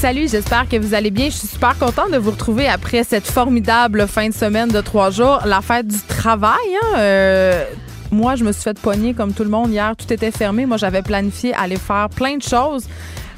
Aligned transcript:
Salut, 0.00 0.28
j'espère 0.28 0.68
que 0.68 0.76
vous 0.76 0.94
allez 0.94 1.10
bien. 1.10 1.24
Je 1.24 1.34
suis 1.38 1.48
super 1.48 1.76
contente 1.76 2.12
de 2.12 2.18
vous 2.18 2.30
retrouver 2.30 2.68
après 2.68 3.02
cette 3.02 3.26
formidable 3.26 4.06
fin 4.06 4.28
de 4.28 4.32
semaine 4.32 4.68
de 4.68 4.80
trois 4.80 5.10
jours, 5.10 5.40
la 5.44 5.60
fête 5.60 5.88
du 5.88 5.98
travail. 6.06 6.54
Hein? 6.54 6.98
Euh, 6.98 7.64
moi, 8.12 8.36
je 8.36 8.44
me 8.44 8.52
suis 8.52 8.62
fait 8.62 8.78
poigner 8.78 9.12
comme 9.12 9.32
tout 9.32 9.42
le 9.42 9.50
monde 9.50 9.72
hier. 9.72 9.96
Tout 9.96 10.12
était 10.12 10.30
fermé. 10.30 10.66
Moi, 10.66 10.76
j'avais 10.76 11.02
planifié 11.02 11.52
aller 11.52 11.74
faire 11.74 12.08
plein 12.10 12.36
de 12.36 12.42
choses. 12.44 12.84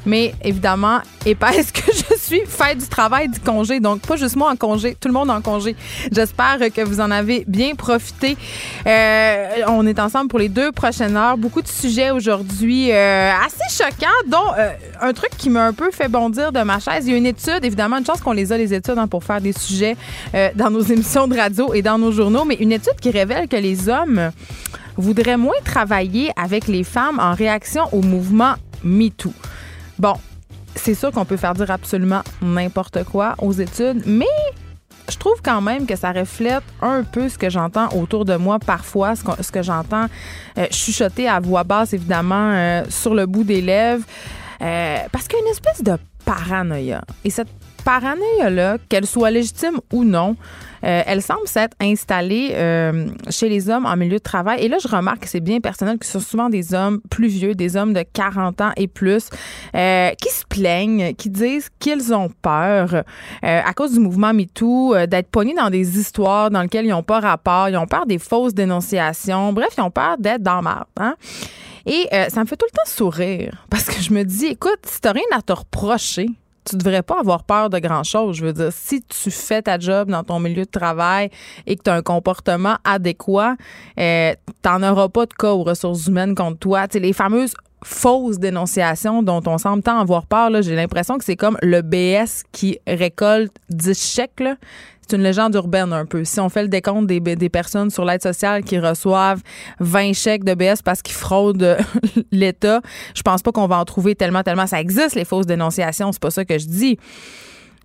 Mais 0.05 0.33
évidemment, 0.43 0.99
épaisse 1.25 1.71
que 1.71 1.91
je 1.91 2.17
suis, 2.17 2.41
fête 2.47 2.79
du 2.79 2.87
travail, 2.87 3.29
du 3.29 3.39
congé. 3.39 3.79
Donc, 3.79 4.01
pas 4.01 4.15
juste 4.15 4.35
moi 4.35 4.51
en 4.51 4.55
congé, 4.55 4.95
tout 4.99 5.07
le 5.07 5.13
monde 5.13 5.29
en 5.29 5.41
congé. 5.41 5.75
J'espère 6.11 6.57
que 6.73 6.81
vous 6.81 6.99
en 6.99 7.11
avez 7.11 7.43
bien 7.47 7.75
profité. 7.75 8.37
Euh, 8.87 9.47
on 9.67 9.85
est 9.85 9.99
ensemble 9.99 10.29
pour 10.29 10.39
les 10.39 10.49
deux 10.49 10.71
prochaines 10.71 11.15
heures. 11.15 11.37
Beaucoup 11.37 11.61
de 11.61 11.67
sujets 11.67 12.11
aujourd'hui 12.11 12.91
euh, 12.91 13.31
assez 13.45 13.83
choquants, 13.83 14.07
dont 14.27 14.37
euh, 14.57 14.71
un 15.01 15.13
truc 15.13 15.31
qui 15.37 15.49
m'a 15.49 15.65
un 15.65 15.73
peu 15.73 15.91
fait 15.91 16.07
bondir 16.07 16.51
de 16.51 16.61
ma 16.61 16.79
chaise. 16.79 17.05
Il 17.05 17.11
y 17.11 17.13
a 17.13 17.17
une 17.17 17.25
étude, 17.25 17.63
évidemment, 17.63 17.97
une 17.97 18.05
chance 18.05 18.21
qu'on 18.21 18.31
les 18.31 18.51
a, 18.51 18.57
les 18.57 18.73
études, 18.73 18.97
hein, 18.97 19.07
pour 19.07 19.23
faire 19.23 19.41
des 19.41 19.53
sujets 19.53 19.95
dans 20.55 20.69
nos 20.69 20.81
émissions 20.81 21.27
de 21.27 21.35
radio 21.35 21.73
et 21.73 21.81
dans 21.81 21.97
nos 21.97 22.11
journaux, 22.11 22.45
mais 22.45 22.55
une 22.55 22.71
étude 22.71 22.95
qui 22.99 23.11
révèle 23.11 23.47
que 23.47 23.55
les 23.55 23.89
hommes 23.89 24.31
voudraient 24.97 25.37
moins 25.37 25.53
travailler 25.63 26.31
avec 26.35 26.67
les 26.67 26.83
femmes 26.83 27.19
en 27.19 27.33
réaction 27.33 27.83
au 27.91 28.01
mouvement 28.01 28.55
MeToo. 28.83 29.33
Bon, 30.01 30.15
c'est 30.75 30.95
sûr 30.95 31.11
qu'on 31.11 31.25
peut 31.25 31.37
faire 31.37 31.53
dire 31.53 31.69
absolument 31.69 32.23
n'importe 32.41 33.03
quoi 33.03 33.35
aux 33.37 33.51
études, 33.51 34.01
mais 34.07 34.25
je 35.07 35.15
trouve 35.15 35.39
quand 35.43 35.61
même 35.61 35.85
que 35.85 35.95
ça 35.95 36.11
reflète 36.11 36.63
un 36.81 37.03
peu 37.03 37.29
ce 37.29 37.37
que 37.37 37.51
j'entends 37.51 37.87
autour 37.89 38.25
de 38.25 38.35
moi 38.35 38.57
parfois, 38.57 39.13
ce 39.15 39.51
que, 39.51 39.61
j'entends 39.61 40.07
euh, 40.57 40.65
chuchoter 40.71 41.29
à 41.29 41.39
voix 41.39 41.63
basse, 41.63 41.93
évidemment, 41.93 42.51
euh, 42.51 42.83
sur 42.89 43.13
le 43.13 43.27
bout 43.27 43.43
des 43.43 43.61
lèvres, 43.61 44.03
euh, 44.63 44.97
parce 45.11 45.27
qu'il 45.27 45.37
y 45.37 45.41
a 45.43 45.45
une 45.45 45.51
espèce 45.51 45.83
de 45.83 45.95
paranoïa. 46.25 47.03
Paranoïa-là, 47.83 48.77
qu'elle 48.89 49.05
soit 49.05 49.31
légitime 49.31 49.79
ou 49.91 50.03
non, 50.03 50.35
euh, 50.83 51.03
elle 51.05 51.21
semble 51.21 51.47
s'être 51.47 51.75
installée 51.79 52.51
euh, 52.53 53.07
chez 53.29 53.49
les 53.49 53.69
hommes 53.69 53.85
en 53.85 53.95
milieu 53.95 54.17
de 54.17 54.23
travail. 54.23 54.63
Et 54.63 54.67
là, 54.67 54.77
je 54.81 54.87
remarque 54.87 55.21
que 55.21 55.29
c'est 55.29 55.39
bien 55.39 55.59
personnel 55.59 55.97
que 55.97 56.05
ce 56.05 56.13
sont 56.13 56.19
souvent 56.19 56.49
des 56.49 56.73
hommes 56.73 57.01
plus 57.09 57.27
vieux, 57.27 57.53
des 57.53 57.75
hommes 57.75 57.93
de 57.93 58.03
40 58.13 58.61
ans 58.61 58.71
et 58.77 58.87
plus, 58.87 59.29
euh, 59.75 60.09
qui 60.19 60.29
se 60.29 60.43
plaignent, 60.45 61.13
qui 61.13 61.29
disent 61.29 61.69
qu'ils 61.79 62.13
ont 62.13 62.29
peur 62.41 63.03
à 63.41 63.73
cause 63.73 63.93
du 63.93 63.99
mouvement 63.99 64.33
MeToo, 64.33 64.95
d'être 65.07 65.29
pognés 65.29 65.53
dans 65.53 65.69
des 65.69 65.99
histoires 65.99 66.49
dans 66.49 66.61
lesquelles 66.61 66.85
ils 66.85 66.91
n'ont 66.91 67.03
pas 67.03 67.19
rapport, 67.19 67.69
ils 67.69 67.77
ont 67.77 67.87
peur 67.87 68.05
des 68.05 68.19
fausses 68.19 68.53
dénonciations. 68.53 69.53
Bref, 69.53 69.69
ils 69.77 69.81
ont 69.81 69.91
peur 69.91 70.17
d'être 70.17 70.43
dans 70.43 70.61
marde. 70.61 70.85
Hein? 70.99 71.15
Et 71.85 72.07
ça 72.29 72.41
me 72.41 72.45
fait 72.45 72.57
tout 72.57 72.65
le 72.71 72.75
temps 72.75 72.85
sourire 72.85 73.65
parce 73.69 73.85
que 73.85 74.01
je 74.01 74.13
me 74.13 74.23
dis, 74.23 74.47
écoute, 74.47 74.79
si 74.85 75.01
t'as 75.01 75.13
rien 75.13 75.23
à 75.33 75.41
te 75.41 75.53
reprocher, 75.53 76.27
tu 76.63 76.75
devrais 76.75 77.03
pas 77.03 77.19
avoir 77.19 77.43
peur 77.43 77.69
de 77.69 77.79
grand-chose. 77.79 78.37
Je 78.37 78.45
veux 78.45 78.53
dire, 78.53 78.71
si 78.71 79.01
tu 79.01 79.31
fais 79.31 79.61
ta 79.61 79.79
job 79.79 80.09
dans 80.09 80.23
ton 80.23 80.39
milieu 80.39 80.65
de 80.65 80.69
travail 80.69 81.29
et 81.65 81.75
que 81.75 81.83
tu 81.83 81.89
as 81.89 81.95
un 81.95 82.01
comportement 82.01 82.77
adéquat, 82.83 83.55
euh, 83.99 84.33
tu 84.63 84.69
n'en 84.69 84.91
auras 84.91 85.09
pas 85.09 85.25
de 85.25 85.33
cas 85.33 85.51
aux 85.51 85.63
ressources 85.63 86.07
humaines 86.07 86.35
contre 86.35 86.59
toi. 86.59 86.87
Tu 86.87 86.99
les 86.99 87.13
fameuses 87.13 87.53
fausses 87.83 88.37
dénonciations 88.39 89.23
dont 89.23 89.41
on 89.47 89.57
semble 89.57 89.83
tant 89.83 89.99
avoir 89.99 90.25
peur, 90.25 90.61
j'ai 90.61 90.75
l'impression 90.75 91.17
que 91.17 91.23
c'est 91.23 91.35
comme 91.35 91.57
le 91.61 91.81
BS 91.81 92.43
qui 92.51 92.79
récolte 92.85 93.53
10 93.69 93.99
chèques. 93.99 94.43
C'est 95.11 95.17
une 95.17 95.23
légende 95.23 95.53
urbaine 95.55 95.91
un 95.91 96.05
peu. 96.05 96.23
Si 96.23 96.39
on 96.39 96.47
fait 96.47 96.61
le 96.61 96.69
décompte 96.69 97.05
des, 97.05 97.49
personnes 97.49 97.89
sur 97.89 98.05
l'aide 98.05 98.21
sociale 98.21 98.63
qui 98.63 98.79
reçoivent 98.79 99.41
20 99.81 100.13
chèques 100.13 100.45
de 100.45 100.53
BS 100.53 100.81
parce 100.83 101.01
qu'ils 101.01 101.15
fraudent 101.15 101.77
l'État, 102.31 102.79
je 103.13 103.21
pense 103.21 103.41
pas 103.41 103.51
qu'on 103.51 103.67
va 103.67 103.77
en 103.77 103.83
trouver 103.83 104.15
tellement, 104.15 104.41
tellement. 104.41 104.67
Ça 104.67 104.79
existe, 104.79 105.15
les 105.15 105.25
fausses 105.25 105.45
dénonciations, 105.45 106.13
c'est 106.13 106.21
pas 106.21 106.31
ça 106.31 106.45
que 106.45 106.57
je 106.57 106.65
dis. 106.65 106.97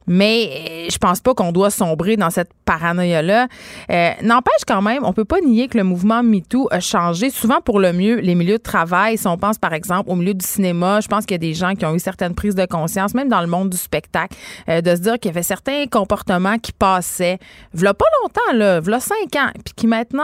Mais 0.06 0.86
euh, 0.86 0.90
je 0.90 0.98
pense 0.98 1.20
pas 1.20 1.34
qu'on 1.34 1.52
doit 1.52 1.70
sombrer 1.70 2.16
dans 2.16 2.30
cette 2.30 2.50
paranoïa-là. 2.64 3.48
Euh, 3.90 4.10
n'empêche 4.22 4.64
quand 4.66 4.82
même, 4.82 5.04
on 5.04 5.12
peut 5.12 5.24
pas 5.24 5.40
nier 5.40 5.68
que 5.68 5.78
le 5.78 5.84
mouvement 5.84 6.22
MeToo 6.22 6.68
a 6.70 6.80
changé 6.80 7.30
souvent 7.30 7.60
pour 7.60 7.80
le 7.80 7.92
mieux 7.92 8.16
les 8.16 8.34
milieux 8.34 8.58
de 8.58 8.62
travail. 8.62 9.18
Si 9.18 9.26
on 9.26 9.36
pense 9.36 9.58
par 9.58 9.72
exemple 9.72 10.10
au 10.10 10.14
milieu 10.14 10.34
du 10.34 10.46
cinéma, 10.46 11.00
je 11.00 11.08
pense 11.08 11.26
qu'il 11.26 11.34
y 11.34 11.36
a 11.36 11.38
des 11.38 11.54
gens 11.54 11.74
qui 11.74 11.84
ont 11.84 11.94
eu 11.94 11.98
certaines 11.98 12.34
prises 12.34 12.54
de 12.54 12.66
conscience, 12.66 13.14
même 13.14 13.28
dans 13.28 13.40
le 13.40 13.46
monde 13.46 13.70
du 13.70 13.76
spectacle, 13.76 14.36
euh, 14.68 14.80
de 14.80 14.94
se 14.94 15.00
dire 15.00 15.14
qu'il 15.14 15.30
y 15.30 15.34
avait 15.34 15.42
certains 15.42 15.86
comportements 15.86 16.58
qui 16.58 16.72
passaient, 16.72 17.38
v'là 17.74 17.94
pas 17.94 18.06
longtemps, 18.22 18.56
là, 18.56 18.80
v'là 18.80 19.00
cinq 19.00 19.34
ans, 19.36 19.50
puis 19.64 19.74
qui 19.74 19.86
maintenant 19.86 20.22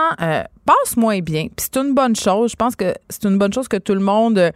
passent 0.65 0.97
moins 0.97 1.19
bien. 1.21 1.47
Puis 1.57 1.67
c'est 1.73 1.77
une 1.77 1.95
bonne 1.95 2.17
chose. 2.17 2.53
Je 2.53 2.57
pense 2.57 2.77
que 2.77 2.95
c'est 3.09 3.25
une 3.25 3.39
bonne 3.39 3.53
chose 3.53 3.69
que 3.69 3.77
tout 3.77 3.95
le 3.95 4.01
monde 4.01 4.53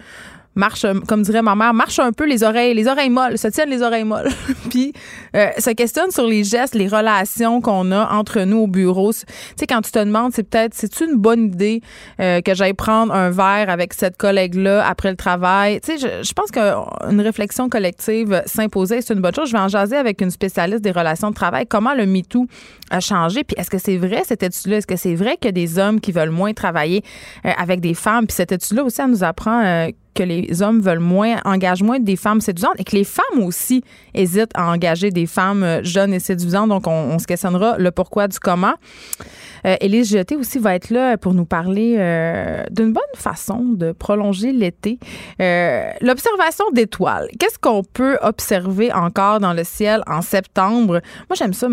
marche, 0.57 0.87
comme 1.07 1.23
dirait 1.23 1.43
ma 1.43 1.55
mère, 1.55 1.75
marche 1.75 1.99
un 1.99 2.13
peu 2.13 2.27
les 2.27 2.43
oreilles, 2.43 2.75
les 2.75 2.89
oreilles 2.89 3.11
molles, 3.11 3.39
se 3.39 3.49
tiennent 3.49 3.71
les 3.71 3.83
oreilles 3.83 4.05
molles. 4.05 4.31
Puis 4.71 4.93
euh, 5.37 5.49
se 5.59 5.71
questionne 5.71 6.11
sur 6.11 6.27
les 6.27 6.45
gestes, 6.45 6.75
les 6.75 6.89
relations 6.89 7.61
qu'on 7.61 7.93
a 7.93 8.13
entre 8.13 8.41
nous 8.43 8.59
au 8.59 8.67
bureau. 8.67 9.13
Tu 9.13 9.25
sais, 9.57 9.67
quand 9.67 9.83
tu 9.83 9.93
te 9.93 9.99
demandes, 9.99 10.33
c'est 10.33 10.43
peut-être, 10.43 10.75
c'est 10.75 11.01
une 11.01 11.17
bonne 11.17 11.47
idée 11.47 11.81
euh, 12.21 12.41
que 12.41 12.55
j'aille 12.55 12.75
prendre 12.75 13.15
un 13.15 13.31
verre 13.31 13.69
avec 13.69 13.93
cette 13.93 14.17
collègue-là 14.17 14.87
après 14.87 15.11
le 15.11 15.17
travail? 15.17 15.81
Tu 15.81 15.99
sais, 15.99 15.99
je, 15.99 16.27
je 16.27 16.33
pense 16.33 16.51
qu'une 16.51 17.21
réflexion 17.21 17.69
collective 17.69 18.43
s'imposer, 18.47 19.03
c'est 19.03 19.15
une 19.15 19.21
bonne 19.21 19.35
chose. 19.35 19.49
Je 19.49 19.53
vais 19.53 19.63
en 19.63 19.69
jaser 19.69 19.97
avec 19.97 20.21
une 20.21 20.31
spécialiste 20.31 20.83
des 20.83 20.91
relations 20.91 21.31
de 21.31 21.35
travail. 21.35 21.67
Comment 21.67 21.95
le 21.95 22.07
MeToo 22.07 22.47
a 22.91 23.01
changé? 23.01 23.45
Puis 23.45 23.57
est-ce 23.59 23.71
que 23.71 23.79
c'est 23.79 23.97
vrai 23.97 24.23
cette 24.25 24.43
étude-là? 24.43 24.79
Est-ce 24.79 24.87
que 24.87 24.97
c'est 24.97 25.15
vrai 25.15 25.37
qu'il 25.37 25.47
y 25.47 25.49
a 25.49 25.53
des 25.53 25.79
hommes 25.79 26.01
qui 26.01 26.13
veulent 26.13 26.31
moins 26.31 26.55
travailler 26.55 27.03
euh, 27.45 27.51
avec 27.59 27.81
des 27.81 27.95
femmes? 27.95 28.27
Puis 28.27 28.35
cette 28.35 28.53
étude-là 28.53 28.85
aussi, 28.85 29.01
elle 29.01 29.11
nous 29.11 29.25
apprend 29.25 29.89
que 30.17 30.23
les 30.23 30.63
hommes 30.63 30.81
veulent 30.81 30.99
moins, 30.99 31.37
engagent 31.45 31.83
moins 31.83 32.01
des 32.01 32.17
femmes 32.17 32.41
séduisantes 32.41 32.75
et 32.79 32.85
que 32.85 32.97
les 32.97 33.05
femmes 33.05 33.43
aussi 33.43 33.85
hésitent 34.15 34.51
à 34.55 34.71
engager 34.71 35.11
des 35.11 35.27
femmes 35.27 35.63
euh, 35.63 35.83
jeunes 35.85 36.15
et 36.15 36.21
séduisantes. 36.21 36.69
Donc, 36.71 36.87
on, 36.87 37.19
se 37.19 37.27
questionnera 37.27 37.77
le 37.79 37.91
pourquoi 37.91 38.27
du 38.29 38.39
comment. 38.39 38.75
Euh, 39.67 39.77
Élise 39.81 40.17
aussi 40.39 40.59
va 40.59 40.75
être 40.75 40.91
là 40.91 41.17
pour 41.17 41.35
nous 41.35 41.45
parler 41.45 41.97
euh, 41.99 42.65
d'une 42.71 42.93
bonne 42.93 43.03
façon 43.15 43.65
de 43.65 43.93
prolonger 43.93 44.53
l'été. 44.53 44.99
L'observation 46.01 46.65
d'étoiles. 46.73 47.29
Qu'est-ce 47.39 47.59
qu'on 47.59 47.83
peut 47.83 48.19
observer 48.23 48.93
encore 48.93 49.41
dans 49.41 49.53
le 49.53 49.65
ciel 49.65 50.03
en 50.07 50.23
septembre? 50.23 51.01
Moi, 51.29 51.37
j'aime 51.37 51.53
ça. 51.53 51.69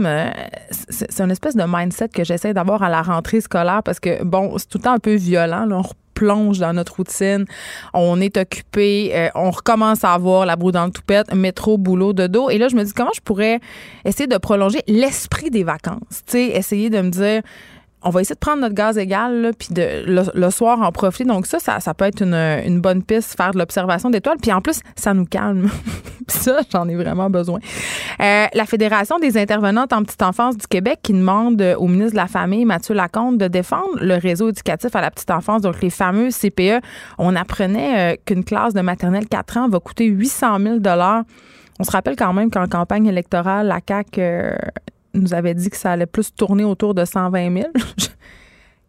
C'est 0.89 1.21
une 1.21 1.31
espèce 1.31 1.55
de 1.55 1.63
mindset 1.67 2.09
que 2.09 2.23
j'essaie 2.23 2.53
d'avoir 2.53 2.83
à 2.83 2.89
la 2.89 3.01
rentrée 3.01 3.41
scolaire 3.41 3.83
parce 3.83 3.99
que, 3.99 4.23
bon, 4.23 4.57
c'est 4.57 4.67
tout 4.67 4.79
le 4.79 4.83
temps 4.83 4.93
un 4.93 4.99
peu 4.99 5.15
violent. 5.15 5.65
Là. 5.65 5.77
On 5.77 5.83
plonge 6.13 6.59
dans 6.59 6.73
notre 6.73 6.95
routine, 6.95 7.45
on 7.93 8.19
est 8.21 8.37
occupé, 8.37 9.11
euh, 9.13 9.29
on 9.35 9.51
recommence 9.51 10.03
à 10.03 10.13
avoir 10.13 10.45
la 10.45 10.55
boue 10.55 10.71
dans 10.71 10.85
le 10.85 10.91
toupette, 10.91 11.33
métro, 11.33 11.77
boulot, 11.77 12.13
de 12.13 12.27
dos. 12.27 12.49
Et 12.49 12.57
là, 12.57 12.67
je 12.67 12.75
me 12.75 12.83
dis 12.83 12.93
comment 12.93 13.11
je 13.15 13.21
pourrais 13.21 13.59
essayer 14.05 14.27
de 14.27 14.37
prolonger 14.37 14.79
l'esprit 14.87 15.49
des 15.49 15.63
vacances? 15.63 16.23
Tu 16.25 16.33
sais, 16.33 16.43
essayer 16.47 16.89
de 16.89 17.01
me 17.01 17.09
dire 17.09 17.41
on 18.03 18.09
va 18.09 18.21
essayer 18.21 18.35
de 18.35 18.39
prendre 18.39 18.61
notre 18.61 18.75
gaz 18.75 18.97
égal, 18.97 19.51
puis 19.57 19.69
de, 19.71 20.03
le, 20.05 20.49
soir 20.49 20.81
en 20.81 20.91
profiter. 20.91 21.25
Donc 21.25 21.47
ça, 21.47 21.59
ça, 21.59 21.93
peut 21.93 22.05
être 22.05 22.21
une, 22.21 22.81
bonne 22.81 23.03
piste, 23.03 23.35
faire 23.37 23.51
de 23.51 23.57
l'observation 23.57 24.09
d'étoiles. 24.09 24.37
Puis 24.41 24.51
en 24.51 24.61
plus, 24.61 24.79
ça 24.95 25.13
nous 25.13 25.25
calme. 25.25 25.69
ça, 26.27 26.59
j'en 26.71 26.87
ai 26.87 26.95
vraiment 26.95 27.29
besoin. 27.29 27.59
Euh, 28.19 28.45
la 28.53 28.65
Fédération 28.65 29.19
des 29.19 29.37
intervenantes 29.37 29.93
en 29.93 30.03
petite 30.03 30.21
enfance 30.21 30.57
du 30.57 30.67
Québec 30.67 30.99
qui 31.01 31.13
demande 31.13 31.61
au 31.77 31.87
ministre 31.87 32.13
de 32.13 32.17
la 32.17 32.27
Famille, 32.27 32.65
Mathieu 32.65 32.93
Lacombe, 32.93 33.37
de 33.37 33.47
défendre 33.47 33.97
le 34.01 34.15
réseau 34.15 34.49
éducatif 34.49 34.95
à 34.95 35.01
la 35.01 35.11
petite 35.11 35.31
enfance, 35.31 35.61
donc 35.61 35.81
les 35.81 35.89
fameux 35.89 36.29
CPE. 36.29 36.83
On 37.17 37.35
apprenait 37.35 38.13
euh, 38.13 38.17
qu'une 38.25 38.43
classe 38.43 38.73
de 38.73 38.81
maternelle 38.81 39.27
4 39.27 39.57
ans 39.57 39.69
va 39.69 39.79
coûter 39.79 40.05
800 40.05 40.59
000 40.59 40.79
on 41.79 41.83
se 41.83 41.91
rappelle 41.91 42.15
quand 42.15 42.33
même 42.33 42.51
qu'en 42.51 42.67
campagne 42.67 43.07
électorale, 43.07 43.67
la 43.67 43.79
CAQ 43.85 44.21
euh, 44.21 44.55
nous 45.13 45.33
avait 45.33 45.53
dit 45.53 45.69
que 45.69 45.77
ça 45.77 45.91
allait 45.91 46.05
plus 46.05 46.33
tourner 46.33 46.63
autour 46.63 46.93
de 46.93 47.05
120 47.05 47.55
000. 47.55 47.67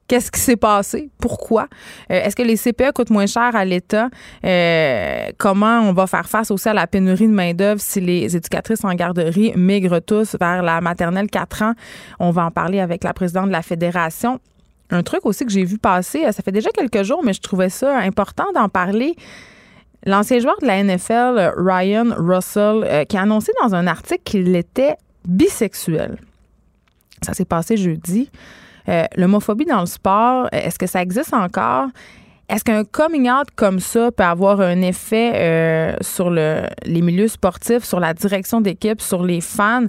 Qu'est-ce 0.06 0.30
qui 0.30 0.40
s'est 0.40 0.56
passé? 0.56 1.10
Pourquoi? 1.18 1.66
Euh, 2.10 2.20
est-ce 2.22 2.36
que 2.36 2.42
les 2.42 2.58
CPE 2.58 2.92
coûtent 2.94 3.10
moins 3.10 3.26
cher 3.26 3.56
à 3.56 3.64
l'État? 3.64 4.10
Euh, 4.44 5.30
comment 5.38 5.80
on 5.80 5.94
va 5.94 6.06
faire 6.06 6.28
face 6.28 6.50
aussi 6.50 6.68
à 6.68 6.74
la 6.74 6.86
pénurie 6.86 7.26
de 7.26 7.32
main-d'œuvre 7.32 7.80
si 7.80 8.02
les 8.02 8.36
éducatrices 8.36 8.84
en 8.84 8.94
garderie 8.94 9.52
migrent 9.56 10.00
tous 10.00 10.36
vers 10.38 10.62
la 10.62 10.82
maternelle 10.82 11.28
4 11.30 11.62
ans? 11.62 11.72
On 12.20 12.30
va 12.32 12.44
en 12.44 12.50
parler 12.50 12.80
avec 12.80 13.02
la 13.02 13.14
présidente 13.14 13.46
de 13.46 13.52
la 13.52 13.62
Fédération. 13.62 14.40
Un 14.90 15.02
truc 15.02 15.24
aussi 15.24 15.46
que 15.46 15.52
j'ai 15.52 15.64
vu 15.64 15.78
passer, 15.78 16.26
euh, 16.26 16.32
ça 16.32 16.42
fait 16.42 16.52
déjà 16.52 16.68
quelques 16.70 17.02
jours, 17.02 17.22
mais 17.24 17.32
je 17.32 17.40
trouvais 17.40 17.70
ça 17.70 17.96
important 17.96 18.52
d'en 18.54 18.68
parler. 18.68 19.16
L'ancien 20.04 20.38
joueur 20.38 20.56
de 20.60 20.66
la 20.66 20.84
NFL, 20.84 21.54
Ryan 21.56 22.14
Russell, 22.18 23.06
qui 23.08 23.16
a 23.16 23.22
annoncé 23.22 23.52
dans 23.62 23.74
un 23.74 23.86
article 23.86 24.20
qu'il 24.22 24.54
était 24.54 24.96
bisexuel. 25.26 26.18
Ça 27.22 27.34
s'est 27.34 27.44
passé 27.44 27.76
jeudi. 27.76 28.30
Euh, 28.88 29.04
l'homophobie 29.16 29.64
dans 29.64 29.80
le 29.80 29.86
sport, 29.86 30.48
est-ce 30.52 30.78
que 30.78 30.86
ça 30.86 31.00
existe 31.00 31.32
encore? 31.32 31.88
Est-ce 32.48 32.62
qu'un 32.62 32.84
coming 32.84 33.30
out 33.30 33.48
comme 33.56 33.80
ça 33.80 34.12
peut 34.12 34.22
avoir 34.22 34.60
un 34.60 34.82
effet 34.82 35.32
euh, 35.34 35.96
sur 36.02 36.28
le, 36.28 36.66
les 36.84 37.00
milieux 37.00 37.28
sportifs, 37.28 37.84
sur 37.84 38.00
la 38.00 38.12
direction 38.12 38.60
d'équipe, 38.60 39.00
sur 39.00 39.24
les 39.24 39.40
fans? 39.40 39.86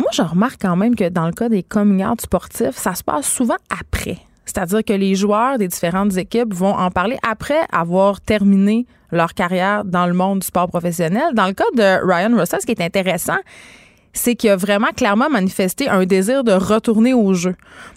moi, 0.00 0.08
je 0.12 0.22
remarque 0.22 0.60
quand 0.60 0.74
même 0.74 0.96
que 0.96 1.08
dans 1.08 1.26
le 1.26 1.32
cas 1.32 1.48
des 1.48 1.62
coming 1.62 2.04
out 2.04 2.20
sportifs, 2.20 2.76
ça 2.76 2.94
se 2.96 3.04
passe 3.04 3.30
souvent 3.30 3.56
après. 3.70 4.18
C'est-à-dire 4.44 4.84
que 4.84 4.92
les 4.92 5.14
joueurs 5.14 5.58
des 5.58 5.68
différentes 5.68 6.16
équipes 6.16 6.52
vont 6.52 6.74
en 6.74 6.90
parler 6.90 7.16
après 7.22 7.60
avoir 7.70 8.20
terminé 8.20 8.86
leur 9.12 9.34
carrière 9.34 9.84
dans 9.84 10.06
le 10.06 10.12
monde 10.12 10.40
du 10.40 10.46
sport 10.46 10.68
professionnel. 10.68 11.34
Dans 11.34 11.46
le 11.46 11.52
cas 11.52 11.64
de 11.74 12.04
Ryan 12.04 12.36
Russell, 12.36 12.60
ce 12.60 12.66
qui 12.66 12.72
est 12.72 12.80
intéressant, 12.80 13.38
c'est 14.12 14.34
qu'il 14.34 14.50
a 14.50 14.56
vraiment 14.56 14.90
clairement 14.96 15.30
manifesté 15.30 15.88
un 15.88 16.04
désir 16.04 16.44
de 16.44 16.52
retourner 16.52 17.14
au 17.14 17.34
jeu. 17.34 17.54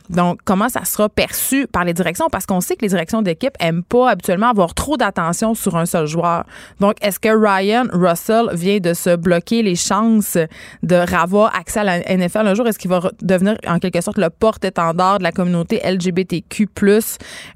Donc, 0.10 0.40
comment 0.44 0.70
ça 0.70 0.84
sera 0.86 1.10
perçu 1.10 1.66
par 1.68 1.86
les 1.86 1.94
directions? 1.94 2.28
Parce 2.32 2.46
qu'on 2.46 2.62
sait 2.62 2.76
que 2.76 2.82
les 2.82 2.90
directions 2.90 3.22
d'équipe 3.22 3.54
aiment 3.60 3.84
pas 3.84 4.12
habituellement 4.12 4.50
avoir 4.50 4.74
trop 4.74 4.98
d'attention 4.98 5.56
sur 5.56 5.78
un 5.78 5.86
seul 5.86 6.08
joueur. 6.08 6.44
Donc, 6.80 6.96
est-ce 7.02 7.20
que 7.20 7.30
Ryan 7.30 7.86
Russell 7.92 8.50
vient 8.54 8.80
de 8.80 8.94
se 8.94 9.16
bloquer 9.16 9.64
les 9.64 9.76
chances 9.76 10.38
de 10.84 11.14
avoir 11.14 11.56
accès 11.56 11.80
à 11.80 11.84
la 11.84 12.00
NFL 12.00 12.48
un 12.48 12.54
jour? 12.54 12.68
Est-ce 12.68 12.80
qu'il 12.80 12.90
va 12.90 13.12
devenir 13.22 13.56
en 13.68 13.80
quelque 13.80 14.02
sorte 14.02 14.18
le 14.18 14.30
porte-étendard 14.30 15.20
de 15.20 15.24
la 15.24 15.32
communauté 15.32 15.80
LGBTQ+, 15.84 16.68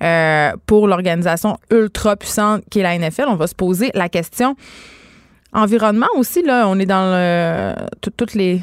euh, 0.01 0.51
pour 0.65 0.87
l'organisation 0.87 1.57
ultra 1.71 2.15
puissante 2.15 2.63
qui 2.69 2.79
est 2.79 2.83
la 2.83 2.97
NFL? 2.97 3.25
On 3.27 3.35
va 3.35 3.47
se 3.47 3.55
poser 3.55 3.91
la 3.93 4.09
question. 4.09 4.55
Environnement 5.53 6.07
aussi, 6.15 6.43
là, 6.43 6.67
on 6.67 6.77
est 6.79 6.85
dans 6.85 7.11
le, 7.11 7.73
toutes 8.15 8.33
les 8.33 8.61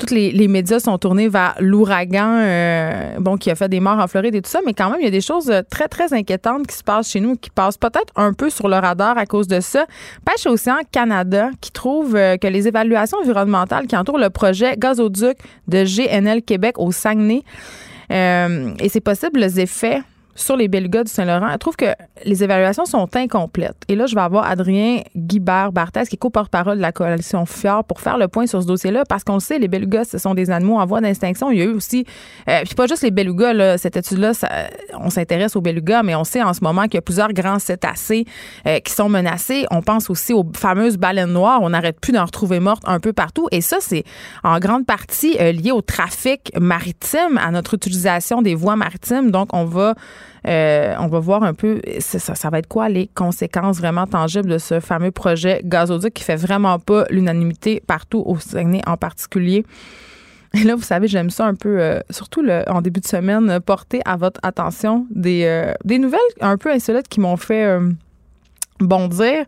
tous 0.00 0.14
les, 0.14 0.48
médias 0.48 0.80
sont 0.80 0.96
tournés 0.98 1.28
vers 1.28 1.54
l'ouragan, 1.60 2.40
euh, 2.42 3.16
bon, 3.18 3.36
qui 3.36 3.50
a 3.50 3.54
fait 3.54 3.68
des 3.68 3.80
morts 3.80 3.98
en 3.98 4.06
Floride 4.06 4.34
et 4.34 4.42
tout 4.42 4.50
ça, 4.50 4.60
mais 4.64 4.72
quand 4.72 4.90
même, 4.90 5.00
il 5.00 5.04
y 5.04 5.08
a 5.08 5.10
des 5.10 5.20
choses 5.20 5.52
très, 5.70 5.88
très 5.88 6.12
inquiétantes 6.14 6.66
qui 6.66 6.74
se 6.74 6.82
passent 6.82 7.10
chez 7.10 7.20
nous, 7.20 7.36
qui 7.36 7.50
passent 7.50 7.76
peut-être 7.76 8.12
un 8.16 8.32
peu 8.32 8.50
sur 8.50 8.68
le 8.68 8.76
radar 8.76 9.18
à 9.18 9.26
cause 9.26 9.46
de 9.46 9.60
ça. 9.60 9.86
Pêche 10.24 10.46
Océan 10.46 10.78
Canada, 10.90 11.50
qui 11.60 11.70
trouve 11.70 12.16
euh, 12.16 12.36
que 12.36 12.46
les 12.46 12.66
évaluations 12.66 13.18
environnementales 13.18 13.86
qui 13.86 13.96
entourent 13.96 14.18
le 14.18 14.30
projet 14.30 14.74
gazoduc 14.76 15.36
de 15.68 15.84
GNL 15.84 16.42
Québec 16.42 16.76
au 16.78 16.92
Saguenay, 16.92 17.42
euh, 18.10 18.72
et 18.80 18.88
c'est 18.88 19.00
possible 19.00 19.38
les 19.38 19.60
effets 19.60 20.02
sur 20.42 20.56
les 20.56 20.68
belugas 20.68 21.04
du 21.04 21.10
Saint-Laurent, 21.10 21.48
elle 21.50 21.58
trouve 21.58 21.76
que 21.76 21.86
les 22.24 22.44
évaluations 22.44 22.84
sont 22.84 23.08
incomplètes. 23.16 23.76
Et 23.88 23.96
là, 23.96 24.06
je 24.06 24.14
vais 24.14 24.20
avoir 24.20 24.46
Adrien 24.46 25.02
Guibert-Barthès, 25.16 26.08
qui 26.08 26.16
est 26.16 26.18
co-porte-parole 26.18 26.76
de 26.76 26.82
la 26.82 26.92
coalition 26.92 27.46
FIOR, 27.46 27.84
pour 27.84 28.00
faire 28.00 28.18
le 28.18 28.28
point 28.28 28.46
sur 28.46 28.62
ce 28.62 28.66
dossier-là, 28.66 29.04
parce 29.08 29.24
qu'on 29.24 29.34
le 29.34 29.40
sait, 29.40 29.58
les 29.58 29.68
belugas, 29.68 30.04
ce 30.04 30.18
sont 30.18 30.34
des 30.34 30.50
animaux 30.50 30.78
en 30.78 30.86
voie 30.86 31.00
d'extinction. 31.00 31.50
Il 31.50 31.58
y 31.58 31.62
a 31.62 31.64
eu 31.64 31.72
aussi, 31.72 32.04
euh, 32.48 32.62
puis 32.64 32.74
pas 32.74 32.86
juste 32.86 33.02
les 33.02 33.10
belugas, 33.10 33.52
là, 33.52 33.78
cette 33.78 33.96
étude-là, 33.96 34.32
on 34.98 35.10
s'intéresse 35.10 35.56
aux 35.56 35.60
belugas, 35.60 36.02
mais 36.02 36.14
on 36.14 36.24
sait 36.24 36.42
en 36.42 36.52
ce 36.52 36.62
moment 36.62 36.84
qu'il 36.84 36.94
y 36.94 36.98
a 36.98 37.02
plusieurs 37.02 37.32
grands 37.32 37.58
cétacés 37.58 38.24
euh, 38.66 38.78
qui 38.80 38.92
sont 38.92 39.08
menacés. 39.08 39.66
On 39.70 39.82
pense 39.82 40.10
aussi 40.10 40.32
aux 40.32 40.46
fameuses 40.54 40.96
baleines 40.96 41.32
noires. 41.32 41.60
On 41.62 41.70
n'arrête 41.70 42.00
plus 42.00 42.12
d'en 42.12 42.24
retrouver 42.24 42.60
mortes 42.60 42.82
un 42.86 43.00
peu 43.00 43.12
partout. 43.12 43.48
Et 43.50 43.60
ça, 43.60 43.78
c'est 43.80 44.04
en 44.44 44.58
grande 44.58 44.86
partie 44.86 45.36
euh, 45.40 45.52
lié 45.52 45.72
au 45.72 45.82
trafic 45.82 46.52
maritime, 46.58 47.38
à 47.38 47.50
notre 47.50 47.74
utilisation 47.74 48.42
des 48.42 48.54
voies 48.54 48.76
maritimes. 48.76 49.30
Donc, 49.30 49.48
on 49.52 49.64
va 49.64 49.94
euh, 50.46 50.94
on 50.98 51.08
va 51.08 51.18
voir 51.18 51.42
un 51.42 51.54
peu, 51.54 51.80
ça, 51.98 52.50
va 52.50 52.58
être 52.58 52.68
quoi 52.68 52.88
les 52.88 53.08
conséquences 53.08 53.78
vraiment 53.78 54.06
tangibles 54.06 54.48
de 54.48 54.58
ce 54.58 54.80
fameux 54.80 55.10
projet 55.10 55.60
gazoduc 55.64 56.14
qui 56.14 56.24
fait 56.24 56.36
vraiment 56.36 56.78
pas 56.78 57.04
l'unanimité 57.10 57.82
partout 57.86 58.22
au 58.26 58.38
Saguenay 58.38 58.82
en 58.86 58.96
particulier. 58.96 59.64
Et 60.54 60.64
là, 60.64 60.74
vous 60.74 60.82
savez, 60.82 61.06
j'aime 61.06 61.30
ça 61.30 61.46
un 61.46 61.54
peu, 61.54 61.80
euh, 61.80 62.00
surtout 62.10 62.44
en 62.66 62.80
début 62.80 63.00
de 63.00 63.06
semaine, 63.06 63.60
porter 63.60 64.00
à 64.04 64.16
votre 64.16 64.40
attention 64.42 65.06
des, 65.10 65.44
euh, 65.44 65.72
des 65.84 65.98
nouvelles 65.98 66.20
un 66.40 66.56
peu 66.56 66.72
insolites 66.72 67.08
qui 67.08 67.20
m'ont 67.20 67.36
fait 67.36 67.78
bondir. 68.80 69.44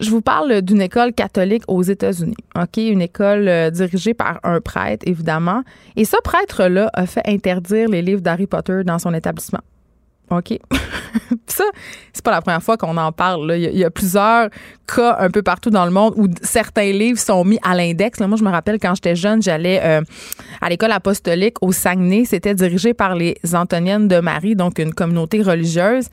Je 0.00 0.10
vous 0.10 0.22
parle 0.22 0.62
d'une 0.62 0.80
école 0.80 1.12
catholique 1.12 1.64
aux 1.68 1.82
États-Unis, 1.82 2.36
OK? 2.56 2.76
Une 2.78 3.02
école 3.02 3.70
dirigée 3.70 4.14
par 4.14 4.40
un 4.42 4.60
prêtre, 4.60 5.06
évidemment. 5.06 5.62
Et 5.96 6.04
ce 6.04 6.16
prêtre-là 6.22 6.90
a 6.94 7.06
fait 7.06 7.22
interdire 7.26 7.88
les 7.88 8.02
livres 8.02 8.20
d'Harry 8.22 8.46
Potter 8.46 8.82
dans 8.84 8.98
son 8.98 9.12
établissement. 9.14 9.60
OK? 10.30 10.58
ça, 11.46 11.64
c'est 12.12 12.24
pas 12.24 12.30
la 12.30 12.40
première 12.40 12.62
fois 12.62 12.76
qu'on 12.76 12.96
en 12.96 13.12
parle. 13.12 13.52
Il, 13.56 13.76
y 13.76 13.84
a, 13.84 13.90
plusieurs 13.90 14.48
cas 14.86 15.16
un 15.18 15.30
peu 15.30 15.42
partout 15.42 15.70
dans 15.70 15.84
le 15.84 15.90
monde 15.90 16.14
où 16.16 16.26
certains 16.42 16.92
livres 16.92 17.18
sont 17.18 17.44
mis 17.44 17.58
à 17.62 17.74
l'index. 17.74 18.20
Moi, 18.20 18.36
je 18.36 18.44
me 18.44 18.50
rappelle 18.50 18.78
quand 18.78 18.94
j'étais 18.94 19.16
jeune, 19.16 19.42
j'allais 19.42 19.80
euh, 19.82 20.00
à 20.60 20.68
l'école 20.68 20.92
apostolique 20.92 21.56
au 21.60 21.72
Saguenay. 21.72 22.24
C'était 22.24 22.54
dirigé 22.54 22.94
par 22.94 23.14
les 23.14 23.36
Antoniennes 23.52 24.08
de 24.08 24.20
Marie, 24.20 24.56
donc 24.56 24.78
une 24.78 24.94
communauté 24.94 25.42
religieuse. 25.42 26.06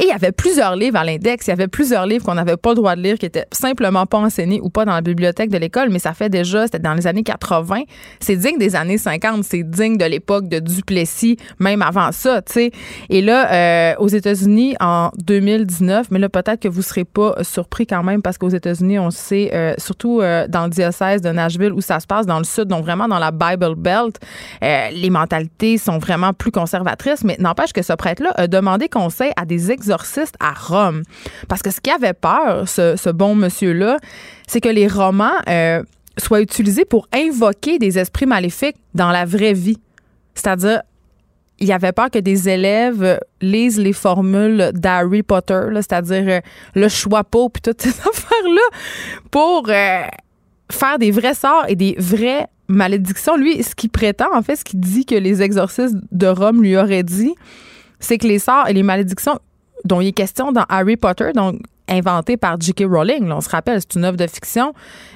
Et 0.00 0.04
il 0.04 0.08
y 0.08 0.12
avait 0.12 0.32
plusieurs 0.32 0.76
livres 0.76 0.96
à 0.96 1.04
l'index. 1.04 1.46
Il 1.46 1.50
y 1.50 1.52
avait 1.52 1.68
plusieurs 1.68 2.06
livres 2.06 2.24
qu'on 2.24 2.34
n'avait 2.34 2.56
pas 2.56 2.70
le 2.70 2.76
droit 2.76 2.96
de 2.96 3.02
lire, 3.02 3.18
qui 3.18 3.26
étaient 3.26 3.44
simplement 3.52 4.06
pas 4.06 4.16
enseignés 4.16 4.58
ou 4.62 4.70
pas 4.70 4.86
dans 4.86 4.94
la 4.94 5.02
bibliothèque 5.02 5.50
de 5.50 5.58
l'école, 5.58 5.90
mais 5.90 5.98
ça 5.98 6.14
fait 6.14 6.30
déjà, 6.30 6.64
c'était 6.64 6.78
dans 6.78 6.94
les 6.94 7.06
années 7.06 7.22
80. 7.22 7.82
C'est 8.18 8.36
digne 8.36 8.56
des 8.56 8.76
années 8.76 8.96
50. 8.96 9.44
C'est 9.44 9.62
digne 9.62 9.98
de 9.98 10.06
l'époque 10.06 10.48
de 10.48 10.58
Duplessis, 10.58 11.36
même 11.58 11.82
avant 11.82 12.12
ça, 12.12 12.40
tu 12.40 12.52
sais. 12.54 12.70
Et 13.10 13.20
là, 13.20 13.52
euh, 13.52 13.94
aux 13.98 14.08
États-Unis, 14.08 14.74
en 14.80 15.10
2019, 15.18 16.06
mais 16.10 16.18
là, 16.18 16.30
peut-être 16.30 16.60
que 16.60 16.68
vous 16.68 16.80
serez 16.80 17.04
pas 17.04 17.34
surpris 17.42 17.86
quand 17.86 18.02
même 18.02 18.22
parce 18.22 18.38
qu'aux 18.38 18.48
États-Unis, 18.48 18.98
on 18.98 19.10
sait, 19.10 19.50
euh, 19.52 19.74
surtout 19.76 20.22
euh, 20.22 20.48
dans 20.48 20.64
le 20.64 20.70
diocèse 20.70 21.20
de 21.20 21.28
Nashville 21.28 21.74
où 21.74 21.82
ça 21.82 22.00
se 22.00 22.06
passe, 22.06 22.24
dans 22.24 22.38
le 22.38 22.44
sud, 22.44 22.68
donc 22.68 22.84
vraiment 22.84 23.06
dans 23.06 23.18
la 23.18 23.32
Bible 23.32 23.74
Belt, 23.76 24.18
les 24.62 25.10
mentalités 25.10 25.76
sont 25.76 25.98
vraiment 25.98 26.32
plus 26.32 26.50
conservatrices, 26.50 27.22
mais 27.22 27.36
n'empêche 27.38 27.74
que 27.74 27.82
ce 27.82 27.92
prêtre-là 27.92 28.32
a 28.36 28.46
demandé 28.46 28.88
conseil 28.88 29.32
à 29.36 29.44
des 29.44 29.70
ex 29.70 29.89
à 30.40 30.52
Rome. 30.52 31.02
Parce 31.48 31.62
que 31.62 31.70
ce 31.70 31.80
qui 31.80 31.90
avait 31.90 32.12
peur, 32.12 32.68
ce, 32.68 33.10
bon 33.10 33.34
monsieur-là, 33.34 33.98
c'est 34.46 34.60
que 34.60 34.68
les 34.68 34.88
romans 34.88 35.30
euh, 35.48 35.82
soient 36.18 36.40
utilisés 36.40 36.84
pour 36.84 37.08
invoquer 37.12 37.78
des 37.78 37.98
esprits 37.98 38.26
maléfiques 38.26 38.76
dans 38.94 39.10
la 39.10 39.24
vraie 39.24 39.52
vie. 39.52 39.78
C'est-à-dire, 40.34 40.82
il 41.58 41.70
avait 41.72 41.92
peur 41.92 42.10
que 42.10 42.18
des 42.18 42.48
élèves 42.48 43.20
lisent 43.40 43.78
les 43.78 43.92
formules 43.92 44.70
d'Harry 44.72 45.22
Potter, 45.22 45.60
c'est-à-dire 45.74 46.24
euh, 46.26 46.40
le 46.74 46.88
choix 46.88 47.22
puis 47.24 47.62
toutes 47.62 47.82
ces 47.82 47.88
affaires-là, 48.08 48.78
pour 49.30 49.68
euh, 49.68 50.02
faire 50.70 50.98
des 50.98 51.10
vrais 51.10 51.34
sorts 51.34 51.66
et 51.68 51.76
des 51.76 51.94
vraies 51.98 52.46
malédictions. 52.68 53.36
Lui, 53.36 53.62
ce 53.62 53.74
qu'il 53.74 53.90
prétend, 53.90 54.34
en 54.34 54.42
fait, 54.42 54.56
ce 54.56 54.64
qu'il 54.64 54.80
dit 54.80 55.04
que 55.04 55.14
les 55.14 55.42
exorcistes 55.42 55.96
de 56.12 56.26
Rome 56.26 56.62
lui 56.62 56.76
auraient 56.76 57.02
dit, 57.02 57.34
c'est 57.98 58.16
que 58.16 58.26
les 58.26 58.38
sorts 58.38 58.68
et 58.68 58.72
les 58.72 58.82
malédictions 58.82 59.38
dont 59.84 60.00
il 60.00 60.08
est 60.08 60.12
question 60.12 60.52
dans 60.52 60.64
Harry 60.68 60.96
Potter, 60.96 61.32
donc 61.34 61.60
inventé 61.88 62.36
par 62.36 62.60
J.K. 62.60 62.84
Rowling. 62.88 63.30
on 63.32 63.40
se 63.40 63.48
rappelle, 63.48 63.80
c'est 63.80 63.96
une 63.96 64.04
œuvre 64.04 64.16
de 64.16 64.26
fiction. 64.26 64.72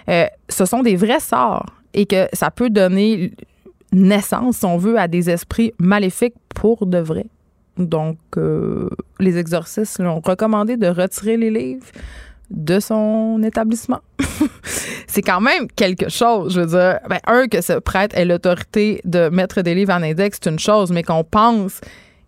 Euh, 0.08 0.26
ce 0.48 0.64
sont 0.64 0.82
des 0.82 0.96
vrais 0.96 1.20
sorts 1.20 1.66
et 1.94 2.06
que 2.06 2.28
ça 2.32 2.50
peut 2.50 2.70
donner 2.70 3.32
naissance, 3.92 4.58
si 4.58 4.64
on 4.64 4.76
veut, 4.76 4.98
à 4.98 5.06
des 5.06 5.30
esprits 5.30 5.72
maléfiques 5.78 6.34
pour 6.54 6.86
de 6.86 6.98
vrai. 6.98 7.26
Donc, 7.78 8.18
euh, 8.36 8.88
les 9.20 9.38
exorcistes 9.38 9.98
l'ont 10.00 10.20
recommandé 10.20 10.76
de 10.76 10.86
retirer 10.86 11.36
les 11.36 11.50
livres 11.50 11.86
de 12.50 12.78
son 12.78 13.42
établissement. 13.42 14.00
c'est 15.06 15.22
quand 15.22 15.40
même 15.40 15.68
quelque 15.74 16.08
chose. 16.08 16.54
Je 16.54 16.60
veux 16.60 16.66
dire, 16.66 17.00
ben, 17.08 17.18
un, 17.26 17.46
que 17.46 17.60
ce 17.60 17.78
prêtre 17.78 18.16
ait 18.16 18.24
l'autorité 18.24 19.00
de 19.04 19.28
mettre 19.28 19.62
des 19.62 19.74
livres 19.74 19.92
en 19.92 20.02
index, 20.02 20.38
c'est 20.42 20.50
une 20.50 20.58
chose, 20.58 20.90
mais 20.92 21.02
qu'on 21.02 21.24
pense 21.24 21.80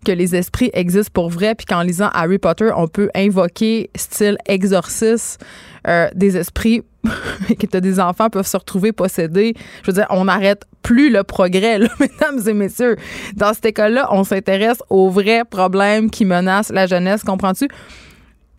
que 0.07 0.11
les 0.13 0.35
esprits 0.35 0.69
existent 0.71 1.11
pour 1.13 1.29
vrai, 1.29 1.53
puis 1.53 1.65
qu'en 1.65 1.81
lisant 1.81 2.09
Harry 2.13 2.37
Potter, 2.37 2.69
on 2.75 2.87
peut 2.87 3.09
invoquer, 3.13 3.89
style 3.93 4.37
exorcisme, 4.47 5.41
euh, 5.85 6.07
des 6.15 6.37
esprits 6.37 6.81
que 7.59 7.77
des 7.77 7.99
enfants 7.99 8.29
peuvent 8.29 8.47
se 8.47 8.55
retrouver 8.55 8.93
possédés. 8.93 9.53
Je 9.83 9.91
veux 9.91 9.95
dire, 9.95 10.07
on 10.09 10.25
n'arrête 10.25 10.63
plus 10.81 11.09
le 11.09 11.23
progrès, 11.23 11.77
là, 11.77 11.89
mesdames 11.99 12.39
et 12.47 12.53
messieurs. 12.53 12.95
Dans 13.35 13.53
cette 13.53 13.65
école-là, 13.65 14.07
on 14.11 14.23
s'intéresse 14.23 14.81
aux 14.89 15.09
vrais 15.09 15.43
problèmes 15.43 16.09
qui 16.09 16.23
menacent 16.23 16.71
la 16.71 16.87
jeunesse, 16.87 17.23
comprends-tu? 17.23 17.67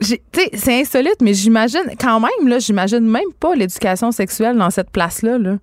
C'est 0.01 0.81
insolite, 0.81 1.17
mais 1.23 1.33
j'imagine 1.33 1.95
quand 1.99 2.21
même, 2.21 2.47
là, 2.47 2.59
j'imagine 2.59 3.01
même 3.01 3.33
pas 3.41 3.55
l'éducation 3.55 4.13
sexuelle 4.13 4.57
dans 4.59 4.71
cette 4.71 4.91
place-là. 4.91 5.39
Là. 5.39 5.57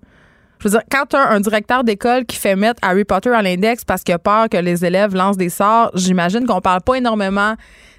Je 0.58 0.68
veux 0.68 0.70
dire, 0.70 0.82
quand 0.90 1.14
un 1.14 1.40
directeur 1.40 1.84
d'école 1.84 2.24
qui 2.24 2.36
fait 2.36 2.56
mettre 2.56 2.80
Harry 2.82 3.04
Potter 3.04 3.30
à 3.30 3.42
l'index 3.42 3.84
parce 3.84 4.02
qu'il 4.02 4.14
a 4.14 4.18
peur 4.18 4.48
que 4.48 4.56
les 4.56 4.84
élèves 4.84 5.14
lancent 5.14 5.36
des 5.36 5.50
sorts, 5.50 5.90
j'imagine 5.94 6.46
qu'on 6.46 6.60
parle 6.60 6.80
pas 6.80 6.94
énormément 6.94 7.54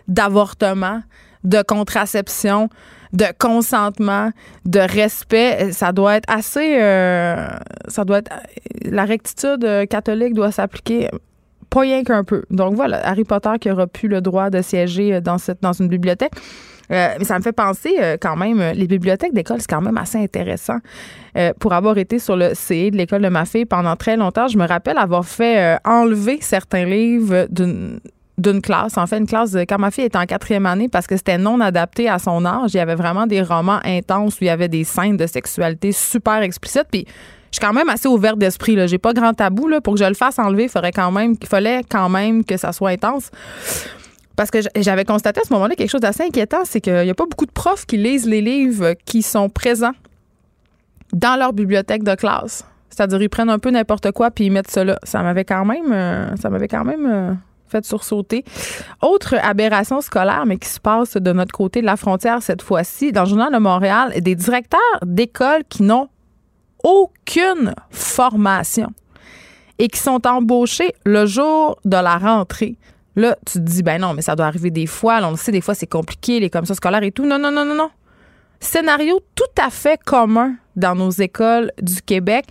d'avortement, 0.07 1.01
de 1.43 1.61
contraception, 1.61 2.69
de 3.13 3.25
consentement, 3.37 4.31
de 4.65 4.79
respect. 4.79 5.71
Ça 5.71 5.91
doit 5.91 6.15
être 6.15 6.29
assez. 6.29 6.77
Euh, 6.79 7.47
ça 7.87 8.05
doit 8.05 8.19
être. 8.19 8.31
La 8.85 9.05
rectitude 9.05 9.87
catholique 9.89 10.33
doit 10.33 10.51
s'appliquer 10.51 11.09
pas 11.69 11.81
rien 11.81 12.03
qu'un 12.03 12.23
peu. 12.23 12.43
Donc 12.49 12.75
voilà, 12.75 13.05
Harry 13.05 13.23
Potter 13.23 13.51
qui 13.59 13.69
aura 13.69 13.87
plus 13.87 14.07
le 14.07 14.21
droit 14.21 14.49
de 14.49 14.61
siéger 14.61 15.21
dans, 15.21 15.37
cette, 15.37 15.61
dans 15.61 15.73
une 15.73 15.87
bibliothèque. 15.87 16.33
Euh, 16.91 17.15
mais 17.19 17.25
ça 17.25 17.37
me 17.37 17.43
fait 17.43 17.51
penser 17.51 17.97
euh, 17.99 18.17
quand 18.19 18.35
même, 18.35 18.61
euh, 18.61 18.73
les 18.73 18.87
bibliothèques 18.87 19.33
d'école, 19.33 19.59
c'est 19.59 19.69
quand 19.69 19.81
même 19.81 19.97
assez 19.97 20.17
intéressant. 20.17 20.77
pour 21.59 21.73
avoir 21.73 21.99
été 21.99 22.17
sur 22.17 22.35
le 22.35 22.55
CE 22.55 22.89
de 22.89 22.97
l'école 22.97 23.21
de 23.21 23.29
ma 23.29 23.45
fille 23.45 23.65
pendant 23.65 23.95
très 23.95 24.17
longtemps, 24.17 24.47
je 24.47 24.57
me 24.57 24.67
rappelle 24.67 24.97
avoir 24.97 25.23
fait 25.23 25.77
enlever 25.85 26.39
certains 26.41 26.85
livres 26.85 27.47
d'une 27.51 28.61
classe. 28.63 28.97
En 28.97 29.05
fait, 29.05 29.19
une 29.19 29.27
classe, 29.27 29.55
quand 29.69 29.77
ma 29.77 29.91
fille 29.91 30.05
était 30.05 30.17
en 30.17 30.25
quatrième 30.25 30.65
année, 30.65 30.89
parce 30.89 31.05
que 31.05 31.15
c'était 31.15 31.37
non 31.37 31.59
adapté 31.59 32.09
à 32.09 32.17
son 32.17 32.43
âge, 32.43 32.73
il 32.73 32.77
y 32.77 32.79
avait 32.79 32.95
vraiment 32.95 33.27
des 33.27 33.43
romans 33.43 33.79
intenses 33.83 34.35
où 34.35 34.45
il 34.45 34.47
y 34.47 34.49
avait 34.49 34.67
des 34.67 34.83
scènes 34.83 35.15
de 35.15 35.27
sexualité 35.27 35.91
super 35.91 36.41
explicites. 36.41 36.87
Puis 36.91 37.05
je 37.51 37.59
suis 37.59 37.65
quand 37.65 37.73
même 37.73 37.89
assez 37.89 38.07
ouverte 38.07 38.39
d'esprit. 38.39 38.75
Là. 38.75 38.87
J'ai 38.87 38.97
pas 38.97 39.13
grand 39.13 39.33
tabou. 39.33 39.69
Pour 39.83 39.93
que 39.93 39.99
je 39.99 40.05
le 40.05 40.15
fasse 40.15 40.39
enlever, 40.39 40.63
il 40.63 40.69
faudrait 40.69 40.91
quand 40.91 41.11
même, 41.11 41.35
il 41.39 41.47
fallait 41.47 41.81
quand 41.89 42.09
même 42.09 42.43
que 42.43 42.57
ça 42.57 42.73
soit 42.73 42.89
intense. 42.89 43.29
Parce 44.37 44.51
que 44.51 44.59
j'avais 44.75 45.03
constaté 45.03 45.41
à 45.41 45.43
ce 45.43 45.51
moment-là 45.51 45.75
quelque 45.75 45.89
chose 45.89 45.99
d'assez 45.99 46.23
inquiétant, 46.23 46.63
c'est 46.63 46.79
qu'il 46.79 47.03
n'y 47.03 47.09
a 47.09 47.15
pas 47.15 47.25
beaucoup 47.25 47.47
de 47.47 47.51
profs 47.51 47.85
qui 47.85 47.97
lisent 47.97 48.27
les 48.27 48.39
livres 48.39 48.93
qui 49.03 49.23
sont 49.23 49.49
présents 49.49 49.95
dans 51.11 51.37
leur 51.37 51.53
bibliothèque 51.53 52.03
de 52.03 52.13
classe. 52.13 52.63
C'est-à-dire, 52.89 53.21
ils 53.21 53.29
prennent 53.29 53.49
un 53.49 53.59
peu 53.59 53.71
n'importe 53.71 54.11
quoi 54.11 54.29
puis 54.29 54.45
ils 54.45 54.51
mettent 54.51 54.69
ça 54.69 54.83
là. 54.83 54.99
Ça 55.03 55.23
m'avait 55.23 55.43
quand 55.43 55.65
même, 55.65 55.91
euh, 55.91 56.35
ça 56.35 56.51
m'avait 56.51 56.67
quand 56.67 56.85
même 56.85 57.07
euh, 57.07 57.33
fait 57.67 57.83
sursauter. 57.83 58.45
Autre 59.01 59.35
aberration 59.41 60.01
scolaire, 60.01 60.45
mais 60.45 60.57
qui 60.57 60.69
se 60.69 60.79
passe 60.79 61.17
de 61.17 61.31
notre 61.31 61.51
côté 61.51 61.81
de 61.81 61.87
la 61.87 61.97
frontière 61.97 62.43
cette 62.43 62.61
fois-ci, 62.61 63.11
dans 63.11 63.23
le 63.23 63.29
journal 63.29 63.51
de 63.51 63.57
Montréal, 63.57 64.13
des 64.21 64.35
directeurs 64.35 64.79
d'écoles 65.03 65.63
qui 65.67 65.81
n'ont 65.81 66.09
aucune 66.83 67.73
formation 67.89 68.91
et 69.79 69.87
qui 69.87 69.99
sont 69.99 70.25
embauchés 70.27 70.93
le 71.05 71.25
jour 71.25 71.79
de 71.85 71.97
la 71.97 72.17
rentrée. 72.19 72.77
Là, 73.17 73.35
tu 73.47 73.53
te 73.53 73.63
dis, 73.63 73.81
ben 73.81 73.99
non, 73.99 74.13
mais 74.13 74.21
ça 74.21 74.35
doit 74.35 74.45
arriver 74.45 74.69
des 74.69 74.85
fois. 74.85 75.19
on 75.23 75.31
le 75.31 75.37
sait, 75.37 75.51
des 75.51 75.59
fois, 75.59 75.73
c'est 75.73 75.87
compliqué, 75.87 76.39
les 76.39 76.51
commissions 76.51 76.75
scolaires 76.75 77.01
et 77.01 77.11
tout. 77.11 77.25
Non, 77.25 77.39
non, 77.39 77.51
non, 77.51 77.65
non, 77.65 77.73
non. 77.73 77.89
Scénario 78.59 79.19
tout 79.33 79.43
à 79.59 79.71
fait 79.71 79.99
commun 80.05 80.53
dans 80.75 80.93
nos 80.93 81.09
écoles 81.09 81.71
du 81.81 81.99
Québec. 82.03 82.45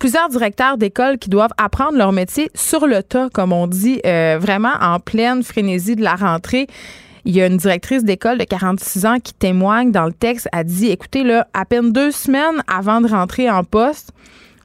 Plusieurs 0.00 0.28
directeurs 0.28 0.76
d'écoles 0.76 1.18
qui 1.18 1.30
doivent 1.30 1.52
apprendre 1.56 1.96
leur 1.96 2.10
métier 2.10 2.50
sur 2.52 2.88
le 2.88 3.04
tas, 3.04 3.28
comme 3.32 3.52
on 3.52 3.68
dit, 3.68 4.00
euh, 4.04 4.38
vraiment 4.40 4.72
en 4.80 4.98
pleine 4.98 5.44
frénésie 5.44 5.94
de 5.94 6.02
la 6.02 6.16
rentrée. 6.16 6.66
Il 7.24 7.36
y 7.36 7.40
a 7.40 7.46
une 7.46 7.56
directrice 7.56 8.02
d'école 8.02 8.38
de 8.38 8.44
46 8.44 9.06
ans 9.06 9.20
qui 9.20 9.34
témoigne 9.34 9.92
dans 9.92 10.06
le 10.06 10.12
texte, 10.12 10.48
a 10.50 10.64
dit, 10.64 10.88
écoutez, 10.88 11.22
là, 11.22 11.46
à 11.54 11.64
peine 11.64 11.92
deux 11.92 12.10
semaines 12.10 12.64
avant 12.66 13.00
de 13.00 13.06
rentrer 13.06 13.48
en 13.48 13.62
poste, 13.62 14.10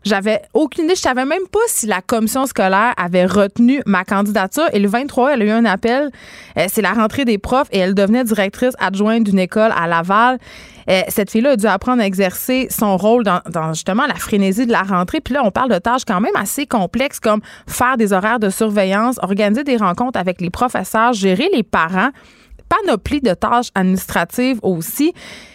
j'avais 0.08 0.42
aucune 0.54 0.86
idée. 0.86 0.96
Je 0.96 1.02
savais 1.02 1.26
même 1.26 1.48
pas 1.52 1.60
si 1.68 1.86
la 1.86 2.02
commission 2.02 2.46
scolaire 2.46 2.94
avait 2.98 3.26
retenu 3.26 3.82
ma 3.86 4.04
candidature. 4.04 4.66
Et 4.74 4.80
le 4.80 4.88
23, 4.88 5.34
elle 5.34 5.42
a 5.44 5.46
eu 5.46 5.50
un 5.52 5.66
appel. 5.66 6.12
Euh, 6.58 6.66
c'est 6.70 6.82
la 6.82 6.94
rentrée 6.94 7.26
des 7.26 7.38
profs 7.38 7.68
et 7.72 7.80
elle 7.80 7.94
devenait 7.94 8.24
directrice 8.24 8.74
adjointe 8.80 9.24
d'une 9.24 9.40
école 9.40 9.72
à 9.78 9.88
Laval. 9.88 10.40
Euh, 10.90 11.02
cette 11.10 11.32
fille-là 11.32 11.52
a 11.52 11.56
dû 11.58 11.68
apprendre 11.68 12.02
à 12.02 12.06
exercer 12.06 12.68
son 12.70 12.96
rôle 12.98 13.24
dans, 13.24 13.42
dans, 13.50 13.74
justement 13.74 14.06
la 14.08 14.16
frénésie 14.16 14.66
de 14.66 14.72
la 14.72 14.84
rentrée. 14.84 15.20
Puis 15.20 15.34
là, 15.34 15.42
on 15.44 15.52
parle 15.52 15.70
de 15.70 15.80
tâches 15.80 16.06
quand 16.06 16.22
même 16.22 16.36
assez 16.36 16.66
complexes 16.66 17.20
comme 17.20 17.42
faire 17.68 17.98
des 17.98 18.14
horaires 18.14 18.40
de 18.40 18.50
surveillance, 18.50 19.20
organiser 19.22 19.64
des 19.64 19.78
rencontres 19.78 20.20
avec 20.20 20.40
les 20.40 20.50
professeurs, 20.50 21.14
gérer 21.14 21.50
les 21.54 21.64
parents 21.64 22.12
panoplie 22.70 23.22
de 23.22 23.34
tâches 23.34 23.70
administratives 23.76 24.60
aussi. 24.62 25.14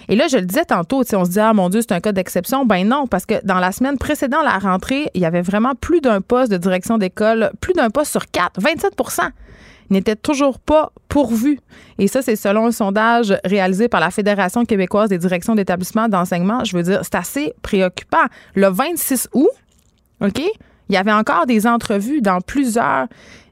Et 0.08 0.16
là, 0.16 0.26
je 0.28 0.36
le 0.36 0.46
disais 0.46 0.64
tantôt, 0.64 1.02
on 1.14 1.24
se 1.24 1.30
dit, 1.30 1.40
ah 1.40 1.52
mon 1.54 1.68
Dieu, 1.68 1.80
c'est 1.80 1.92
un 1.92 2.00
cas 2.00 2.12
d'exception. 2.12 2.64
Ben 2.64 2.86
non, 2.86 3.06
parce 3.06 3.26
que 3.26 3.34
dans 3.44 3.58
la 3.58 3.72
semaine 3.72 3.98
précédant 3.98 4.42
la 4.42 4.58
rentrée, 4.58 5.10
il 5.14 5.20
y 5.20 5.24
avait 5.24 5.42
vraiment 5.42 5.74
plus 5.74 6.00
d'un 6.00 6.20
poste 6.20 6.50
de 6.50 6.56
direction 6.56 6.98
d'école, 6.98 7.50
plus 7.60 7.72
d'un 7.72 7.90
poste 7.90 8.10
sur 8.10 8.26
quatre, 8.30 8.60
27% 8.60 9.30
n'était 9.92 10.16
toujours 10.16 10.58
pas 10.58 10.90
pourvu. 11.08 11.60
Et 11.98 12.08
ça, 12.08 12.22
c'est 12.22 12.36
selon 12.36 12.66
un 12.66 12.72
sondage 12.72 13.34
réalisé 13.44 13.88
par 13.88 14.00
la 14.00 14.10
Fédération 14.10 14.64
québécoise 14.64 15.10
des 15.10 15.18
directions 15.18 15.54
d'établissements 15.54 16.08
d'enseignement. 16.08 16.64
Je 16.64 16.76
veux 16.76 16.82
dire, 16.82 17.00
c'est 17.02 17.14
assez 17.14 17.52
préoccupant. 17.62 18.24
Le 18.54 18.68
26 18.68 19.28
août, 19.34 19.50
OK, 20.20 20.40
il 20.92 20.94
y 20.94 20.98
avait 20.98 21.12
encore 21.12 21.46
des 21.46 21.66
entrevues 21.66 22.20
dans 22.20 22.42
plusieurs 22.42 23.06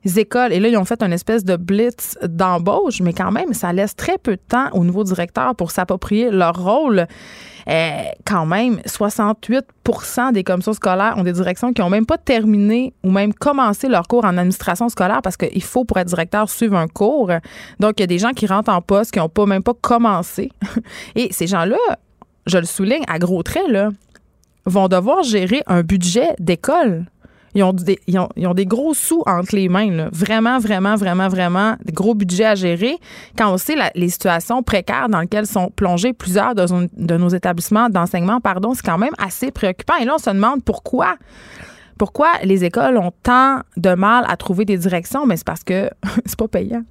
écoles. 0.05 0.53
Et 0.53 0.61
là, 0.61 0.69
ils 0.69 0.77
ont 0.77 0.85
fait 0.85 1.03
une 1.03 1.13
espèce 1.15 1.43
de 1.43 1.57
blitz 1.57 2.19
d'embauche, 2.23 3.01
mais 3.01 3.15
quand 3.15 3.33
même, 3.33 3.55
ça 3.55 3.73
laisse 3.73 3.97
très 3.97 4.19
peu 4.19 4.33
de 4.33 4.43
temps 4.47 4.69
au 4.73 4.85
nouveau 4.85 5.05
directeur 5.05 5.55
pour 5.57 5.71
s'approprier 5.71 6.31
leur 6.31 6.63
rôle. 6.63 7.07
Euh, 7.67 8.03
quand 8.27 8.45
même, 8.45 8.81
68% 8.87 10.33
des 10.33 10.45
commissions 10.45 10.75
scolaires 10.75 11.15
ont 11.17 11.23
des 11.23 11.33
directions 11.33 11.73
qui 11.73 11.81
n'ont 11.81 11.89
même 11.89 12.05
pas 12.05 12.19
terminé 12.19 12.93
ou 13.03 13.11
même 13.11 13.33
commencé 13.33 13.89
leur 13.89 14.07
cours 14.07 14.27
en 14.27 14.37
administration 14.37 14.91
scolaire 14.91 15.23
parce 15.23 15.39
qu'il 15.39 15.63
faut, 15.63 15.87
pour 15.87 15.97
être 15.97 16.09
directeur, 16.09 16.51
suivre 16.51 16.77
un 16.77 16.89
cours. 16.89 17.31
Donc, 17.79 17.95
il 17.97 18.01
y 18.01 18.05
a 18.05 18.07
des 18.07 18.19
gens 18.19 18.33
qui 18.33 18.47
rentrent 18.47 18.71
en 18.73 18.83
poste 18.83 19.13
qui 19.13 19.19
n'ont 19.19 19.31
pas 19.31 19.47
même 19.47 19.63
pas 19.63 19.75
commencé. 19.81 20.51
Et 21.15 21.33
ces 21.33 21.47
gens-là, 21.47 21.79
je 22.47 22.59
le 22.59 22.67
souligne 22.67 23.05
à 23.09 23.19
gros 23.19 23.43
traits, 23.43 23.69
là, 23.69 23.89
vont 24.67 24.89
devoir 24.89 25.23
gérer 25.23 25.63
un 25.67 25.83
budget 25.83 26.35
d'école 26.39 27.07
ils 27.55 27.63
ont, 27.63 27.73
des, 27.73 27.99
ils, 28.07 28.19
ont, 28.19 28.55
des 28.55 28.67
gros 28.67 28.95
sous 28.95 29.23
entre 29.27 29.57
les 29.57 29.69
mains. 29.69 30.09
Vraiment, 30.13 30.59
vraiment, 30.59 30.95
vraiment, 30.95 31.29
vraiment, 31.29 31.77
des 31.85 31.93
gros 31.93 32.15
budgets 32.15 32.45
à 32.45 32.55
gérer. 32.55 32.97
Quand 33.37 33.53
on 33.53 33.59
sait 33.59 33.77
les 33.95 34.09
situations 34.09 34.63
précaires 34.63 35.09
dans 35.09 35.21
lesquelles 35.21 35.47
sont 35.47 35.71
plongés 35.71 36.13
plusieurs 36.13 36.55
de, 36.55 36.65
de 36.97 37.17
nos 37.17 37.29
établissements 37.29 37.89
d'enseignement, 37.89 38.41
pardon, 38.41 38.75
c'est 38.75 38.85
quand 38.85 38.99
même 38.99 39.15
assez 39.19 39.51
préoccupant. 39.51 39.97
Et 39.97 40.05
là, 40.05 40.15
on 40.17 40.19
se 40.19 40.31
demande 40.31 40.63
pourquoi. 40.65 41.17
Pourquoi 41.99 42.29
les 42.45 42.65
écoles 42.65 42.97
ont 42.97 43.13
tant 43.23 43.61
de 43.77 43.95
mal 43.95 44.25
à 44.27 44.37
trouver 44.37 44.65
des 44.65 44.79
directions? 44.79 45.27
Mais 45.27 45.37
c'est 45.37 45.47
parce 45.47 45.65
que 45.65 45.91
c'est 46.27 46.39
pas 46.39 46.49
payant 46.49 46.83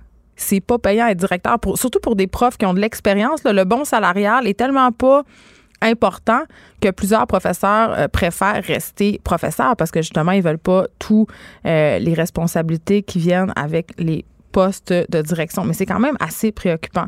c'est 0.42 0.62
pas 0.62 0.80
payant 0.80 1.08
être 1.08 1.18
directeur, 1.18 1.60
pour, 1.60 1.78
surtout 1.78 2.00
pour 2.00 2.16
des 2.16 2.28
profs 2.28 2.58
qui 2.58 2.66
ont 2.66 2.74
de 2.74 2.80
l'expérience. 2.80 3.42
Le 3.44 3.64
bon 3.66 3.84
salarial 3.84 4.48
est 4.48 4.58
tellement 4.58 4.92
pas 4.92 5.24
important 5.82 6.44
que 6.82 6.90
plusieurs 6.90 7.28
professeurs 7.28 7.92
euh, 7.98 8.08
préfèrent 8.08 8.64
rester 8.64 9.20
professeurs 9.24 9.76
parce 9.76 9.92
que 9.92 10.02
justement, 10.02 10.32
ils 10.32 10.42
veulent 10.42 10.58
pas 10.58 10.86
tous 10.98 11.28
euh, 11.66 12.00
les 12.00 12.14
responsabilités 12.14 13.04
qui 13.04 13.20
viennent 13.20 13.54
avec 13.56 13.92
les 13.98 14.26
postes 14.52 14.92
de 14.92 15.22
direction. 15.22 15.64
Mais 15.64 15.74
c'est 15.74 15.86
quand 15.86 16.00
même 16.00 16.18
assez 16.20 16.52
préoccupant. 16.52 17.06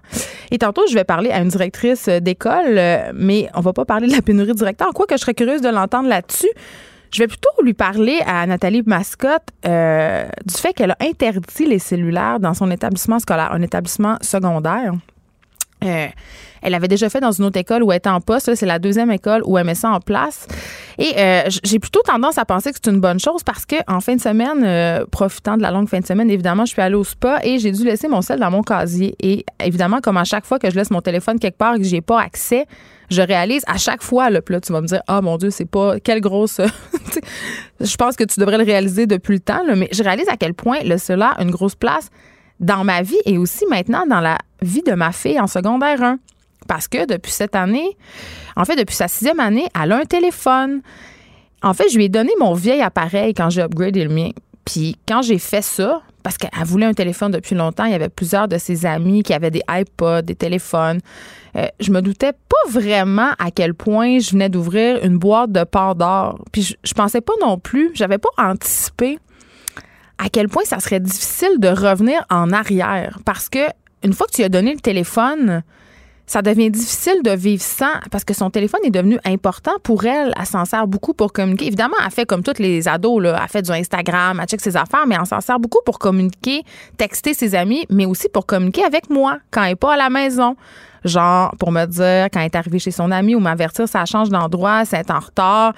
Et 0.51 0.59
tantôt, 0.59 0.83
je 0.87 0.93
vais 0.93 1.03
parler 1.03 1.31
à 1.31 1.39
une 1.39 1.47
directrice 1.47 2.07
d'école, 2.07 2.77
euh, 2.77 3.11
mais 3.15 3.49
on 3.55 3.61
va 3.61 3.73
pas 3.73 3.85
parler 3.85 4.07
de 4.07 4.13
la 4.13 4.21
pénurie 4.21 4.51
de 4.51 4.57
directeur. 4.57 4.89
Quoi 4.93 5.07
que 5.07 5.15
je 5.15 5.21
serais 5.21 5.33
curieuse 5.33 5.61
de 5.61 5.69
l'entendre 5.69 6.07
là-dessus. 6.07 6.51
Je 7.11 7.19
vais 7.19 7.27
plutôt 7.27 7.49
lui 7.61 7.73
parler 7.73 8.21
à 8.25 8.45
Nathalie 8.47 8.83
Mascotte 8.85 9.49
du 9.63 10.53
fait 10.53 10.73
qu'elle 10.73 10.91
a 10.91 10.97
interdit 11.01 11.65
les 11.65 11.79
cellulaires 11.79 12.39
dans 12.39 12.53
son 12.53 12.71
établissement 12.71 13.19
scolaire, 13.19 13.51
un 13.51 13.61
établissement 13.61 14.15
secondaire. 14.21 14.93
Euh, 15.83 16.07
elle 16.61 16.75
avait 16.75 16.87
déjà 16.87 17.09
fait 17.09 17.19
dans 17.19 17.31
une 17.31 17.45
autre 17.45 17.57
école 17.57 17.81
où 17.81 17.91
elle 17.91 17.97
était 17.97 18.09
en 18.09 18.21
poste. 18.21 18.53
C'est 18.53 18.65
la 18.65 18.77
deuxième 18.77 19.09
école 19.11 19.41
où 19.45 19.57
elle 19.57 19.65
met 19.65 19.75
ça 19.75 19.89
en 19.89 19.99
place. 19.99 20.47
Et 20.99 21.13
euh, 21.17 21.49
j'ai 21.63 21.79
plutôt 21.79 22.01
tendance 22.03 22.37
à 22.37 22.45
penser 22.45 22.71
que 22.71 22.77
c'est 22.83 22.91
une 22.91 22.99
bonne 22.99 23.19
chose 23.19 23.43
parce 23.43 23.65
que 23.65 23.77
en 23.87 23.99
fin 23.99 24.15
de 24.15 24.21
semaine, 24.21 24.63
euh, 24.63 25.05
profitant 25.09 25.57
de 25.57 25.63
la 25.63 25.71
longue 25.71 25.89
fin 25.89 25.99
de 25.99 26.05
semaine, 26.05 26.29
évidemment, 26.29 26.65
je 26.65 26.73
suis 26.73 26.81
allée 26.81 26.95
au 26.95 27.03
spa 27.03 27.39
et 27.43 27.57
j'ai 27.57 27.71
dû 27.71 27.83
laisser 27.83 28.07
mon 28.07 28.21
sel 28.21 28.39
dans 28.39 28.51
mon 28.51 28.61
casier. 28.61 29.15
Et 29.19 29.43
évidemment, 29.63 30.01
comme 30.01 30.17
à 30.17 30.23
chaque 30.23 30.45
fois 30.45 30.59
que 30.59 30.69
je 30.69 30.75
laisse 30.75 30.91
mon 30.91 31.01
téléphone 31.01 31.39
quelque 31.39 31.57
part 31.57 31.75
et 31.75 31.79
que 31.79 31.85
j'ai 31.85 32.01
pas 32.01 32.21
accès, 32.21 32.67
je 33.09 33.21
réalise 33.21 33.63
à 33.65 33.77
chaque 33.77 34.03
fois, 34.03 34.29
là 34.29 34.39
tu 34.41 34.71
vas 34.71 34.81
me 34.81 34.87
dire, 34.87 35.01
ah 35.07 35.21
mon 35.21 35.37
Dieu, 35.37 35.49
c'est 35.49 35.65
pas, 35.65 35.99
quelle 35.99 36.21
grosse. 36.21 36.61
je 37.81 37.95
pense 37.95 38.15
que 38.15 38.23
tu 38.23 38.39
devrais 38.39 38.57
le 38.57 38.63
réaliser 38.63 39.07
depuis 39.07 39.33
le 39.33 39.39
temps, 39.39 39.63
mais 39.75 39.89
je 39.91 40.03
réalise 40.03 40.29
à 40.29 40.37
quel 40.37 40.53
point 40.53 40.77
le 40.83 40.97
cela 40.97 41.29
a 41.29 41.41
une 41.41 41.51
grosse 41.51 41.75
place 41.75 42.09
dans 42.61 42.83
ma 42.83 43.01
vie 43.01 43.19
et 43.25 43.37
aussi 43.37 43.65
maintenant 43.65 44.05
dans 44.07 44.21
la 44.21 44.37
vie 44.61 44.83
de 44.83 44.93
ma 44.93 45.11
fille 45.11 45.39
en 45.39 45.47
secondaire 45.47 46.01
1. 46.01 46.19
Parce 46.67 46.87
que 46.87 47.05
depuis 47.05 47.31
cette 47.31 47.55
année, 47.55 47.97
en 48.55 48.63
fait, 48.65 48.75
depuis 48.75 48.95
sa 48.95 49.07
sixième 49.07 49.39
année, 49.39 49.67
elle 49.81 49.91
a 49.91 49.97
un 49.97 50.05
téléphone. 50.05 50.81
En 51.63 51.73
fait, 51.73 51.89
je 51.89 51.97
lui 51.97 52.05
ai 52.05 52.09
donné 52.09 52.31
mon 52.39 52.53
vieil 52.53 52.81
appareil 52.81 53.33
quand 53.33 53.49
j'ai 53.49 53.63
upgradé 53.63 54.03
le 54.03 54.13
mien. 54.13 54.29
Puis 54.63 54.95
quand 55.07 55.23
j'ai 55.23 55.39
fait 55.39 55.63
ça, 55.63 56.03
parce 56.21 56.37
qu'elle 56.37 56.51
voulait 56.63 56.85
un 56.85 56.93
téléphone 56.93 57.31
depuis 57.31 57.55
longtemps, 57.55 57.85
il 57.85 57.91
y 57.91 57.95
avait 57.95 58.09
plusieurs 58.09 58.47
de 58.47 58.59
ses 58.59 58.85
amis 58.85 59.23
qui 59.23 59.33
avaient 59.33 59.49
des 59.49 59.63
iPods, 59.67 60.21
des 60.21 60.35
téléphones. 60.35 60.99
Euh, 61.55 61.65
je 61.79 61.91
me 61.91 62.01
doutais 62.01 62.33
pas 62.33 62.69
vraiment 62.69 63.31
à 63.39 63.49
quel 63.49 63.73
point 63.73 64.19
je 64.19 64.31
venais 64.31 64.49
d'ouvrir 64.49 65.03
une 65.03 65.17
boîte 65.17 65.51
de 65.51 65.65
d'or. 65.95 66.39
Puis 66.51 66.61
je, 66.61 66.75
je 66.83 66.93
pensais 66.93 67.21
pas 67.21 67.33
non 67.41 67.57
plus, 67.57 67.89
j'avais 67.95 68.19
pas 68.19 68.29
anticipé 68.37 69.17
à 70.23 70.29
quel 70.29 70.47
point 70.47 70.63
ça 70.65 70.79
serait 70.79 70.99
difficile 70.99 71.59
de 71.59 71.67
revenir 71.67 72.23
en 72.29 72.51
arrière 72.51 73.19
parce 73.25 73.49
que 73.49 73.59
une 74.03 74.13
fois 74.13 74.27
que 74.27 74.33
tu 74.33 74.43
as 74.43 74.49
donné 74.49 74.73
le 74.73 74.79
téléphone, 74.79 75.63
ça 76.27 76.41
devient 76.41 76.69
difficile 76.69 77.21
de 77.23 77.31
vivre 77.31 77.61
sans 77.61 77.99
parce 78.09 78.23
que 78.23 78.33
son 78.33 78.49
téléphone 78.49 78.81
est 78.83 78.91
devenu 78.91 79.19
important 79.25 79.73
pour 79.83 80.05
elle. 80.05 80.33
Elle 80.39 80.45
s'en 80.45 80.65
sert 80.65 80.87
beaucoup 80.87 81.13
pour 81.13 81.33
communiquer. 81.33 81.67
Évidemment, 81.67 81.97
elle 82.03 82.11
fait 82.11 82.25
comme 82.25 82.43
toutes 82.43 82.59
les 82.59 82.87
ados, 82.87 83.21
là. 83.21 83.39
elle 83.41 83.49
fait 83.49 83.61
du 83.63 83.71
Instagram, 83.71 84.39
elle 84.39 84.47
check 84.47 84.61
ses 84.61 84.77
affaires, 84.77 85.05
mais 85.07 85.15
elle 85.19 85.25
s'en 85.25 85.41
sert 85.41 85.59
beaucoup 85.59 85.81
pour 85.85 85.99
communiquer, 85.99 86.63
texter 86.97 87.33
ses 87.33 87.53
amis, 87.53 87.85
mais 87.89 88.05
aussi 88.05 88.29
pour 88.29 88.45
communiquer 88.45 88.83
avec 88.83 89.09
moi 89.09 89.39
quand 89.49 89.63
elle 89.63 89.69
n'est 89.69 89.75
pas 89.75 89.93
à 89.93 89.97
la 89.97 90.09
maison 90.09 90.55
genre 91.03 91.55
pour 91.57 91.71
me 91.71 91.85
dire 91.85 92.25
quand 92.31 92.39
elle 92.39 92.45
est 92.45 92.55
arrivée 92.55 92.79
chez 92.79 92.91
son 92.91 93.11
ami 93.11 93.35
ou 93.35 93.39
m'avertir 93.39 93.87
ça 93.87 94.05
change 94.05 94.29
d'endroit, 94.29 94.85
c'est 94.85 95.09
en 95.11 95.19
retard. 95.19 95.73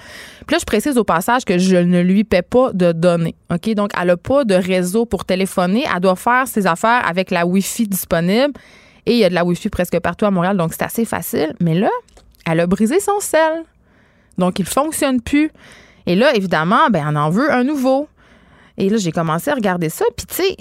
Puis 0.46 0.54
là, 0.54 0.58
je 0.58 0.64
précise 0.64 0.98
au 0.98 1.04
passage 1.04 1.44
que 1.44 1.58
je 1.58 1.76
ne 1.76 2.00
lui 2.00 2.24
paie 2.24 2.42
pas 2.42 2.72
de 2.72 2.92
données. 2.92 3.34
OK? 3.50 3.70
Donc, 3.74 3.92
elle 3.98 4.08
n'a 4.08 4.16
pas 4.16 4.44
de 4.44 4.54
réseau 4.54 5.06
pour 5.06 5.24
téléphoner. 5.24 5.84
Elle 5.92 6.00
doit 6.00 6.16
faire 6.16 6.46
ses 6.46 6.66
affaires 6.66 7.06
avec 7.06 7.30
la 7.30 7.46
Wi-Fi 7.46 7.88
disponible. 7.88 8.52
Et 9.06 9.12
il 9.12 9.18
y 9.18 9.24
a 9.24 9.28
de 9.28 9.34
la 9.34 9.44
Wi-Fi 9.44 9.68
presque 9.68 9.98
partout 10.00 10.24
à 10.24 10.30
Montréal, 10.30 10.56
donc 10.56 10.72
c'est 10.72 10.84
assez 10.84 11.04
facile. 11.04 11.54
Mais 11.60 11.74
là, 11.74 11.90
elle 12.46 12.60
a 12.60 12.66
brisé 12.66 13.00
son 13.00 13.20
sel. 13.20 13.64
Donc, 14.38 14.58
il 14.58 14.66
fonctionne 14.66 15.20
plus. 15.20 15.50
Et 16.06 16.16
là, 16.16 16.34
évidemment, 16.34 16.88
ben, 16.90 17.04
on 17.08 17.16
en 17.16 17.30
veut 17.30 17.52
un 17.52 17.64
nouveau. 17.64 18.08
Et 18.76 18.88
là, 18.88 18.96
j'ai 18.96 19.12
commencé 19.12 19.50
à 19.50 19.54
regarder 19.54 19.88
ça. 19.88 20.04
Puis, 20.16 20.26
tu 20.26 20.34
sais, 20.34 20.56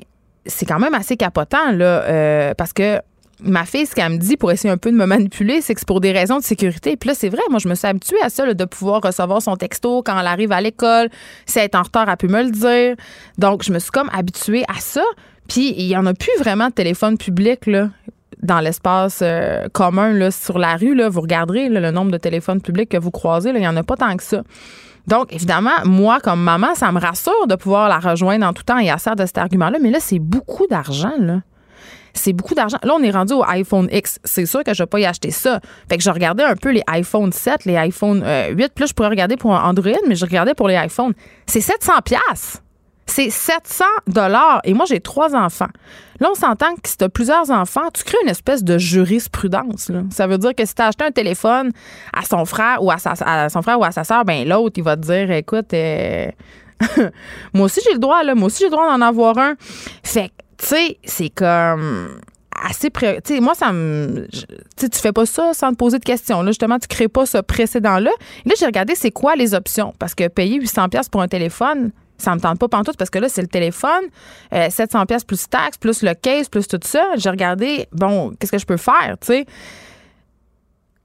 c'est 0.46 0.66
quand 0.66 0.80
même 0.80 0.94
assez 0.94 1.18
capotant, 1.18 1.72
là, 1.72 2.04
euh, 2.04 2.54
parce 2.54 2.74
que 2.74 3.00
ma 3.44 3.66
fille, 3.66 3.86
ce 3.86 3.94
qu'elle 3.96 4.12
me 4.12 4.18
dit 4.18 4.38
pour 4.38 4.52
essayer 4.52 4.72
un 4.72 4.78
peu 4.78 4.92
de 4.92 4.96
me 4.96 5.06
manipuler, 5.06 5.62
c'est 5.62 5.74
que 5.74 5.80
c'est 5.80 5.88
pour 5.88 6.02
des 6.02 6.12
raisons 6.12 6.38
de 6.38 6.44
sécurité. 6.44 6.98
Puis 6.98 7.10
là, 7.10 7.16
c'est 7.16 7.30
vrai, 7.30 7.42
moi, 7.50 7.60
je 7.60 7.68
me 7.68 7.76
suis 7.76 7.88
habituée 7.88 8.22
à 8.22 8.30
ça, 8.30 8.52
de 8.52 8.66
pouvoir 8.66 9.02
recevoir 9.02 9.42
son 9.42 9.56
texto 9.56 10.02
quand 10.04 10.20
elle 10.20 10.28
arrive 10.28 10.52
à 10.52 10.62
l'école. 10.62 11.10
Si 11.46 11.60
elle 11.60 11.66
est 11.66 11.76
en 11.76 11.84
retard, 11.84 12.10
elle 12.10 12.18
peut 12.18 12.28
me 12.28 12.44
le 12.44 12.52
dire. 12.52 12.96
Donc, 13.38 13.64
je 13.64 13.72
me 13.72 13.80
suis 13.80 13.92
comme 13.92 14.10
habituée 14.14 14.64
à 14.68 14.80
ça. 14.80 15.04
Puis, 15.48 15.74
il 15.78 15.88
n'y 15.88 15.98
en 15.98 16.06
a 16.06 16.14
plus 16.14 16.32
vraiment 16.40 16.68
de 16.68 16.74
téléphone 16.74 17.18
public, 17.18 17.66
là 17.68 17.90
dans 18.42 18.60
l'espace 18.60 19.20
euh, 19.22 19.70
commun 19.72 20.12
là, 20.12 20.30
sur 20.30 20.60
la 20.60 20.76
rue, 20.76 20.96
là, 20.96 21.08
vous 21.08 21.22
regarderez 21.22 21.70
le 21.70 21.92
nombre 21.92 22.12
de 22.12 22.18
téléphones 22.18 22.62
publics 22.62 22.90
que 22.90 22.98
vous 22.98 23.10
croisez, 23.10 23.52
il 23.52 23.56
n'y 23.56 23.68
en 23.68 23.78
a 23.78 23.84
pas 23.84 23.96
tant 23.96 24.18
que 24.18 24.24
ça. 24.24 24.44
Donc, 25.08 25.34
évidemment, 25.34 25.72
moi, 25.86 26.20
comme 26.22 26.42
maman, 26.42 26.76
ça 26.76 26.92
me 26.92 27.00
rassure 27.00 27.48
de 27.48 27.56
pouvoir 27.56 27.90
la 27.90 28.00
rejoindre 28.00 28.46
en 28.46 28.54
tout 28.54 28.64
temps 28.64 28.78
et 28.78 28.90
à 28.90 28.96
de 28.96 29.26
cet 29.26 29.38
argument-là. 29.38 29.78
Mais 29.82 29.92
là, 29.92 30.00
c'est 30.00 30.20
beaucoup 30.20 30.68
d'argent, 30.68 31.14
là. 31.20 31.42
C'est 32.14 32.34
beaucoup 32.34 32.54
d'argent. 32.54 32.78
Là, 32.84 32.94
on 32.96 33.02
est 33.02 33.12
rendu 33.12 33.34
au 33.34 33.44
iPhone 33.44 33.88
X. 33.92 34.20
C'est 34.24 34.46
sûr 34.46 34.64
que 34.64 34.74
je 34.74 34.84
vais 34.84 34.88
pas 34.88 35.00
y 35.00 35.06
acheter 35.06 35.32
ça. 35.32 35.60
Fait 35.90 35.98
que 35.98 36.04
je 36.04 36.10
regardais 36.10 36.44
un 36.44 36.56
peu 36.56 36.72
les 36.72 36.84
iPhone 36.88 37.32
7, 37.32 37.66
les 37.66 37.76
iPhone 37.76 38.20
8. 38.20 38.24
Euh, 38.26 38.54
Puis 38.56 38.68
là, 38.80 38.86
je 38.86 38.94
pourrais 38.94 39.10
regarder 39.10 39.36
pour 39.36 39.52
Android, 39.52 39.92
mais 40.08 40.16
je 40.16 40.26
regardais 40.26 40.54
pour 40.54 40.68
les 40.68 40.76
iPhones. 40.76 41.14
C'est 41.48 41.62
700 41.62 41.94
pièces. 42.06 42.62
C'est 43.06 43.30
700 43.30 43.86
dollars. 44.08 44.62
Et 44.64 44.74
moi, 44.74 44.86
j'ai 44.86 45.00
trois 45.00 45.36
enfants. 45.36 45.68
Là, 46.20 46.30
on 46.32 46.36
s'entend 46.36 46.74
que 46.76 46.88
si 46.88 46.98
tu 46.98 47.04
as 47.04 47.10
plusieurs 47.10 47.52
enfants, 47.52 47.90
tu 47.94 48.04
crées 48.04 48.18
une 48.24 48.30
espèce 48.30 48.64
de 48.64 48.78
jurisprudence. 48.78 49.92
Ça 50.10 50.28
veut 50.28 50.38
dire 50.38 50.56
que 50.56 50.66
si 50.66 50.74
tu 50.74 50.82
as 50.82 50.88
acheté 50.88 51.04
un 51.04 51.12
téléphone 51.12 51.72
à 52.14 52.24
son 52.24 52.46
frère 52.46 52.82
ou 52.82 52.92
à, 52.92 52.98
sa, 52.98 53.50
son 53.50 53.62
frère 53.62 53.80
ou 53.80 53.84
à 53.84 53.92
sa 53.92 54.04
soeur, 54.04 54.24
ben 54.24 54.48
l'autre, 54.48 54.76
il 54.78 54.84
va 54.84 54.96
te 54.96 55.02
dire 55.02 55.32
écoute, 55.32 55.74
euh, 55.74 56.28
moi 57.54 57.66
aussi 57.66 57.82
j'ai 57.84 57.94
le 57.94 58.00
droit, 58.00 58.24
là, 58.24 58.36
moi 58.36 58.46
aussi 58.46 58.60
j'ai 58.60 58.66
le 58.66 58.72
droit 58.72 58.88
d'en 58.88 59.02
avoir 59.02 59.38
un. 59.38 59.56
Fait 60.04 60.32
tu 60.64 60.70
sais, 60.70 60.98
c'est 61.04 61.30
comme 61.30 62.22
assez 62.66 62.90
tu 62.90 63.06
sais 63.26 63.40
moi 63.42 63.56
ça 63.56 63.74
me 63.74 64.28
tu 64.78 65.00
fais 65.00 65.12
pas 65.12 65.26
ça 65.26 65.54
sans 65.54 65.72
te 65.72 65.76
poser 65.76 66.00
de 66.00 66.04
questions 66.04 66.42
là 66.44 66.52
justement 66.52 66.80
tu 66.80 66.88
crées 66.88 67.10
pas 67.10 67.26
ce 67.26 67.40
précédent 67.40 68.00
là 68.00 68.12
j'ai 68.46 68.66
regardé 68.66 68.96
c'est 68.96 69.12
quoi 69.12 69.36
les 69.36 69.54
options? 69.54 69.94
Parce 70.00 70.16
que 70.16 70.28
payer 70.28 70.60
800 70.60 70.90
pièces 70.90 71.10
pour 71.10 71.22
un 71.22 71.28
téléphone 71.28 71.92
ça 72.18 72.36
me 72.36 72.40
tente 72.40 72.60
pas 72.60 72.68
pantoute 72.70 72.96
parce 72.96 73.10
que 73.10 73.20
là, 73.20 73.28
c'est 73.28 73.42
le 73.42 73.48
téléphone, 73.48 74.06
700 74.52 75.02
euh, 75.02 75.06
pièces 75.06 75.24
plus 75.24 75.50
taxes, 75.50 75.78
plus 75.78 76.04
le 76.04 76.14
case, 76.14 76.48
plus 76.48 76.68
tout 76.68 76.80
ça. 76.84 77.06
J'ai 77.18 77.30
regardé, 77.30 77.88
bon, 77.92 78.34
qu'est-ce 78.40 78.52
que 78.52 78.58
je 78.58 78.66
peux 78.66 78.78
faire, 78.78 79.18
tu 79.20 79.28
sais? 79.28 79.46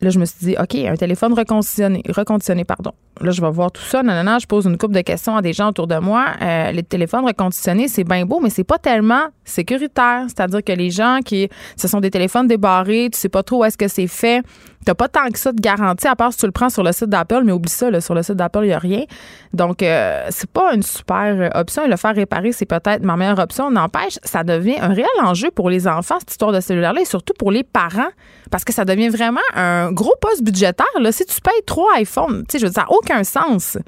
Là, 0.00 0.10
je 0.10 0.18
me 0.20 0.26
suis 0.26 0.38
dit, 0.40 0.56
OK, 0.60 0.76
un 0.76 0.94
téléphone 0.94 1.32
reconditionné, 1.32 2.02
reconditionné, 2.08 2.64
pardon. 2.64 2.92
Là, 3.20 3.30
je 3.30 3.40
vais 3.40 3.50
voir 3.50 3.72
tout 3.72 3.82
ça. 3.82 4.02
Non, 4.02 4.14
non, 4.14 4.25
non, 4.25 4.38
je 4.38 4.46
pose 4.46 4.66
une 4.66 4.78
couple 4.78 4.94
de 4.94 5.00
questions 5.00 5.37
à 5.37 5.42
des 5.42 5.52
gens 5.52 5.68
autour 5.68 5.87
de 5.87 5.96
moi. 5.96 6.26
Euh, 6.40 6.72
les 6.72 6.82
téléphones 6.82 7.25
reconditionnés, 7.25 7.88
c'est 7.88 8.04
bien 8.04 8.25
beau, 8.25 8.40
mais 8.40 8.50
c'est 8.50 8.64
pas 8.64 8.78
tellement 8.78 9.26
sécuritaire. 9.44 10.25
C'est-à-dire 10.28 10.62
que 10.62 10.72
les 10.72 10.90
gens 10.90 11.20
qui, 11.25 11.48
ce 11.76 11.88
sont 11.88 12.00
des 12.00 12.10
téléphones 12.10 12.46
débarrés, 12.46 13.08
tu 13.12 13.18
sais 13.18 13.28
pas 13.28 13.42
trop 13.42 13.60
où 13.60 13.64
est-ce 13.64 13.78
que 13.78 13.88
c'est 13.88 14.06
fait. 14.06 14.42
T'as 14.84 14.94
pas 14.94 15.08
tant 15.08 15.28
que 15.30 15.38
ça 15.38 15.52
de 15.52 15.60
garantie, 15.60 16.06
à 16.06 16.16
part 16.16 16.32
si 16.32 16.38
tu 16.38 16.46
le 16.46 16.52
prends 16.52 16.70
sur 16.70 16.82
le 16.82 16.92
site 16.92 17.10
d'Apple, 17.10 17.42
mais 17.44 17.52
oublie 17.52 17.70
ça, 17.70 18.00
sur 18.00 18.14
le 18.14 18.22
site 18.22 18.37
d'Apple, 18.37 18.60
il 18.62 18.68
n'y 18.68 18.72
a 18.72 18.78
rien. 18.78 19.04
Donc, 19.52 19.82
euh, 19.82 20.26
c'est 20.30 20.50
pas 20.50 20.72
une 20.72 20.82
super 20.82 21.34
euh, 21.37 21.48
option. 21.60 21.87
Le 21.87 21.96
faire 21.96 22.14
réparer, 22.14 22.52
c'est 22.52 22.64
peut-être 22.64 23.02
ma 23.02 23.16
meilleure 23.16 23.38
option. 23.38 23.70
N'empêche, 23.70 24.18
ça 24.22 24.44
devient 24.44 24.76
un 24.80 24.94
réel 24.94 25.06
enjeu 25.22 25.50
pour 25.50 25.68
les 25.68 25.88
enfants, 25.88 26.16
cette 26.20 26.30
histoire 26.30 26.52
de 26.52 26.60
cellulaire-là, 26.60 27.02
et 27.02 27.04
surtout 27.04 27.34
pour 27.38 27.50
les 27.50 27.64
parents, 27.64 28.08
parce 28.50 28.64
que 28.64 28.72
ça 28.72 28.84
devient 28.84 29.08
vraiment 29.08 29.40
un 29.54 29.92
gros 29.92 30.14
poste 30.20 30.42
budgétaire. 30.42 30.87
Là. 31.00 31.12
Si 31.12 31.26
tu 31.26 31.40
payes 31.40 31.62
trois 31.66 31.98
iPhones, 31.98 32.44
tu 32.48 32.52
sais, 32.52 32.58
je 32.58 32.66
veux 32.66 32.72
dire, 32.72 32.82
ça 32.82 32.87
sens. 33.24 33.78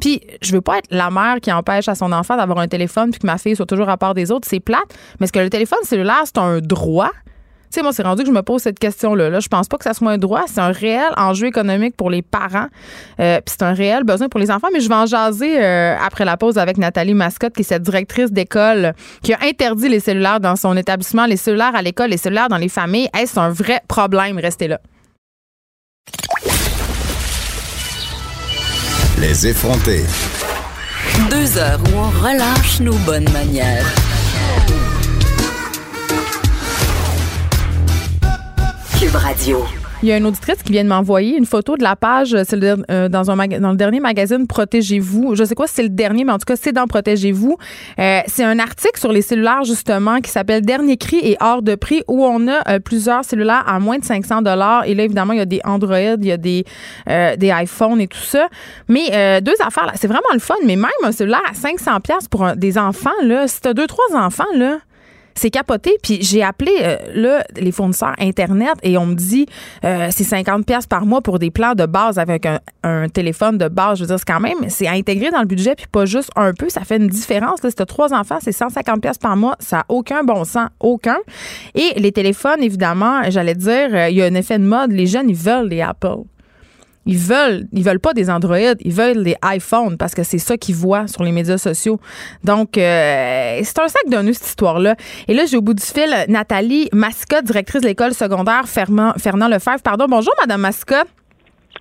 Puis, 0.00 0.20
je 0.42 0.52
veux 0.52 0.60
pas 0.60 0.78
être 0.78 0.88
la 0.90 1.10
mère 1.10 1.36
qui 1.40 1.52
empêche 1.52 1.88
à 1.88 1.94
son 1.94 2.12
enfant 2.12 2.36
d'avoir 2.36 2.58
un 2.58 2.68
téléphone 2.68 3.10
puis 3.10 3.20
que 3.20 3.26
ma 3.26 3.38
fille 3.38 3.56
soit 3.56 3.66
toujours 3.66 3.88
à 3.88 3.96
part 3.96 4.14
des 4.14 4.30
autres. 4.30 4.48
C'est 4.48 4.60
plate. 4.60 4.94
Mais 5.18 5.24
est-ce 5.24 5.32
que 5.32 5.38
le 5.38 5.50
téléphone 5.50 5.78
cellulaire, 5.84 6.22
c'est 6.24 6.38
un 6.38 6.60
droit? 6.60 7.12
sais, 7.74 7.82
moi, 7.82 7.92
c'est 7.92 8.02
rendu 8.02 8.22
que 8.22 8.28
je 8.28 8.32
me 8.32 8.42
pose 8.42 8.62
cette 8.62 8.78
question-là. 8.78 9.28
Là, 9.30 9.40
je 9.40 9.48
pense 9.48 9.68
pas 9.68 9.76
que 9.76 9.84
ça 9.84 9.92
soit 9.92 10.10
un 10.10 10.18
droit. 10.18 10.42
C'est 10.46 10.60
un 10.60 10.70
réel 10.70 11.10
enjeu 11.16 11.48
économique 11.48 11.96
pour 11.96 12.08
les 12.08 12.22
parents. 12.22 12.68
Euh, 13.20 13.40
puis 13.44 13.54
c'est 13.58 13.62
un 13.62 13.74
réel 13.74 14.04
besoin 14.04 14.28
pour 14.28 14.40
les 14.40 14.50
enfants. 14.50 14.68
Mais 14.72 14.80
je 14.80 14.88
vais 14.88 14.94
en 14.94 15.06
jaser 15.06 15.62
euh, 15.62 15.96
après 16.00 16.24
la 16.24 16.36
pause 16.36 16.56
avec 16.56 16.78
Nathalie 16.78 17.14
Mascotte, 17.14 17.54
qui 17.54 17.62
est 17.62 17.64
cette 17.64 17.82
directrice 17.82 18.32
d'école 18.32 18.94
qui 19.22 19.34
a 19.34 19.38
interdit 19.42 19.88
les 19.88 20.00
cellulaires 20.00 20.40
dans 20.40 20.56
son 20.56 20.76
établissement, 20.76 21.26
les 21.26 21.36
cellulaires 21.36 21.74
à 21.74 21.82
l'école, 21.82 22.10
les 22.10 22.16
cellulaires 22.16 22.48
dans 22.48 22.58
les 22.58 22.68
familles. 22.68 23.08
Est-ce 23.16 23.38
un 23.38 23.50
vrai 23.50 23.80
problème? 23.88 24.38
Restez 24.38 24.68
là. 24.68 24.80
Les 29.18 29.46
effrontés. 29.46 30.04
Deux 31.30 31.58
heures 31.58 31.80
où 31.92 31.98
on 31.98 32.10
relâche 32.20 32.80
nos 32.80 32.96
bonnes 32.98 33.28
manières. 33.30 33.86
Il 40.04 40.08
y 40.08 40.12
a 40.12 40.18
une 40.18 40.26
auditrice 40.26 40.62
qui 40.62 40.70
vient 40.70 40.84
de 40.84 40.90
m'envoyer 40.90 41.34
une 41.38 41.46
photo 41.46 41.78
de 41.78 41.82
la 41.82 41.96
page, 41.96 42.36
c'est 42.46 42.62
euh, 42.62 43.08
dans, 43.08 43.30
un 43.30 43.46
dans 43.58 43.70
le 43.70 43.76
dernier 43.78 44.00
magazine 44.00 44.46
Protégez-vous. 44.46 45.34
Je 45.34 45.44
sais 45.44 45.54
quoi 45.54 45.66
si 45.66 45.76
c'est 45.76 45.82
le 45.82 45.88
dernier, 45.88 46.24
mais 46.24 46.32
en 46.32 46.36
tout 46.36 46.44
cas, 46.44 46.56
c'est 46.56 46.72
dans 46.72 46.86
Protégez-vous. 46.86 47.56
Euh, 47.98 48.20
c'est 48.26 48.44
un 48.44 48.58
article 48.58 49.00
sur 49.00 49.12
les 49.12 49.22
cellulaires, 49.22 49.64
justement, 49.64 50.20
qui 50.20 50.30
s'appelle 50.30 50.60
Dernier 50.60 50.98
cri 50.98 51.20
et 51.22 51.38
hors 51.40 51.62
de 51.62 51.74
prix, 51.74 52.02
où 52.06 52.22
on 52.22 52.48
a 52.48 52.60
euh, 52.68 52.80
plusieurs 52.80 53.24
cellulaires 53.24 53.64
à 53.66 53.80
moins 53.80 53.96
de 53.96 54.04
500 54.04 54.42
dollars. 54.42 54.84
Et 54.84 54.94
là, 54.94 55.04
évidemment, 55.04 55.32
il 55.32 55.38
y 55.38 55.42
a 55.42 55.46
des 55.46 55.62
Android, 55.64 55.96
il 55.96 56.26
y 56.26 56.32
a 56.32 56.36
des, 56.36 56.66
des 57.06 57.52
iPhones 57.62 58.02
et 58.02 58.06
tout 58.06 58.18
ça. 58.18 58.48
Mais 58.88 59.40
deux 59.40 59.56
affaires, 59.66 59.86
là, 59.86 59.92
c'est 59.94 60.08
vraiment 60.08 60.34
le 60.34 60.38
fun. 60.38 60.56
Mais 60.66 60.76
même 60.76 60.90
un 61.02 61.12
cellulaire 61.12 61.40
à 61.50 61.54
500 61.54 62.00
pièces 62.00 62.28
pour 62.28 62.54
des 62.56 62.76
enfants, 62.76 63.08
là, 63.22 63.48
si 63.48 63.58
t'as 63.62 63.72
deux, 63.72 63.86
trois 63.86 64.14
enfants, 64.14 64.44
là, 64.54 64.80
c'est 65.34 65.50
capoté. 65.50 65.98
Puis 66.02 66.18
j'ai 66.22 66.42
appelé 66.42 66.72
euh, 66.82 66.96
là, 67.14 67.44
les 67.56 67.72
fournisseurs 67.72 68.14
Internet 68.18 68.74
et 68.82 68.96
on 68.98 69.06
me 69.06 69.14
dit 69.14 69.46
euh, 69.84 70.08
c'est 70.10 70.24
50 70.24 70.66
pièces 70.66 70.86
par 70.86 71.06
mois 71.06 71.20
pour 71.20 71.38
des 71.38 71.50
plans 71.50 71.74
de 71.74 71.86
base 71.86 72.18
avec 72.18 72.46
un, 72.46 73.08
téléphone 73.08 73.58
de 73.58 73.68
base. 73.68 73.98
Je 73.98 74.04
veux 74.04 74.08
dire, 74.08 74.18
c'est 74.18 74.32
quand 74.32 74.40
même, 74.40 74.68
c'est 74.68 74.88
intégré 74.88 75.30
dans 75.30 75.40
le 75.40 75.46
budget 75.46 75.74
puis 75.74 75.86
pas 75.90 76.04
juste 76.04 76.30
un 76.36 76.52
peu. 76.52 76.68
Ça 76.68 76.82
fait 76.82 76.96
une 76.96 77.08
différence. 77.08 77.62
Là, 77.62 77.70
si 77.70 77.76
tu 77.76 77.84
trois 77.86 78.12
enfants, 78.12 78.38
c'est 78.40 78.52
150 78.52 79.00
pièces 79.00 79.18
par 79.18 79.36
mois. 79.36 79.56
Ça 79.58 79.78
n'a 79.78 79.84
aucun 79.88 80.24
bon 80.24 80.44
sens. 80.44 80.68
Aucun. 80.80 81.18
Et 81.74 81.98
les 81.98 82.12
téléphones, 82.12 82.62
évidemment, 82.62 83.22
j'allais 83.28 83.54
dire, 83.54 83.88
euh, 83.92 84.08
il 84.08 84.16
y 84.16 84.22
a 84.22 84.26
un 84.26 84.34
effet 84.34 84.58
de 84.58 84.64
mode. 84.64 84.92
Les 84.92 85.06
jeunes, 85.06 85.28
ils 85.28 85.36
veulent 85.36 85.68
les 85.68 85.80
Apple. 85.80 86.24
Ils 87.06 87.18
veulent, 87.18 87.66
ils 87.72 87.84
veulent 87.84 88.00
pas 88.00 88.14
des 88.14 88.30
Android, 88.30 88.56
ils 88.80 88.92
veulent 88.92 89.22
des 89.22 89.36
iPhones 89.44 89.96
parce 89.98 90.14
que 90.14 90.22
c'est 90.22 90.38
ça 90.38 90.56
qu'ils 90.56 90.74
voient 90.74 91.06
sur 91.06 91.22
les 91.22 91.32
médias 91.32 91.58
sociaux. 91.58 92.00
Donc, 92.44 92.78
euh, 92.78 93.60
c'est 93.62 93.78
un 93.78 93.88
sac 93.88 94.02
d'un 94.08 94.22
nœud, 94.22 94.32
cette 94.32 94.46
histoire-là. 94.46 94.96
Et 95.28 95.34
là, 95.34 95.44
j'ai 95.46 95.56
au 95.56 95.60
bout 95.60 95.74
du 95.74 95.84
fil 95.84 96.10
Nathalie 96.28 96.88
Mascotte, 96.92 97.44
directrice 97.44 97.82
de 97.82 97.88
l'école 97.88 98.14
secondaire 98.14 98.66
Fernand, 98.66 99.12
Fernand 99.18 99.48
Lefebvre. 99.48 99.82
Pardon, 99.82 100.06
bonjour, 100.08 100.32
Madame 100.40 100.62
Mascotte. 100.62 101.08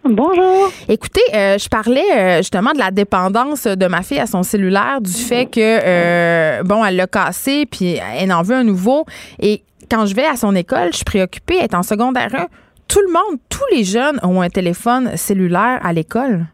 Bonjour. 0.03 0.69
Écoutez, 0.89 1.21
euh, 1.33 1.57
je 1.57 1.69
parlais 1.69 2.03
euh, 2.13 2.37
justement 2.39 2.73
de 2.73 2.79
la 2.79 2.91
dépendance 2.91 3.63
de 3.63 3.85
ma 3.87 4.01
fille 4.01 4.19
à 4.19 4.27
son 4.27 4.43
cellulaire, 4.43 4.99
du 4.99 5.13
fait 5.13 5.45
que, 5.45 6.61
bon, 6.63 6.83
elle 6.83 6.97
l'a 6.97 7.07
cassé, 7.07 7.65
puis 7.65 7.99
elle 8.19 8.33
en 8.33 8.41
veut 8.41 8.55
un 8.55 8.65
nouveau. 8.65 9.05
Et 9.39 9.63
quand 9.89 10.05
je 10.05 10.13
vais 10.13 10.25
à 10.25 10.35
son 10.35 10.55
école, 10.55 10.89
je 10.91 10.97
suis 10.97 11.05
préoccupée, 11.05 11.55
elle 11.57 11.65
est 11.65 11.75
en 11.75 11.83
secondaire 11.83 12.35
1 12.35 12.47
tout 12.93 13.01
le 13.01 13.11
monde, 13.11 13.39
tous 13.49 13.75
les 13.75 13.83
jeunes 13.83 14.19
ont 14.21 14.41
un 14.41 14.49
téléphone 14.49 15.17
cellulaire 15.17 15.79
à 15.83 15.93
l'école? 15.93 16.45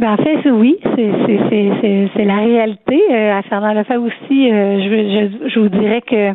Ben, 0.00 0.14
en 0.14 0.16
fait, 0.16 0.50
oui, 0.50 0.76
c'est 0.82 2.24
la 2.24 2.36
réalité. 2.38 3.00
Euh, 3.12 3.38
à 3.38 3.42
Fernand 3.42 3.72
Lefebvre 3.74 4.06
aussi, 4.06 4.50
euh, 4.50 4.80
je, 4.80 5.48
je, 5.50 5.60
vous 5.60 5.68
dirais 5.68 6.02
que 6.02 6.34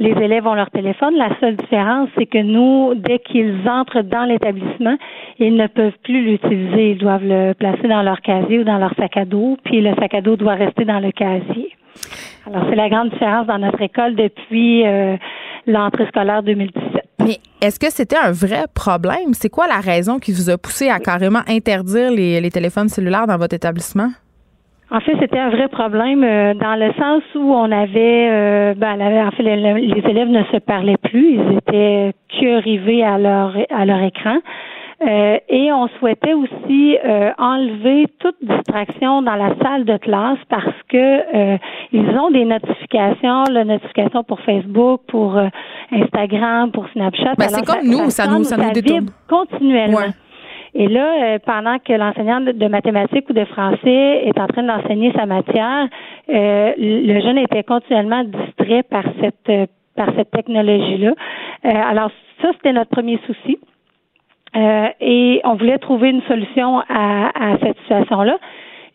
les 0.00 0.10
élèves 0.10 0.44
ont 0.48 0.54
leur 0.54 0.70
téléphone. 0.70 1.14
La 1.14 1.30
seule 1.38 1.54
différence, 1.54 2.08
c'est 2.18 2.26
que 2.26 2.42
nous, 2.42 2.94
dès 2.96 3.20
qu'ils 3.20 3.56
entrent 3.68 4.02
dans 4.02 4.24
l'établissement, 4.24 4.96
ils 5.38 5.54
ne 5.54 5.68
peuvent 5.68 5.96
plus 6.02 6.22
l'utiliser. 6.22 6.90
Ils 6.90 6.98
doivent 6.98 7.24
le 7.24 7.52
placer 7.52 7.86
dans 7.86 8.02
leur 8.02 8.20
casier 8.22 8.58
ou 8.58 8.64
dans 8.64 8.78
leur 8.78 8.92
sac 8.96 9.16
à 9.16 9.24
dos, 9.24 9.56
puis 9.64 9.80
le 9.80 9.94
sac 9.94 10.14
à 10.14 10.20
dos 10.20 10.34
doit 10.34 10.54
rester 10.54 10.84
dans 10.84 10.98
le 10.98 11.12
casier. 11.12 11.70
Alors, 12.44 12.64
c'est 12.68 12.76
la 12.76 12.88
grande 12.88 13.10
différence 13.10 13.46
dans 13.46 13.58
notre 13.58 13.80
école 13.80 14.16
depuis 14.16 14.84
euh, 14.84 15.16
l'entrée 15.68 16.06
scolaire 16.08 16.42
2017. 16.42 16.97
Mais 17.28 17.36
est-ce 17.60 17.78
que 17.78 17.90
c'était 17.90 18.16
un 18.16 18.32
vrai 18.32 18.64
problème? 18.74 19.34
C'est 19.34 19.50
quoi 19.50 19.66
la 19.66 19.80
raison 19.80 20.18
qui 20.18 20.32
vous 20.32 20.48
a 20.48 20.56
poussé 20.56 20.88
à 20.88 20.98
carrément 20.98 21.42
interdire 21.46 22.10
les, 22.10 22.50
téléphones 22.50 22.88
cellulaires 22.88 23.26
dans 23.26 23.36
votre 23.36 23.54
établissement? 23.54 24.08
En 24.90 25.00
fait, 25.00 25.12
c'était 25.20 25.38
un 25.38 25.50
vrai 25.50 25.68
problème 25.68 26.24
euh, 26.24 26.54
dans 26.54 26.74
le 26.74 26.90
sens 26.94 27.22
où 27.34 27.52
on 27.52 27.70
avait, 27.70 28.30
euh, 28.30 28.74
ben, 28.74 28.98
en 29.26 29.30
fait, 29.32 29.42
les, 29.42 30.08
élèves 30.08 30.28
ne 30.28 30.42
se 30.44 30.56
parlaient 30.56 30.96
plus, 30.96 31.34
ils 31.34 31.58
étaient 31.58 32.12
que 32.40 32.62
rivés 32.62 33.04
à 33.04 33.18
leur 33.18 33.54
à 33.68 33.84
leur 33.84 34.00
écran. 34.00 34.38
Euh, 35.00 35.38
et 35.48 35.72
on 35.72 35.86
souhaitait 35.98 36.34
aussi 36.34 36.98
euh, 37.04 37.30
enlever 37.38 38.06
toute 38.18 38.34
distraction 38.42 39.22
dans 39.22 39.36
la 39.36 39.54
salle 39.62 39.84
de 39.84 39.96
classe 39.96 40.38
parce 40.48 40.74
que 40.88 41.58
ils 41.92 42.18
ont 42.18 42.30
des 42.30 42.44
notifications, 42.44 43.44
la 43.52 43.64
notification 43.64 44.24
pour 44.24 44.40
Facebook, 44.40 45.02
pour 45.06 45.40
Instagram, 45.92 46.72
pour 46.72 46.88
Snapchat. 46.88 47.34
Ben, 47.38 47.48
c'est 47.48 47.64
comme 47.64 47.84
nous, 47.84 48.10
ça, 48.10 48.26
nous, 48.26 48.42
ça 48.42 48.56
nous 48.56 48.72
détourne. 48.72 49.06
continuellement. 49.28 50.12
Et 50.74 50.86
là, 50.86 51.38
pendant 51.46 51.78
que 51.78 51.92
l'enseignant 51.92 52.40
de 52.40 52.68
mathématiques 52.68 53.30
ou 53.30 53.32
de 53.32 53.44
français 53.44 54.26
est 54.26 54.38
en 54.38 54.46
train 54.48 54.64
d'enseigner 54.64 55.12
sa 55.12 55.26
matière, 55.26 55.88
le 56.28 57.20
jeune 57.20 57.38
était 57.38 57.62
continuellement 57.62 58.24
distrait 58.24 58.82
par 58.82 59.04
cette 59.20 59.70
par 59.96 60.08
cette 60.16 60.30
technologie-là. 60.30 61.12
alors 61.64 62.10
ça, 62.42 62.48
c'était 62.54 62.72
notre 62.72 62.90
premier 62.90 63.18
souci. 63.26 63.58
Euh, 64.58 64.88
et 65.00 65.40
on 65.44 65.54
voulait 65.54 65.78
trouver 65.78 66.10
une 66.10 66.22
solution 66.22 66.80
à, 66.88 67.56
cette 67.62 67.78
situation-là. 67.80 68.38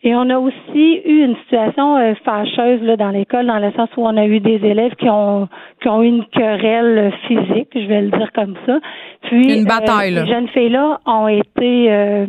Et 0.02 0.14
on 0.14 0.28
a 0.28 0.38
aussi 0.38 1.00
eu 1.06 1.24
une 1.24 1.36
situation 1.36 1.96
euh, 1.96 2.12
fâcheuse 2.26 2.82
là, 2.82 2.96
dans 2.96 3.08
l'école, 3.08 3.46
dans 3.46 3.58
le 3.58 3.72
sens 3.72 3.88
où 3.96 4.02
on 4.02 4.14
a 4.18 4.26
eu 4.26 4.38
des 4.40 4.60
élèves 4.62 4.94
qui 4.96 5.08
ont 5.08 5.48
qui 5.80 5.88
ont 5.88 6.02
eu 6.02 6.08
une 6.08 6.26
querelle 6.26 7.10
physique, 7.26 7.70
je 7.74 7.86
vais 7.86 8.02
le 8.02 8.10
dire 8.10 8.30
comme 8.34 8.54
ça. 8.66 8.80
Puis 9.22 9.60
une 9.60 9.64
bataille. 9.64 10.14
Euh, 10.18 10.26
ces 10.26 10.30
jeunes 10.30 10.48
filles-là 10.48 11.00
ont 11.06 11.28
été 11.28 11.90
euh, 11.90 12.26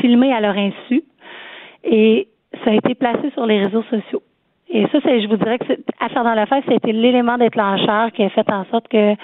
filmées 0.00 0.32
à 0.32 0.40
leur 0.40 0.56
insu 0.56 1.04
et 1.84 2.26
ça 2.64 2.72
a 2.72 2.74
été 2.74 2.96
placé 2.96 3.30
sur 3.34 3.46
les 3.46 3.64
réseaux 3.66 3.84
sociaux. 3.84 4.22
Et 4.68 4.86
ça, 4.90 4.98
c'est, 5.04 5.22
je 5.22 5.28
vous 5.28 5.36
dirais 5.36 5.58
que 5.58 5.72
à 6.00 6.08
faire 6.08 6.24
dans 6.24 6.34
la 6.34 6.46
fête, 6.46 6.64
ça 6.64 6.72
a 6.72 6.74
été 6.74 6.90
l'élément 6.90 7.38
déclencheur 7.38 8.10
qui 8.12 8.24
a 8.24 8.30
fait 8.30 8.50
en 8.50 8.64
sorte 8.64 8.88
que 8.88 9.14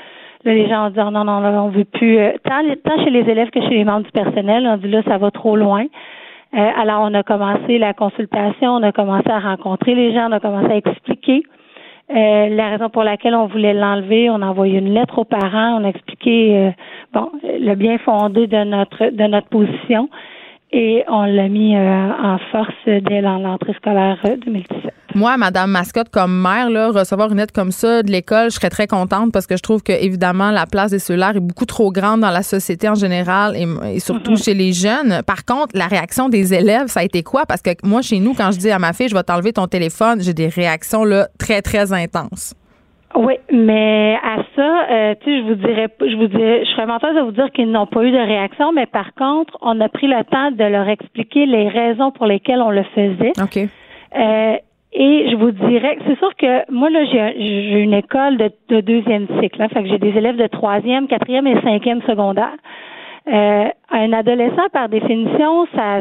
Là, 0.44 0.54
les 0.54 0.68
gens 0.68 0.86
ont 0.86 0.90
dit 0.90 1.00
oh, 1.00 1.10
non, 1.10 1.24
non, 1.24 1.42
on 1.64 1.68
veut 1.68 1.84
plus. 1.84 2.18
Euh, 2.18 2.32
tant, 2.44 2.62
tant 2.84 3.04
chez 3.04 3.10
les 3.10 3.28
élèves 3.30 3.50
que 3.50 3.60
chez 3.60 3.70
les 3.70 3.84
membres 3.84 4.04
du 4.04 4.12
personnel, 4.12 4.66
on 4.66 4.76
dit 4.76 4.88
là, 4.88 5.02
ça 5.06 5.18
va 5.18 5.30
trop 5.30 5.56
loin. 5.56 5.84
Euh, 6.54 6.70
alors, 6.76 7.02
on 7.02 7.12
a 7.14 7.22
commencé 7.22 7.78
la 7.78 7.92
consultation, 7.92 8.70
on 8.70 8.82
a 8.82 8.92
commencé 8.92 9.28
à 9.30 9.40
rencontrer 9.40 9.94
les 9.94 10.14
gens, 10.14 10.28
on 10.28 10.32
a 10.32 10.40
commencé 10.40 10.72
à 10.72 10.76
expliquer 10.76 11.42
euh, 12.10 12.48
la 12.48 12.70
raison 12.70 12.88
pour 12.88 13.02
laquelle 13.02 13.34
on 13.34 13.46
voulait 13.46 13.74
l'enlever. 13.74 14.30
On 14.30 14.40
a 14.40 14.46
envoyé 14.46 14.78
une 14.78 14.94
lettre 14.94 15.18
aux 15.18 15.24
parents, 15.24 15.80
on 15.80 15.84
a 15.84 15.88
expliqué 15.88 16.72
bon 17.12 17.30
le 17.42 17.74
bien 17.74 17.98
fondé 17.98 18.46
de 18.46 18.64
notre 18.64 19.10
de 19.10 19.24
notre 19.24 19.48
position 19.48 20.08
et 20.70 21.04
on 21.08 21.24
l'a 21.24 21.48
mis 21.48 21.76
en 21.76 22.38
force 22.52 22.74
dès 22.86 23.20
l'entrée 23.20 23.74
scolaire 23.74 24.18
2017. 24.44 24.92
Moi, 25.14 25.36
Madame 25.38 25.70
Mascotte, 25.70 26.10
comme 26.10 26.42
mère, 26.42 26.68
là, 26.68 26.90
recevoir 26.90 27.32
une 27.32 27.40
aide 27.40 27.50
comme 27.50 27.72
ça 27.72 28.02
de 28.02 28.10
l'école, 28.10 28.50
je 28.50 28.56
serais 28.56 28.68
très 28.68 28.86
contente 28.86 29.32
parce 29.32 29.46
que 29.46 29.56
je 29.56 29.62
trouve 29.62 29.82
que 29.82 29.92
évidemment 29.92 30.50
la 30.50 30.66
place 30.66 30.90
des 30.90 30.98
cellulaires 30.98 31.36
est 31.36 31.40
beaucoup 31.40 31.64
trop 31.64 31.90
grande 31.90 32.20
dans 32.20 32.30
la 32.30 32.42
société 32.42 32.88
en 32.88 32.94
général 32.94 33.56
et, 33.56 34.00
surtout 34.00 34.32
mm-hmm. 34.32 34.44
chez 34.44 34.54
les 34.54 34.72
jeunes. 34.72 35.22
Par 35.26 35.44
contre, 35.46 35.76
la 35.76 35.86
réaction 35.86 36.28
des 36.28 36.52
élèves, 36.52 36.88
ça 36.88 37.00
a 37.00 37.04
été 37.04 37.22
quoi? 37.22 37.46
Parce 37.46 37.62
que 37.62 37.70
moi, 37.82 38.02
chez 38.02 38.20
nous, 38.20 38.34
quand 38.34 38.52
je 38.52 38.58
dis 38.58 38.70
à 38.70 38.78
ma 38.78 38.92
fille, 38.92 39.08
je 39.08 39.14
vais 39.14 39.22
t'enlever 39.22 39.54
ton 39.54 39.66
téléphone, 39.66 40.20
j'ai 40.20 40.34
des 40.34 40.48
réactions 40.48 41.04
là 41.04 41.28
très 41.38 41.62
très 41.62 41.92
intenses. 41.92 42.54
Oui, 43.14 43.34
mais 43.50 44.18
à 44.22 44.36
ça, 44.54 44.86
euh, 44.90 45.14
tu 45.20 45.30
sais, 45.30 45.38
je 45.38 45.42
vous 45.44 45.54
dirais, 45.54 45.88
je 46.00 46.16
vous 46.16 46.26
dirais, 46.26 46.64
je 46.64 46.70
serais 46.70 46.86
menteuse 46.86 47.14
de 47.14 47.20
vous 47.20 47.32
dire 47.32 47.50
qu'ils 47.52 47.70
n'ont 47.70 47.86
pas 47.86 48.04
eu 48.04 48.10
de 48.10 48.18
réaction, 48.18 48.72
mais 48.72 48.86
par 48.86 49.14
contre, 49.14 49.56
on 49.62 49.80
a 49.80 49.88
pris 49.88 50.06
le 50.06 50.22
temps 50.24 50.50
de 50.50 50.64
leur 50.64 50.88
expliquer 50.88 51.46
les 51.46 51.68
raisons 51.68 52.10
pour 52.10 52.26
lesquelles 52.26 52.60
on 52.60 52.70
le 52.70 52.82
faisait. 52.94 53.32
OK. 53.42 53.68
Euh, 54.16 54.56
et 54.92 55.30
je 55.30 55.36
vous 55.36 55.50
dirais, 55.50 55.98
c'est 56.06 56.18
sûr 56.18 56.34
que 56.36 56.70
moi 56.70 56.90
là, 56.90 57.04
j'ai 57.04 57.82
une 57.82 57.94
école 57.94 58.36
de, 58.36 58.80
deuxième 58.80 59.26
cycle, 59.40 59.62
hein, 59.62 59.68
fait 59.68 59.82
que 59.82 59.88
j'ai 59.88 59.98
des 59.98 60.16
élèves 60.16 60.36
de 60.36 60.46
troisième, 60.46 61.08
quatrième 61.08 61.46
et 61.46 61.60
cinquième 61.62 62.02
secondaire. 62.02 62.56
Euh, 63.30 63.68
un 63.90 64.12
adolescent, 64.12 64.68
par 64.72 64.88
définition, 64.88 65.66
ça 65.74 66.00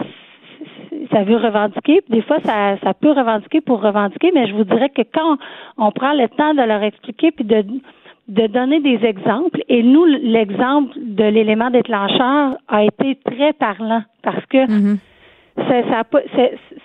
ça 1.11 1.23
veut 1.23 1.37
revendiquer. 1.37 2.01
Des 2.09 2.21
fois, 2.21 2.39
ça, 2.43 2.77
ça 2.83 2.93
peut 2.93 3.11
revendiquer 3.11 3.61
pour 3.61 3.81
revendiquer, 3.81 4.31
mais 4.33 4.47
je 4.47 4.53
vous 4.53 4.63
dirais 4.63 4.89
que 4.89 5.01
quand 5.13 5.37
on 5.77 5.91
prend 5.91 6.13
le 6.13 6.27
temps 6.29 6.53
de 6.53 6.61
leur 6.61 6.83
expliquer 6.83 7.31
puis 7.31 7.45
de 7.45 7.63
de 8.27 8.45
donner 8.47 8.81
des 8.81 9.05
exemples, 9.05 9.61
et 9.69 9.81
nous, 9.83 10.03
l'exemple 10.03 10.91
de 10.97 11.23
l'élément 11.23 11.69
déclencheur 11.69 12.57
a 12.67 12.83
été 12.83 13.15
très 13.23 13.53
parlant 13.53 14.03
parce 14.21 14.45
que 14.47 14.67
ça, 15.55 16.03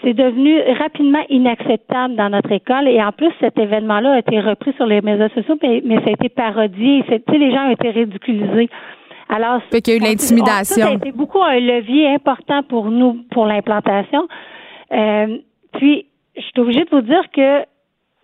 c'est 0.03 0.15
devenu 0.15 0.61
rapidement 0.79 1.23
inacceptable 1.29 2.15
dans 2.15 2.31
notre 2.31 2.53
école 2.53 2.89
et 2.89 3.03
en 3.03 3.13
plus 3.13 3.31
cet 3.41 3.59
événement-là 3.59 4.13
a 4.13 4.19
été 4.21 4.41
repris 4.41 4.73
sur 4.75 4.87
les 4.87 5.01
médias 5.01 5.29
sociaux 5.31 5.59
mais, 5.63 5.83
ça 5.97 6.09
a 6.09 6.13
été 6.13 6.29
parodié, 6.29 7.05
les 7.09 7.51
gens 7.51 7.67
ont 7.67 7.73
été 7.73 7.91
ridiculisés. 7.91 8.71
Alors, 9.29 9.63
fait 9.71 9.81
qu'il 9.81 9.95
y 9.95 9.97
a 9.97 10.01
eu 10.01 10.03
l'intimidation. 10.03 10.85
Ça 10.85 10.91
a 10.91 10.95
été 10.95 11.13
beaucoup 11.13 11.43
un 11.43 11.59
levier 11.59 12.15
important 12.15 12.63
pour 12.63 12.91
nous 12.91 13.25
pour 13.31 13.47
l'implantation. 13.47 14.29
Euh, 14.93 15.39
puis, 15.75 16.07
je 16.37 16.43
suis 16.43 16.61
obligée 16.61 16.85
de 16.85 16.91
vous 16.91 17.03
dire 17.03 17.25
que 17.35 17.65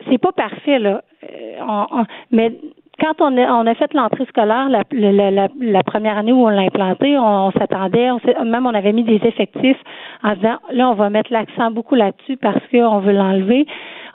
c'est 0.08 0.18
pas 0.18 0.32
parfait 0.32 0.78
là, 0.78 1.02
euh, 1.24 2.04
mais 2.30 2.52
quand 3.00 3.20
on 3.20 3.36
a, 3.36 3.52
on 3.52 3.66
a 3.66 3.74
fait 3.74 3.92
l'entrée 3.94 4.26
scolaire 4.28 4.68
la, 4.68 4.82
la, 4.90 5.48
la, 5.60 5.82
première 5.82 6.18
année 6.18 6.32
où 6.32 6.44
on 6.44 6.48
l'a 6.48 6.62
implanté, 6.62 7.16
on, 7.18 7.50
s'attendait, 7.52 8.10
on 8.10 8.44
même 8.44 8.66
on 8.66 8.74
avait 8.74 8.92
mis 8.92 9.04
des 9.04 9.20
effectifs 9.24 9.78
en 10.22 10.34
disant 10.34 10.56
là 10.72 10.90
on 10.90 10.94
va 10.94 11.10
mettre 11.10 11.32
l'accent 11.32 11.70
beaucoup 11.70 11.94
là-dessus 11.94 12.36
parce 12.36 12.60
qu'on 12.70 12.98
veut 13.00 13.12
l'enlever, 13.12 13.66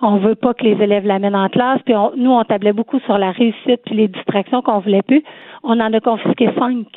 on 0.02 0.18
veut 0.18 0.36
pas 0.36 0.54
que 0.54 0.64
les 0.64 0.82
élèves 0.82 1.06
l'amènent 1.06 1.36
en 1.36 1.50
classe, 1.50 1.80
puis 1.86 1.96
nous 2.18 2.32
on 2.32 2.44
tablait 2.44 2.74
beaucoup 2.74 3.00
sur 3.02 3.18
la 3.18 3.32
réussite 3.32 3.82
puis 3.86 3.96
les 3.96 4.08
distractions 4.08 4.62
qu'on 4.62 4.80
voulait 4.80 5.02
plus. 5.02 5.24
On 5.64 5.80
en 5.80 5.94
a 5.94 6.00
confisqué 6.00 6.50
cinq. 6.60 6.88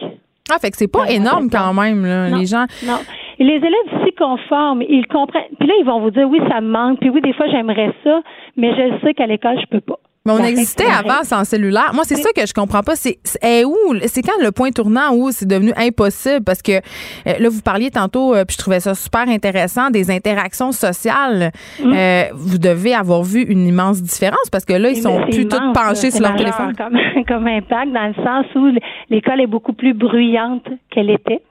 Ah, 0.51 0.59
fait 0.61 0.71
que 0.71 0.77
c'est 0.77 0.91
pas 0.91 1.11
énorme 1.11 1.49
quand 1.51 1.75
même, 1.75 2.05
là, 2.05 2.29
les 2.29 2.47
gens. 2.47 2.67
Non. 2.87 2.99
les 3.39 3.55
élèves 3.55 4.05
s'y 4.05 4.13
conforment, 4.13 4.83
ils 4.83 5.07
comprennent. 5.07 5.43
Puis 5.59 5.69
là, 5.69 5.75
ils 5.81 5.85
vont 5.85 6.01
vous 6.01 6.11
dire 6.11 6.29
oui, 6.29 6.41
ça 6.49 6.61
me 6.61 6.69
manque. 6.69 7.01
Puis 7.01 7.11
oui, 7.11 7.21
des 7.21 7.33
fois, 7.33 7.47
j'aimerais 7.49 7.93
ça, 8.05 8.21
mais 8.57 8.73
je 8.75 9.05
sais 9.05 9.15
qu'à 9.15 9.27
l'école, 9.27 9.59
je 9.61 9.67
peux 9.67 9.81
pas. 9.81 9.99
Mais 10.27 10.33
on 10.33 10.45
existait 10.45 10.87
avant 10.87 11.23
sans 11.23 11.45
cellulaire. 11.45 11.93
Moi, 11.95 12.05
c'est 12.05 12.17
ça 12.17 12.31
que 12.35 12.47
je 12.47 12.53
comprends 12.53 12.83
pas. 12.83 12.97
C'est 12.97 13.19
où? 13.65 13.77
C'est 14.07 14.23
quand 14.23 14.43
le 14.43 14.51
point 14.51 14.71
tournant 14.71 15.15
où 15.15 15.31
c'est 15.31 15.47
devenu 15.47 15.73
impossible? 15.77 16.45
Parce 16.45 16.63
que 16.63 16.73
euh, 16.73 17.39
là, 17.39 17.49
vous 17.49 17.63
parliez 17.63 17.91
tantôt, 17.91 18.35
euh, 18.35 18.45
puis 18.45 18.55
je 18.55 18.59
trouvais 18.59 18.81
ça 18.81 18.95
super 18.95 19.29
intéressant, 19.29 19.91
des 19.91 20.11
interactions 20.11 20.73
sociales. 20.73 21.53
Mm. 21.81 21.93
Euh, 21.95 22.23
vous 22.35 22.59
devez 22.59 22.95
avoir 22.95 23.23
vu 23.23 23.43
une 23.43 23.67
immense 23.67 24.03
différence 24.03 24.51
parce 24.51 24.65
que 24.65 24.73
là, 24.73 24.91
ils 24.91 25.01
sont 25.01 25.23
plus 25.31 25.47
tous 25.47 25.61
penchés 25.73 26.11
sur 26.11 26.23
leur 26.23 26.37
téléphone. 26.37 26.75
Comme, 26.77 26.99
comme 27.29 27.47
impact 27.47 27.93
dans 27.93 28.09
le 28.09 28.25
sens 28.25 28.47
où 28.57 28.69
l'école 29.11 29.41
est 29.41 29.47
beaucoup 29.47 29.73
plus 29.73 29.95
bruyante 29.95 30.67
qu'elle 30.91 31.11
était 31.11 31.43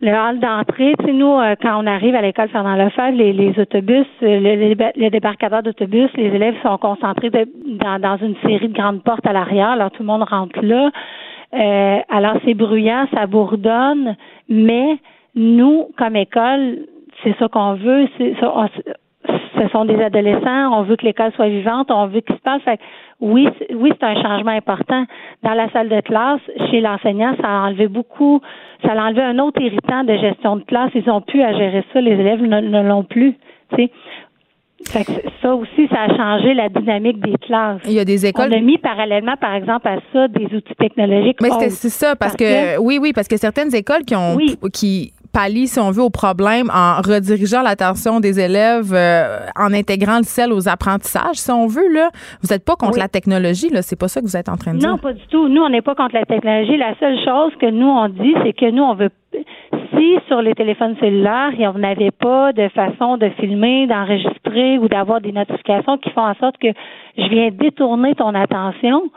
le 0.00 0.12
hall 0.12 0.38
d'entrée, 0.38 0.94
tu 0.98 1.06
sais, 1.06 1.12
nous, 1.12 1.32
euh, 1.38 1.54
quand 1.60 1.82
on 1.82 1.86
arrive 1.86 2.14
à 2.14 2.22
l'école 2.22 2.48
Fernand 2.48 2.76
Lefebvre, 2.76 3.16
les, 3.16 3.32
les 3.32 3.58
autobus, 3.58 4.06
euh, 4.22 4.40
le, 4.40 4.74
le 4.74 5.62
d'autobus, 5.62 6.10
les 6.16 6.26
élèves 6.26 6.54
sont 6.62 6.78
concentrés 6.78 7.30
dans, 7.30 7.98
dans, 8.00 8.16
une 8.18 8.36
série 8.42 8.68
de 8.68 8.74
grandes 8.74 9.02
portes 9.02 9.26
à 9.26 9.32
l'arrière, 9.32 9.70
alors 9.70 9.90
tout 9.90 10.02
le 10.02 10.06
monde 10.06 10.22
rentre 10.22 10.60
là. 10.62 10.90
Euh, 11.54 11.98
alors 12.08 12.36
c'est 12.44 12.54
bruyant, 12.54 13.06
ça 13.12 13.26
bourdonne, 13.26 14.16
mais 14.48 14.98
nous, 15.34 15.88
comme 15.96 16.16
école, 16.16 16.78
c'est 17.24 17.36
ça 17.38 17.48
qu'on 17.48 17.74
veut. 17.74 18.08
C'est 18.18 18.34
ce 19.58 19.68
sont 19.68 19.84
des 19.84 20.00
adolescents, 20.00 20.72
on 20.78 20.82
veut 20.82 20.96
que 20.96 21.04
l'école 21.04 21.32
soit 21.32 21.48
vivante, 21.48 21.90
on 21.90 22.06
veut 22.06 22.20
qu'il 22.20 22.36
se 22.36 22.40
passe. 22.40 22.62
Fait, 22.62 22.80
oui, 23.20 23.48
oui, 23.74 23.92
c'est 23.98 24.06
un 24.06 24.14
changement 24.22 24.52
important. 24.52 25.04
Dans 25.42 25.54
la 25.54 25.68
salle 25.70 25.88
de 25.88 26.00
classe, 26.00 26.40
chez 26.70 26.80
l'enseignant, 26.80 27.34
ça 27.40 27.48
a 27.48 27.66
enlevé 27.66 27.88
beaucoup, 27.88 28.40
ça 28.82 28.92
a 28.92 29.06
enlevé 29.06 29.22
un 29.22 29.38
autre 29.38 29.60
irritant 29.60 30.04
de 30.04 30.16
gestion 30.16 30.56
de 30.56 30.64
classe. 30.64 30.90
Ils 30.94 31.10
ont 31.10 31.20
pu 31.20 31.42
à 31.42 31.52
gérer 31.52 31.84
ça, 31.92 32.00
les 32.00 32.12
élèves 32.12 32.42
ne, 32.42 32.82
l'ont 32.82 33.04
plus. 33.04 33.34
Fait 34.86 35.04
que 35.04 35.12
ça 35.42 35.54
aussi, 35.54 35.88
ça 35.88 36.02
a 36.02 36.16
changé 36.16 36.54
la 36.54 36.68
dynamique 36.68 37.20
des 37.20 37.36
classes. 37.38 37.80
Il 37.84 37.92
y 37.92 37.98
a 37.98 38.04
des 38.04 38.26
écoles. 38.26 38.50
On 38.52 38.56
a 38.56 38.60
mis 38.60 38.78
parallèlement, 38.78 39.36
par 39.36 39.54
exemple, 39.54 39.88
à 39.88 39.98
ça, 40.12 40.28
des 40.28 40.44
outils 40.54 40.74
technologiques. 40.78 41.40
Mais 41.42 41.50
c'est 41.70 41.88
ça, 41.88 42.14
parce, 42.14 42.36
que, 42.36 42.78
oui, 42.78 42.98
oui, 43.00 43.12
parce 43.12 43.26
que 43.26 43.36
certaines 43.36 43.74
écoles 43.74 44.04
qui 44.04 44.14
ont, 44.14 44.38
qui, 44.72 45.12
pallie, 45.32 45.66
si 45.66 45.78
on 45.78 45.90
veut, 45.90 46.02
au 46.02 46.10
problème 46.10 46.70
en 46.74 47.00
redirigeant 47.00 47.62
l'attention 47.62 48.20
des 48.20 48.40
élèves, 48.40 48.92
euh, 48.92 49.40
en 49.56 49.72
intégrant 49.72 50.18
le 50.18 50.24
sel 50.24 50.52
aux 50.52 50.68
apprentissages, 50.68 51.36
si 51.36 51.50
on 51.50 51.66
veut. 51.66 51.92
Là. 51.92 52.10
Vous 52.42 52.48
n'êtes 52.52 52.64
pas 52.64 52.76
contre 52.76 52.98
la 52.98 53.08
technologie, 53.08 53.68
là. 53.68 53.82
C'est 53.82 53.98
pas 53.98 54.08
ça 54.08 54.20
que 54.20 54.26
vous 54.26 54.36
êtes 54.36 54.48
en 54.48 54.56
train 54.56 54.74
de 54.74 54.78
dire. 54.78 54.88
Non, 54.88 54.98
pas 54.98 55.12
du 55.12 55.26
tout. 55.28 55.48
Nous, 55.48 55.62
on 55.62 55.68
n'est 55.68 55.82
pas 55.82 55.94
contre 55.94 56.14
la 56.14 56.24
technologie. 56.24 56.76
La 56.76 56.94
seule 56.98 57.18
chose 57.24 57.52
que 57.60 57.70
nous, 57.70 57.88
on 57.88 58.08
dit, 58.08 58.34
c'est 58.44 58.52
que 58.52 58.70
nous, 58.70 58.82
on 58.82 58.94
veut 58.94 59.10
si 59.94 60.16
sur 60.26 60.42
les 60.42 60.54
téléphones 60.54 60.96
cellulaires, 61.00 61.52
on 61.74 61.78
n'avait 61.78 62.10
pas 62.10 62.52
de 62.52 62.68
façon 62.68 63.16
de 63.16 63.28
filmer, 63.40 63.86
d'enregistrer 63.86 64.78
ou 64.78 64.88
d'avoir 64.88 65.20
des 65.20 65.32
notifications 65.32 65.98
qui 65.98 66.10
font 66.10 66.22
en 66.22 66.34
sorte 66.34 66.56
que 66.58 66.68
je 67.16 67.28
viens 67.28 67.50
détourner 67.50 68.14
ton 68.14 68.34
attention, 68.34 69.10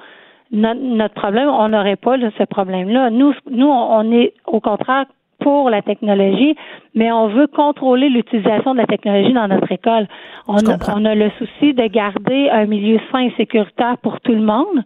notre, 0.52 1.14
problème, 1.14 1.48
on 1.48 1.70
n'aurait 1.70 1.96
pas 1.96 2.18
ce 2.18 2.44
problème-là. 2.44 3.10
Nous, 3.10 3.34
nous, 3.50 3.70
on 3.70 4.12
est 4.12 4.34
au 4.46 4.60
contraire 4.60 5.06
pour 5.42 5.70
la 5.70 5.82
technologie, 5.82 6.56
mais 6.96 7.12
on 7.12 7.28
veut 7.28 7.48
contrôler 7.48 8.10
l'utilisation 8.10 8.74
de 8.74 8.80
la 8.80 8.88
technologie 8.88 9.34
dans 9.34 9.48
notre 9.48 9.72
école. 9.72 10.08
On 10.48 10.58
a, 10.58 10.96
on 10.96 11.06
a, 11.06 11.16
le 11.16 11.30
souci 11.38 11.74
de 11.74 11.88
garder 11.88 12.50
un 12.50 12.66
milieu 12.66 13.00
sain 13.12 13.20
et 13.20 13.34
sécuritaire 13.38 13.98
pour 14.02 14.20
tout 14.22 14.34
le 14.34 14.42
monde. 14.42 14.84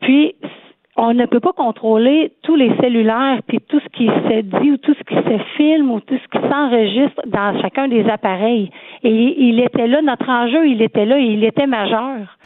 Puis, 0.00 0.34
on 0.96 1.12
ne 1.12 1.26
peut 1.26 1.40
pas 1.40 1.52
contrôler 1.52 2.32
tous 2.42 2.54
les 2.54 2.74
cellulaires 2.80 3.40
puis 3.46 3.58
tout 3.68 3.80
ce 3.80 3.88
qui 3.96 4.06
se 4.06 4.40
dit 4.42 4.70
ou 4.70 4.76
tout 4.76 4.94
ce 4.94 5.02
qui 5.02 5.14
se 5.14 5.42
filme 5.56 5.90
ou 5.90 6.00
tout 6.00 6.16
ce 6.16 6.38
qui 6.38 6.48
s'enregistre 6.48 7.20
dans 7.26 7.60
chacun 7.60 7.88
des 7.88 8.08
appareils. 8.08 8.70
Et 9.02 9.34
il 9.44 9.60
était 9.60 9.88
là, 9.88 10.02
notre 10.02 10.28
enjeu, 10.28 10.68
il 10.68 10.82
était 10.82 11.04
là 11.04 11.18
et 11.18 11.24
il 11.24 11.44
était 11.44 11.66
majeur. 11.66 12.38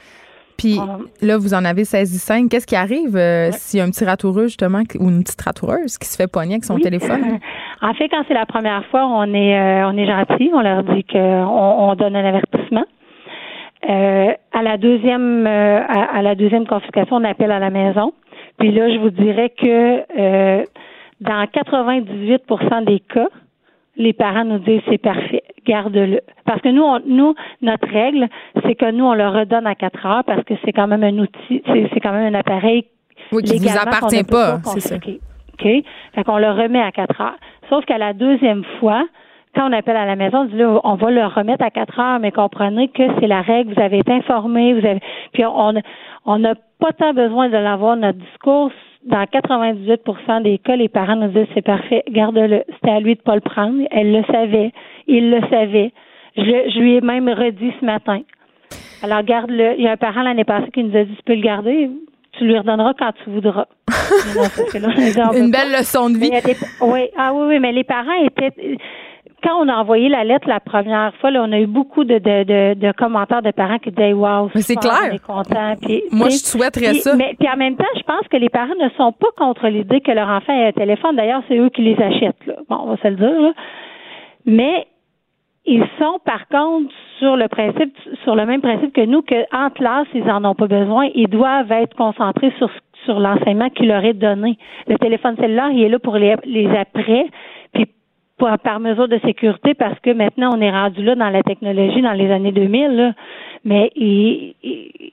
Puis 0.59 0.77
là, 1.23 1.39
vous 1.39 1.55
en 1.55 1.65
avez 1.65 1.85
saisi 1.85 2.19
cinq. 2.19 2.51
Qu'est-ce 2.51 2.67
qui 2.67 2.75
arrive 2.75 3.17
euh, 3.17 3.51
s'il 3.53 3.79
y 3.79 3.81
a 3.81 3.85
un 3.85 3.91
petit 3.91 4.05
ratoureux, 4.05 4.49
justement, 4.49 4.83
ou 4.99 5.09
une 5.09 5.23
petite 5.23 5.41
ratoureuse 5.41 5.97
qui 5.99 6.09
se 6.09 6.17
fait 6.17 6.27
pogner 6.27 6.55
avec 6.55 6.65
son 6.65 6.79
téléphone? 6.79 7.39
en 7.83 7.95
fait, 7.95 8.09
quand 8.09 8.25
c'est 8.27 8.35
la 8.35 8.45
première 8.45 8.85
fois, 8.87 9.07
on 9.07 9.33
est 9.33 9.57
euh, 9.57 9.89
on 9.89 9.97
est 9.97 10.07
gentil. 10.07 10.51
On 10.53 10.61
leur 10.61 10.83
dit 10.83 11.05
qu'on 11.05 11.19
on 11.19 11.95
donne 11.95 12.17
un 12.17 12.25
avertissement. 12.25 12.85
Euh, 13.89 14.33
à 14.53 14.63
la 14.63 14.77
deuxième 14.77 15.47
à, 15.47 16.21
la 16.23 16.35
deuxième 16.35 16.67
confiscation, 16.67 17.17
on 17.17 17.25
appelle 17.25 17.53
à 17.53 17.61
la 17.61 17.71
maison. 17.71 18.13
Puis 18.59 18.73
là, 18.73 18.93
je 18.93 18.99
vous 18.99 19.11
dirais 19.11 19.51
que 19.51 20.65
dans 21.21 21.45
98% 21.45 22.85
des 22.85 22.99
cas, 22.99 23.29
les 23.97 24.13
parents 24.13 24.45
nous 24.45 24.59
disent 24.59 24.81
c'est 24.89 24.99
parfait, 24.99 25.45
garde-le. 25.69 26.21
Parce 26.45 26.61
que 26.63 26.71
nous, 26.71 26.85
nous, 27.07 27.35
notre 27.63 27.89
règle, 27.89 28.29
c'est 28.65 28.75
que 28.75 28.91
nous, 28.91 29.05
on 29.05 29.15
le 29.15 29.29
redonne 29.29 29.67
à 29.67 29.75
4 29.75 30.07
heures 30.07 30.25
parce 30.25 30.43
que 30.45 30.55
c'est 30.65 30.73
quand 30.73 30.89
même 30.89 31.05
un 31.05 31.19
outil, 31.19 31.63
c'est 31.67 32.01
quand 32.01 32.13
même 32.13 32.35
un 32.35 32.39
appareil 32.39 32.87
oui, 33.33 33.43
qui 33.43 33.61
ne 33.61 33.69
vous 33.69 33.79
appartient 33.79 34.25
pas, 34.25 34.59
c'est 34.65 34.81
ça. 34.81 34.97
OK. 34.97 35.05
Fait 36.15 36.25
qu'on 36.25 36.39
le 36.39 36.51
remet 36.51 36.81
à 36.81 36.91
4 36.91 37.21
heures. 37.21 37.37
Sauf 37.69 37.85
qu'à 37.85 37.99
la 37.99 38.15
deuxième 38.15 38.65
fois, 38.81 39.07
quand 39.55 39.69
on 39.69 39.73
appelle 39.73 39.97
à 39.97 40.07
la 40.07 40.17
maison, 40.17 40.41
on 40.41 40.45
dit 40.45 40.57
là, 40.57 40.81
on 40.85 40.95
va 40.95 41.11
le 41.11 41.27
remettre 41.27 41.65
à 41.65 41.71
4 41.71 42.01
heures, 42.01 42.21
mais 42.21 42.33
comprenez 42.33 42.89
que 42.89 43.03
c'est 43.21 43.27
la 43.27 43.43
règle, 43.43 43.75
vous 43.75 43.83
avez 43.83 43.99
été 43.99 44.13
informé, 44.13 44.73
vous 44.73 44.87
avez 44.87 45.01
puis 45.33 45.45
on 45.45 45.75
on 46.25 46.39
n'a 46.39 46.55
pas 46.79 46.93
tant 46.93 47.13
besoin 47.13 47.49
de 47.49 47.57
l'avoir 47.57 47.97
notre 47.97 48.19
discours 48.19 48.71
dans 49.09 49.25
98% 49.25 50.43
des 50.43 50.59
cas, 50.59 50.77
les 50.77 50.89
parents 50.89 51.17
nous 51.17 51.29
disent 51.29 51.47
c'est 51.55 51.65
parfait, 51.65 52.05
garde-le. 52.11 52.63
C'était 52.75 52.91
à 52.91 53.01
lui 53.01 53.15
de 53.15 53.21
pas 53.21 53.35
le 53.35 53.41
prendre. 53.41 53.83
Elle 53.91 54.13
le 54.13 54.23
savait. 54.25 54.73
Il 55.07 55.31
le 55.31 55.41
savait. 55.49 55.93
Je, 56.37 56.79
lui 56.79 56.97
ai 56.97 57.01
même 57.01 57.29
redit 57.29 57.73
ce 57.81 57.85
matin. 57.85 58.21
Alors 59.03 59.23
garde-le. 59.23 59.75
Il 59.79 59.85
y 59.85 59.89
a 59.89 59.93
un 59.93 59.97
parent 59.97 60.23
l'année 60.23 60.45
passée 60.45 60.71
qui 60.73 60.85
nous 60.85 60.97
a 60.97 61.05
dit 61.05 61.15
tu 61.17 61.23
peux 61.25 61.35
le 61.35 61.43
garder. 61.43 61.91
Tu 62.33 62.45
lui 62.45 62.59
redonneras 62.59 62.93
quand 62.99 63.13
tu 63.25 63.31
voudras. 63.31 63.67
Une 65.35 65.51
belle 65.51 65.73
leçon 65.73 66.11
de 66.11 66.19
vie. 66.19 66.31
oui, 66.83 67.09
ah 67.17 67.33
oui, 67.33 67.47
oui, 67.49 67.59
mais 67.59 67.73
les 67.73 67.85
parents 67.85 68.23
étaient 68.23 68.53
quand 69.43 69.63
on 69.63 69.69
a 69.69 69.77
envoyé 69.77 70.09
la 70.09 70.25
lettre 70.25 70.49
la 70.49 70.61
première 70.61 71.15
fois, 71.17 71.31
là, 71.31 71.43
on 71.47 71.53
a 71.53 71.59
eu 71.61 71.67
beaucoup 71.67 72.05
de, 72.05 72.19
de, 72.19 72.75
de, 72.75 72.93
commentaires 72.93 73.43
de 73.43 73.51
parents 73.51 73.79
qui 73.79 73.91
disaient 73.91 74.13
Wow, 74.13 74.51
c'est 74.55 74.77
clair. 74.77 75.11
On 75.11 75.15
est 75.15 75.25
content. 75.25 75.75
Puis, 75.81 76.03
Moi, 76.13 76.29
je 76.29 76.37
souhaiterais 76.37 76.95
ça. 76.95 77.15
Mais 77.17 77.35
puis 77.39 77.49
en 77.49 77.57
même 77.57 77.77
temps, 77.77 77.85
je 77.97 78.03
pense 78.03 78.27
que 78.29 78.37
les 78.37 78.49
parents 78.49 78.75
ne 78.81 78.89
sont 78.91 79.13
pas 79.13 79.29
contre 79.37 79.69
l'idée 79.69 80.01
que 80.01 80.11
leur 80.11 80.29
enfant 80.29 80.53
ait 80.53 80.69
un 80.69 80.73
téléphone. 80.73 81.17
D'ailleurs, 81.17 81.43
c'est 81.49 81.57
eux 81.57 81.71
qui 81.71 81.83
les 81.83 82.01
achètent. 82.01 82.47
Là. 82.47 82.55
Bon, 82.69 82.79
on 82.83 82.87
va 82.91 82.97
se 82.97 83.09
le 83.09 83.17
dire. 83.17 83.41
Là. 83.41 83.53
Mais 84.47 84.87
ils 85.67 85.87
sont 85.99 86.19
par 86.25 86.49
contre 86.49 86.93
sur 87.19 87.37
le 87.37 87.49
principe, 87.49 87.95
sur 88.25 88.35
le 88.35 88.47
même 88.47 88.61
principe 88.61 88.93
que 88.93 89.05
nous, 89.05 89.23
qu'en 89.23 89.71
classe, 89.71 90.07
ils 90.15 90.29
en 90.31 90.45
ont 90.45 90.55
pas 90.55 90.67
besoin. 90.67 91.09
Ils 91.15 91.29
doivent 91.29 91.71
être 91.73 91.95
concentrés 91.97 92.53
sur 92.59 92.71
sur 93.05 93.21
l'enseignement 93.21 93.71
qui 93.71 93.87
leur 93.87 94.05
est 94.05 94.15
donné. 94.15 94.59
Le 94.87 94.99
téléphone 94.99 95.37
cellulaire, 95.37 95.71
il 95.71 95.83
est 95.83 95.89
là 95.89 95.99
pour 95.99 96.17
les, 96.17 96.37
les 96.45 96.69
après, 96.69 97.27
puis 98.39 98.49
par 98.63 98.81
mesure 98.81 99.09
de 99.09 99.19
sécurité 99.25 99.75
parce 99.75 99.99
que 100.01 100.11
maintenant 100.11 100.57
on 100.57 100.61
est 100.61 100.71
rendu 100.71 101.03
là 101.03 101.15
dans 101.15 101.31
la 101.31 101.43
technologie 101.43 102.03
dans 102.03 102.13
les 102.13 102.31
années 102.31 102.53
2000 102.53 103.15
mais 103.65 103.91
ils, 103.97 104.55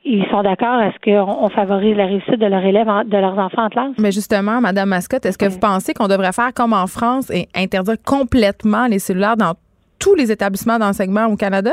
ils 0.05 0.25
sont 0.29 0.43
d'accord 0.43 0.79
à 0.79 0.91
ce 0.91 0.99
qu'on 1.03 1.49
favorise 1.49 1.97
la 1.97 2.05
réussite 2.05 2.39
de 2.39 2.45
leurs 2.45 2.63
élèves 2.63 2.87
de 3.05 3.17
leurs 3.17 3.37
enfants 3.37 3.65
en 3.65 3.69
classe. 3.69 3.93
Mais 3.97 4.11
justement, 4.11 4.61
Madame 4.61 4.89
Mascotte, 4.89 5.25
est-ce 5.25 5.37
que 5.37 5.45
vous 5.45 5.59
pensez 5.59 5.93
qu'on 5.93 6.07
devrait 6.07 6.31
faire 6.31 6.53
comme 6.53 6.73
en 6.73 6.87
France 6.87 7.29
et 7.31 7.47
interdire 7.55 7.95
complètement 8.05 8.85
les 8.85 8.99
cellulaires 8.99 9.37
dans 9.37 9.53
tous 9.99 10.15
les 10.15 10.31
établissements 10.31 10.77
d'enseignement 10.77 11.25
au 11.25 11.35
Canada? 11.35 11.71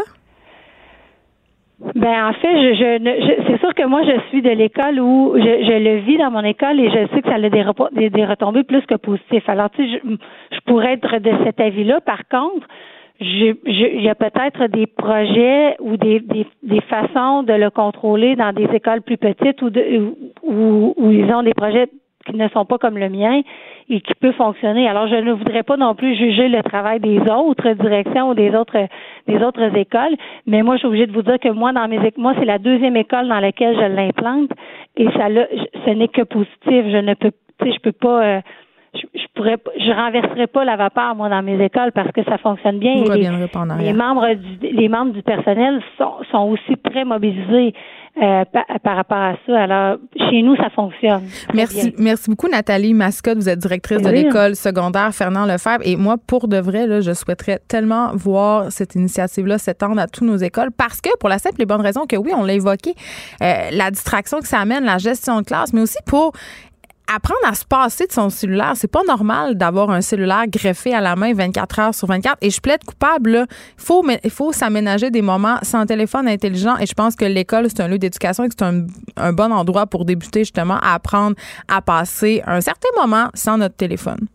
Ben 1.95 2.29
en 2.29 2.33
fait, 2.35 2.75
je, 2.75 2.75
je, 2.75 3.43
c'est 3.47 3.59
sûr 3.59 3.75
que 3.75 3.85
moi 3.87 4.03
je 4.05 4.21
suis 4.29 4.41
de 4.41 4.51
l'école 4.51 5.01
où 5.01 5.35
je, 5.37 5.43
je, 5.43 5.79
le 5.83 5.97
vis 6.01 6.17
dans 6.17 6.31
mon 6.31 6.45
école 6.45 6.79
et 6.79 6.89
je 6.91 7.09
sais 7.13 7.23
que 7.23 7.29
ça 7.29 7.35
a 7.35 7.49
des, 7.49 8.25
retombées 8.25 8.63
plus 8.63 8.83
que 8.83 8.95
positives. 8.95 9.43
Alors 9.49 9.69
tu 9.71 9.83
sais, 9.85 10.01
je, 10.05 10.17
je 10.57 10.61
pourrais 10.65 10.93
être 10.93 11.19
de 11.19 11.33
cet 11.45 11.61
avis-là. 11.61 12.01
Par 12.01 12.29
contre, 12.29 12.67
je, 13.21 13.55
il 13.67 14.03
y 14.03 14.09
a 14.09 14.15
peut-être 14.15 14.67
des 14.69 14.87
projets 14.87 15.77
ou 15.81 15.97
des, 15.97 16.21
des, 16.21 16.47
des, 16.63 16.81
façons 16.83 17.43
de 17.43 17.53
le 17.53 17.71
contrôler 17.71 18.37
dans 18.37 18.53
des 18.53 18.69
écoles 18.73 19.03
plus 19.03 19.19
petites 19.19 19.61
ou 19.63 19.71
de, 19.71 20.15
où, 20.43 20.95
où 20.97 21.11
ils 21.11 21.33
ont 21.33 21.43
des 21.43 21.55
projets 21.55 21.89
qui 22.25 22.37
ne 22.37 22.49
sont 22.49 22.65
pas 22.65 22.79
comme 22.79 22.99
le 22.99 23.09
mien 23.09 23.43
et 23.89 24.01
qui 24.01 24.15
peut 24.15 24.33
fonctionner. 24.33 24.89
Alors, 24.89 25.09
je 25.09 25.17
ne 25.17 25.33
voudrais 25.33 25.63
pas 25.63 25.77
non 25.77 25.95
plus 25.95 26.17
juger 26.17 26.49
le 26.49 26.63
travail 26.63 27.01
des 27.01 27.19
autres 27.21 27.71
directions 27.73 28.31
ou 28.31 28.35
des 28.35 28.55
autres 28.55 28.87
des 29.27 29.43
autres 29.43 29.77
écoles, 29.77 30.17
mais 30.47 30.63
moi, 30.63 30.75
je 30.77 30.81
suis 30.81 30.89
obligée 30.89 31.07
de 31.07 31.13
vous 31.13 31.23
dire 31.23 31.39
que 31.39 31.49
moi, 31.49 31.73
dans 31.73 31.89
mes 31.89 31.99
moi, 32.17 32.35
c'est 32.39 32.45
la 32.45 32.59
deuxième 32.59 32.97
école 32.97 33.29
dans 33.29 33.41
laquelle 33.41 33.77
je 33.77 33.95
l'implante 33.95 34.51
et 34.97 35.07
ça, 35.13 35.29
ce 35.85 35.91
n'est 35.91 36.09
que 36.09 36.23
positif. 36.23 36.53
Je 36.67 37.01
ne 37.01 37.15
peux, 37.15 37.31
tu 37.31 37.67
sais, 37.67 37.73
je 37.73 37.81
peux 37.81 37.93
pas. 37.93 38.25
Euh, 38.25 38.41
je, 38.95 39.01
je, 39.15 39.27
pourrais 39.35 39.57
je 39.79 39.91
renverserai 39.91 40.47
pas 40.47 40.65
la 40.65 40.77
vapeur 40.77 41.15
moi 41.15 41.29
dans 41.29 41.43
mes 41.43 41.63
écoles 41.65 41.93
parce 41.93 42.13
que 42.13 42.23
ça 42.25 42.39
fonctionne 42.39 42.79
bien 42.79 42.93
et 42.93 43.09
les, 43.09 43.29
les, 43.79 43.93
membres 43.93 44.35
du 44.35 44.69
les 44.69 44.89
membres 44.89 45.13
du 45.13 45.23
personnel 45.23 45.81
sont, 45.99 46.17
sont 46.31 46.51
aussi 46.51 46.77
très 46.85 47.05
mobilisés 47.05 47.75
euh, 48.21 48.45
par, 48.83 48.97
rapport 48.97 49.17
à 49.17 49.33
ça. 49.47 49.63
Alors, 49.63 49.97
chez 50.15 50.43
nous, 50.43 50.55
ça 50.57 50.69
fonctionne. 50.69 51.23
Merci, 51.55 51.95
merci 51.97 52.29
beaucoup, 52.29 52.47
Nathalie 52.47 52.93
Mascotte. 52.93 53.39
Vous 53.39 53.49
êtes 53.49 53.61
directrice 53.61 54.03
de 54.03 54.11
l'école 54.11 54.55
secondaire 54.55 55.15
Fernand 55.15 55.47
Lefebvre. 55.47 55.81
Et 55.87 55.97
moi, 55.97 56.17
pour 56.27 56.47
de 56.47 56.59
vrai, 56.59 56.87
là, 56.87 57.01
je 57.01 57.15
souhaiterais 57.15 57.61
tellement 57.69 58.11
voir 58.15 58.71
cette 58.71 58.97
initiative-là 58.97 59.57
s'étendre 59.57 59.99
à 59.99 60.09
toutes 60.09 60.29
nos 60.29 60.37
écoles 60.37 60.73
parce 60.77 61.01
que, 61.01 61.09
pour 61.19 61.31
la 61.31 61.39
simple 61.39 61.63
et 61.63 61.65
bonne 61.65 61.81
raison 61.81 62.05
que 62.07 62.17
oui, 62.17 62.33
on 62.37 62.45
l'a 62.45 62.53
évoqué, 62.53 62.93
euh, 63.43 63.71
la 63.73 63.91
distraction 63.91 64.41
que 64.41 64.47
ça 64.47 64.59
amène, 64.59 64.85
la 64.85 64.99
gestion 64.99 65.41
de 65.41 65.47
classe, 65.47 65.73
mais 65.73 65.81
aussi 65.81 65.99
pour 66.07 66.33
apprendre 67.13 67.41
à 67.45 67.55
se 67.55 67.65
passer 67.65 68.07
de 68.07 68.13
son 68.13 68.31
cellulaire. 68.31 68.73
C'est 68.75 68.91
pas 68.91 69.03
normal 69.07 69.57
d'avoir 69.57 69.91
un 69.91 70.01
cellulaire 70.01 70.47
greffé 70.49 70.95
à 70.95 71.01
la 71.01 71.17
main 71.17 71.33
24 71.35 71.79
heures 71.79 71.95
sur 71.95 72.09
24. 72.09 72.39
Et 72.41 72.51
je 72.51 72.61
plaide 72.61 72.85
coupable. 72.85 73.47
Il 73.79 73.85
faut, 73.85 74.05
faut 74.31 74.53
s'aménager 74.53 75.11
des 75.11 75.23
moments 75.23 75.59
sans 75.63 75.87
téléphone 75.87 76.29
intelligent. 76.29 76.77
Et 76.79 76.87
je 76.87 76.95
pense 76.95 77.17
que 77.17 77.25
l'école, 77.25 77.69
c'est 77.69 77.83
un 77.83 77.89
lieu 77.89 77.99
d'éducation 77.99 78.45
et 78.45 78.49
que 78.49 78.55
c'est 78.59 78.65
un, 78.65 78.87
un 79.17 79.33
bon 79.33 79.53
endroit 79.53 79.87
pour 79.87 80.05
débuter 80.05 80.41
justement 80.41 80.79
à 80.79 80.95
apprendre 80.95 81.37
à 81.69 81.83
passer 81.83 82.43
un 82.47 82.61
certain 82.61 82.89
moment 83.01 83.29
sans 83.35 83.59
notre 83.59 83.77
téléphone. 83.77 84.27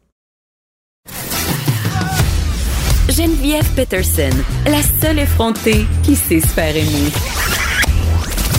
Geneviève 3.09 3.67
Peterson, 3.73 4.29
la 4.65 4.81
seule 5.01 5.19
effrontée 5.19 5.85
qui 6.03 6.15
sait 6.15 6.41
se 6.41 6.47
faire 6.47 6.75
aimer. 6.75 7.11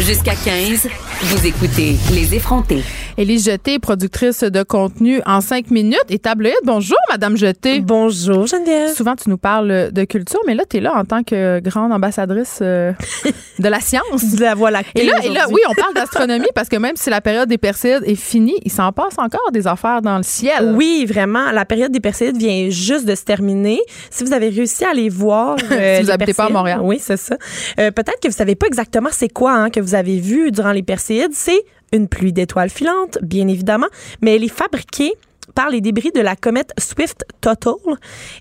Jusqu'à 0.01 0.35
15, 0.35 0.89
vous 1.23 1.47
écoutez 1.47 1.97
Les 2.13 2.35
effrontés. 2.35 2.83
Élie 3.19 3.41
Jeté, 3.41 3.81
productrice 3.81 4.45
de 4.45 4.63
contenu 4.63 5.21
en 5.27 5.41
cinq 5.41 5.73
minutes 5.73 6.05
et 6.09 6.21
tabloïd. 6.21 6.55
Bonjour, 6.63 6.97
Madame 7.11 7.37
Jeté. 7.37 7.81
Bonjour, 7.81 8.47
Geneviève. 8.47 8.95
Souvent, 8.95 9.17
tu 9.17 9.29
nous 9.29 9.37
parles 9.37 9.91
de 9.91 10.05
culture, 10.05 10.39
mais 10.47 10.55
là, 10.55 10.63
tu 10.71 10.77
es 10.77 10.81
là 10.81 10.95
en 10.95 11.05
tant 11.05 11.25
que 11.25 11.59
grande 11.59 11.93
ambassadrice 11.93 12.61
euh, 12.63 12.93
de 13.59 13.69
la 13.69 13.81
science. 13.81 14.37
de 14.37 14.41
la 14.41 14.55
voie 14.55 14.71
lactée. 14.71 15.03
Et 15.03 15.07
là, 15.07 15.15
et 15.25 15.31
là, 15.31 15.47
oui, 15.51 15.61
on 15.69 15.75
parle 15.75 15.95
d'astronomie 15.95 16.47
parce 16.55 16.69
que 16.69 16.77
même 16.77 16.95
si 16.95 17.11
la 17.11 17.21
période 17.21 17.49
des 17.49 17.59
Perséides 17.59 18.05
est 18.07 18.15
finie, 18.15 18.55
il 18.65 18.71
s'en 18.71 18.93
passe 18.93 19.19
encore 19.19 19.51
des 19.51 19.67
affaires 19.67 20.01
dans 20.01 20.19
le 20.19 20.23
ciel. 20.23 20.75
Oui, 20.77 21.05
vraiment. 21.05 21.51
La 21.51 21.65
période 21.65 21.91
des 21.91 21.99
Perséides 21.99 22.37
vient 22.37 22.71
juste 22.71 23.05
de 23.05 23.17
se 23.17 23.25
terminer. 23.25 23.81
Si 24.11 24.23
vous 24.23 24.33
avez 24.33 24.49
réussi 24.49 24.85
à 24.85 24.95
les 24.95 25.09
voir. 25.09 25.57
Euh, 25.71 25.97
si 25.97 26.03
vous 26.03 26.09
n'habitez 26.09 26.35
pas 26.35 26.47
à 26.47 26.49
Montréal. 26.49 26.81
Oui, 26.83 26.99
c'est 27.01 27.17
ça. 27.17 27.37
Euh, 27.79 27.91
peut-être 27.91 28.21
que 28.21 28.29
vous 28.29 28.35
savez 28.35 28.55
pas 28.55 28.67
exactement 28.67 29.11
c'est 29.13 29.29
quoi 29.29 29.53
hein, 29.53 29.71
que 29.71 29.81
vous 29.81 29.95
avez 29.95 30.19
vu 30.19 30.51
durant 30.51 30.73
les 30.73 30.83
Perséides. 30.83 31.33
C'est 31.35 31.63
une 31.93 32.09
pluie 32.09 32.33
d'étoiles 32.33 32.71
filantes, 32.71 33.19
bien 33.23 33.49
évidemment, 33.49 33.89
mais 34.21 34.37
elle 34.37 34.45
est 34.45 34.49
fabriquée 34.49 35.13
par 35.55 35.71
les 35.71 35.81
débris 35.81 36.13
de 36.15 36.21
la 36.21 36.37
comète 36.37 36.73
Swift 36.79 37.25
Total. 37.41 37.75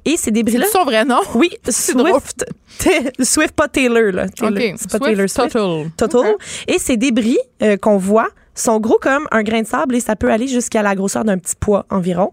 Et 0.06 0.18
ces 0.18 0.32
débris-là. 0.32 0.66
C'est 0.66 0.78
son 0.78 0.84
vrai 0.84 1.06
nom? 1.06 1.20
Oui, 1.36 1.50
Swift. 1.70 2.46
Swift, 3.22 3.54
pas 3.56 3.68
Taylor, 3.68 4.12
là. 4.12 4.26
C'est 4.36 4.90
pas 4.92 5.00
Taylor 5.00 5.30
Swift. 5.30 5.54
Total. 5.54 5.92
Total. 5.98 6.36
Et 6.68 6.78
ces 6.78 6.98
débris 6.98 7.40
euh, 7.64 7.78
qu'on 7.78 7.98
voit 7.98 8.30
sont 8.60 8.80
gros 8.80 9.00
comme 9.00 9.28
un 9.32 9.44
grain 9.44 9.62
de 9.62 9.68
sable 9.68 9.96
et 9.96 10.00
ça 10.00 10.16
peut 10.16 10.32
aller 10.32 10.48
jusqu'à 10.48 10.82
la 10.82 10.96
grosseur 10.96 11.24
d'un 11.24 11.38
petit 11.38 11.56
pois 11.60 11.86
environ. 11.90 12.32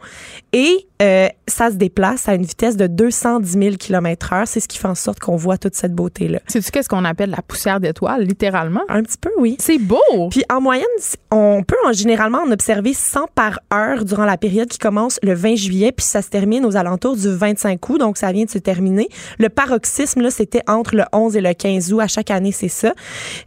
Et 0.52 0.86
euh, 1.02 1.28
ça 1.48 1.70
se 1.70 1.76
déplace 1.76 2.28
à 2.28 2.34
une 2.34 2.44
vitesse 2.44 2.76
de 2.76 2.86
210 2.86 3.58
000 3.58 3.76
km 3.76 4.32
heure. 4.32 4.48
C'est 4.48 4.60
ce 4.60 4.68
qui 4.68 4.78
fait 4.78 4.88
en 4.88 4.94
sorte 4.94 5.18
qu'on 5.18 5.36
voit 5.36 5.58
toute 5.58 5.74
cette 5.74 5.92
beauté-là. 5.92 6.38
C'est-tu 6.46 6.70
qu'est-ce 6.70 6.88
qu'on 6.88 7.04
appelle 7.04 7.30
la 7.30 7.42
poussière 7.42 7.80
d'étoiles, 7.80 8.22
littéralement? 8.22 8.82
Un 8.88 9.02
petit 9.02 9.18
peu, 9.18 9.30
oui. 9.38 9.56
C'est 9.58 9.78
beau! 9.78 10.28
Puis 10.30 10.44
en 10.50 10.60
moyenne, 10.60 10.86
on 11.30 11.62
peut 11.66 11.76
en, 11.84 11.92
généralement 11.92 12.38
en 12.38 12.50
observer 12.52 12.94
100 12.94 13.28
par 13.34 13.58
heure 13.72 14.04
durant 14.04 14.24
la 14.24 14.36
période 14.36 14.68
qui 14.68 14.78
commence 14.78 15.18
le 15.22 15.34
20 15.34 15.56
juillet, 15.56 15.92
puis 15.92 16.06
ça 16.06 16.22
se 16.22 16.28
termine 16.28 16.64
aux 16.64 16.76
alentours 16.76 17.16
du 17.16 17.28
25 17.28 17.88
août, 17.88 17.98
donc 17.98 18.16
ça 18.16 18.30
vient 18.32 18.44
de 18.44 18.50
se 18.50 18.58
terminer. 18.58 19.08
Le 19.38 19.48
paroxysme, 19.48 20.20
là, 20.20 20.30
c'était 20.30 20.62
entre 20.68 20.94
le 20.94 21.04
11 21.12 21.36
et 21.36 21.40
le 21.40 21.52
15 21.52 21.92
août. 21.92 22.00
À 22.00 22.08
chaque 22.08 22.30
année, 22.30 22.52
c'est 22.52 22.68
ça. 22.68 22.94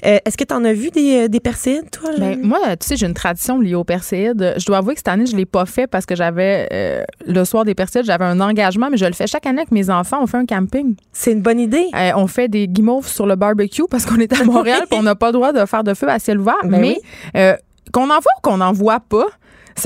Euh, 0.06 0.20
est-ce 0.26 0.38
que 0.38 0.44
tu 0.44 0.54
en 0.54 0.64
as 0.66 0.74
vu 0.74 0.90
des, 0.90 1.24
euh, 1.24 1.28
des 1.28 1.40
Perséides, 1.40 1.90
toi? 1.92 2.12
Ben, 2.18 2.40
moi, 2.44 2.67
tu 2.76 2.88
sais, 2.88 2.98
j'ai 2.98 3.06
une 3.06 3.14
tradition 3.14 3.60
liée 3.60 3.76
aux 3.76 3.84
Perséides. 3.84 4.56
Je 4.58 4.66
dois 4.66 4.78
avouer 4.78 4.94
que 4.94 5.00
cette 5.00 5.08
année, 5.08 5.26
je 5.26 5.36
l'ai 5.36 5.46
pas 5.46 5.66
fait 5.66 5.88
parce 5.88 6.06
que 6.06 6.16
j'avais 6.16 6.68
euh, 6.72 7.04
le 7.26 7.46
soir 7.46 7.66
des 7.66 7.76
Perséides, 7.76 8.06
j'avais 8.06 8.26
un 8.26 8.40
engagement, 8.40 8.90
mais 8.90 8.98
je 8.98 9.06
le 9.06 9.14
fais 9.14 9.28
chaque 9.28 9.46
année 9.46 9.60
avec 9.60 9.72
mes 9.72 9.90
enfants. 9.90 10.18
On 10.22 10.28
fait 10.28 10.38
un 10.38 10.46
camping. 10.46 10.96
C'est 11.12 11.32
une 11.32 11.42
bonne 11.42 11.60
idée. 11.60 11.88
Euh, 11.96 12.12
on 12.16 12.28
fait 12.28 12.48
des 12.48 12.68
guimauves 12.68 13.08
sur 13.08 13.26
le 13.26 13.36
barbecue 13.36 13.84
parce 13.90 14.06
qu'on 14.06 14.20
est 14.20 14.34
à 14.34 14.44
Montréal 14.46 14.84
et 14.92 14.96
on 14.96 15.04
n'a 15.04 15.16
pas 15.16 15.28
le 15.28 15.34
droit 15.34 15.54
de 15.54 15.66
faire 15.66 15.84
de 15.84 15.94
feu 15.94 16.10
à 16.10 16.20
ciel 16.20 16.40
ouvert. 16.40 16.56
Ben 16.64 16.82
mais 16.82 17.00
euh, 17.36 17.56
qu'on 17.92 18.10
en 18.10 18.20
voit 18.20 18.32
ou 18.38 18.42
qu'on 18.42 18.58
n'en 18.58 18.74
voit 18.74 19.00
pas, 19.00 19.28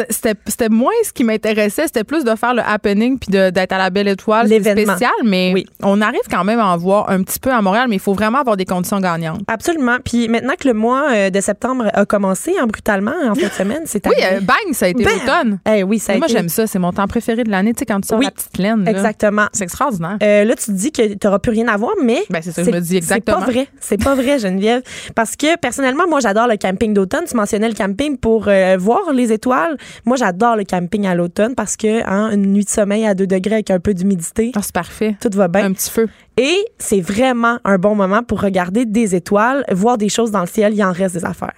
c'était 0.09 0.69
moins 0.69 0.91
ce 1.03 1.11
qui 1.13 1.23
m'intéressait. 1.23 1.83
C'était 1.87 2.03
plus 2.03 2.23
de 2.23 2.35
faire 2.35 2.53
le 2.53 2.61
happening 2.65 3.19
puis 3.19 3.29
d'être 3.31 3.71
à 3.71 3.77
la 3.77 3.89
belle 3.89 4.07
étoile. 4.07 4.47
L'événement. 4.47 4.93
spécial, 4.93 5.11
mais 5.23 5.51
Oui. 5.53 5.65
on 5.83 6.01
arrive 6.01 6.21
quand 6.29 6.43
même 6.43 6.59
à 6.59 6.67
en 6.67 6.77
voir 6.77 7.09
un 7.09 7.21
petit 7.23 7.39
peu 7.39 7.51
à 7.51 7.61
Montréal, 7.61 7.87
mais 7.89 7.95
il 7.97 8.01
faut 8.01 8.13
vraiment 8.13 8.39
avoir 8.39 8.57
des 8.57 8.65
conditions 8.65 8.99
gagnantes. 8.99 9.41
Absolument. 9.47 9.97
Puis 10.03 10.27
maintenant 10.27 10.53
que 10.59 10.67
le 10.67 10.73
mois 10.73 11.11
euh, 11.11 11.29
de 11.29 11.41
septembre 11.41 11.85
a 11.93 12.05
commencé 12.05 12.53
hein, 12.59 12.67
brutalement 12.67 13.13
en 13.29 13.35
fin 13.35 13.47
de 13.47 13.51
semaine, 13.53 13.81
c'est 13.85 14.05
Oui, 14.07 14.15
euh, 14.23 14.39
bang, 14.41 14.73
ça 14.73 14.85
a 14.85 14.89
été 14.89 15.03
l'automne. 15.03 15.59
Eh 15.69 15.83
oui, 15.83 15.99
ça 15.99 16.13
a 16.13 16.17
Moi, 16.17 16.27
été- 16.27 16.35
j'aime 16.37 16.49
ça. 16.49 16.67
C'est 16.67 16.79
mon 16.79 16.91
temps 16.93 17.07
préféré 17.07 17.43
de 17.43 17.51
l'année. 17.51 17.73
Tu 17.73 17.79
sais, 17.79 17.85
quand 17.85 17.99
tu 18.01 18.07
sors 18.07 18.19
Oui. 18.19 18.25
la 18.25 18.31
petite 18.31 18.57
laine. 18.57 18.83
là. 18.83 18.91
Exactement. 18.91 19.47
C'est 19.53 19.63
extraordinaire. 19.63 20.17
Euh, 20.23 20.43
là, 20.43 20.55
tu 20.55 20.65
te 20.65 20.71
dis 20.71 20.91
que 20.91 21.01
tu 21.13 21.17
n'auras 21.25 21.39
plus 21.39 21.51
rien 21.51 21.67
à 21.67 21.77
voir, 21.77 21.93
mais. 22.03 22.23
Ben, 22.29 22.41
c'est 22.41 22.51
ça 22.51 22.63
que 22.63 22.69
je 22.71 22.75
me 22.75 22.81
dis 22.81 22.97
exactement. 22.97 23.39
C'est 23.39 23.45
pas 23.45 23.51
vrai. 23.51 23.67
C'est 23.79 24.03
pas 24.03 24.15
vrai, 24.15 24.39
Geneviève. 24.39 24.81
Parce 25.15 25.35
que 25.35 25.57
personnellement, 25.57 26.03
moi, 26.07 26.19
j'adore 26.19 26.47
le 26.47 26.57
camping 26.57 26.93
d'automne. 26.93 27.25
Tu 27.29 27.35
mentionnais 27.35 27.67
le 27.69 27.75
camping 27.75 28.17
pour 28.17 28.47
euh, 28.47 28.77
voir 28.79 29.11
les 29.13 29.31
étoiles. 29.31 29.77
Moi, 30.05 30.17
j'adore 30.17 30.55
le 30.55 30.63
camping 30.63 31.05
à 31.07 31.15
l'automne 31.15 31.55
parce 31.55 31.77
que 31.77 32.07
hein, 32.07 32.31
une 32.31 32.53
nuit 32.53 32.65
de 32.65 32.69
sommeil 32.69 33.05
à 33.05 33.13
2 33.13 33.27
degrés 33.27 33.55
avec 33.55 33.71
un 33.71 33.79
peu 33.79 33.93
d'humidité, 33.93 34.51
Ah, 34.55 34.61
c'est 34.61 34.73
parfait. 34.73 35.15
tout 35.21 35.29
va 35.33 35.47
bien. 35.47 35.65
Un 35.65 35.73
petit 35.73 35.89
feu. 35.89 36.07
Et 36.37 36.57
c'est 36.77 37.01
vraiment 37.01 37.59
un 37.63 37.77
bon 37.77 37.95
moment 37.95 38.23
pour 38.23 38.41
regarder 38.41 38.85
des 38.85 39.15
étoiles, 39.15 39.63
voir 39.71 39.97
des 39.97 40.09
choses 40.09 40.31
dans 40.31 40.41
le 40.41 40.47
ciel. 40.47 40.73
Il 40.73 40.83
en 40.83 40.91
reste 40.91 41.15
des 41.15 41.25
affaires. 41.25 41.53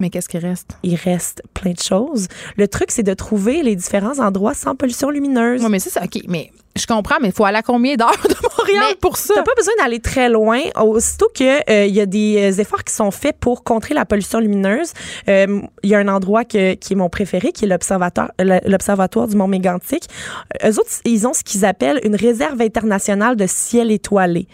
Mais 0.00 0.10
qu'est-ce 0.10 0.28
qui 0.28 0.38
reste? 0.38 0.70
Il 0.82 0.94
reste 0.94 1.42
plein 1.54 1.72
de 1.72 1.80
choses. 1.80 2.28
Le 2.56 2.68
truc, 2.68 2.90
c'est 2.90 3.02
de 3.02 3.14
trouver 3.14 3.62
les 3.62 3.74
différents 3.74 4.18
endroits 4.20 4.54
sans 4.54 4.76
pollution 4.76 5.10
lumineuse. 5.10 5.62
Oui, 5.62 5.68
mais 5.70 5.80
c'est 5.80 5.90
ça. 5.90 6.02
OK, 6.04 6.22
mais 6.28 6.52
je 6.76 6.86
comprends, 6.86 7.16
mais 7.20 7.28
il 7.28 7.34
faut 7.34 7.44
aller 7.44 7.56
à 7.58 7.62
combien 7.62 7.96
d'heures 7.96 8.12
de 8.28 8.34
Montréal 8.56 8.84
Mais 8.90 8.94
pour 8.94 9.16
ça? 9.16 9.34
T'as 9.34 9.42
pas 9.42 9.54
besoin 9.56 9.72
d'aller 9.80 9.98
très 9.98 10.28
loin. 10.28 10.60
Aussitôt 10.80 11.28
que 11.34 11.68
euh, 11.68 11.86
y 11.86 12.00
a 12.00 12.06
des 12.06 12.36
euh, 12.56 12.60
efforts 12.60 12.84
qui 12.84 12.94
sont 12.94 13.10
faits 13.10 13.36
pour 13.40 13.64
contrer 13.64 13.94
la 13.94 14.04
pollution 14.04 14.38
lumineuse, 14.38 14.92
euh, 15.28 15.60
il 15.82 15.90
y 15.90 15.96
a 15.96 15.98
un 15.98 16.06
endroit 16.06 16.44
que- 16.44 16.74
qui 16.74 16.92
est 16.92 16.96
mon 16.96 17.08
préféré, 17.08 17.50
qui 17.50 17.64
est 17.64 17.68
l'observatoire, 17.68 18.30
euh, 18.40 19.26
du 19.26 19.36
Mont 19.36 19.48
Mégantic. 19.48 20.04
Euh, 20.62 20.70
Eux 20.70 20.78
autres, 20.78 20.90
ils 21.04 21.26
ont 21.26 21.32
ce 21.32 21.42
qu'ils 21.42 21.64
appellent 21.64 22.00
une 22.04 22.14
réserve 22.14 22.60
internationale 22.62 23.34
de 23.34 23.46
ciel 23.48 23.90
étoilé. 23.90 24.46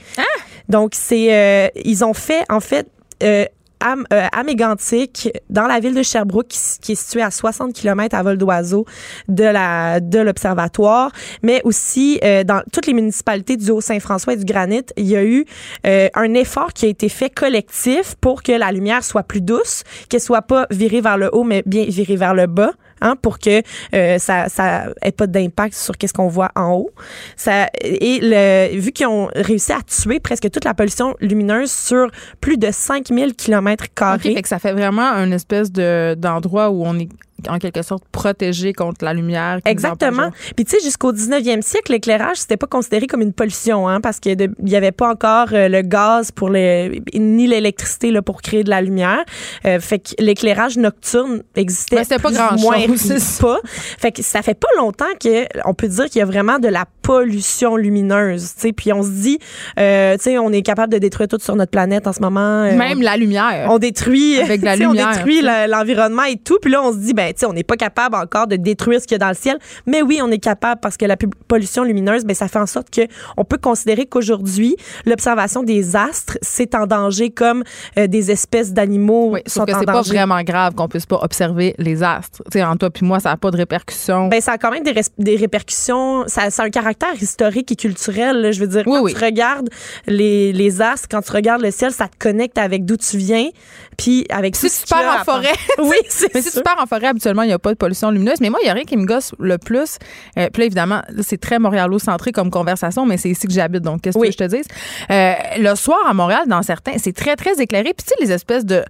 Donc 0.70 0.92
c'est, 0.94 1.34
euh, 1.34 1.68
ils 1.84 2.02
ont 2.04 2.14
fait 2.14 2.44
en 2.48 2.60
fait. 2.60 2.86
euh, 3.22 3.44
à, 3.84 3.94
euh, 4.12 5.34
dans 5.50 5.66
la 5.66 5.78
ville 5.78 5.94
de 5.94 6.02
Sherbrooke, 6.02 6.48
qui, 6.48 6.58
qui 6.80 6.92
est 6.92 6.94
située 6.94 7.22
à 7.22 7.30
60 7.30 7.72
km 7.72 8.16
à 8.16 8.22
vol 8.22 8.38
d'oiseau 8.38 8.86
de 9.28 9.44
la 9.44 10.00
de 10.00 10.18
l'observatoire, 10.18 11.10
mais 11.42 11.60
aussi 11.64 12.18
euh, 12.24 12.44
dans 12.44 12.62
toutes 12.72 12.86
les 12.86 12.94
municipalités 12.94 13.56
du 13.56 13.70
Haut-Saint-François 13.70 14.32
et 14.32 14.36
du 14.36 14.44
Granit, 14.44 14.86
il 14.96 15.06
y 15.06 15.16
a 15.16 15.24
eu 15.24 15.44
euh, 15.86 16.08
un 16.14 16.34
effort 16.34 16.72
qui 16.72 16.86
a 16.86 16.88
été 16.88 17.08
fait 17.08 17.30
collectif 17.30 18.14
pour 18.20 18.42
que 18.42 18.52
la 18.52 18.72
lumière 18.72 19.04
soit 19.04 19.22
plus 19.22 19.40
douce, 19.40 19.84
qu'elle 20.08 20.20
soit 20.20 20.42
pas 20.42 20.66
virée 20.70 21.00
vers 21.00 21.18
le 21.18 21.30
haut, 21.32 21.44
mais 21.44 21.62
bien 21.66 21.84
virée 21.84 22.16
vers 22.16 22.34
le 22.34 22.46
bas. 22.46 22.72
Hein, 23.04 23.16
pour 23.20 23.38
que 23.38 23.60
euh, 23.94 24.18
ça 24.18 24.48
ça 24.48 24.86
ait 25.02 25.12
pas 25.12 25.26
d'impact 25.26 25.74
sur 25.74 25.94
qu'est-ce 25.98 26.14
qu'on 26.14 26.28
voit 26.28 26.50
en 26.56 26.72
haut. 26.72 26.90
Ça 27.36 27.68
et 27.82 28.18
le 28.22 28.80
vu 28.80 28.92
qu'ils 28.92 29.06
ont 29.06 29.28
réussi 29.34 29.72
à 29.72 29.80
tuer 29.82 30.20
presque 30.20 30.50
toute 30.50 30.64
la 30.64 30.72
pollution 30.72 31.14
lumineuse 31.20 31.70
sur 31.70 32.10
plus 32.40 32.56
de 32.56 32.70
5000 32.70 33.34
km 33.34 33.84
carrés. 33.94 34.34
fait 34.34 34.42
que 34.42 34.48
ça 34.48 34.58
fait 34.58 34.72
vraiment 34.72 35.06
un 35.06 35.30
espèce 35.32 35.70
de, 35.70 36.14
d'endroit 36.16 36.70
où 36.70 36.82
on 36.86 36.98
est 36.98 37.10
en 37.48 37.58
quelque 37.58 37.82
sorte 37.82 38.04
protégé 38.10 38.72
contre 38.72 39.04
la 39.04 39.12
lumière. 39.12 39.58
Exactement. 39.64 40.30
Puis 40.56 40.64
tu 40.64 40.76
sais, 40.76 40.84
jusqu'au 40.84 41.12
19e 41.12 41.62
siècle, 41.62 41.92
l'éclairage, 41.92 42.38
c'était 42.38 42.56
pas 42.56 42.66
considéré 42.66 43.06
comme 43.06 43.22
une 43.22 43.32
pollution, 43.32 43.88
hein, 43.88 44.00
parce 44.00 44.20
qu'il 44.20 44.36
y 44.64 44.76
avait 44.76 44.92
pas 44.92 45.10
encore 45.10 45.48
euh, 45.52 45.68
le 45.68 45.82
gaz 45.82 46.30
pour 46.30 46.48
le, 46.48 47.00
ni 47.14 47.46
l'électricité 47.46 48.10
là 48.10 48.22
pour 48.22 48.42
créer 48.42 48.64
de 48.64 48.70
la 48.70 48.80
lumière. 48.80 49.24
Euh, 49.66 49.80
fait 49.80 49.98
que 49.98 50.10
l'éclairage 50.18 50.76
nocturne 50.76 51.42
existait 51.56 51.96
Ouais, 51.96 52.02
c'était 52.04 52.18
pas 52.18 52.28
plus 52.28 52.36
grand-chose, 52.38 52.60
ou 52.60 52.88
moins 52.88 52.96
ça. 52.96 53.40
pas. 53.40 53.58
Fait 53.64 54.12
que 54.12 54.22
ça 54.22 54.42
fait 54.42 54.58
pas 54.58 54.68
longtemps 54.76 55.04
que 55.22 55.44
on 55.64 55.74
peut 55.74 55.88
dire 55.88 56.06
qu'il 56.06 56.20
y 56.20 56.22
a 56.22 56.26
vraiment 56.26 56.58
de 56.58 56.68
la 56.68 56.86
pollution 57.02 57.76
lumineuse, 57.76 58.54
tu 58.54 58.60
sais. 58.60 58.72
Puis 58.72 58.92
on 58.92 59.02
se 59.02 59.10
dit, 59.10 59.38
euh, 59.78 60.16
tu 60.16 60.22
sais, 60.24 60.38
on 60.38 60.50
est 60.52 60.62
capable 60.62 60.92
de 60.92 60.98
détruire 60.98 61.28
tout 61.28 61.38
sur 61.40 61.56
notre 61.56 61.70
planète 61.70 62.06
en 62.06 62.12
ce 62.12 62.20
moment. 62.20 62.64
Euh, 62.64 62.76
Même 62.76 63.02
la 63.02 63.16
lumière. 63.16 63.68
on 63.70 63.78
détruit 63.78 64.40
Avec 64.40 64.62
la 64.62 64.76
lumière, 64.76 65.08
on 65.08 65.14
détruit 65.14 65.42
l'environnement 65.42 66.24
et 66.24 66.36
tout 66.36 66.58
puis 66.60 66.70
là 66.70 66.82
on 66.82 66.92
se 66.92 66.98
dit 66.98 67.14
ben 67.14 67.23
tu 67.32 67.40
sais 67.40 67.46
on 67.46 67.52
n'est 67.52 67.64
pas 67.64 67.76
capable 67.76 68.16
encore 68.16 68.46
de 68.46 68.56
détruire 68.56 69.00
ce 69.00 69.06
qu'il 69.06 69.14
y 69.14 69.16
a 69.16 69.18
dans 69.18 69.28
le 69.28 69.34
ciel 69.34 69.58
mais 69.86 70.02
oui 70.02 70.20
on 70.22 70.30
est 70.30 70.38
capable 70.38 70.80
parce 70.80 70.96
que 70.96 71.04
la 71.04 71.16
pollution 71.48 71.84
lumineuse 71.84 72.24
ben 72.24 72.34
ça 72.34 72.48
fait 72.48 72.58
en 72.58 72.66
sorte 72.66 72.90
que 72.90 73.02
on 73.36 73.44
peut 73.44 73.58
considérer 73.58 74.06
qu'aujourd'hui 74.06 74.76
l'observation 75.06 75.62
des 75.62 75.96
astres 75.96 76.38
c'est 76.42 76.74
en 76.74 76.86
danger 76.86 77.30
comme 77.30 77.64
euh, 77.98 78.06
des 78.06 78.30
espèces 78.30 78.72
d'animaux 78.72 79.30
oui, 79.32 79.40
sont 79.46 79.60
sauf 79.60 79.66
que 79.66 79.72
en 79.74 79.80
c'est 79.80 79.86
pas 79.86 80.02
vraiment 80.02 80.42
grave 80.42 80.74
qu'on 80.74 80.88
puisse 80.88 81.06
pas 81.06 81.18
observer 81.22 81.74
les 81.78 82.02
astres. 82.02 82.42
Tu 82.50 82.58
sais, 82.58 82.64
en 82.64 82.76
toi 82.76 82.90
puis 82.90 83.04
moi, 83.06 83.20
ça 83.20 83.30
n'a 83.30 83.36
pas 83.36 83.50
de 83.50 83.56
répercussions. 83.56 84.28
Ben, 84.28 84.40
ça 84.40 84.52
a 84.52 84.58
quand 84.58 84.70
même 84.70 84.82
des, 84.82 84.94
des 85.18 85.36
répercussions. 85.36 86.24
Ça, 86.26 86.50
ça 86.50 86.62
a 86.62 86.66
un 86.66 86.70
caractère 86.70 87.14
historique 87.20 87.70
et 87.72 87.76
culturel. 87.76 88.40
là. 88.40 88.52
Je 88.52 88.60
veux 88.60 88.66
dire, 88.66 88.82
Oui, 88.86 88.98
quand 88.98 89.04
oui. 89.04 89.14
tu 89.14 89.24
regardes 89.24 89.68
les, 90.06 90.52
les 90.52 90.82
astres, 90.82 91.08
quand 91.10 91.22
tu 91.22 91.32
regardes 91.32 91.62
le 91.62 91.70
ciel, 91.70 91.92
ça 91.92 92.08
te 92.08 92.16
connecte 92.18 92.58
avec 92.58 92.84
d'où 92.84 92.96
tu 92.96 93.16
viens, 93.16 93.48
puis 93.96 94.26
avec 94.28 94.56
si 94.56 94.68
tout 94.68 94.74
tu 94.82 94.88
pars 94.88 95.20
en 95.20 95.24
forêt, 95.24 95.52
Oui, 95.78 95.96
c'est 96.08 96.32
Mais 96.34 96.42
si 96.42 96.52
tu 96.52 96.62
pars 96.62 96.76
en 96.80 96.86
forêt, 96.86 97.06
habituellement, 97.14 97.42
il 97.42 97.46
n'y 97.48 97.52
a 97.52 97.58
pas 97.58 97.70
de 97.72 97.76
pollution 97.78 98.10
lumineuse. 98.10 98.40
Mais 98.40 98.50
moi, 98.50 98.58
il 98.62 98.64
n'y 98.66 98.70
a 98.70 98.74
rien 98.74 98.84
qui 98.84 98.96
me 98.96 99.04
gosse 99.06 99.32
le 99.38 99.58
plus. 99.58 99.98
Euh, 100.38 100.48
puis 100.52 100.60
là, 100.60 100.66
évidemment, 100.66 101.00
c'est 101.22 101.40
très 101.40 101.58
montréalo-centré 101.58 102.32
comme 102.32 102.50
conversation, 102.50 103.06
mais 103.06 103.16
c'est 103.16 103.30
ici 103.30 103.46
que 103.46 103.52
j'habite. 103.52 103.82
Donc, 103.82 104.02
qu'est-ce 104.02 104.16
que 104.16 104.20
Oui. 104.22 104.32
je 104.32 104.36
te 104.36 104.44
dise? 104.44 104.66
Euh, 105.10 105.32
le 105.58 105.74
soir, 105.74 105.98
à 106.06 106.14
Montréal, 106.14 106.42
dans 106.46 106.62
certains, 106.62 106.98
c'est 106.98 107.12
très, 107.14 107.36
très 107.36 107.60
éclairé. 107.60 107.94
Puis, 107.96 108.04
tu 108.06 108.08
sais, 108.08 108.14
les 108.20 108.32
espèces 108.32 108.64
de. 108.64 108.76
euh, 108.76 108.82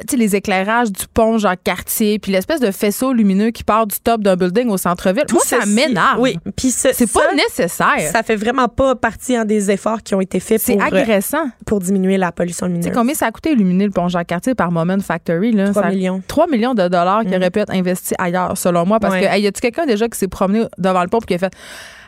tu 0.00 0.12
sais, 0.12 0.16
les 0.16 0.34
éclairages 0.36 0.90
du 0.92 1.04
pont 1.12 1.38
Jacques-Cartier, 1.38 2.18
puis 2.18 2.32
l'espèce 2.32 2.60
de 2.60 2.70
faisceau 2.70 3.12
lumineux 3.12 3.50
qui 3.50 3.64
part 3.64 3.86
du 3.86 3.96
top 4.00 4.22
d'un 4.22 4.36
building 4.36 4.68
au 4.70 4.76
centre-ville. 4.76 5.24
Tout 5.28 5.36
Moi, 5.36 5.44
ça 5.44 5.66
m'énerve. 5.66 6.20
Oui, 6.20 6.38
puis 6.56 6.70
ce- 6.70 6.88
C'est 6.92 7.10
pas 7.12 7.32
nécessaire. 7.34 8.10
Ça 8.12 8.22
fait 8.22 8.36
vraiment 8.36 8.68
pas 8.68 8.94
partie 8.94 9.36
hein, 9.36 9.44
des 9.44 9.70
efforts 9.70 10.02
qui 10.02 10.14
ont 10.14 10.20
été 10.20 10.40
faits 10.40 10.62
pour, 10.64 10.82
agressant. 10.82 11.48
pour 11.66 11.80
diminuer 11.80 12.16
la 12.18 12.32
pollution 12.32 12.66
Tu 12.66 12.72
sais 12.72 12.76
lumineuse. 12.78 12.94
combien 12.96 13.14
ça 13.14 13.26
a 13.26 13.30
coûté 13.30 13.52
illuminer 13.52 13.84
le 13.84 13.90
pont 13.90 14.08
Jacques-Cartier 14.08 14.54
par 14.54 14.70
Moment 14.72 14.98
Factory? 15.00 15.52
Là? 15.52 15.70
3 15.70 15.82
Ça- 15.82 15.88
millions. 15.90 16.22
3 16.26 16.46
millions 16.46 16.74
de 16.74 16.88
dollars 16.88 17.24
qui 17.24 17.36
auraient 17.36 17.50
pu 17.50 17.57
être 17.60 17.72
investis 17.74 18.14
ailleurs, 18.18 18.56
selon 18.56 18.86
moi. 18.86 19.00
Parce 19.00 19.14
Ouais. 19.14 19.20
que, 19.22 19.26
hey, 19.26 19.42
y 19.42 19.46
a-tu 19.46 19.60
quelqu'un 19.60 19.86
déjà 19.86 20.08
qui 20.08 20.18
s'est 20.18 20.28
promené 20.28 20.64
devant 20.78 21.02
le 21.02 21.08
pont 21.08 21.18
et 21.20 21.26
qui 21.26 21.34
a 21.34 21.38
fait 21.38 21.52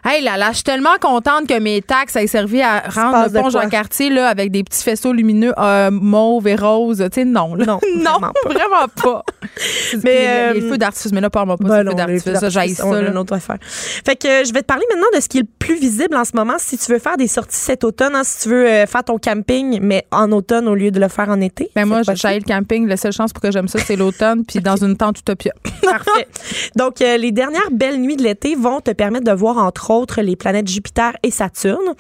Hey 0.04 0.22
là 0.22 0.36
là, 0.36 0.50
je 0.50 0.56
suis 0.56 0.64
tellement 0.64 0.96
contente 1.00 1.46
que 1.46 1.58
mes 1.58 1.82
taxes 1.82 2.16
aient 2.16 2.26
servi 2.26 2.62
à 2.62 2.80
rendre 2.88 3.26
le 3.32 3.40
pont? 3.40 3.50
Jean-Cartier 3.50 4.10
là, 4.10 4.28
avec 4.28 4.50
des 4.50 4.64
petits 4.64 4.82
faisceaux 4.82 5.12
lumineux 5.12 5.52
euh, 5.58 5.90
mauve 5.90 6.48
et 6.48 6.56
rose. 6.56 6.98
Tu 6.98 7.20
sais, 7.20 7.24
non. 7.24 7.54
Là. 7.54 7.66
Non, 7.66 7.80
non, 7.96 8.18
vraiment 8.18 8.32
pas. 8.32 8.50
vraiment 8.50 8.88
pas. 9.02 9.24
Mais, 10.04 10.52
les, 10.52 10.60
les 10.60 10.66
euh, 10.66 10.70
feux 10.70 10.78
d'artifice, 10.78 11.12
mais 11.12 11.20
là, 11.20 11.30
parle-moi 11.30 11.56
pas 11.56 11.68
Ben 11.68 11.84
des 11.84 11.84
feux 11.84 11.90
les 11.90 11.94
d'artifice. 11.94 12.76
Ça, 12.76 12.86
on 12.86 12.92
ça. 12.92 12.98
a 12.98 13.02
là. 13.02 13.20
autre 13.20 13.34
affaire. 13.34 13.58
Fait 13.60 14.16
que 14.16 14.28
euh, 14.28 14.44
je 14.44 14.52
vais 14.52 14.60
te 14.60 14.66
parler 14.66 14.84
maintenant 14.90 15.08
de 15.14 15.20
ce 15.20 15.28
qui 15.28 15.38
est 15.38 15.42
le 15.42 15.48
plus 15.58 15.78
visible 15.78 16.16
en 16.16 16.24
ce 16.24 16.32
moment 16.34 16.54
si 16.58 16.78
tu 16.78 16.92
veux 16.92 16.98
faire 16.98 17.16
des 17.16 17.28
sorties 17.28 17.56
cet 17.56 17.84
automne, 17.84 18.14
hein, 18.14 18.22
si 18.24 18.42
tu 18.42 18.48
veux 18.50 18.66
euh, 18.66 18.86
faire 18.86 19.04
ton 19.04 19.18
camping, 19.18 19.80
mais 19.82 20.06
en 20.10 20.30
automne 20.32 20.68
au 20.68 20.74
lieu 20.74 20.90
de 20.90 21.00
le 21.00 21.08
faire 21.08 21.28
en 21.28 21.40
été. 21.40 21.70
Ben 21.74 21.84
moi, 21.84 22.02
j'haïs 22.14 22.38
le 22.38 22.44
camping. 22.44 22.86
La 22.86 22.96
seule 22.96 23.12
chance 23.12 23.32
pour 23.32 23.42
que 23.42 23.50
j'aime 23.50 23.68
ça, 23.68 23.78
c'est 23.78 23.96
l'automne, 23.96 24.44
puis 24.44 24.60
dans 24.60 24.76
une 24.76 24.96
tente 24.96 25.18
utopia. 25.18 25.52
Parfait. 25.82 26.28
Donc, 26.76 27.00
euh, 27.00 27.16
les 27.16 27.32
dernières 27.32 27.70
belles 27.70 28.00
nuits 28.00 28.16
de 28.16 28.22
l'été 28.22 28.54
vont 28.54 28.80
te 28.80 28.90
permettre 28.92 29.24
de 29.24 29.32
voir, 29.32 29.58
entre 29.58 29.89
autres, 29.90 30.22
les 30.22 30.37
planètes 30.37 30.68
Jupiter 30.68 31.12
et 31.22 31.31
Saturne. 31.31 31.94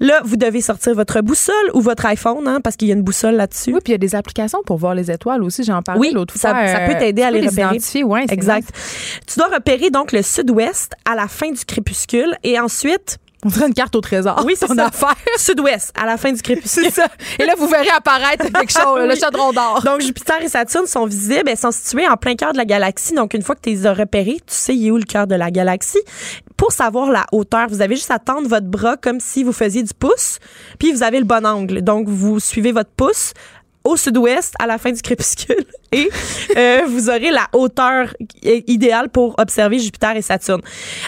Là, 0.00 0.20
vous 0.24 0.36
devez 0.36 0.60
sortir 0.60 0.94
votre 0.94 1.20
boussole 1.20 1.54
ou 1.74 1.80
votre 1.80 2.06
iPhone, 2.06 2.46
hein, 2.46 2.60
parce 2.62 2.76
qu'il 2.76 2.88
y 2.88 2.90
a 2.92 2.94
une 2.94 3.02
boussole 3.02 3.34
là-dessus. 3.36 3.72
Oui, 3.72 3.80
puis 3.82 3.92
il 3.92 3.92
y 3.92 3.94
a 3.94 3.98
des 3.98 4.14
applications 4.14 4.60
pour 4.64 4.76
voir 4.78 4.94
les 4.94 5.10
étoiles 5.10 5.42
aussi. 5.42 5.64
J'en 5.64 5.82
parlais 5.82 6.00
Oui, 6.00 6.10
l'autre 6.12 6.34
ça- 6.36 6.50
fois. 6.54 6.66
ça 6.66 6.80
peut 6.86 6.94
Euh, 6.96 6.98
t'aider 6.98 7.22
à 7.22 7.30
les 7.30 7.46
repérer. 7.46 7.78
Ouais, 8.04 8.24
Exact. 8.28 8.62
nice. 8.74 9.20
Tu 9.26 9.38
dois 9.38 9.48
repérer 9.48 9.90
donc 9.90 10.12
le 10.12 10.22
sud-ouest 10.22 10.92
à 11.10 11.14
la 11.14 11.28
fin 11.28 11.50
du 11.50 11.64
crépuscule 11.64 12.36
et 12.44 12.58
ensuite, 12.58 13.18
On 13.42 13.48
dirait 13.48 13.68
une 13.68 13.72
carte 13.74 13.96
au 13.96 14.02
trésor. 14.02 14.42
Oui, 14.46 14.52
c'est 14.58 14.66
ton 14.66 14.74
ça. 14.74 14.88
affaire. 14.88 15.14
sud-ouest 15.38 15.92
à 15.98 16.04
la 16.04 16.18
fin 16.18 16.30
du 16.30 16.42
crépuscule. 16.42 16.84
C'est 16.84 16.90
ça. 16.90 17.06
Et 17.38 17.46
là, 17.46 17.54
vous 17.56 17.66
verrez 17.68 17.88
apparaître 17.88 18.44
quelque 18.52 18.70
chose, 18.70 19.00
le 19.08 19.14
chaudron 19.14 19.52
d'or. 19.52 19.80
Donc, 19.82 20.02
Jupiter 20.02 20.42
et 20.42 20.48
Saturne 20.48 20.84
sont 20.86 21.06
visibles. 21.06 21.48
Elles 21.48 21.56
sont 21.56 21.70
situées 21.70 22.06
en 22.06 22.18
plein 22.18 22.34
cœur 22.34 22.52
de 22.52 22.58
la 22.58 22.66
galaxie. 22.66 23.14
Donc, 23.14 23.32
une 23.32 23.40
fois 23.40 23.54
que 23.54 23.62
tu 23.62 23.70
les 23.70 23.86
as 23.86 23.94
repérés, 23.94 24.36
tu 24.46 24.54
sais 24.54 24.76
il 24.76 24.86
est 24.88 24.90
où 24.90 24.98
le 24.98 25.04
cœur 25.04 25.26
de 25.26 25.34
la 25.36 25.50
galaxie. 25.50 26.00
Pour 26.60 26.72
savoir 26.72 27.10
la 27.10 27.24
hauteur, 27.32 27.68
vous 27.70 27.80
avez 27.80 27.96
juste 27.96 28.10
à 28.10 28.18
tendre 28.18 28.46
votre 28.46 28.66
bras 28.66 28.98
comme 28.98 29.18
si 29.18 29.44
vous 29.44 29.52
faisiez 29.54 29.82
du 29.82 29.94
pouce, 29.94 30.38
puis 30.78 30.92
vous 30.92 31.02
avez 31.02 31.18
le 31.18 31.24
bon 31.24 31.46
angle. 31.46 31.80
Donc, 31.80 32.06
vous 32.06 32.38
suivez 32.38 32.70
votre 32.70 32.90
pouce 32.90 33.32
au 33.84 33.96
sud-ouest 33.96 34.54
à 34.58 34.66
la 34.66 34.78
fin 34.78 34.92
du 34.92 35.00
crépuscule 35.00 35.64
et 35.92 36.08
euh, 36.56 36.82
vous 36.86 37.08
aurez 37.08 37.30
la 37.30 37.48
hauteur 37.52 38.14
idéale 38.42 39.08
pour 39.08 39.34
observer 39.38 39.78
Jupiter 39.78 40.16
et 40.16 40.22
Saturne. 40.22 40.60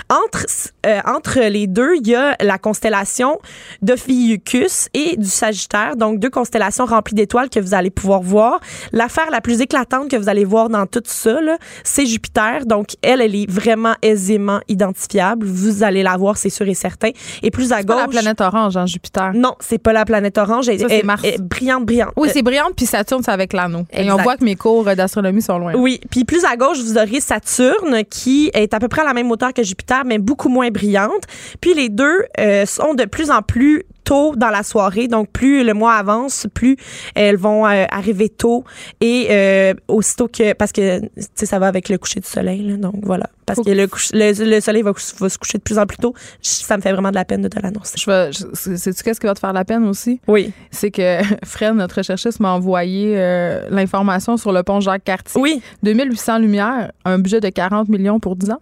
Entre, 0.08 0.46
euh, 0.86 1.00
entre 1.06 1.40
les 1.40 1.66
deux, 1.66 1.96
il 1.96 2.08
y 2.08 2.14
a 2.14 2.36
la 2.40 2.58
constellation 2.58 3.38
d'Ophiuchus 3.80 4.88
et 4.94 5.16
du 5.16 5.28
Sagittaire, 5.28 5.96
donc 5.96 6.18
deux 6.18 6.30
constellations 6.30 6.84
remplies 6.84 7.14
d'étoiles 7.14 7.48
que 7.48 7.60
vous 7.60 7.74
allez 7.74 7.90
pouvoir 7.90 8.22
voir. 8.22 8.60
L'affaire 8.92 9.30
la 9.30 9.40
plus 9.40 9.60
éclatante 9.60 10.10
que 10.10 10.16
vous 10.16 10.28
allez 10.28 10.44
voir 10.44 10.68
dans 10.68 10.86
tout 10.86 11.02
ça, 11.04 11.38
c'est 11.84 12.06
Jupiter. 12.06 12.66
Donc, 12.66 12.96
elle, 13.02 13.20
elle 13.20 13.34
est 13.34 13.50
vraiment 13.50 13.94
aisément 14.02 14.60
identifiable. 14.68 15.46
Vous 15.46 15.82
allez 15.82 16.02
la 16.02 16.16
voir, 16.16 16.36
c'est 16.36 16.50
sûr 16.50 16.68
et 16.68 16.74
certain. 16.74 17.10
Et 17.42 17.50
plus 17.50 17.72
à 17.72 17.82
gauche... 17.82 17.96
Pas 17.96 18.02
la 18.02 18.08
planète 18.08 18.40
orange, 18.40 18.76
hein, 18.76 18.86
Jupiter. 18.86 19.32
Non, 19.34 19.54
c'est 19.60 19.78
pas 19.78 19.92
la 19.92 20.04
planète 20.04 20.38
orange. 20.38 20.68
Elle, 20.68 21.04
Mars. 21.04 21.22
brillante, 21.38 21.84
brillante. 21.84 22.12
Oui, 22.16 22.28
c'est 22.32 22.42
puis 22.76 22.86
Saturne, 22.86 23.22
c'est 23.24 23.30
avec 23.30 23.52
l'anneau. 23.52 23.84
Et 23.92 24.10
on 24.10 24.16
voit 24.16 24.36
que 24.36 24.44
mes 24.44 24.56
cours 24.56 24.84
d'astronomie 24.84 25.42
sont 25.42 25.58
loin. 25.58 25.74
Oui, 25.74 26.00
puis 26.10 26.24
plus 26.24 26.44
à 26.44 26.56
gauche, 26.56 26.78
vous 26.80 26.96
aurez 26.96 27.20
Saturne 27.20 28.04
qui 28.08 28.50
est 28.54 28.74
à 28.74 28.80
peu 28.80 28.88
près 28.88 29.02
à 29.02 29.04
la 29.04 29.14
même 29.14 29.30
hauteur 29.30 29.52
que 29.52 29.62
Jupiter, 29.62 30.04
mais 30.04 30.18
beaucoup 30.18 30.48
moins 30.48 30.70
brillante. 30.70 31.24
Puis 31.60 31.74
les 31.74 31.88
deux 31.88 32.24
euh, 32.38 32.66
sont 32.66 32.94
de 32.94 33.04
plus 33.04 33.30
en 33.30 33.42
plus 33.42 33.84
tôt 34.04 34.34
dans 34.36 34.50
la 34.50 34.62
soirée. 34.62 35.08
Donc, 35.08 35.30
plus 35.30 35.64
le 35.64 35.74
mois 35.74 35.94
avance, 35.94 36.46
plus 36.52 36.76
elles 37.14 37.36
vont 37.36 37.66
euh, 37.66 37.84
arriver 37.90 38.28
tôt 38.28 38.64
et 39.00 39.28
euh, 39.30 39.74
aussitôt 39.88 40.28
que 40.28 40.52
parce 40.54 40.72
que 40.72 41.00
tu 41.00 41.08
sais 41.34 41.46
ça 41.46 41.58
va 41.58 41.66
avec 41.66 41.88
le 41.88 41.98
coucher 41.98 42.20
du 42.20 42.28
soleil. 42.28 42.62
Là, 42.62 42.76
donc 42.76 42.96
voilà, 43.02 43.28
parce 43.46 43.60
que 43.60 43.70
le, 43.70 43.88
le, 44.12 44.60
soleil 44.60 44.82
va, 44.82 44.92
va, 44.92 45.28
se 45.28 45.38
coucher 45.38 45.58
de 45.58 45.62
plus 45.62 45.78
en 45.78 45.86
plus 45.86 45.98
tôt. 45.98 46.14
Ça 46.40 46.76
me 46.76 46.82
fait 46.82 46.92
vraiment 46.92 47.10
de 47.10 47.14
la 47.14 47.24
peine 47.24 47.42
de 47.42 47.48
te 47.48 47.60
l'annoncer. 47.60 47.94
Je 47.96 48.46
sais-tu 48.54 49.02
qu'est-ce 49.02 49.20
qui 49.20 49.26
va 49.26 49.34
te 49.34 49.38
faire 49.40 49.50
de 49.50 49.58
la 49.58 49.64
peine 49.64 49.84
aussi? 49.86 50.20
Oui. 50.28 50.52
C'est 50.70 50.90
que 50.90 51.18
Fred, 51.44 51.74
notre 51.74 51.96
recherchiste, 51.96 52.40
m'a 52.40 52.52
envoyé 52.52 53.14
euh, 53.16 53.66
l'information 53.70 54.36
sur 54.36 54.52
le 54.52 54.62
pont 54.62 54.80
Jacques 54.80 55.04
Cartier. 55.04 55.40
Oui. 55.40 55.62
2800 55.82 56.38
lumières, 56.38 56.92
un 57.04 57.18
budget 57.18 57.40
de 57.40 57.48
40 57.48 57.88
millions 57.88 58.20
pour 58.20 58.36
10 58.36 58.52
ans. 58.52 58.60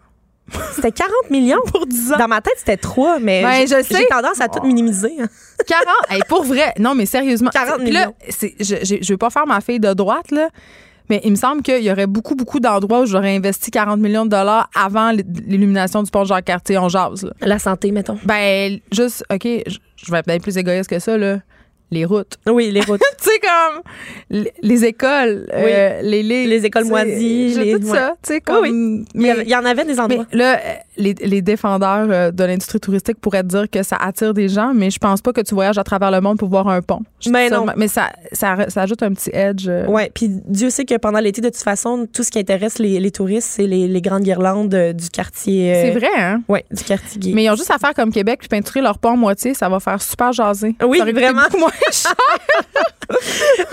C'était 0.74 0.92
40 0.92 1.30
millions 1.30 1.61
pour 1.72 1.86
10 1.86 2.12
ans. 2.12 2.18
Dans 2.18 2.28
ma 2.28 2.40
tête, 2.40 2.55
c'était 2.59 2.76
3, 2.76 3.18
mais 3.20 3.42
ben, 3.42 3.66
j'ai 3.66 4.07
tendance 4.07 4.40
à 4.40 4.48
tout 4.48 4.64
minimiser. 4.66 5.16
40, 5.66 5.86
hein. 6.11 6.18
pour 6.28 6.44
vrai. 6.44 6.72
Non, 6.78 6.94
mais 6.94 7.07
sérieusement. 7.07 7.51
40 7.51 7.80
millions. 7.80 8.01
Là, 8.01 8.12
je, 8.61 8.98
je, 9.03 9.12
veux 9.12 9.18
pas 9.18 9.30
faire 9.30 9.46
ma 9.46 9.61
fille 9.61 9.80
de 9.80 9.92
droite, 9.92 10.30
là. 10.30 10.48
Mais 11.09 11.20
il 11.24 11.32
me 11.32 11.36
semble 11.36 11.62
qu'il 11.62 11.82
y 11.82 11.90
aurait 11.90 12.07
beaucoup, 12.07 12.36
beaucoup 12.36 12.61
d'endroits 12.61 13.01
où 13.01 13.07
j'aurais 13.07 13.34
investi 13.34 13.72
40 13.72 13.98
millions 13.98 14.24
de 14.24 14.30
dollars 14.30 14.70
avant 14.76 15.11
l'illumination 15.11 16.05
du 16.05 16.11
pont 16.11 16.24
Jacques-Cartier. 16.24 16.78
On 16.78 16.88
jase. 16.88 17.28
La 17.40 17.59
santé, 17.59 17.90
mettons. 17.90 18.16
Ben, 18.24 18.78
juste, 18.92 19.24
OK, 19.32 19.44
je 19.44 20.12
vais 20.12 20.22
être 20.24 20.42
plus 20.42 20.57
égoïste 20.57 20.88
que 20.88 21.01
ça, 21.01 21.18
là 21.18 21.38
les 21.91 22.05
routes. 22.05 22.36
Oui, 22.47 22.70
les 22.70 22.80
routes. 22.80 23.01
tu 23.18 23.24
sais, 23.24 23.41
comme 23.41 23.82
les, 24.62 24.84
écoles, 24.84 25.49
euh, 25.53 26.01
les, 26.03 26.22
les, 26.22 26.47
les, 26.47 26.64
écoles 26.64 26.84
moisies. 26.84 27.55
Les, 27.55 27.78
tout 27.78 27.86
ça, 27.86 28.14
tu 28.22 28.34
sais, 28.34 28.41
comme. 28.41 28.62
Oui. 28.62 29.05
Mais, 29.14 29.34
il 29.43 29.49
y 29.49 29.57
en 29.57 29.64
avait 29.64 29.84
des 29.84 29.99
endroits. 29.99 30.26
Mais 30.32 30.38
là, 30.38 30.61
les, 30.97 31.14
les 31.14 31.43
défendeurs 31.43 32.07
euh, 32.11 32.30
de 32.30 32.45
l'industrie 32.45 32.80
touristique 32.80 33.18
pourraient 33.20 33.43
dire 33.43 33.68
que 33.68 33.82
ça 33.82 33.97
attire 33.97 34.34
des 34.34 34.49
gens, 34.49 34.72
mais 34.74 34.91
je 34.91 34.99
pense 34.99 35.20
pas 35.20 35.32
que 35.32 35.41
tu 35.41 35.55
voyages 35.55 35.78
à 35.78 35.84
travers 35.84 36.11
le 36.11 36.20
monde 36.20 36.38
pour 36.38 36.49
voir 36.49 36.68
un 36.68 36.82
pont. 36.82 37.01
Mais 37.28 37.51
non. 37.51 37.66
Mais 37.76 37.88
ça, 37.88 38.11
ça, 38.32 38.68
ça, 38.68 38.82
ajoute 38.82 39.03
un 39.03 39.12
petit 39.12 39.30
edge. 39.32 39.66
Euh. 39.68 39.86
Oui, 39.88 40.03
puis 40.14 40.28
Dieu 40.28 40.70
sait 40.70 40.84
que 40.84 40.97
pendant 40.97 41.18
l'été, 41.18 41.41
de 41.41 41.49
toute 41.49 41.57
façon, 41.57 42.07
tout 42.12 42.22
ce 42.22 42.30
qui 42.30 42.38
intéresse 42.38 42.78
les, 42.78 43.01
les 43.01 43.11
touristes, 43.11 43.49
c'est 43.51 43.66
les, 43.66 43.88
les, 43.88 44.01
grandes 44.01 44.22
guirlandes 44.22 44.74
du 44.95 45.09
quartier. 45.11 45.74
c'est 45.74 45.91
vrai, 45.91 46.09
hein? 46.16 46.43
Oui, 46.49 46.61
du 46.70 46.84
quartier 46.84 47.20
gay. 47.20 47.32
Mais 47.34 47.45
ils 47.45 47.51
ont 47.51 47.57
juste 47.57 47.70
à 47.70 47.78
faire 47.78 47.95
comme 47.95 48.12
Québec 48.12 48.41
puis 48.41 48.49
peinturer 48.49 48.80
leur 48.80 48.99
pont 48.99 49.16
moitié, 49.16 49.55
ça 49.55 49.68
va 49.68 49.80
faire 49.80 50.01
super 50.01 50.32
jaser. 50.32 50.74
Oui, 50.82 51.01
vraiment. 51.01 51.43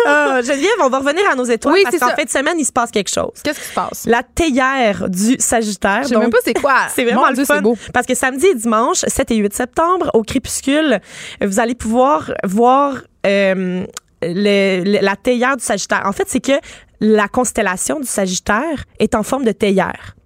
Ah, 0.05 0.41
Geneviève, 0.45 0.71
on 0.81 0.89
va 0.89 0.99
revenir 0.99 1.23
à 1.29 1.35
nos 1.35 1.43
étoiles 1.43 1.75
oui, 1.75 1.83
parce 1.83 1.97
qu'en 1.97 2.15
fin 2.15 2.23
de 2.23 2.29
semaine, 2.29 2.59
il 2.59 2.65
se 2.65 2.71
passe 2.71 2.91
quelque 2.91 3.09
chose. 3.09 3.33
Qu'est-ce 3.43 3.59
qui 3.59 3.67
se 3.67 3.73
passe? 3.73 4.05
La 4.05 4.23
théière 4.23 5.09
du 5.09 5.35
Sagittaire. 5.39 6.03
Je 6.03 6.09
sais 6.09 6.17
même 6.17 6.29
pas 6.29 6.37
c'est 6.43 6.59
quoi. 6.59 6.87
c'est 6.95 7.03
vraiment 7.03 7.29
le 7.29 7.45
fun. 7.45 7.61
Beau. 7.61 7.77
Parce 7.93 8.05
que 8.05 8.15
samedi 8.15 8.47
et 8.47 8.55
dimanche, 8.55 8.99
7 9.07 9.31
et 9.31 9.35
8 9.35 9.53
septembre, 9.53 10.11
au 10.13 10.23
crépuscule, 10.23 10.99
vous 11.41 11.59
allez 11.59 11.75
pouvoir 11.75 12.31
voir 12.43 12.95
euh, 13.25 13.85
la 14.21 15.15
théière 15.15 15.57
du 15.57 15.63
Sagittaire. 15.63 16.03
En 16.05 16.11
fait, 16.11 16.25
c'est 16.27 16.39
que 16.39 16.59
la 16.99 17.27
constellation 17.27 17.99
du 17.99 18.07
Sagittaire 18.07 18.85
est 18.99 19.15
en 19.15 19.23
forme 19.23 19.43
de 19.43 19.51
théière. 19.51 20.16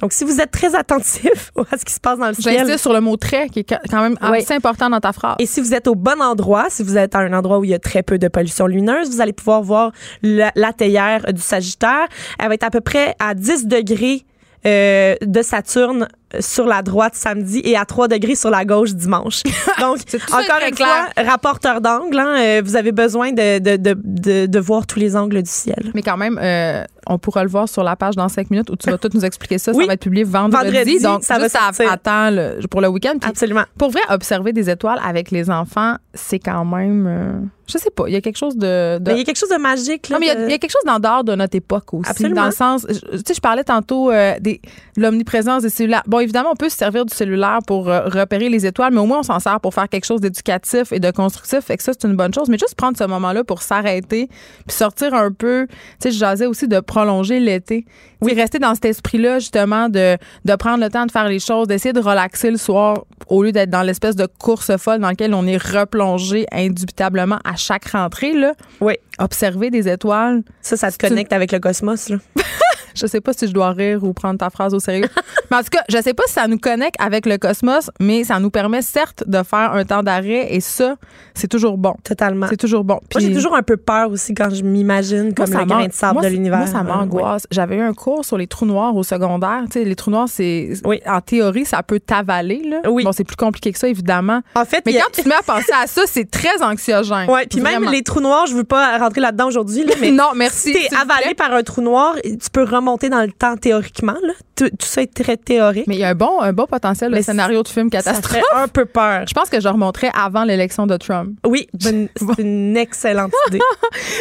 Donc, 0.00 0.12
si 0.12 0.24
vous 0.24 0.40
êtes 0.40 0.50
très 0.50 0.74
attentif 0.74 1.52
à 1.70 1.78
ce 1.78 1.84
qui 1.84 1.92
se 1.92 2.00
passe 2.00 2.18
dans 2.18 2.28
le 2.28 2.34
ciel. 2.34 2.58
J'insiste 2.58 2.78
sur 2.78 2.92
le 2.92 3.00
mot 3.00 3.16
très, 3.16 3.48
qui 3.48 3.60
est 3.60 3.64
quand 3.64 4.02
même 4.02 4.16
assez 4.20 4.54
important 4.54 4.90
dans 4.90 5.00
ta 5.00 5.12
phrase. 5.12 5.36
Et 5.38 5.46
si 5.46 5.60
vous 5.60 5.74
êtes 5.74 5.88
au 5.88 5.94
bon 5.94 6.20
endroit, 6.20 6.66
si 6.68 6.82
vous 6.82 6.96
êtes 6.96 7.14
à 7.14 7.20
un 7.20 7.32
endroit 7.32 7.58
où 7.58 7.64
il 7.64 7.70
y 7.70 7.74
a 7.74 7.78
très 7.78 8.02
peu 8.02 8.18
de 8.18 8.28
pollution 8.28 8.66
lumineuse, 8.66 9.10
vous 9.10 9.20
allez 9.20 9.32
pouvoir 9.32 9.62
voir 9.62 9.92
la, 10.22 10.52
la 10.54 10.72
théière 10.72 11.32
du 11.32 11.40
Sagittaire. 11.40 12.06
Elle 12.38 12.48
va 12.48 12.54
être 12.54 12.64
à 12.64 12.70
peu 12.70 12.80
près 12.80 13.14
à 13.18 13.34
10 13.34 13.66
degrés 13.66 14.24
euh, 14.64 15.16
de 15.20 15.42
Saturne 15.42 16.06
sur 16.40 16.66
la 16.66 16.82
droite 16.82 17.14
samedi 17.14 17.60
et 17.64 17.76
à 17.76 17.84
3 17.84 18.08
degrés 18.08 18.34
sur 18.34 18.50
la 18.50 18.64
gauche 18.64 18.92
dimanche. 18.94 19.42
Donc, 19.80 19.98
encore 20.32 20.60
une 20.66 20.76
fois, 20.76 21.08
rapporteur 21.16 21.80
d'angle, 21.80 22.18
hein, 22.18 22.36
euh, 22.38 22.62
vous 22.64 22.76
avez 22.76 22.92
besoin 22.92 23.32
de, 23.32 23.58
de, 23.58 23.76
de, 23.76 24.46
de, 24.46 24.60
voir 24.60 24.86
tous 24.86 24.98
les 24.98 25.16
angles 25.16 25.42
du 25.42 25.50
ciel. 25.50 25.90
Mais 25.94 26.02
quand 26.02 26.16
même, 26.16 26.38
euh, 26.40 26.84
on 27.06 27.18
pourra 27.18 27.44
le 27.44 27.50
voir 27.50 27.68
sur 27.68 27.82
la 27.82 27.96
page 27.96 28.16
dans 28.16 28.28
5 28.28 28.50
minutes 28.50 28.70
où 28.70 28.76
tu 28.76 28.90
vas 28.90 28.98
tout 28.98 29.10
nous 29.14 29.24
expliquer 29.24 29.58
ça. 29.58 29.72
Ça 29.72 29.86
va 29.86 29.92
être 29.92 30.00
publié 30.00 30.24
vendredi. 30.24 31.00
donc, 31.00 31.24
ça 31.24 31.40
juste 31.40 31.56
va 31.78 31.92
attends 31.92 32.30
pour 32.70 32.80
le 32.80 32.88
week-end. 32.88 33.18
Absolument. 33.22 33.64
Pour 33.78 33.90
vrai, 33.90 34.02
observer 34.08 34.52
des 34.52 34.70
étoiles 34.70 35.00
avec 35.04 35.30
les 35.30 35.50
enfants, 35.50 35.96
c'est 36.14 36.38
quand 36.38 36.64
même... 36.64 37.06
Euh, 37.06 37.46
je 37.72 37.78
sais 37.78 37.90
pas, 37.90 38.04
il 38.06 38.12
y 38.12 38.16
a 38.16 38.20
quelque 38.20 38.36
chose 38.36 38.56
de. 38.56 38.98
il 39.10 39.18
y 39.18 39.20
a 39.20 39.24
quelque 39.24 39.38
chose 39.38 39.48
de 39.48 39.56
magique. 39.56 40.08
Là, 40.08 40.16
non, 40.16 40.20
mais 40.20 40.26
il 40.26 40.50
y, 40.50 40.54
a 40.54 40.58
quelque 40.58 40.72
chose 40.72 40.84
d'en 40.84 40.98
dehors 40.98 41.24
de 41.24 41.34
notre 41.34 41.56
époque 41.56 41.94
aussi. 41.94 42.10
Absolument. 42.10 42.42
Dans 42.42 42.46
le 42.46 42.52
sens. 42.52 42.86
Tu 42.86 43.18
sais, 43.26 43.34
je 43.34 43.40
parlais 43.40 43.64
tantôt 43.64 44.10
euh, 44.10 44.38
de 44.40 44.58
l'omniprésence 44.96 45.62
des 45.62 45.70
cellulaires. 45.70 46.02
Bon, 46.06 46.18
évidemment, 46.22 46.50
on 46.52 46.56
peut 46.56 46.68
se 46.68 46.76
servir 46.76 47.04
du 47.04 47.14
cellulaire 47.14 47.58
pour 47.66 47.88
euh, 47.88 48.04
repérer 48.06 48.48
les 48.48 48.66
étoiles, 48.66 48.92
mais 48.92 49.00
au 49.00 49.06
moins, 49.06 49.20
on 49.20 49.22
s'en 49.22 49.40
sert 49.40 49.60
pour 49.60 49.74
faire 49.74 49.88
quelque 49.88 50.04
chose 50.04 50.20
d'éducatif 50.20 50.92
et 50.92 51.00
de 51.00 51.10
constructif. 51.10 51.60
Fait 51.60 51.76
que 51.76 51.82
ça, 51.82 51.92
c'est 51.92 52.06
une 52.06 52.16
bonne 52.16 52.32
chose. 52.32 52.48
Mais 52.48 52.58
juste 52.58 52.74
prendre 52.74 52.96
ce 52.96 53.04
moment-là 53.04 53.44
pour 53.44 53.62
s'arrêter 53.62 54.28
puis 54.66 54.76
sortir 54.76 55.14
un 55.14 55.30
peu. 55.30 55.66
Tu 55.68 55.76
sais, 56.00 56.10
je 56.12 56.18
jasais 56.18 56.46
aussi 56.46 56.68
de 56.68 56.80
prolonger 56.80 57.40
l'été. 57.40 57.84
Oui, 58.20 58.34
rester 58.34 58.58
dans 58.58 58.74
cet 58.74 58.84
esprit-là, 58.84 59.40
justement, 59.40 59.88
de, 59.88 60.16
de 60.44 60.54
prendre 60.54 60.82
le 60.82 60.90
temps 60.90 61.06
de 61.06 61.10
faire 61.10 61.28
les 61.28 61.40
choses, 61.40 61.66
d'essayer 61.66 61.92
de 61.92 62.00
relaxer 62.00 62.50
le 62.50 62.56
soir 62.56 63.04
au 63.28 63.42
lieu 63.42 63.52
d'être 63.52 63.70
dans 63.70 63.82
l'espèce 63.82 64.16
de 64.16 64.26
course 64.26 64.76
folle 64.76 65.00
dans 65.00 65.08
laquelle 65.08 65.34
on 65.34 65.46
est 65.46 65.60
replongé 65.60 66.46
indubitablement 66.52 67.38
à 67.44 67.56
chaque 67.56 67.86
rentrée. 67.86 68.32
Là. 68.32 68.54
Oui. 68.80 68.94
Observer 69.18 69.70
des 69.70 69.88
étoiles. 69.88 70.42
Ça, 70.60 70.76
ça 70.76 70.92
te 70.92 70.98
connecte 70.98 71.32
avec 71.32 71.52
le 71.52 71.58
cosmos. 71.58 72.08
Là. 72.08 72.18
Je 72.94 73.06
sais 73.06 73.20
pas 73.20 73.32
si 73.32 73.46
je 73.46 73.52
dois 73.52 73.70
rire 73.70 74.04
ou 74.04 74.12
prendre 74.12 74.38
ta 74.38 74.50
phrase 74.50 74.74
au 74.74 74.80
sérieux. 74.80 75.08
mais 75.50 75.56
en 75.56 75.60
tout 75.60 75.70
cas, 75.70 75.82
je 75.88 76.00
sais 76.00 76.14
pas 76.14 76.24
si 76.26 76.34
ça 76.34 76.46
nous 76.46 76.58
connecte 76.58 76.96
avec 76.98 77.26
le 77.26 77.38
cosmos, 77.38 77.90
mais 78.00 78.24
ça 78.24 78.38
nous 78.38 78.50
permet 78.50 78.82
certes 78.82 79.24
de 79.26 79.42
faire 79.42 79.72
un 79.72 79.84
temps 79.84 80.02
d'arrêt 80.02 80.54
et 80.54 80.60
ça, 80.60 80.96
c'est 81.34 81.48
toujours 81.48 81.78
bon. 81.78 81.94
Totalement. 82.04 82.46
C'est 82.48 82.56
toujours 82.56 82.84
bon. 82.84 83.00
Puis, 83.08 83.20
moi, 83.20 83.28
j'ai 83.28 83.34
toujours 83.34 83.56
un 83.56 83.62
peu 83.62 83.76
peur 83.76 84.10
aussi 84.10 84.34
quand 84.34 84.50
je 84.50 84.62
m'imagine 84.62 85.34
comme 85.34 85.50
le 85.50 85.64
grain 85.64 85.86
de 85.86 85.92
sable 85.92 86.22
de 86.22 86.28
l'univers. 86.28 86.58
Moi, 86.58 86.66
ça 86.66 86.82
m'angoisse. 86.82 87.46
J'avais 87.50 87.76
eu 87.76 87.80
un 87.80 87.94
cours 87.94 88.24
sur 88.24 88.38
les 88.38 88.46
trous 88.46 88.66
noirs 88.66 88.94
au 88.94 89.02
secondaire. 89.02 89.62
Tu 89.66 89.80
sais, 89.80 89.84
les 89.84 89.96
trous 89.96 90.10
noirs, 90.10 90.28
c'est. 90.28 90.74
Oui. 90.84 91.00
En 91.06 91.20
théorie, 91.20 91.64
ça 91.64 91.82
peut 91.82 92.00
t'avaler, 92.00 92.62
là. 92.64 92.90
Oui. 92.90 93.04
Bon, 93.04 93.12
c'est 93.12 93.24
plus 93.24 93.36
compliqué 93.36 93.72
que 93.72 93.78
ça, 93.78 93.88
évidemment. 93.88 94.42
En 94.54 94.64
fait, 94.64 94.82
mais 94.86 94.94
quand 94.94 95.10
tu 95.12 95.22
te 95.22 95.28
mets 95.28 95.34
à 95.34 95.42
penser 95.42 95.72
à 95.72 95.86
ça, 95.86 96.02
c'est 96.06 96.30
très 96.30 96.62
anxiogène. 96.62 97.26
Oui, 97.28 97.40
puis 97.48 97.60
même 97.60 97.90
les 97.90 98.02
trous 98.02 98.20
noirs, 98.20 98.46
je 98.46 98.54
veux 98.54 98.64
pas 98.64 98.98
rentrer 98.98 99.20
là-dedans 99.20 99.48
aujourd'hui, 99.48 99.84
mais. 100.00 100.10
non, 100.12 100.30
merci. 100.34 100.72
Si 100.72 100.88
t'es 100.88 100.96
avalé 100.96 101.34
par 101.34 101.52
un 101.52 101.62
trou 101.62 101.80
noir, 101.80 102.14
tu 102.22 102.50
peux 102.52 102.64
remonter 102.64 102.81
dans 102.84 103.22
le 103.22 103.32
temps 103.32 103.56
théoriquement. 103.56 104.16
Là. 104.22 104.32
Tout, 104.56 104.70
ça 104.80 105.02
est 105.02 105.12
très 105.12 105.36
théorique. 105.36 105.86
Mais 105.86 105.96
il 105.96 106.00
y 106.00 106.04
a 106.04 106.10
un 106.10 106.14
bon, 106.14 106.40
un 106.40 106.52
bon 106.52 106.66
potentiel 106.66 107.12
de 107.12 107.20
scénario 107.20 107.62
de 107.62 107.68
film 107.68 107.90
catastrophe. 107.90 108.42
Ça 108.52 108.62
un 108.62 108.68
peu 108.68 108.84
peur. 108.84 109.24
Je 109.26 109.34
pense 109.34 109.48
que 109.48 109.60
je 109.60 109.68
remonterai 109.68 110.10
avant 110.14 110.44
l'élection 110.44 110.86
de 110.86 110.96
Trump. 110.96 111.38
Oui, 111.46 111.68
c'est 111.80 112.08
une 112.38 112.76
excellente 112.76 113.32
idée. 113.48 113.60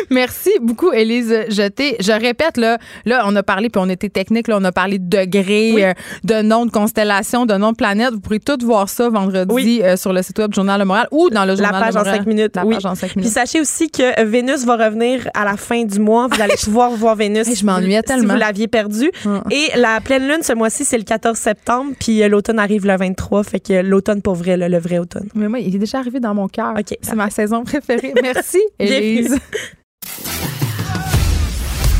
Merci 0.09 0.51
beaucoup, 0.61 0.91
Élise 0.91 1.45
Jeté. 1.49 1.97
Je 1.99 2.11
répète, 2.11 2.57
là, 2.57 2.77
là, 3.05 3.23
on 3.25 3.35
a 3.35 3.43
parlé, 3.43 3.69
puis 3.69 3.81
on 3.83 3.89
était 3.89 4.09
technique, 4.09 4.47
là, 4.47 4.57
on 4.59 4.63
a 4.63 4.71
parlé 4.71 4.99
de 4.99 5.07
degrés, 5.09 5.85
euh, 5.85 5.93
de 6.23 6.41
noms 6.41 6.65
de 6.65 6.71
constellations, 6.71 7.45
de 7.45 7.55
noms 7.55 7.71
de 7.71 7.77
planètes. 7.77 8.13
Vous 8.13 8.19
pourrez 8.19 8.39
tout 8.39 8.57
voir 8.63 8.89
ça 8.89 9.09
vendredi 9.09 9.81
euh, 9.83 9.97
sur 9.97 10.13
le 10.13 10.21
site 10.21 10.39
web 10.39 10.51
du 10.51 10.55
Journal 10.55 10.79
de 10.79 10.85
Montréal 10.85 11.07
ou 11.11 11.29
dans 11.29 11.45
le 11.45 11.55
Journal 11.55 11.73
La 11.73 11.79
page 11.79 11.95
en 11.95 12.03
5 12.03 12.25
minutes. 12.25 12.55
La 12.55 12.65
oui. 12.65 12.75
page 12.75 12.85
en 12.85 12.95
5 12.95 13.15
minutes. 13.15 13.31
Puis 13.31 13.33
sachez 13.33 13.59
aussi 13.59 13.89
que 13.89 14.23
Vénus 14.23 14.65
va 14.65 14.77
revenir 14.77 15.29
à 15.33 15.45
la 15.45 15.57
fin 15.57 15.83
du 15.83 15.99
mois. 15.99 16.27
Vous 16.27 16.41
allez 16.41 16.55
pouvoir 16.63 16.91
voir 16.91 17.15
Vénus. 17.15 17.47
je 17.53 17.65
m'ennuyais 17.65 18.01
tellement. 18.01 18.29
Si 18.29 18.33
vous 18.33 18.39
l'aviez 18.51 18.67
perdu. 18.67 19.11
Et 19.49 19.69
la 19.77 20.01
pleine 20.01 20.27
lune 20.27 20.43
ce 20.43 20.53
mois-ci, 20.53 20.83
c'est 20.83 20.97
le 20.97 21.05
14 21.05 21.37
septembre, 21.37 21.93
puis 21.97 22.21
euh, 22.21 22.27
l'automne 22.27 22.59
arrive 22.59 22.85
le 22.85 22.97
23, 22.97 23.43
fait 23.43 23.59
que 23.61 23.81
l'automne 23.81 24.21
pour 24.21 24.35
vrai, 24.35 24.57
le 24.57 24.77
vrai 24.77 24.97
automne. 24.97 25.29
Mais 25.35 25.47
moi, 25.47 25.59
il 25.59 25.73
est 25.73 25.79
déjà 25.79 25.99
arrivé 25.99 26.19
dans 26.19 26.33
mon 26.33 26.47
cœur. 26.47 26.73
OK. 26.77 26.97
C'est 27.01 27.15
ma 27.15 27.29
saison 27.29 27.63
préférée. 27.63 28.13
Merci, 28.21 28.59
Élise. 28.79 29.37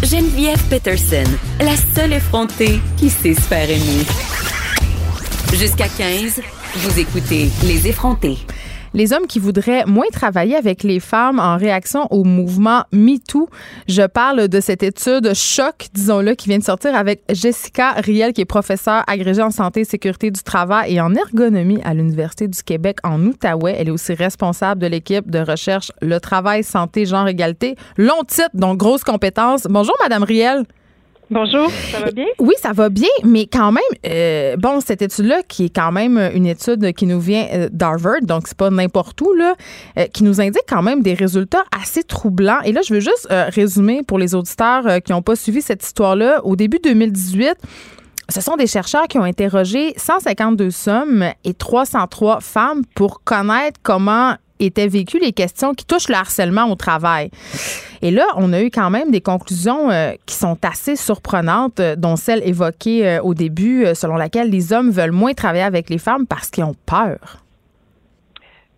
Geneviève 0.04 0.62
Peterson, 0.70 1.24
la 1.60 1.76
seule 1.96 2.14
effrontée 2.14 2.80
qui 2.98 3.10
sait 3.10 3.34
se 3.34 3.42
faire 3.42 3.70
aimer. 3.70 4.04
Jusqu'à 5.54 5.88
15, 5.88 6.42
vous 6.76 7.00
écoutez 7.00 7.50
Les 7.64 7.88
effrontés. 7.88 8.38
Les 8.94 9.14
hommes 9.14 9.26
qui 9.26 9.40
voudraient 9.40 9.86
moins 9.86 10.10
travailler 10.12 10.56
avec 10.56 10.84
les 10.84 11.00
femmes 11.00 11.40
en 11.40 11.56
réaction 11.56 12.08
au 12.12 12.26
mouvement 12.26 12.84
MeToo. 12.92 13.48
Je 13.88 14.06
parle 14.06 14.50
de 14.50 14.60
cette 14.60 14.84
étude 14.84 15.34
choc, 15.34 15.88
disons-le, 15.94 16.36
qui 16.36 16.50
vient 16.50 16.60
de 16.60 16.64
sortir 16.64 16.94
avec 16.94 17.24
Jessica 17.32 17.92
Riel, 17.92 18.34
qui 18.34 18.42
est 18.42 18.46
professeure 18.46 19.04
agrégée 19.08 19.42
en 19.42 19.52
santé 19.52 19.86
sécurité 19.86 20.30
du 20.30 20.44
travail 20.44 20.96
et 20.96 21.00
en 21.02 21.16
ergonomie 21.16 21.80
à 21.86 21.94
l'Université 21.94 22.50
du 22.50 22.62
Québec 22.62 22.98
en 23.04 23.22
Outaouais. 23.26 23.76
Elle 23.78 23.88
est 23.88 23.92
aussi 23.92 24.14
responsable 24.14 24.82
de 24.82 24.88
l'équipe 24.88 25.32
de 25.32 25.40
recherche 25.40 25.94
Le 26.02 26.20
travail, 26.20 26.64
santé, 26.64 27.06
genre, 27.06 27.30
égalité. 27.30 27.76
Long 27.98 28.24
titre, 28.28 28.50
donc 28.54 28.78
grosse 28.78 29.06
compétence. 29.06 29.68
Bonjour, 29.70 29.96
Madame 30.02 30.24
Riel. 30.24 30.66
Bonjour, 31.32 31.72
ça 31.90 32.02
va 32.02 32.12
bien? 32.12 32.26
Oui, 32.40 32.56
ça 32.62 32.74
va 32.74 32.90
bien, 32.90 33.08
mais 33.24 33.48
quand 33.48 33.72
même, 33.72 33.82
euh, 34.06 34.58
bon, 34.58 34.82
cette 34.82 35.02
étude-là, 35.02 35.44
qui 35.48 35.64
est 35.64 35.74
quand 35.74 35.94
même 35.94 36.18
une 36.36 36.46
étude 36.46 36.92
qui 36.92 37.06
nous 37.06 37.22
vient 37.22 37.48
euh, 37.54 37.70
d'Harvard, 37.72 38.20
donc 38.22 38.50
c'est 38.50 38.58
pas 38.58 38.70
n'importe 38.70 39.22
où, 39.22 39.32
là, 39.32 39.56
euh, 39.98 40.08
qui 40.08 40.26
nous 40.26 40.42
indique 40.42 40.66
quand 40.68 40.82
même 40.82 41.02
des 41.02 41.14
résultats 41.14 41.64
assez 41.72 42.04
troublants. 42.04 42.60
Et 42.66 42.74
là, 42.74 42.82
je 42.86 42.94
veux 42.94 43.00
juste 43.00 43.30
résumer 43.30 44.02
pour 44.06 44.20
les 44.20 44.36
auditeurs 44.36 45.02
qui 45.06 45.14
n'ont 45.14 45.22
pas 45.22 45.38
suivi 45.38 45.62
cette 45.62 45.86
histoire-là. 45.86 46.42
Au 46.44 46.58
début 46.58 46.80
2018, 46.84 47.56
ce 48.28 48.42
sont 48.42 48.58
des 48.58 48.68
chercheurs 48.68 49.08
qui 49.08 49.18
ont 49.18 49.24
interrogé 49.24 49.94
152 49.96 50.90
hommes 50.90 51.26
et 51.46 51.54
303 51.54 52.42
femmes 52.42 52.82
pour 52.94 53.24
connaître 53.24 53.80
comment 53.84 54.36
étaient 54.66 54.88
vécues 54.88 55.20
les 55.20 55.34
questions 55.34 55.74
qui 55.74 55.86
touchent 55.86 56.10
le 56.10 56.16
harcèlement 56.16 56.70
au 56.70 56.76
travail. 56.76 57.30
Et 58.02 58.12
là, 58.12 58.26
on 58.36 58.52
a 58.54 58.62
eu 58.62 58.72
quand 58.72 58.90
même 58.90 59.12
des 59.12 59.22
conclusions 59.22 59.92
euh, 59.92 60.14
qui 60.26 60.36
sont 60.36 60.58
assez 60.64 60.96
surprenantes, 60.96 61.80
euh, 61.80 61.96
dont 61.96 62.16
celle 62.16 62.42
évoquée 62.48 63.08
euh, 63.08 63.22
au 63.22 63.34
début, 63.34 63.86
selon 63.94 64.16
laquelle 64.16 64.50
les 64.50 64.74
hommes 64.74 64.90
veulent 64.90 65.12
moins 65.12 65.34
travailler 65.34 65.64
avec 65.64 65.90
les 65.90 66.00
femmes 66.00 66.26
parce 66.26 66.50
qu'ils 66.50 66.64
ont 66.64 66.76
peur. 66.86 67.44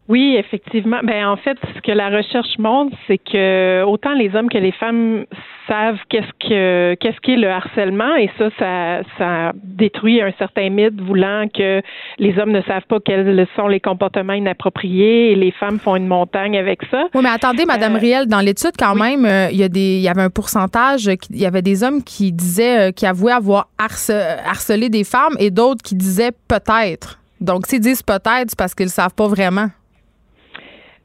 Oui, 0.10 0.36
effectivement. 0.38 1.00
Ben 1.04 1.26
en 1.28 1.38
fait, 1.38 1.58
ce 1.76 1.82
que 1.82 1.92
la 1.92 2.10
recherche 2.10 2.58
montre, 2.60 2.96
c'est 3.08 3.18
que 3.18 3.84
autant 3.84 4.14
les 4.14 4.36
hommes 4.36 4.50
que 4.50 4.58
les 4.58 4.74
femmes 4.74 5.26
savent 5.68 6.00
qu'est-ce 6.10 6.48
que 6.48 6.96
qu'est-ce 6.96 7.20
qu'est 7.22 7.38
le 7.38 7.50
harcèlement 7.50 8.14
et 8.16 8.30
ça, 8.38 8.50
ça, 8.60 9.02
ça 9.18 9.52
détruit 9.64 10.22
un 10.22 10.34
certain 10.38 10.70
mythe 10.70 11.00
voulant 11.00 11.48
que 11.48 11.82
les 12.20 12.38
hommes 12.38 12.52
ne 12.52 12.62
savent 12.64 12.86
pas 12.90 13.00
quels 13.00 13.48
sont 13.56 13.70
les 13.70 13.80
comportements 13.80 14.34
inappropriés 14.34 15.32
et 15.32 15.36
les 15.36 15.52
femmes 15.52 15.80
font 15.80 15.96
une 15.96 16.08
montagne 16.08 16.58
avec 16.58 16.82
ça. 16.92 17.06
Oui, 17.14 17.22
mais 17.24 17.30
attendez, 17.30 17.66
Madame 17.66 17.96
euh, 17.96 18.00
Riel, 18.00 18.28
dans 18.28 18.42
l'étude 18.42 18.74
quand 18.78 18.96
même, 18.96 19.26
euh, 19.26 19.48
il 19.52 19.58
y 19.58 19.64
a 19.64 19.70
des, 19.70 19.98
il 19.98 20.02
y 20.02 20.10
avait 20.10 20.22
un 20.22 20.30
pourcentage, 20.30 21.06
il 21.06 21.40
y 21.40 21.46
avait 21.46 21.62
des 21.62 21.82
hommes 21.84 22.04
qui 22.04 22.34
disaient, 22.34 22.90
euh, 22.90 22.92
qui 22.92 23.06
avouaient 23.06 23.32
avoir 23.32 23.70
harcelé 23.78 24.90
des 24.90 25.06
femmes 25.06 25.36
et 25.40 25.50
d'autres 25.50 25.82
qui 25.82 25.96
disaient 25.96 26.32
peut-être. 26.48 27.20
Donc, 27.40 27.68
s'ils 27.68 27.80
disent 27.80 28.04
peut-être, 28.04 28.50
c'est 28.50 28.58
parce 28.58 28.76
qu'ils 28.76 28.88
ne 28.88 28.92
savent 28.92 29.16
pas 29.16 29.28
vraiment. 29.28 29.68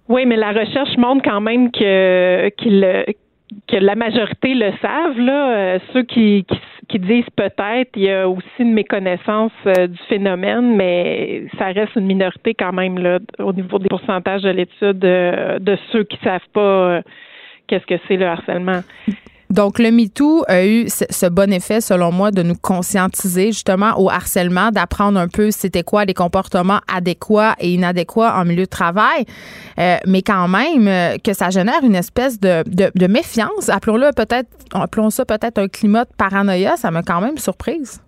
Oui, 0.09 0.25
mais 0.27 0.37
la 0.37 0.53
recherche 0.53 0.97
montre 0.97 1.23
quand 1.23 1.41
même 1.41 1.71
que 1.71 2.51
que 3.67 3.77
la 3.77 3.95
majorité 3.95 4.55
le 4.55 4.73
savent. 4.81 5.19
Là, 5.19 5.57
euh, 5.57 5.79
ceux 5.93 6.03
qui, 6.03 6.45
qui, 6.89 6.99
disent 6.99 7.31
peut-être, 7.35 7.91
il 7.97 8.03
y 8.03 8.11
a 8.11 8.29
aussi 8.29 8.47
une 8.59 8.73
méconnaissance 8.73 9.53
euh, 9.67 9.87
du 9.87 9.99
phénomène, 10.09 10.77
mais 10.77 11.45
ça 11.59 11.67
reste 11.67 11.97
une 11.97 12.07
minorité 12.07 12.55
quand 12.55 12.73
même 12.73 12.99
là, 12.99 13.19
au 13.39 13.53
niveau 13.53 13.79
des 13.79 13.89
pourcentages 13.89 14.43
de 14.43 14.51
l'étude 14.51 15.05
euh, 15.05 15.59
de 15.59 15.77
ceux 15.93 16.05
qui 16.05 16.19
savent 16.23 16.49
pas 16.53 17.01
qu'est-ce 17.67 17.87
que 17.87 18.01
c'est 18.07 18.17
le 18.17 18.27
harcèlement. 18.27 18.81
Donc, 19.51 19.79
le 19.79 19.91
MeToo 19.91 20.45
a 20.47 20.67
eu 20.67 20.89
ce 20.89 21.27
bon 21.27 21.51
effet, 21.53 21.81
selon 21.81 22.13
moi, 22.13 22.31
de 22.31 22.43
nous 22.43 22.55
conscientiser 22.55 23.47
justement 23.47 23.99
au 23.99 24.11
harcèlement, 24.11 24.71
d'apprendre 24.71 25.19
un 25.19 25.29
peu 25.29 25.51
c'était 25.51 25.83
quoi 25.83 26.05
les 26.05 26.13
comportements 26.13 26.81
adéquats 26.87 27.55
et 27.59 27.73
inadéquats 27.73 28.35
en 28.37 28.45
milieu 28.45 28.65
de 28.65 28.69
travail, 28.69 29.25
euh, 29.79 29.97
mais 30.07 30.21
quand 30.21 30.49
même 30.49 30.87
euh, 30.87 31.17
que 31.23 31.33
ça 31.33 31.49
génère 31.49 31.83
une 31.83 31.95
espèce 31.95 32.39
de, 32.39 32.63
de, 32.67 33.07
méfiance. 33.07 33.71
Appelons-le 33.71 34.11
peut-être, 34.15 34.51
appelons 34.75 35.09
ça 35.09 35.25
peut-être 35.25 35.59
un 35.59 35.69
climat 35.69 36.05
de 36.05 36.11
paranoïa. 36.17 36.77
Ça 36.77 36.91
m'a 36.91 37.03
quand 37.03 37.23
même 37.23 37.39
surprise. 37.39 38.03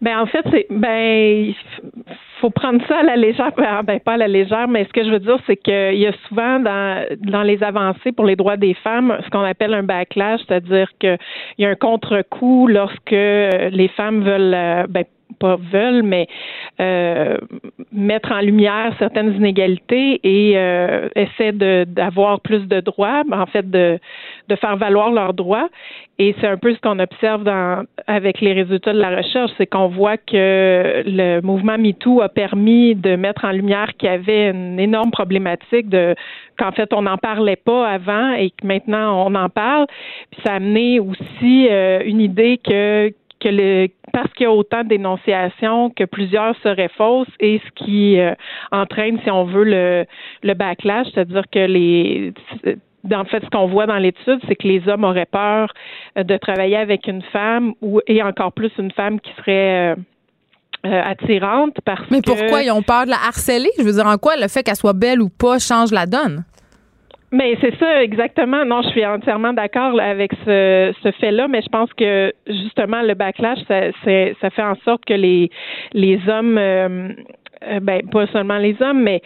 Ben 0.00 0.18
en 0.18 0.26
fait, 0.26 0.44
c'est 0.50 0.66
ben 0.70 1.52
faut 2.44 2.50
prendre 2.50 2.86
ça 2.86 2.98
à 2.98 3.02
la 3.02 3.16
légère, 3.16 3.52
ben, 3.56 3.82
ben 3.82 3.98
pas 4.00 4.12
à 4.12 4.16
la 4.18 4.28
légère, 4.28 4.68
mais 4.68 4.84
ce 4.84 4.92
que 4.92 5.02
je 5.02 5.08
veux 5.08 5.18
dire, 5.18 5.38
c'est 5.46 5.56
qu'il 5.56 5.98
y 5.98 6.06
a 6.06 6.12
souvent 6.28 6.60
dans, 6.60 7.06
dans 7.20 7.42
les 7.42 7.62
avancées 7.62 8.12
pour 8.12 8.26
les 8.26 8.36
droits 8.36 8.58
des 8.58 8.74
femmes 8.74 9.16
ce 9.24 9.30
qu'on 9.30 9.44
appelle 9.44 9.72
un 9.72 9.82
backlash, 9.82 10.42
c'est-à-dire 10.46 10.90
qu'il 11.00 11.16
y 11.56 11.64
a 11.64 11.70
un 11.70 11.74
contre-coup 11.74 12.66
lorsque 12.68 13.12
les 13.12 13.90
femmes 13.96 14.22
veulent 14.24 14.52
euh, 14.54 14.86
ben, 14.86 15.04
pas 15.38 15.56
veulent, 15.56 16.02
mais 16.02 16.26
euh, 16.80 17.38
mettre 17.92 18.32
en 18.32 18.40
lumière 18.40 18.94
certaines 18.98 19.34
inégalités 19.34 20.20
et 20.22 20.54
euh, 20.56 21.08
essaient 21.14 21.52
d'avoir 21.52 22.40
plus 22.40 22.66
de 22.66 22.80
droits, 22.80 23.22
en 23.32 23.46
fait 23.46 23.68
de, 23.70 23.98
de 24.48 24.56
faire 24.56 24.76
valoir 24.76 25.10
leurs 25.10 25.34
droits. 25.34 25.68
Et 26.18 26.34
c'est 26.40 26.46
un 26.46 26.56
peu 26.56 26.72
ce 26.74 26.80
qu'on 26.80 26.98
observe 26.98 27.42
dans, 27.42 27.84
avec 28.06 28.40
les 28.40 28.52
résultats 28.52 28.92
de 28.92 29.00
la 29.00 29.16
recherche, 29.16 29.50
c'est 29.58 29.66
qu'on 29.66 29.88
voit 29.88 30.16
que 30.16 31.02
le 31.04 31.40
mouvement 31.40 31.76
MeToo 31.76 32.20
a 32.20 32.28
permis 32.34 32.94
de 32.94 33.16
mettre 33.16 33.44
en 33.44 33.52
lumière 33.52 33.92
qu'il 33.96 34.08
y 34.08 34.12
avait 34.12 34.50
une 34.50 34.78
énorme 34.78 35.10
problématique 35.10 35.88
de 35.88 36.14
qu'en 36.58 36.72
fait 36.72 36.92
on 36.92 37.02
n'en 37.02 37.18
parlait 37.18 37.56
pas 37.56 37.88
avant 37.88 38.32
et 38.32 38.50
que 38.50 38.66
maintenant 38.66 39.26
on 39.26 39.34
en 39.34 39.48
parle. 39.48 39.86
Puis 40.30 40.40
ça 40.44 40.52
a 40.52 40.56
amené 40.56 41.00
aussi 41.00 41.68
euh, 41.70 42.02
une 42.04 42.20
idée 42.20 42.58
que 42.58 43.12
que 43.40 43.48
le, 43.50 43.88
parce 44.12 44.32
qu'il 44.32 44.44
y 44.44 44.46
a 44.46 44.52
autant 44.52 44.84
dénonciations 44.84 45.90
que 45.90 46.04
plusieurs 46.04 46.56
seraient 46.62 46.90
fausses 46.96 47.28
et 47.40 47.60
ce 47.64 47.84
qui 47.84 48.18
euh, 48.18 48.34
entraîne, 48.72 49.18
si 49.22 49.30
on 49.30 49.44
veut, 49.44 49.64
le, 49.64 50.06
le 50.42 50.54
backlash, 50.54 51.08
c'est-à-dire 51.12 51.44
que 51.52 51.58
les 51.58 52.32
en 53.12 53.24
fait, 53.26 53.44
ce 53.44 53.50
qu'on 53.50 53.66
voit 53.66 53.86
dans 53.86 53.98
l'étude, 53.98 54.40
c'est 54.48 54.56
que 54.56 54.66
les 54.66 54.88
hommes 54.88 55.04
auraient 55.04 55.26
peur 55.26 55.74
euh, 56.16 56.22
de 56.22 56.36
travailler 56.38 56.76
avec 56.76 57.06
une 57.06 57.22
femme 57.22 57.74
ou 57.82 58.00
et 58.06 58.22
encore 58.22 58.52
plus 58.52 58.72
une 58.78 58.92
femme 58.92 59.20
qui 59.20 59.30
serait 59.34 59.94
euh, 60.84 61.02
attirante 61.02 61.76
parce 61.84 62.10
Mais 62.10 62.20
pourquoi? 62.22 62.62
Ils 62.62 62.70
ont 62.70 62.82
peur 62.82 63.04
de 63.04 63.10
la 63.10 63.16
harceler? 63.16 63.70
Je 63.78 63.84
veux 63.84 63.92
dire, 63.92 64.06
en 64.06 64.18
quoi 64.18 64.36
le 64.36 64.48
fait 64.48 64.62
qu'elle 64.62 64.76
soit 64.76 64.92
belle 64.92 65.20
ou 65.20 65.28
pas 65.28 65.58
change 65.58 65.92
la 65.92 66.06
donne? 66.06 66.44
Mais 67.34 67.58
c'est 67.60 67.76
ça 67.80 68.00
exactement. 68.02 68.64
Non, 68.64 68.82
je 68.82 68.90
suis 68.90 69.04
entièrement 69.04 69.52
d'accord 69.52 69.98
avec 70.00 70.32
ce, 70.44 70.94
ce 71.02 71.10
fait-là, 71.12 71.48
mais 71.48 71.62
je 71.62 71.68
pense 71.68 71.92
que 71.94 72.32
justement 72.46 73.02
le 73.02 73.14
backlash, 73.14 73.58
ça, 73.66 73.90
ça 74.40 74.50
fait 74.50 74.62
en 74.62 74.76
sorte 74.84 75.04
que 75.04 75.14
les 75.14 75.50
les 75.94 76.20
hommes, 76.28 76.56
euh, 76.58 77.08
euh, 77.66 77.80
ben 77.80 78.08
pas 78.08 78.28
seulement 78.28 78.58
les 78.58 78.76
hommes, 78.80 79.02
mais 79.02 79.20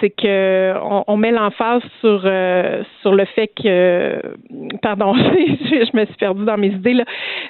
c'est 0.00 0.10
que 0.10 0.74
on, 1.06 1.16
met 1.16 1.30
l'emphase 1.30 1.82
sur 2.00 2.22
euh, 2.24 2.82
sur 3.00 3.14
le 3.14 3.24
fait 3.24 3.48
que 3.48 4.20
pardon, 4.82 5.14
je, 5.14 5.96
me 5.96 6.04
suis 6.06 6.16
perdue 6.16 6.44
dans 6.44 6.56
mes 6.56 6.68
idées 6.68 6.94
là, 6.94 7.04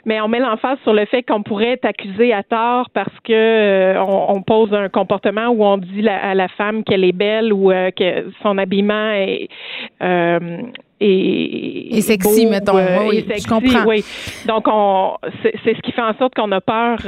mais 0.04 0.20
on 0.20 0.28
met 0.28 0.38
l'emphase 0.38 0.78
sur 0.82 0.92
le 0.92 1.04
fait 1.06 1.22
qu'on 1.22 1.42
pourrait 1.42 1.72
être 1.72 1.84
accusé 1.84 2.32
à 2.32 2.42
tort 2.42 2.90
parce 2.90 3.14
que 3.24 3.32
euh, 3.32 4.02
on, 4.02 4.42
pose 4.42 4.72
un 4.72 4.88
comportement 4.88 5.48
où 5.48 5.64
on 5.64 5.78
dit 5.78 6.06
à 6.08 6.34
la 6.34 6.48
femme 6.48 6.84
qu'elle 6.84 7.04
est 7.04 7.16
belle 7.16 7.52
ou 7.52 7.70
euh, 7.70 7.90
que 7.90 8.30
son 8.42 8.58
habillement 8.58 9.10
est 9.12 9.48
et, 10.98 12.00
sexy, 12.00 12.46
mettons. 12.46 12.76
oui, 13.06 13.22
je 13.28 13.46
comprends. 13.46 13.84
Oui. 13.86 14.02
Donc, 14.46 14.64
on, 14.66 15.16
c'est, 15.42 15.54
ce 15.62 15.80
qui 15.82 15.92
fait 15.92 16.00
en 16.00 16.16
sorte 16.16 16.34
qu'on 16.34 16.50
a 16.52 16.62
peur 16.62 17.00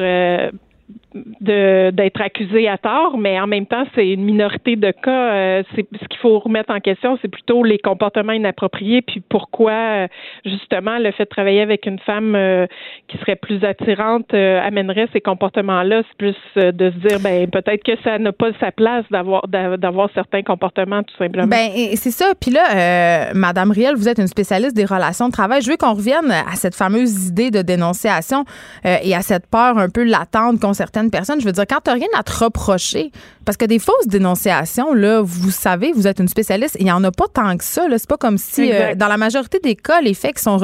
d'être 1.41 2.21
accusé 2.21 2.69
à 2.69 2.77
tort, 2.77 3.17
mais 3.17 3.41
en 3.41 3.47
même 3.47 3.67
temps, 3.67 3.85
c'est 3.95 4.09
une 4.09 4.25
minorité 4.25 4.77
de 4.77 4.91
cas. 4.91 5.33
Euh, 5.33 5.63
ce 5.75 5.81
qu'il 5.83 6.19
faut 6.21 6.39
remettre 6.39 6.73
en 6.73 6.81
question, 6.81 7.19
c'est 7.23 7.29
plutôt 7.29 7.65
les 7.65 7.79
comportements 7.79 8.33
inappropriés, 8.33 9.03
puis 9.03 9.23
pourquoi 9.27 9.73
euh, 9.73 10.09
justement 10.45 10.99
le 10.99 11.11
fait 11.13 11.25
de 11.25 11.29
travailler 11.29 11.63
avec 11.63 11.87
une 11.87 11.99
femme 12.01 12.35
euh, 12.35 12.67
qui 13.09 13.17
serait 13.19 13.37
plus 13.37 13.65
attirante 13.65 14.35
amènerait 14.35 15.09
ces 15.13 15.21
comportements-là. 15.21 16.03
C'est 16.09 16.17
plus 16.19 16.37
de 16.57 16.91
se 16.91 17.09
dire, 17.09 17.21
ben 17.21 17.49
peut-être 17.49 17.83
que 17.83 17.97
ça 18.05 18.19
n'a 18.19 18.33
pas 18.33 18.51
sa 18.61 18.71
place 18.71 19.05
d'avoir 19.11 19.47
d'avoir 19.49 20.11
certains 20.15 20.43
comportements 20.43 21.03
tout 21.03 21.17
simplement. 21.17 21.47
Ben 21.47 21.71
c'est 21.95 22.11
ça. 22.11 22.33
Puis 22.39 22.51
là, 22.51 23.33
Madame 23.35 23.71
Riel, 23.71 23.95
vous 23.97 24.09
êtes 24.09 24.19
une 24.19 24.27
spécialiste 24.27 24.77
des 24.77 24.85
relations 24.85 25.29
de 25.29 25.33
travail. 25.33 25.63
Je 25.63 25.71
veux 25.71 25.77
qu'on 25.77 25.95
revienne 25.95 26.31
à 26.31 26.55
cette 26.57 26.75
fameuse 26.75 27.29
idée 27.29 27.51
de 27.51 27.63
dénonciation 27.63 28.45
et 28.85 29.15
à 29.15 29.23
cette 29.23 29.47
peur 29.47 29.79
un 29.79 29.89
peu 29.89 30.05
latente 30.05 30.61
qu'ont 30.61 30.75
certaines 30.79 31.11
personne. 31.11 31.41
Je 31.41 31.45
veux 31.45 31.53
dire, 31.53 31.65
quand 31.69 31.81
tu 31.85 31.91
n'as 31.91 31.97
rien 31.97 32.09
à 32.17 32.23
te 32.23 32.45
reprocher, 32.45 33.13
parce 33.45 33.57
que 33.57 33.67
des 33.67 33.79
fausses 33.79 34.07
dénonciations, 34.07 34.95
là, 34.95 35.21
vous 35.23 35.51
savez, 35.51 35.93
vous 35.93 36.07
êtes 36.07 36.21
une 36.21 36.29
spécialiste, 36.29 36.77
il 36.81 36.85
n'y 36.85 36.93
en 36.93 37.05
a 37.05 37.11
pas 37.11 37.27
tant 37.33 37.57
que 37.57 37.65
ça. 37.65 37.83
C'est 37.91 38.09
pas 38.09 38.17
comme 38.17 38.39
si, 38.39 38.73
euh, 38.73 38.95
dans 38.95 39.09
la 39.09 39.17
majorité 39.17 39.59
des 39.59 39.77
cas, 39.77 40.01
les 40.01 40.15
faits 40.15 40.37
qui 40.37 40.43
sont, 40.43 40.59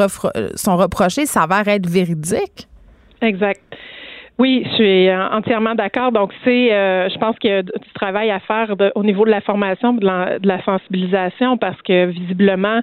sont 0.55 0.77
reprochés 0.77 1.27
s'avèrent 1.27 1.69
être 1.69 1.89
véridiques. 1.89 2.69
Exact. 3.21 3.61
Oui, 4.37 4.65
je 4.67 4.75
suis 4.75 5.13
entièrement 5.13 5.77
d'accord. 5.77 6.11
Donc, 6.11 6.33
c'est, 6.43 6.73
euh, 6.73 7.09
je 7.09 7.17
pense 7.19 7.39
qu'il 7.39 7.51
y 7.51 7.55
a 7.55 7.63
du 7.63 7.71
travail 7.95 8.33
à 8.33 8.41
faire 8.41 8.75
au 8.97 9.05
niveau 9.05 9.25
de 9.25 9.31
la 9.31 9.41
formation, 9.41 9.93
de 9.93 10.05
la, 10.05 10.41
de 10.41 10.49
la 10.49 10.61
sensibilisation, 10.65 11.57
parce 11.57 11.81
que 11.83 12.07
visiblement, 12.07 12.81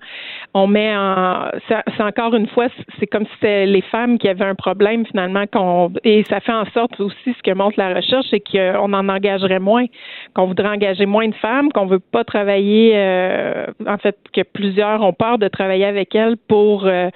on 0.53 0.67
met 0.67 0.95
en, 0.95 1.49
c'est 1.67 2.03
encore 2.03 2.35
une 2.35 2.47
fois, 2.47 2.67
c'est 2.99 3.07
comme 3.07 3.25
si 3.25 3.31
c'était 3.33 3.65
les 3.65 3.81
femmes 3.81 4.17
qui 4.17 4.29
avaient 4.29 4.45
un 4.45 4.55
problème 4.55 5.05
finalement, 5.05 5.43
qu'on, 5.45 5.91
et 6.05 6.23
ça 6.29 6.39
fait 6.39 6.53
en 6.53 6.63
sorte 6.73 6.97
aussi 7.01 7.35
ce 7.37 7.43
que 7.43 7.53
montre 7.53 7.77
la 7.77 7.95
recherche, 7.95 8.27
c'est 8.29 8.39
qu'on 8.39 8.93
en 8.93 9.09
engagerait 9.09 9.59
moins, 9.59 9.87
qu'on 10.33 10.45
voudrait 10.45 10.69
engager 10.69 11.05
moins 11.05 11.27
de 11.27 11.35
femmes, 11.35 11.69
qu'on 11.73 11.85
veut 11.85 11.99
pas 11.99 12.23
travailler, 12.23 12.93
euh, 12.95 13.65
en 13.85 13.97
fait, 13.97 14.15
que 14.33 14.41
plusieurs 14.41 15.01
ont 15.01 15.13
peur 15.13 15.37
de 15.37 15.49
travailler 15.49 15.85
avec 15.85 16.15
elles 16.15 16.37
pour 16.47 16.85
euh, 16.85 17.09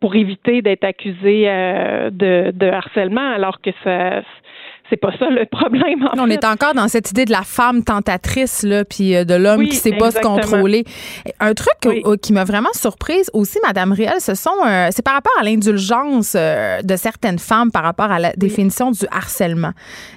pour 0.00 0.14
éviter 0.14 0.62
d'être 0.62 0.84
accusé 0.84 1.44
euh, 1.48 2.10
de, 2.10 2.52
de, 2.54 2.66
harcèlement, 2.66 3.32
alors 3.34 3.60
que 3.60 3.70
ça 3.84 4.22
c'est 4.90 4.96
pas 4.96 5.12
ça 5.18 5.28
le 5.28 5.44
problème. 5.44 6.08
En 6.16 6.18
on 6.18 6.30
est 6.30 6.46
encore 6.46 6.72
dans 6.72 6.88
cette 6.88 7.10
idée 7.10 7.26
de 7.26 7.30
la 7.30 7.42
femme 7.42 7.84
tentatrice 7.84 8.62
là, 8.62 8.86
puis 8.86 9.14
euh, 9.14 9.24
de 9.24 9.34
l'homme 9.34 9.66
qui 9.66 9.76
sait 9.76 9.92
pas 9.92 10.10
se 10.10 10.20
contrôler. 10.20 10.84
Un 11.40 11.52
truc 11.52 11.74
qui 12.22 12.32
m'a 12.32 12.44
vraiment 12.44 12.72
surprise 12.72 13.28
aussi, 13.34 13.58
Madame 13.66 13.92
Riel, 13.92 14.20
ce 14.20 14.34
sont 14.34 14.50
euh, 14.66 14.88
c'est 14.90 15.04
par 15.04 15.12
rapport 15.12 15.32
à 15.38 15.44
l'indulgence 15.44 16.34
de 16.34 16.96
certaines 16.96 17.38
femmes 17.38 17.70
par 17.70 17.82
rapport 17.82 18.10
à 18.10 18.18
la 18.18 18.32
définition 18.32 18.90
du 18.90 19.04
harcèlement. 19.10 19.72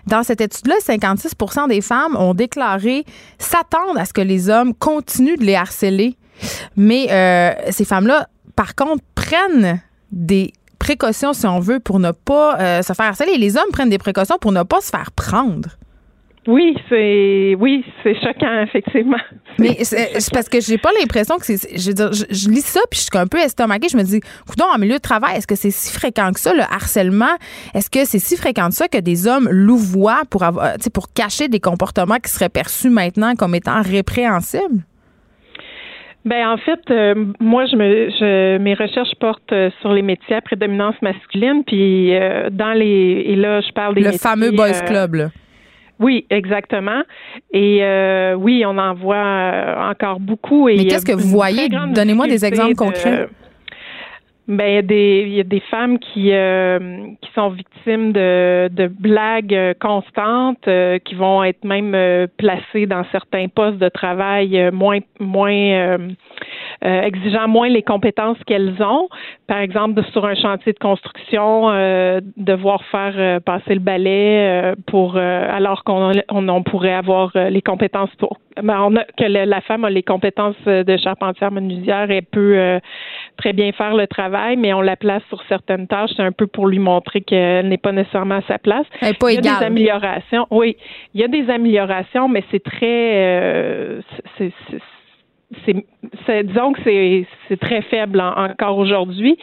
Dans 0.07 0.23
cette 0.23 0.39
étude-là, 0.39 0.75
56 0.79 1.35
des 1.67 1.81
femmes 1.81 2.15
ont 2.15 2.33
déclaré 2.33 3.03
s'attendre 3.39 3.99
à 3.99 4.05
ce 4.05 4.13
que 4.13 4.21
les 4.21 4.49
hommes 4.49 4.73
continuent 4.73 5.37
de 5.37 5.43
les 5.43 5.55
harceler, 5.55 6.15
mais 6.77 7.07
ces 7.71 7.83
femmes-là 7.83 8.27
par 8.61 8.75
contre, 8.75 9.03
prennent 9.15 9.81
des 10.11 10.53
précautions, 10.77 11.33
si 11.33 11.47
on 11.47 11.59
veut, 11.59 11.79
pour 11.79 11.99
ne 11.99 12.11
pas 12.11 12.59
euh, 12.59 12.81
se 12.83 12.93
faire 12.93 13.07
harceler. 13.07 13.39
Les 13.39 13.57
hommes 13.57 13.71
prennent 13.73 13.89
des 13.89 13.97
précautions 13.97 14.37
pour 14.39 14.51
ne 14.51 14.61
pas 14.61 14.81
se 14.81 14.91
faire 14.91 15.11
prendre. 15.13 15.69
Oui, 16.45 16.75
c'est 16.87 17.55
oui, 17.59 17.83
c'est 18.03 18.13
choquant 18.21 18.61
effectivement. 18.61 19.17
Mais 19.57 19.83
c'est 19.83 20.31
parce 20.31 20.47
que 20.47 20.61
j'ai 20.61 20.77
pas 20.77 20.91
l'impression 20.99 21.37
que 21.39 21.45
c'est 21.45 21.75
je, 21.75 21.91
je, 21.91 22.49
lis 22.49 22.61
ça 22.61 22.81
puis 22.89 22.99
je 22.99 23.05
suis 23.05 23.09
un 23.15 23.25
peu 23.25 23.39
estomaquée, 23.39 23.89
je 23.89 23.97
me 23.97 24.03
dis 24.03 24.19
coudon 24.47 24.65
en 24.71 24.77
milieu 24.77 24.95
de 24.95 25.01
travail, 25.01 25.37
est-ce 25.37 25.47
que 25.47 25.55
c'est 25.55 25.71
si 25.71 25.91
fréquent 25.91 26.31
que 26.31 26.39
ça 26.39 26.53
le 26.53 26.61
harcèlement? 26.61 27.35
Est-ce 27.73 27.89
que 27.89 28.05
c'est 28.05 28.19
si 28.19 28.37
fréquent 28.37 28.69
que 28.69 28.75
ça 28.75 28.87
que 28.87 28.99
des 28.99 29.25
hommes 29.25 29.49
louvoient 29.49 30.21
pour 30.29 30.43
avoir 30.43 30.73
pour 30.93 31.13
cacher 31.13 31.47
des 31.47 31.59
comportements 31.59 32.17
qui 32.17 32.29
seraient 32.31 32.49
perçus 32.49 32.91
maintenant 32.91 33.33
comme 33.35 33.55
étant 33.55 33.81
répréhensibles? 33.81 34.83
Ben 36.23 36.47
en 36.47 36.57
fait, 36.57 36.79
euh, 36.91 37.15
moi 37.39 37.65
je 37.65 37.75
me 37.75 38.09
je, 38.11 38.57
mes 38.59 38.75
recherches 38.75 39.15
portent 39.19 39.51
euh, 39.53 39.71
sur 39.81 39.91
les 39.91 40.03
métiers 40.03 40.35
à 40.35 40.41
prédominance 40.41 40.95
masculine, 41.01 41.63
puis 41.65 42.15
euh, 42.15 42.49
dans 42.51 42.73
les 42.73 43.23
et 43.25 43.35
là 43.35 43.61
je 43.61 43.71
parle 43.71 43.95
des 43.95 44.01
le 44.01 44.11
fameux 44.11 44.51
boys 44.51 44.81
club. 44.85 45.15
Là. 45.15 45.29
Oui, 45.99 46.25
exactement. 46.29 47.03
Et 47.53 47.83
oui, 48.35 48.63
on 48.65 48.77
en 48.79 48.95
voit 48.95 49.89
encore 49.91 50.19
beaucoup. 50.19 50.67
Et 50.67 50.77
Mais 50.77 50.85
qu'est-ce 50.85 51.05
que 51.05 51.11
vous 51.11 51.27
voyez? 51.27 51.69
Donnez-moi 51.69 52.25
des 52.27 52.43
exemples 52.43 52.73
concrets. 52.73 53.27
Ben, 54.47 54.67
il 54.67 54.73
y 54.73 54.77
a 54.77 54.81
des, 54.81 55.23
il 55.27 55.33
y 55.35 55.39
a 55.39 55.43
des 55.43 55.59
femmes 55.59 55.99
qui, 55.99 56.31
euh, 56.33 56.79
qui 57.21 57.31
sont 57.33 57.49
victimes 57.49 58.11
de, 58.11 58.69
de 58.71 58.87
blagues 58.87 59.53
euh, 59.53 59.73
constantes, 59.79 60.67
euh, 60.67 60.97
qui 60.97 61.13
vont 61.13 61.43
être 61.43 61.63
même 61.63 61.95
placées 62.37 62.87
dans 62.87 63.03
certains 63.11 63.47
postes 63.49 63.77
de 63.77 63.89
travail 63.89 64.71
moins, 64.73 64.99
moins 65.19 65.97
exigeant 66.81 67.47
moins 67.47 67.69
les 67.69 67.83
compétences 67.83 68.37
qu'elles 68.47 68.81
ont. 68.81 69.09
Par 69.47 69.59
exemple, 69.59 70.03
sur 70.11 70.25
un 70.25 70.35
chantier 70.35 70.73
de 70.73 70.79
construction, 70.79 71.67
devoir 72.37 72.83
faire 72.85 73.41
passer 73.41 73.75
le 73.75 73.79
balai 73.79 74.73
pour 74.87 75.17
alors 75.17 75.83
qu'on 75.83 76.11
on, 76.29 76.49
on, 76.49 76.63
pourrait 76.63 76.93
avoir 76.93 77.31
les 77.35 77.61
compétences 77.61 78.13
pour 78.17 78.37
ben, 78.61 78.81
on 78.81 78.95
a, 78.95 79.03
que 79.17 79.23
la 79.23 79.61
femme 79.61 79.85
a 79.85 79.89
les 79.89 80.03
compétences 80.03 80.63
de 80.65 80.97
charpentière 80.97 81.51
menuisière 81.51 82.09
et 82.11 82.21
peut 82.21 82.79
très 83.37 83.53
bien 83.53 83.71
faire 83.71 83.95
le 83.95 84.07
travail, 84.07 84.57
mais 84.57 84.73
on 84.73 84.81
la 84.81 84.95
place 84.95 85.23
sur 85.29 85.41
certaines 85.47 85.87
tâches, 85.87 86.11
c'est 86.15 86.23
un 86.23 86.31
peu 86.31 86.47
pour 86.47 86.67
lui 86.67 86.79
montrer 86.79 87.21
qu'elle 87.21 87.67
n'est 87.67 87.77
pas 87.77 87.91
nécessairement 87.91 88.35
à 88.35 88.41
sa 88.47 88.59
place. 88.59 88.85
Elle 89.01 89.15
pas 89.15 89.31
il 89.31 89.35
y 89.35 89.37
a 89.47 89.59
des 89.59 89.65
améliorations. 89.65 90.47
Oui, 90.51 90.77
il 91.13 91.21
y 91.21 91.23
a 91.23 91.27
des 91.27 91.49
améliorations, 91.49 92.27
mais 92.27 92.43
c'est 92.51 92.63
très, 92.63 93.25
euh, 93.25 94.01
c'est 94.37 94.51
c'est 95.65 96.43
disons 96.43 96.73
que 96.73 96.79
c'est 96.83 97.59
très 97.59 97.81
faible 97.83 98.21
encore 98.21 98.77
aujourd'hui. 98.77 99.37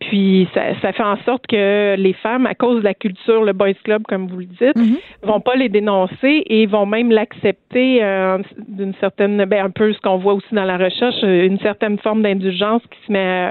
Puis 0.00 0.48
ça, 0.54 0.62
ça, 0.80 0.92
fait 0.92 1.02
en 1.02 1.16
sorte 1.24 1.46
que 1.46 1.94
les 1.96 2.12
femmes, 2.14 2.46
à 2.46 2.54
cause 2.54 2.78
de 2.78 2.84
la 2.84 2.94
culture, 2.94 3.42
le 3.42 3.52
boys 3.52 3.74
club 3.84 4.02
comme 4.08 4.28
vous 4.28 4.38
le 4.38 4.46
dites, 4.46 4.76
mm-hmm. 4.76 4.98
vont 5.22 5.40
pas 5.40 5.56
les 5.56 5.68
dénoncer 5.68 6.42
et 6.46 6.66
vont 6.66 6.86
même 6.86 7.10
l'accepter 7.10 8.02
euh, 8.02 8.38
d'une 8.68 8.94
certaine, 8.94 9.44
ben 9.44 9.66
un 9.66 9.70
peu 9.70 9.92
ce 9.92 10.00
qu'on 10.00 10.16
voit 10.16 10.34
aussi 10.34 10.54
dans 10.54 10.64
la 10.64 10.78
recherche, 10.78 11.22
une 11.22 11.58
certaine 11.60 11.98
forme 11.98 12.22
d'indulgence 12.22 12.82
qui 12.90 13.06
se 13.06 13.12
met 13.12 13.48
euh, 13.48 13.50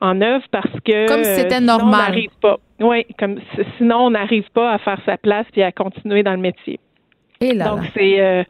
en 0.00 0.20
œuvre 0.20 0.44
parce 0.50 0.80
que 0.84 1.08
comme 1.08 1.24
si 1.24 1.34
c'était 1.34 1.60
normal. 1.60 2.14
pas. 2.40 2.58
Oui, 2.80 3.06
comme 3.18 3.38
sinon 3.78 4.06
on 4.06 4.10
n'arrive 4.10 4.50
pas 4.52 4.72
à 4.72 4.78
faire 4.78 4.98
sa 5.06 5.16
place 5.16 5.46
puis 5.52 5.62
à 5.62 5.70
continuer 5.70 6.22
dans 6.22 6.32
le 6.32 6.38
métier. 6.38 6.80
Donc, 7.52 7.80
c'est 7.94 8.20
euh, 8.20 8.42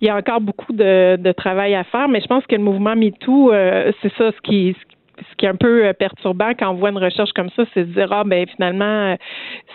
il 0.00 0.08
y 0.08 0.10
a 0.10 0.16
encore 0.16 0.40
beaucoup 0.40 0.72
de, 0.72 1.16
de, 1.16 1.32
travail 1.32 1.74
à 1.74 1.84
faire, 1.84 2.08
mais 2.08 2.20
je 2.20 2.26
pense 2.26 2.44
que 2.46 2.56
le 2.56 2.62
mouvement 2.62 2.96
MeToo, 2.96 3.52
euh, 3.52 3.92
c'est 4.02 4.12
ça 4.16 4.30
ce 4.32 4.40
qui, 4.42 4.74
ce 5.18 5.36
qui 5.36 5.46
est 5.46 5.48
un 5.48 5.54
peu 5.54 5.86
euh, 5.86 5.92
perturbant 5.92 6.50
quand 6.58 6.70
on 6.70 6.74
voit 6.74 6.90
une 6.90 6.98
recherche 6.98 7.32
comme 7.32 7.50
ça, 7.56 7.64
c'est 7.74 7.84
de 7.84 7.92
dire 7.92 8.08
ah 8.10 8.24
ben 8.24 8.46
finalement 8.48 9.16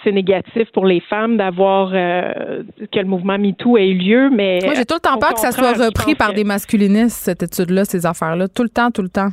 c'est 0.03 0.11
négatif 0.11 0.71
pour 0.73 0.85
les 0.85 0.99
femmes 1.01 1.37
d'avoir 1.37 1.91
que 1.91 2.99
le 2.99 3.05
mouvement 3.05 3.37
MeToo 3.37 3.77
ait 3.77 3.89
eu 3.89 3.97
lieu, 3.97 4.29
mais 4.29 4.59
moi 4.63 4.73
j'ai 4.75 4.85
tout 4.85 4.95
le 4.95 4.99
temps 4.99 5.17
peur 5.17 5.33
que 5.33 5.39
ça 5.39 5.51
soit 5.51 5.73
repris 5.73 6.15
par 6.15 6.33
des 6.33 6.43
masculinistes 6.43 7.17
cette 7.23 7.43
étude-là, 7.43 7.85
ces 7.85 8.05
affaires-là, 8.05 8.47
tout 8.47 8.63
le 8.63 8.69
temps, 8.69 8.91
tout 8.91 9.03
le 9.03 9.09
temps. 9.09 9.29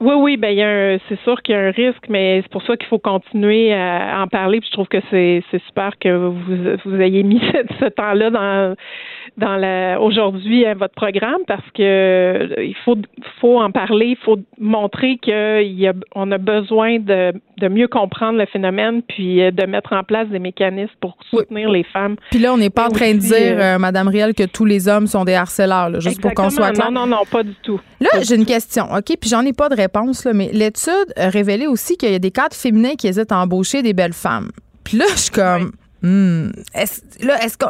Oui, 0.00 0.14
oui, 0.16 0.36
ben 0.38 0.48
il 0.48 0.58
y 0.58 0.62
a 0.62 0.98
c'est 1.08 1.20
sûr 1.20 1.42
qu'il 1.42 1.54
y 1.54 1.58
a 1.58 1.60
un 1.60 1.70
risque, 1.70 2.08
mais 2.08 2.40
c'est 2.42 2.50
pour 2.50 2.62
ça 2.62 2.76
qu'il 2.76 2.88
faut 2.88 2.98
continuer 2.98 3.74
à 3.74 4.22
en 4.22 4.28
parler. 4.28 4.60
Puis 4.60 4.68
je 4.70 4.72
trouve 4.72 4.88
que 4.88 5.00
c'est, 5.10 5.42
c'est 5.50 5.62
super 5.64 5.98
que 5.98 6.08
vous, 6.08 6.78
vous 6.84 7.00
ayez 7.00 7.22
mis 7.22 7.40
ce, 7.80 7.84
temps-là 7.86 8.30
dans 8.30 8.76
dans 9.36 9.56
la 9.56 10.00
aujourd'hui 10.00 10.64
à 10.64 10.74
votre 10.74 10.94
programme 10.94 11.40
parce 11.46 11.68
que 11.74 12.48
il 12.58 12.74
faut 12.84 12.96
faut 13.40 13.60
en 13.60 13.70
parler, 13.70 14.06
il 14.06 14.16
faut 14.16 14.38
montrer 14.58 15.18
qu'il 15.18 15.78
y 15.78 15.86
a 15.86 15.92
on 16.14 16.32
a 16.32 16.38
besoin 16.38 16.98
de, 16.98 17.32
de 17.58 17.68
mieux 17.68 17.88
comprendre 17.88 18.38
le 18.38 18.46
phénomène 18.46 19.02
puis 19.02 19.42
euh, 19.42 19.50
de 19.50 19.66
mettre 19.66 19.92
en 19.92 20.02
place 20.02 20.28
des 20.28 20.38
mécanismes 20.38 20.94
pour 21.00 21.16
soutenir 21.30 21.68
les 21.70 21.84
femmes. 21.84 22.16
Puis 22.30 22.40
là, 22.40 22.52
on 22.52 22.58
n'est 22.58 22.70
pas 22.70 22.86
en 22.86 22.90
train 22.90 23.12
de 23.12 23.18
dire, 23.18 23.58
euh, 23.58 23.74
euh, 23.74 23.78
Madame 23.78 24.08
Riel, 24.08 24.34
que 24.34 24.44
tous 24.44 24.64
les 24.64 24.88
hommes 24.88 25.06
sont 25.06 25.24
des 25.24 25.34
harceleurs, 25.34 26.00
juste 26.00 26.20
pour 26.20 26.32
qu'on 26.32 26.50
soit 26.50 26.72
clair. 26.72 26.90
Non, 26.90 27.06
non, 27.06 27.16
non, 27.18 27.22
pas 27.30 27.42
du 27.42 27.54
tout. 27.62 27.80
Là, 28.00 28.08
j'ai 28.22 28.34
une 28.34 28.46
question, 28.46 28.90
ok, 28.92 29.16
puis 29.20 29.28
j'en 29.28 29.44
ai 29.44 29.52
pas 29.52 29.68
de 29.68 29.76
réponse 29.76 30.24
là, 30.24 30.32
mais 30.32 30.50
l'étude 30.52 31.12
révélait 31.16 31.66
aussi 31.66 31.98
qu'il 31.98 32.10
y 32.10 32.14
a 32.14 32.18
des 32.18 32.30
cadres 32.30 32.56
féminins 32.56 32.94
qui 32.94 33.08
hésitent 33.08 33.30
à 33.30 33.38
embaucher 33.38 33.82
des 33.82 33.92
belles 33.92 34.14
femmes. 34.14 34.50
Puis 34.84 34.96
là, 34.96 35.04
je 35.10 35.20
suis 35.20 35.30
comme, 35.30 35.72
hmm, 36.02 36.48
là, 37.20 37.44
est-ce 37.44 37.58
que 37.58 37.66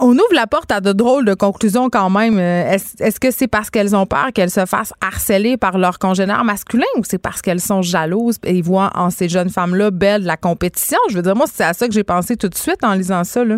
on 0.00 0.12
ouvre 0.12 0.34
la 0.34 0.46
porte 0.46 0.72
à 0.72 0.80
de 0.80 0.92
drôles 0.92 1.24
de 1.24 1.34
conclusions 1.34 1.90
quand 1.90 2.10
même. 2.10 2.38
Euh, 2.38 2.76
est-ce 3.00 3.20
que 3.20 3.30
c'est 3.30 3.46
parce 3.46 3.70
qu'elles 3.70 3.94
ont 3.94 4.06
peur 4.06 4.32
qu'elles 4.34 4.50
se 4.50 4.66
fassent 4.66 4.92
harceler 5.00 5.56
par 5.56 5.78
leurs 5.78 5.98
congénères 5.98 6.44
masculins 6.44 6.84
ou 6.96 7.02
c'est 7.04 7.18
parce 7.18 7.42
qu'elles 7.42 7.60
sont 7.60 7.82
jalouses 7.82 8.36
et 8.44 8.60
voient 8.62 8.90
en 8.94 9.10
ces 9.10 9.28
jeunes 9.28 9.50
femmes-là 9.50 9.90
belles 9.90 10.24
la 10.24 10.36
compétition? 10.36 10.98
Je 11.10 11.16
veux 11.16 11.22
dire, 11.22 11.36
moi, 11.36 11.46
c'est 11.52 11.64
à 11.64 11.72
ça 11.72 11.86
que 11.86 11.94
j'ai 11.94 12.04
pensé 12.04 12.36
tout 12.36 12.48
de 12.48 12.56
suite 12.56 12.82
en 12.82 12.94
lisant 12.94 13.24
ça. 13.24 13.44
Là. 13.44 13.56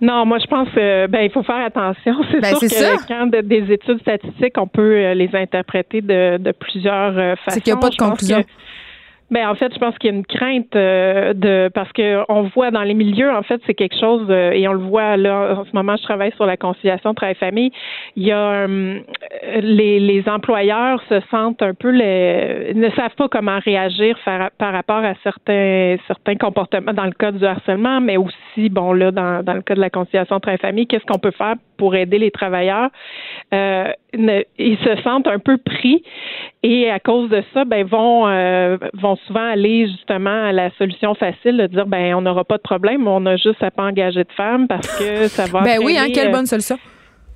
Non, 0.00 0.26
moi 0.26 0.38
je 0.38 0.46
pense 0.46 0.68
que 0.70 1.06
ben 1.06 1.20
il 1.20 1.30
faut 1.30 1.42
faire 1.42 1.64
attention. 1.64 2.14
C'est 2.30 2.40
ben, 2.40 2.54
sûr 2.54 2.60
que 2.60 3.08
quand 3.08 3.26
des 3.26 3.72
études 3.72 4.00
statistiques, 4.00 4.58
on 4.58 4.66
peut 4.66 4.96
euh, 4.96 5.14
les 5.14 5.30
interpréter 5.34 6.02
de, 6.02 6.36
de 6.36 6.52
plusieurs 6.52 7.14
façons. 7.14 7.20
Euh, 7.20 7.34
c'est 7.48 7.60
qu'il 7.62 7.72
n'y 7.72 7.78
a 7.78 7.80
pas 7.80 7.90
de 7.90 7.96
conclusion. 7.96 8.44
Ben 9.30 9.48
en 9.48 9.56
fait, 9.56 9.74
je 9.74 9.78
pense 9.80 9.98
qu'il 9.98 10.10
y 10.10 10.14
a 10.14 10.16
une 10.16 10.24
crainte 10.24 10.76
euh, 10.76 11.34
de 11.34 11.68
parce 11.74 11.90
que 11.92 12.22
on 12.28 12.42
voit 12.42 12.70
dans 12.70 12.82
les 12.82 12.94
milieux 12.94 13.30
en 13.30 13.42
fait 13.42 13.60
c'est 13.66 13.74
quelque 13.74 13.98
chose 13.98 14.24
euh, 14.30 14.52
et 14.52 14.68
on 14.68 14.72
le 14.72 14.78
voit 14.78 15.16
là 15.16 15.56
en 15.58 15.64
ce 15.64 15.70
moment 15.74 15.96
je 15.96 16.02
travaille 16.04 16.30
sur 16.36 16.46
la 16.46 16.56
conciliation 16.56 17.12
travail-famille. 17.12 17.72
Il 18.14 18.22
y 18.22 18.30
a 18.30 18.68
euh, 18.68 19.00
les, 19.60 19.98
les 19.98 20.28
employeurs 20.28 21.02
se 21.08 21.20
sentent 21.28 21.60
un 21.60 21.74
peu 21.74 21.90
les 21.90 22.72
ne 22.74 22.88
savent 22.90 23.16
pas 23.16 23.28
comment 23.28 23.58
réagir 23.58 24.16
par, 24.24 24.52
par 24.52 24.72
rapport 24.72 25.04
à 25.04 25.14
certains 25.24 25.96
certains 26.06 26.36
comportements 26.36 26.92
dans 26.92 27.06
le 27.06 27.10
cas 27.10 27.32
du 27.32 27.44
harcèlement, 27.44 28.00
mais 28.00 28.16
aussi 28.16 28.68
bon 28.68 28.92
là 28.92 29.10
dans, 29.10 29.42
dans 29.42 29.54
le 29.54 29.62
cas 29.62 29.74
de 29.74 29.80
la 29.80 29.90
conciliation 29.90 30.38
travail-famille, 30.38 30.86
qu'est-ce 30.86 31.04
qu'on 31.04 31.18
peut 31.18 31.32
faire 31.32 31.56
pour 31.76 31.94
aider 31.94 32.18
les 32.18 32.30
travailleurs 32.30 32.90
euh, 33.54 33.92
Ils 34.14 34.78
se 34.78 35.02
sentent 35.02 35.26
un 35.26 35.38
peu 35.38 35.58
pris 35.58 36.02
et 36.62 36.90
à 36.90 36.98
cause 36.98 37.30
de 37.30 37.42
ça, 37.54 37.64
ben 37.64 37.86
vont 37.86 38.26
vont 38.94 39.16
souvent 39.26 39.48
aller 39.48 39.86
justement 39.86 40.46
à 40.46 40.52
la 40.52 40.70
solution 40.78 41.14
facile 41.14 41.56
de 41.58 41.66
dire 41.66 41.86
ben 41.86 42.14
on 42.14 42.22
n'aura 42.22 42.44
pas 42.44 42.56
de 42.56 42.62
problème, 42.62 43.06
on 43.06 43.24
a 43.26 43.36
juste 43.36 43.62
à 43.62 43.70
pas 43.70 43.84
engager 43.84 44.24
de 44.24 44.32
femmes 44.32 44.66
parce 44.68 44.98
que 44.98 45.28
ça 45.28 45.46
va. 45.46 45.62
ben 45.62 45.78
oui, 45.82 45.96
hein, 45.98 46.06
quelle 46.12 46.28
euh, 46.28 46.32
bonne 46.32 46.46
solution. 46.46 46.76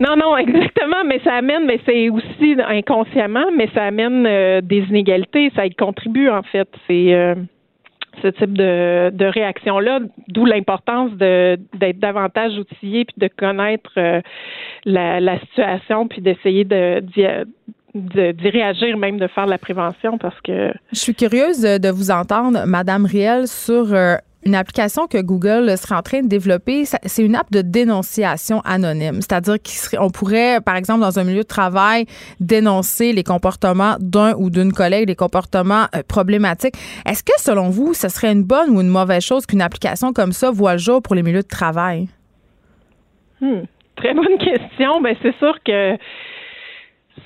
Non, 0.01 0.17
non, 0.17 0.37
exactement, 0.37 1.05
mais 1.05 1.21
ça 1.23 1.35
amène, 1.35 1.67
mais 1.67 1.79
c'est 1.85 2.09
aussi 2.09 2.57
inconsciemment, 2.67 3.47
mais 3.55 3.69
ça 3.75 3.85
amène 3.85 4.27
euh, 4.27 4.61
des 4.63 4.79
inégalités, 4.89 5.53
ça 5.55 5.67
y 5.67 5.75
contribue 5.75 6.31
en 6.31 6.43
fait. 6.43 6.69
C'est 6.87 7.15
euh, 7.15 7.35
ce 8.23 8.29
type 8.29 8.57
de, 8.57 9.11
de 9.13 9.25
réaction-là, 9.25 10.01
d'où 10.29 10.45
l'importance 10.45 11.13
d'être 11.13 11.99
davantage 11.99 12.57
outillé 12.59 13.05
puis 13.05 13.17
de 13.19 13.29
connaître 13.29 13.91
euh, 13.97 14.21
la, 14.85 15.21
la, 15.21 15.39
situation 15.41 16.09
puis 16.09 16.21
d'essayer 16.21 16.65
de, 16.65 17.03
d'y 17.95 18.49
réagir, 18.49 18.97
même 18.97 19.19
de 19.19 19.27
faire 19.27 19.47
de 19.47 19.51
la 19.51 19.59
prévention 19.59 20.19
parce 20.19 20.41
que. 20.43 20.73
Je 20.93 20.99
suis 20.99 21.15
curieuse 21.15 21.63
de 21.63 21.91
vous 21.91 22.11
entendre, 22.11 22.65
Madame 22.67 23.05
Riel, 23.07 23.47
sur 23.47 23.95
euh, 23.95 24.17
une 24.45 24.55
application 24.55 25.07
que 25.07 25.19
Google 25.19 25.77
serait 25.77 25.97
en 25.97 26.03
train 26.03 26.23
de 26.23 26.29
développer, 26.29 26.85
c'est 26.85 27.23
une 27.23 27.35
app 27.35 27.51
de 27.51 27.61
dénonciation 27.61 28.61
anonyme. 28.65 29.17
C'est-à-dire 29.17 29.57
qu'on 29.91 30.11
pourrait, 30.11 30.61
par 30.61 30.77
exemple, 30.77 31.01
dans 31.01 31.19
un 31.19 31.25
milieu 31.25 31.43
de 31.43 31.49
travail, 31.49 32.07
dénoncer 32.41 33.13
les 33.13 33.23
comportements 33.23 33.97
d'un 34.01 34.35
ou 34.35 34.51
d'une 34.51 34.73
collègue, 34.73 35.09
les 35.09 35.17
comportements 35.17 35.87
euh, 35.95 36.03
problématiques. 36.07 36.75
Est-ce 37.05 37.23
que, 37.23 37.39
selon 37.39 37.69
vous, 37.69 37.93
ce 37.93 38.09
serait 38.09 38.33
une 38.33 38.45
bonne 38.45 38.71
ou 38.71 38.81
une 38.81 38.89
mauvaise 38.89 39.23
chose 39.23 39.45
qu'une 39.45 39.63
application 39.63 40.13
comme 40.13 40.33
ça 40.33 40.51
voit 40.51 40.73
le 40.73 40.79
jour 40.79 41.03
pour 41.03 41.15
les 41.15 41.23
milieux 41.23 41.43
de 41.43 41.49
travail? 41.49 42.09
Hmm. 43.41 43.63
Très 43.97 44.15
bonne 44.15 44.39
question. 44.39 45.03
Ben, 45.03 45.15
c'est 45.23 45.37
sûr 45.37 45.59
que 45.65 45.97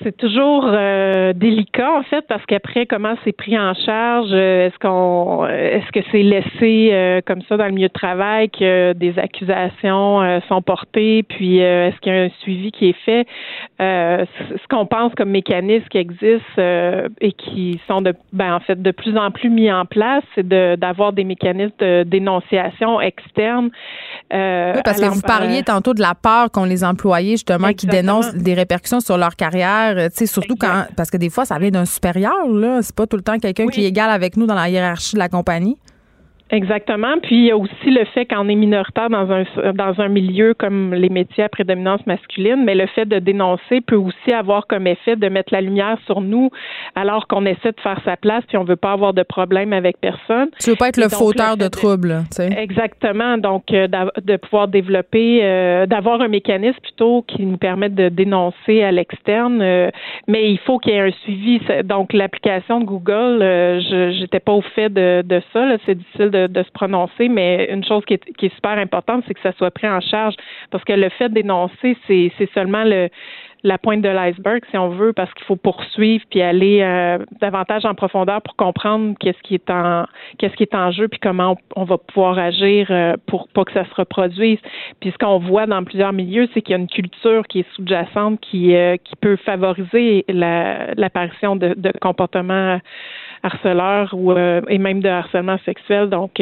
c'est 0.03 0.17
toujours 0.17 0.65
euh, 0.67 1.33
délicat 1.33 1.91
en 1.97 2.03
fait 2.03 2.25
parce 2.27 2.45
qu'après 2.45 2.85
comment 2.85 3.15
c'est 3.23 3.31
pris 3.31 3.57
en 3.57 3.73
charge, 3.73 4.29
euh, 4.31 4.67
est-ce 4.67 4.77
qu'on 4.79 5.47
est-ce 5.47 5.91
que 5.91 5.99
c'est 6.11 6.23
laissé 6.23 6.89
euh, 6.91 7.21
comme 7.25 7.41
ça 7.47 7.55
dans 7.57 7.65
le 7.65 7.71
milieu 7.71 7.87
de 7.87 7.93
travail 7.93 8.49
que 8.49 8.93
des 8.93 9.17
accusations 9.19 10.41
sont 10.47 10.61
portées 10.61 11.23
puis 11.23 11.59
est-ce 11.59 11.97
qu'il 11.99 12.13
y 12.13 12.17
a 12.17 12.23
un 12.23 12.29
suivi 12.41 12.71
qui 12.71 12.89
est 12.89 13.05
fait? 13.05 13.27
Ce 13.79 14.67
qu'on 14.69 14.85
pense 14.85 15.13
comme 15.15 15.29
mécanismes 15.29 15.87
qui 15.89 15.97
existent 15.97 16.61
et 17.21 17.31
qui 17.31 17.79
sont 17.87 18.01
de 18.01 18.13
ben 18.33 18.55
en 18.55 18.59
fait 18.59 18.81
de 18.81 18.91
plus 18.91 19.17
en 19.17 19.31
plus 19.31 19.49
mis 19.49 19.71
en 19.71 19.85
place, 19.85 20.23
c'est 20.33 20.47
de 20.47 20.75
d'avoir 20.75 21.13
des 21.13 21.23
mécanismes 21.23 21.73
de 21.79 22.03
dénonciation 22.03 22.99
externe. 23.01 23.69
oui, 24.31 24.81
parce 24.83 24.99
que 24.99 25.13
vous 25.13 25.21
parliez 25.21 25.63
tantôt 25.63 25.93
de 25.93 26.01
la 26.01 26.15
peur 26.15 26.51
qu'ont 26.51 26.65
les 26.65 26.83
employés 26.83 27.31
justement 27.31 27.71
qui 27.73 27.87
dénoncent 27.87 28.35
des 28.35 28.53
répercussions 28.53 28.99
sur 28.99 29.17
leur 29.17 29.35
carrière 29.35 29.74
euh, 29.95 30.09
surtout 30.25 30.55
quand. 30.55 30.85
Parce 30.95 31.09
que 31.09 31.17
des 31.17 31.29
fois, 31.29 31.45
ça 31.45 31.57
vient 31.59 31.71
d'un 31.71 31.85
supérieur, 31.85 32.47
là. 32.47 32.81
C'est 32.81 32.95
pas 32.95 33.07
tout 33.07 33.17
le 33.17 33.23
temps 33.23 33.37
quelqu'un 33.39 33.67
qui 33.67 33.83
est 33.83 33.87
égal 33.87 34.09
avec 34.09 34.37
nous 34.37 34.45
dans 34.45 34.55
la 34.55 34.69
hiérarchie 34.69 35.15
de 35.15 35.19
la 35.19 35.29
compagnie. 35.29 35.77
Exactement. 36.51 37.17
Puis 37.23 37.35
il 37.35 37.45
y 37.45 37.51
a 37.51 37.57
aussi 37.57 37.89
le 37.89 38.05
fait 38.05 38.27
qu'on 38.27 38.47
est 38.47 38.55
minoritaire 38.55 39.09
dans 39.09 39.31
un 39.31 39.43
dans 39.73 39.99
un 39.99 40.07
milieu 40.09 40.53
comme 40.53 40.93
les 40.93 41.09
métiers 41.09 41.45
à 41.45 41.49
prédominance 41.49 42.05
masculine, 42.05 42.63
mais 42.63 42.75
le 42.75 42.85
fait 42.85 43.05
de 43.05 43.17
dénoncer 43.17 43.81
peut 43.81 43.95
aussi 43.95 44.31
avoir 44.31 44.67
comme 44.67 44.85
effet 44.85 45.15
de 45.15 45.27
mettre 45.27 45.51
la 45.51 45.61
lumière 45.61 45.97
sur 46.05 46.21
nous 46.21 46.51
alors 46.93 47.27
qu'on 47.27 47.47
essaie 47.47 47.71
de 47.71 47.79
faire 47.81 47.99
sa 48.05 48.15
place 48.15 48.43
puis 48.47 48.57
on 48.57 48.63
veut 48.63 48.75
pas 48.75 48.91
avoir 48.91 49.15
de 49.15 49.23
problème 49.23 49.73
avec 49.73 49.99
personne. 49.99 50.49
Tu 50.59 50.69
veux 50.69 50.75
pas 50.75 50.89
être 50.89 50.97
le 50.97 51.09
fauteur 51.09 51.57
de 51.57 51.67
troubles, 51.67 52.23
tu 52.29 52.37
sais. 52.37 52.49
Exactement. 52.55 53.39
Donc 53.39 53.71
euh, 53.71 53.87
de 53.87 54.37
pouvoir 54.37 54.67
développer 54.67 55.39
euh, 55.41 55.87
d'avoir 55.87 56.21
un 56.21 56.27
mécanisme 56.27 56.79
plutôt 56.79 57.23
qui 57.27 57.43
nous 57.43 57.57
permette 57.57 57.95
de 57.95 58.09
dénoncer 58.09 58.83
à 58.83 58.91
l'externe, 58.91 59.61
euh, 59.63 59.89
mais 60.27 60.51
il 60.51 60.59
faut 60.59 60.77
qu'il 60.77 60.93
y 60.93 60.95
ait 60.95 60.99
un 60.99 61.11
suivi. 61.23 61.59
Donc 61.85 62.13
l'application 62.13 62.81
de 62.81 62.85
Google, 62.85 63.39
je 63.41 64.15
j'étais 64.19 64.39
pas 64.39 64.51
au 64.51 64.61
fait 64.61 64.89
de, 64.89 65.23
de 65.25 65.41
ça. 65.51 65.77
C'est 65.87 65.95
difficile 65.95 66.29
de, 66.29 66.34
se 66.35 66.71
prononcer, 66.71 67.29
mais 67.29 67.67
une 67.71 67.83
chose 67.83 68.03
qui 68.05 68.15
est, 68.15 68.55
super 68.55 68.77
importante, 68.77 69.23
c'est 69.27 69.33
que 69.33 69.41
ça 69.41 69.53
soit 69.53 69.71
pris 69.71 69.87
en 69.87 70.01
charge 70.01 70.35
parce 70.71 70.83
que 70.83 70.93
le 70.93 71.09
fait 71.09 71.29
d'énoncer, 71.29 71.97
c'est 72.07 72.49
seulement 72.53 72.83
le 72.83 73.09
la 73.65 73.79
pointe 73.79 74.01
de 74.01 74.09
l'iceberg, 74.09 74.61
si 74.69 74.77
on 74.77 74.89
veut, 74.89 75.11
parce 75.11 75.33
qu'il 75.33 75.43
faut 75.45 75.55
poursuivre 75.55 76.23
puis 76.29 76.41
aller 76.41 76.81
euh, 76.81 77.17
davantage 77.41 77.83
en 77.83 77.95
profondeur 77.95 78.41
pour 78.43 78.55
comprendre 78.55 79.15
qu'est-ce 79.19 79.41
qui 79.41 79.55
est 79.55 80.75
en 80.75 80.91
jeu 80.91 81.07
puis 81.07 81.19
comment 81.19 81.57
on, 81.75 81.83
va 81.83 81.97
pouvoir 81.97 82.37
agir 82.37 82.87
euh, 82.91 83.15
pour 83.25 83.47
pas 83.49 83.65
que 83.65 83.73
ça 83.73 83.83
se 83.85 83.93
reproduise. 83.95 84.59
Puis 84.99 85.11
ce 85.11 85.17
qu'on 85.17 85.39
voit 85.39 85.65
dans 85.65 85.83
plusieurs 85.83 86.13
milieux, 86.13 86.47
c'est 86.53 86.61
qu'il 86.61 86.73
y 86.73 86.75
a 86.75 86.79
une 86.79 86.87
culture 86.87 87.47
qui 87.47 87.61
est 87.61 87.75
sous-jacente 87.75 88.39
qui 88.39 88.75
euh, 88.75 88.97
peut 89.19 89.35
favoriser 89.37 90.25
l'apparition 90.29 91.55
de, 91.55 91.73
de 91.75 91.91
comportements 91.99 92.79
harceleurs 93.45 94.13
ou 94.13 94.31
et 94.33 94.77
même 94.77 95.01
de 95.01 95.09
harcèlement 95.09 95.57
sexuel. 95.65 96.09
Donc 96.09 96.39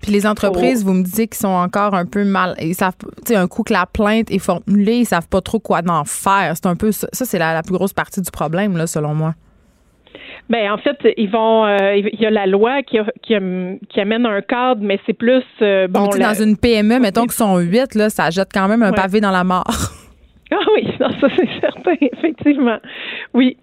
puis 0.00 0.12
les 0.12 0.26
entreprises, 0.26 0.82
oh. 0.84 0.88
vous 0.88 0.94
me 0.94 1.02
dites 1.02 1.32
qu'ils 1.32 1.40
sont 1.40 1.48
encore 1.48 1.94
un 1.94 2.06
peu 2.06 2.24
mal. 2.24 2.54
Ils 2.60 2.74
savent, 2.74 2.96
tu 2.98 3.32
sais, 3.32 3.36
un 3.36 3.48
coup 3.48 3.62
que 3.62 3.72
la 3.72 3.86
plainte 3.86 4.30
est 4.30 4.38
formulée, 4.38 4.98
ils 4.98 5.06
savent 5.06 5.28
pas 5.28 5.40
trop 5.40 5.58
quoi 5.58 5.80
en 5.88 6.04
faire. 6.04 6.52
C'est 6.54 6.66
un 6.66 6.76
peu 6.76 6.92
ça. 6.92 7.08
c'est 7.12 7.38
la, 7.38 7.62
plus 7.62 7.74
grosse 7.74 7.92
partie 7.92 8.20
du 8.20 8.30
problème, 8.30 8.76
là, 8.76 8.86
selon 8.86 9.14
moi. 9.14 9.34
Ben 10.48 10.70
en 10.70 10.78
fait, 10.78 10.96
ils 11.16 11.30
vont. 11.30 11.64
Euh, 11.64 11.96
il 11.96 12.20
y 12.20 12.26
a 12.26 12.30
la 12.30 12.46
loi 12.46 12.82
qui, 12.82 12.98
qui, 13.22 13.34
amène 14.00 14.26
un 14.26 14.42
cadre, 14.42 14.82
mais 14.82 15.00
c'est 15.06 15.14
plus 15.14 15.42
euh, 15.62 15.88
bon. 15.88 16.08
Dans 16.08 16.34
une 16.34 16.56
PME, 16.56 17.00
mettons 17.00 17.22
qu'ils 17.22 17.32
sont 17.32 17.58
huit, 17.58 17.94
là, 17.94 18.10
ça 18.10 18.30
jette 18.30 18.50
quand 18.52 18.68
même 18.68 18.82
un 18.82 18.92
pavé 18.92 19.20
dans 19.20 19.30
la 19.30 19.44
mort. 19.44 19.64
Ah 20.50 20.58
oui, 20.74 20.86
ça 20.98 21.08
c'est 21.20 21.48
certain, 21.60 21.94
effectivement. 22.00 22.78
Oui. 23.32 23.56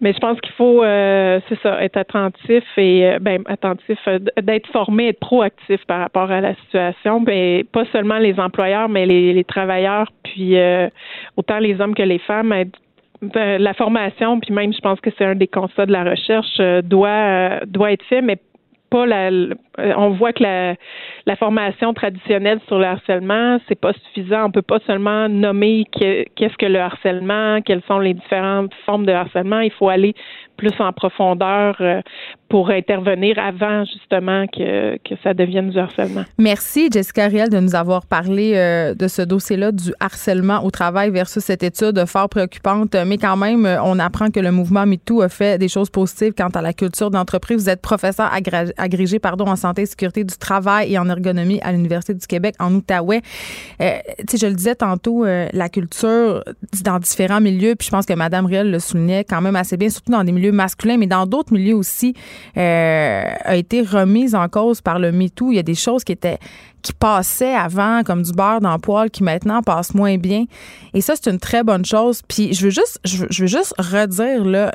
Mais 0.00 0.12
je 0.12 0.18
pense 0.18 0.40
qu'il 0.40 0.52
faut, 0.52 0.84
euh, 0.84 1.40
c'est 1.48 1.58
ça, 1.60 1.82
être 1.82 1.96
attentif 1.96 2.62
et 2.76 3.04
euh, 3.04 3.18
ben 3.20 3.42
attentif, 3.46 3.98
euh, 4.06 4.20
d'être 4.40 4.68
formé, 4.68 5.08
être 5.08 5.18
proactif 5.18 5.84
par 5.86 6.00
rapport 6.00 6.30
à 6.30 6.40
la 6.40 6.54
situation. 6.54 7.20
Ben 7.20 7.64
pas 7.64 7.84
seulement 7.86 8.18
les 8.18 8.38
employeurs, 8.38 8.88
mais 8.88 9.06
les, 9.06 9.32
les 9.32 9.44
travailleurs, 9.44 10.12
puis 10.22 10.56
autant 11.36 11.58
les 11.58 11.80
hommes 11.80 11.94
que 11.94 12.02
les 12.02 12.18
femmes. 12.18 12.54
Ben, 13.20 13.60
la 13.60 13.74
formation, 13.74 14.38
puis 14.38 14.54
même, 14.54 14.72
je 14.72 14.78
pense 14.78 15.00
que 15.00 15.10
c'est 15.18 15.24
un 15.24 15.34
des 15.34 15.48
constats 15.48 15.86
de 15.86 15.92
la 15.92 16.04
recherche, 16.04 16.60
doit 16.84 17.60
doit 17.66 17.90
être 17.90 18.04
fait, 18.04 18.22
mais 18.22 18.36
la, 18.92 19.30
on 19.96 20.10
voit 20.10 20.32
que 20.32 20.42
la, 20.42 20.74
la, 21.26 21.36
formation 21.36 21.92
traditionnelle 21.94 22.60
sur 22.66 22.78
le 22.78 22.86
harcèlement, 22.86 23.58
c'est 23.68 23.78
pas 23.78 23.92
suffisant. 23.92 24.46
On 24.46 24.50
peut 24.50 24.62
pas 24.62 24.78
seulement 24.86 25.28
nommer 25.28 25.84
qu'est-ce 25.92 26.56
que 26.56 26.66
le 26.66 26.80
harcèlement, 26.80 27.60
quelles 27.62 27.82
sont 27.86 27.98
les 27.98 28.14
différentes 28.14 28.72
formes 28.86 29.06
de 29.06 29.12
harcèlement. 29.12 29.60
Il 29.60 29.72
faut 29.72 29.88
aller 29.88 30.14
plus 30.58 30.74
en 30.80 30.92
profondeur 30.92 31.76
euh, 31.80 32.02
pour 32.48 32.70
intervenir 32.70 33.38
avant 33.38 33.84
justement 33.84 34.46
que, 34.46 34.96
que 34.98 35.14
ça 35.22 35.32
devienne 35.32 35.70
du 35.70 35.78
harcèlement. 35.78 36.24
Merci 36.36 36.90
Jessica 36.92 37.28
Riel 37.28 37.48
de 37.48 37.60
nous 37.60 37.74
avoir 37.74 38.04
parlé 38.04 38.54
euh, 38.56 38.94
de 38.94 39.08
ce 39.08 39.22
dossier-là 39.22 39.72
du 39.72 39.94
harcèlement 40.00 40.64
au 40.64 40.70
travail 40.70 41.10
versus 41.10 41.42
cette 41.42 41.62
étude 41.62 42.04
fort 42.06 42.28
préoccupante. 42.28 42.94
Mais 43.06 43.16
quand 43.16 43.36
même, 43.36 43.66
on 43.84 43.98
apprend 43.98 44.30
que 44.30 44.40
le 44.40 44.50
mouvement 44.50 44.84
MeToo 44.84 45.22
a 45.22 45.28
fait 45.28 45.58
des 45.58 45.68
choses 45.68 45.88
positives 45.88 46.32
quant 46.36 46.48
à 46.48 46.60
la 46.60 46.72
culture 46.72 47.10
d'entreprise. 47.10 47.62
Vous 47.62 47.70
êtes 47.70 47.80
professeur 47.80 48.30
agrégé 48.32 49.18
pardon, 49.18 49.46
en 49.46 49.56
santé 49.56 49.82
et 49.82 49.86
sécurité 49.86 50.24
du 50.24 50.36
travail 50.36 50.92
et 50.92 50.98
en 50.98 51.08
ergonomie 51.08 51.60
à 51.62 51.72
l'Université 51.72 52.14
du 52.14 52.26
Québec 52.26 52.54
en 52.58 52.74
Outaouais. 52.74 53.22
Euh, 53.80 53.98
je 54.32 54.46
le 54.46 54.54
disais 54.54 54.74
tantôt, 54.74 55.24
euh, 55.24 55.48
la 55.52 55.68
culture 55.68 56.42
dans 56.84 56.98
différents 56.98 57.40
milieux, 57.40 57.74
puis 57.74 57.86
je 57.86 57.90
pense 57.90 58.06
que 58.06 58.14
Mme 58.14 58.46
Riel 58.46 58.70
le 58.70 58.78
soulignait 58.78 59.24
quand 59.24 59.40
même 59.40 59.56
assez 59.56 59.76
bien, 59.76 59.88
surtout 59.88 60.12
dans 60.12 60.24
des 60.24 60.32
milieux 60.32 60.47
masculins, 60.52 60.96
mais 60.96 61.06
dans 61.06 61.26
d'autres 61.26 61.52
milieux 61.52 61.76
aussi, 61.76 62.14
euh, 62.56 63.22
a 63.44 63.56
été 63.56 63.82
remise 63.82 64.34
en 64.34 64.48
cause 64.48 64.80
par 64.80 64.98
le 64.98 65.12
MeToo. 65.12 65.52
Il 65.52 65.56
y 65.56 65.58
a 65.58 65.62
des 65.62 65.74
choses 65.74 66.04
qui 66.04 66.12
étaient 66.12 66.38
qui 66.82 66.92
passaient 66.92 67.54
avant 67.54 68.02
comme 68.02 68.22
du 68.22 68.32
beurre 68.32 68.60
dans 68.60 68.72
le 68.72 68.78
poêle 68.78 69.10
qui 69.10 69.22
maintenant 69.22 69.62
passent 69.62 69.94
moins 69.94 70.16
bien. 70.16 70.44
Et 70.94 71.00
ça, 71.00 71.14
c'est 71.16 71.30
une 71.30 71.38
très 71.38 71.62
bonne 71.62 71.84
chose. 71.84 72.22
Puis 72.26 72.54
je 72.54 72.64
veux 72.64 72.70
juste, 72.70 72.98
je 73.04 73.24
veux, 73.24 73.46
juste 73.46 73.74
redire 73.78 74.42
euh, 74.46 74.70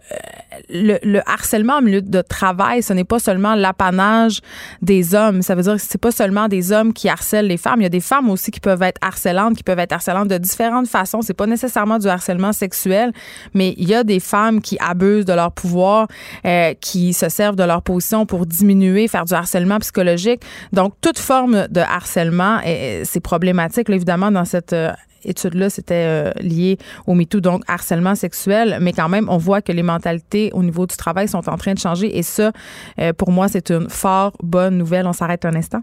le, 0.69 0.99
le, 1.03 1.21
harcèlement 1.29 1.75
en 1.75 1.81
milieu 1.81 2.01
de 2.01 2.21
travail, 2.21 2.83
ce 2.83 2.93
n'est 2.93 3.03
pas 3.03 3.19
seulement 3.19 3.55
l'apanage 3.55 4.41
des 4.81 5.15
hommes. 5.15 5.41
Ça 5.41 5.55
veut 5.55 5.63
dire 5.63 5.75
que 5.75 5.81
c'est 5.81 5.97
pas 5.97 6.11
seulement 6.11 6.47
des 6.47 6.71
hommes 6.71 6.93
qui 6.93 7.09
harcèlent 7.09 7.47
les 7.47 7.57
femmes. 7.57 7.79
Il 7.81 7.83
y 7.83 7.87
a 7.87 7.89
des 7.89 7.99
femmes 7.99 8.29
aussi 8.29 8.51
qui 8.51 8.59
peuvent 8.59 8.83
être 8.83 8.99
harcelantes, 9.01 9.57
qui 9.57 9.63
peuvent 9.63 9.79
être 9.79 9.93
harcelantes 9.93 10.27
de 10.27 10.37
différentes 10.37 10.87
façons. 10.87 11.21
C'est 11.21 11.33
pas 11.33 11.47
nécessairement 11.47 11.99
du 11.99 12.07
harcèlement 12.07 12.53
sexuel, 12.53 13.11
mais 13.53 13.73
il 13.77 13.87
y 13.87 13.95
a 13.95 14.03
des 14.03 14.19
femmes 14.19 14.61
qui 14.61 14.77
abusent 14.79 15.25
de 15.25 15.33
leur 15.33 15.51
pouvoir, 15.51 16.07
euh, 16.45 16.73
qui 16.79 17.13
se 17.13 17.29
servent 17.29 17.55
de 17.55 17.63
leur 17.63 17.81
position 17.81 18.25
pour 18.25 18.45
diminuer, 18.45 19.07
faire 19.07 19.25
du 19.25 19.33
harcèlement 19.33 19.79
psychologique. 19.79 20.41
Donc 20.71 20.93
toute 21.01 21.19
forme 21.19 21.67
de 21.69 21.81
harcèlement, 21.93 22.59
c'est 23.03 23.19
problématique, 23.21 23.89
évidemment, 23.89 24.31
dans 24.31 24.45
cette 24.45 24.73
euh, 24.73 24.91
étude-là, 25.23 25.69
c'était 25.69 26.05
euh, 26.07 26.31
lié 26.41 26.77
au 27.07 27.13
MeToo, 27.13 27.39
donc 27.39 27.63
harcèlement 27.67 28.15
sexuel, 28.15 28.77
mais 28.81 28.91
quand 28.91 29.09
même, 29.09 29.29
on 29.29 29.37
voit 29.37 29.61
que 29.61 29.71
les 29.71 29.83
mentalités 29.83 30.49
au 30.53 30.63
niveau 30.63 30.85
du 30.85 30.97
travail 30.97 31.27
sont 31.27 31.47
en 31.49 31.57
train 31.57 31.73
de 31.73 31.79
changer 31.79 32.17
et 32.17 32.23
ça, 32.23 32.51
euh, 32.99 33.13
pour 33.13 33.31
moi, 33.31 33.47
c'est 33.47 33.71
une 33.71 33.89
fort 33.89 34.33
bonne 34.41 34.77
nouvelle. 34.77 35.07
On 35.07 35.13
s'arrête 35.13 35.45
un 35.45 35.55
instant. 35.55 35.81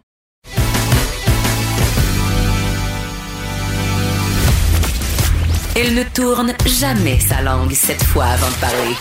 Elle 5.76 5.94
ne 5.94 6.02
tourne 6.02 6.52
jamais 6.66 7.18
sa 7.20 7.40
langue 7.40 7.72
cette 7.72 8.02
fois 8.02 8.24
avant 8.24 8.50
de 8.50 8.60
parler. 8.60 8.94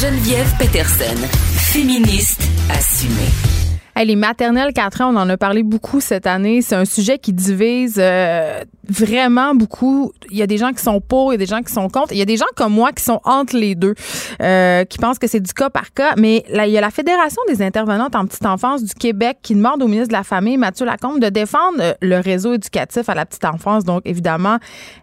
Geneviève 0.00 0.54
Peterson, 0.58 1.16
féministe 1.56 2.42
assumée. 2.68 3.59
Les 3.96 4.16
maternelles 4.16 4.72
4 4.72 5.00
ans, 5.02 5.14
on 5.14 5.16
en 5.16 5.28
a 5.28 5.36
parlé 5.36 5.62
beaucoup 5.62 6.00
cette 6.00 6.26
année. 6.26 6.62
C'est 6.62 6.76
un 6.76 6.84
sujet 6.84 7.18
qui 7.18 7.32
divise 7.32 7.96
euh, 7.98 8.62
vraiment 8.88 9.54
beaucoup. 9.54 10.12
Il 10.30 10.36
y 10.36 10.42
a 10.42 10.46
des 10.46 10.58
gens 10.58 10.72
qui 10.72 10.82
sont 10.82 11.00
pour, 11.00 11.32
il 11.32 11.34
y 11.34 11.42
a 11.42 11.44
des 11.44 11.46
gens 11.46 11.62
qui 11.62 11.72
sont 11.72 11.88
contre. 11.88 12.12
Il 12.12 12.18
y 12.18 12.22
a 12.22 12.26
des 12.26 12.36
gens 12.36 12.46
comme 12.56 12.72
moi 12.72 12.92
qui 12.92 13.04
sont 13.04 13.20
entre 13.24 13.56
les 13.56 13.74
deux, 13.74 13.94
euh, 14.42 14.84
qui 14.84 14.98
pensent 14.98 15.18
que 15.18 15.26
c'est 15.26 15.40
du 15.40 15.52
cas 15.52 15.70
par 15.70 15.92
cas. 15.92 16.14
Mais 16.16 16.44
là, 16.48 16.66
il 16.66 16.72
y 16.72 16.78
a 16.78 16.80
la 16.80 16.90
Fédération 16.90 17.42
des 17.48 17.62
intervenantes 17.62 18.14
en 18.14 18.26
petite 18.26 18.46
enfance 18.46 18.82
du 18.82 18.94
Québec 18.94 19.38
qui 19.42 19.54
demande 19.54 19.82
au 19.82 19.86
ministre 19.86 20.08
de 20.08 20.14
la 20.14 20.24
Famille, 20.24 20.56
Mathieu 20.56 20.86
Lacombe, 20.86 21.20
de 21.20 21.28
défendre 21.28 21.78
euh, 21.80 21.92
le 22.00 22.18
réseau 22.18 22.54
éducatif 22.54 23.08
à 23.08 23.14
la 23.14 23.26
petite 23.26 23.44
enfance. 23.44 23.84
Donc, 23.84 24.02
évidemment, 24.04 24.58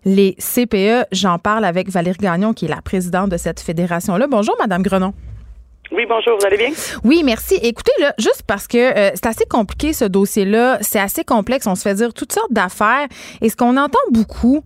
les 0.06 0.36
CPE. 0.40 1.06
J'en 1.12 1.40
parle 1.40 1.66
avec 1.66 1.90
Valérie 1.90 2.18
Gagnon, 2.20 2.54
qui 2.54 2.66
est 2.66 2.70
la 2.70 2.82
présidente 2.82 3.30
de 3.30 3.38
cette 3.38 3.60
fédération-là. 3.60 4.28
Bonjour, 4.28 4.56
Madame 4.60 4.82
Grenon. 4.82 5.14
Oui, 5.92 6.06
bonjour, 6.08 6.38
vous 6.40 6.46
allez 6.46 6.58
bien? 6.58 6.72
Oui, 7.04 7.22
merci. 7.24 7.56
Écoutez, 7.62 7.92
là, 8.00 8.14
juste 8.18 8.44
parce 8.46 8.68
que 8.68 8.78
euh, 8.78 9.12
c'est 9.16 9.28
assez 9.28 9.46
compliqué 9.46 9.94
ce 9.94 10.06
dossier-là, 10.06 10.80
c'est 10.82 11.00
assez 11.00 11.24
complexe, 11.24 11.66
on 11.66 11.76
se 11.76 11.84
fait 11.84 11.96
dire 11.96 12.14
toutes 12.14 12.34
sortes 12.34 12.52
d'affaires. 12.52 13.08
Et 13.42 13.50
ce 13.50 13.56
qu'on 13.56 13.78
entend 13.78 14.00
beaucoup, 14.12 14.64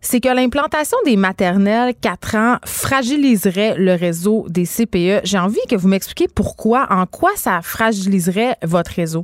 c'est 0.00 0.20
que 0.20 0.28
l'implantation 0.28 0.98
des 1.04 1.16
maternelles 1.16 1.94
4 2.00 2.36
ans 2.36 2.56
fragiliserait 2.64 3.76
le 3.78 3.94
réseau 3.94 4.46
des 4.48 4.66
CPE. 4.66 5.24
J'ai 5.24 5.38
envie 5.38 5.60
que 5.68 5.76
vous 5.76 5.88
m'expliquiez 5.88 6.28
pourquoi, 6.28 6.86
en 6.90 7.06
quoi 7.06 7.30
ça 7.36 7.60
fragiliserait 7.62 8.56
votre 8.62 8.92
réseau. 8.92 9.22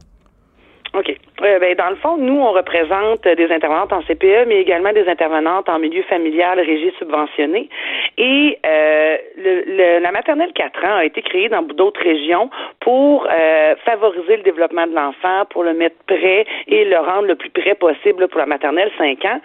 OK. 0.93 1.17
Euh, 1.43 1.59
ben, 1.61 1.75
dans 1.77 1.91
le 1.91 1.97
fond, 1.97 2.17
nous, 2.17 2.41
on 2.41 2.51
représente 2.51 3.23
des 3.23 3.51
intervenantes 3.53 3.93
en 3.93 4.03
CPE, 4.03 4.47
mais 4.49 4.61
également 4.61 4.93
des 4.93 5.09
intervenantes 5.09 5.69
en 5.69 5.79
milieu 5.79 6.03
familial, 6.03 6.59
régie 6.59 6.93
subventionné. 6.99 7.69
Et 8.19 8.59
euh, 8.67 9.17
le, 9.37 10.01
la 10.01 10.11
maternelle 10.11 10.53
4 10.53 10.85
ans 10.85 10.97
a 10.97 11.05
été 11.05 11.23
créée 11.23 11.49
dans 11.49 11.63
d'autres 11.63 12.03
régions 12.03 12.51
pour 12.81 13.27
euh, 13.31 13.77
favoriser 13.85 14.39
le 14.39 14.43
développement 14.43 14.87
de 14.87 14.95
l'enfant, 14.95 15.45
pour 15.51 15.63
le 15.63 15.75
mettre 15.75 15.97
prêt 16.07 16.45
et 16.67 16.85
le 16.85 16.99
rendre 16.99 17.29
le 17.29 17.37
plus 17.37 17.51
près 17.51 17.77
possible 17.77 18.27
pour 18.27 18.41
la 18.41 18.47
maternelle 18.47 18.91
5 18.99 19.25
ans. 19.27 19.41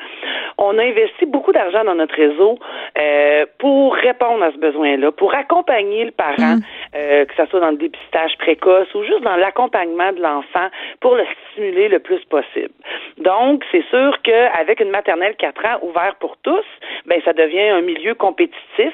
On 0.57 0.77
a 0.79 0.83
investi 0.83 1.27
beaucoup 1.27 1.51
d'argent 1.51 1.83
dans 1.83 1.95
notre 1.95 2.15
réseau 2.15 2.57
euh, 2.97 3.45
pour 3.59 3.95
répondre 3.95 4.43
à 4.43 4.51
ce 4.51 4.57
besoin-là, 4.57 5.11
pour 5.11 5.33
accompagner 5.35 6.05
le 6.05 6.11
parent, 6.11 6.55
mm. 6.55 7.25
que 7.25 7.33
ce 7.37 7.45
soit 7.45 7.59
dans 7.59 7.71
le 7.71 7.77
dépistage 7.77 8.35
précoce 8.39 8.91
ou 8.95 9.03
juste 9.03 9.21
dans 9.21 9.35
l'accompagnement 9.35 10.11
de 10.11 10.21
l'enfant 10.21 10.67
pour 11.01 11.15
le 11.15 11.23
stimuler 11.51 11.87
le 11.87 11.99
plus 11.99 12.23
possible. 12.25 12.73
Donc, 13.17 13.63
c'est 13.71 13.85
sûr 13.89 14.17
qu'avec 14.23 14.79
une 14.79 14.89
maternelle 14.89 15.35
4 15.37 15.65
ans 15.65 15.79
ouverte 15.81 16.17
pour 16.19 16.37
tous, 16.43 16.65
ben 17.05 17.21
ça 17.23 17.33
devient 17.33 17.69
un 17.69 17.81
milieu 17.81 18.13
compétitif. 18.13 18.93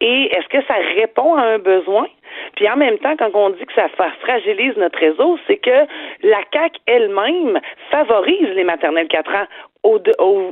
Et 0.00 0.34
est-ce 0.34 0.48
que 0.48 0.64
ça 0.66 0.74
répond 0.96 1.34
à 1.34 1.42
un 1.42 1.58
besoin? 1.58 2.06
Puis 2.56 2.68
en 2.68 2.76
même 2.76 2.98
temps, 2.98 3.16
quand 3.16 3.30
on 3.34 3.50
dit 3.50 3.64
que 3.64 3.74
ça 3.74 3.88
fragilise 4.20 4.76
notre 4.76 4.98
réseau, 4.98 5.38
c'est 5.46 5.56
que 5.56 5.86
la 6.22 6.42
CAC 6.50 6.78
elle-même 6.86 7.60
favorise 7.90 8.48
les 8.54 8.64
maternelles 8.64 9.08
4 9.08 9.30
ans 9.34 9.46
au, 9.84 10.00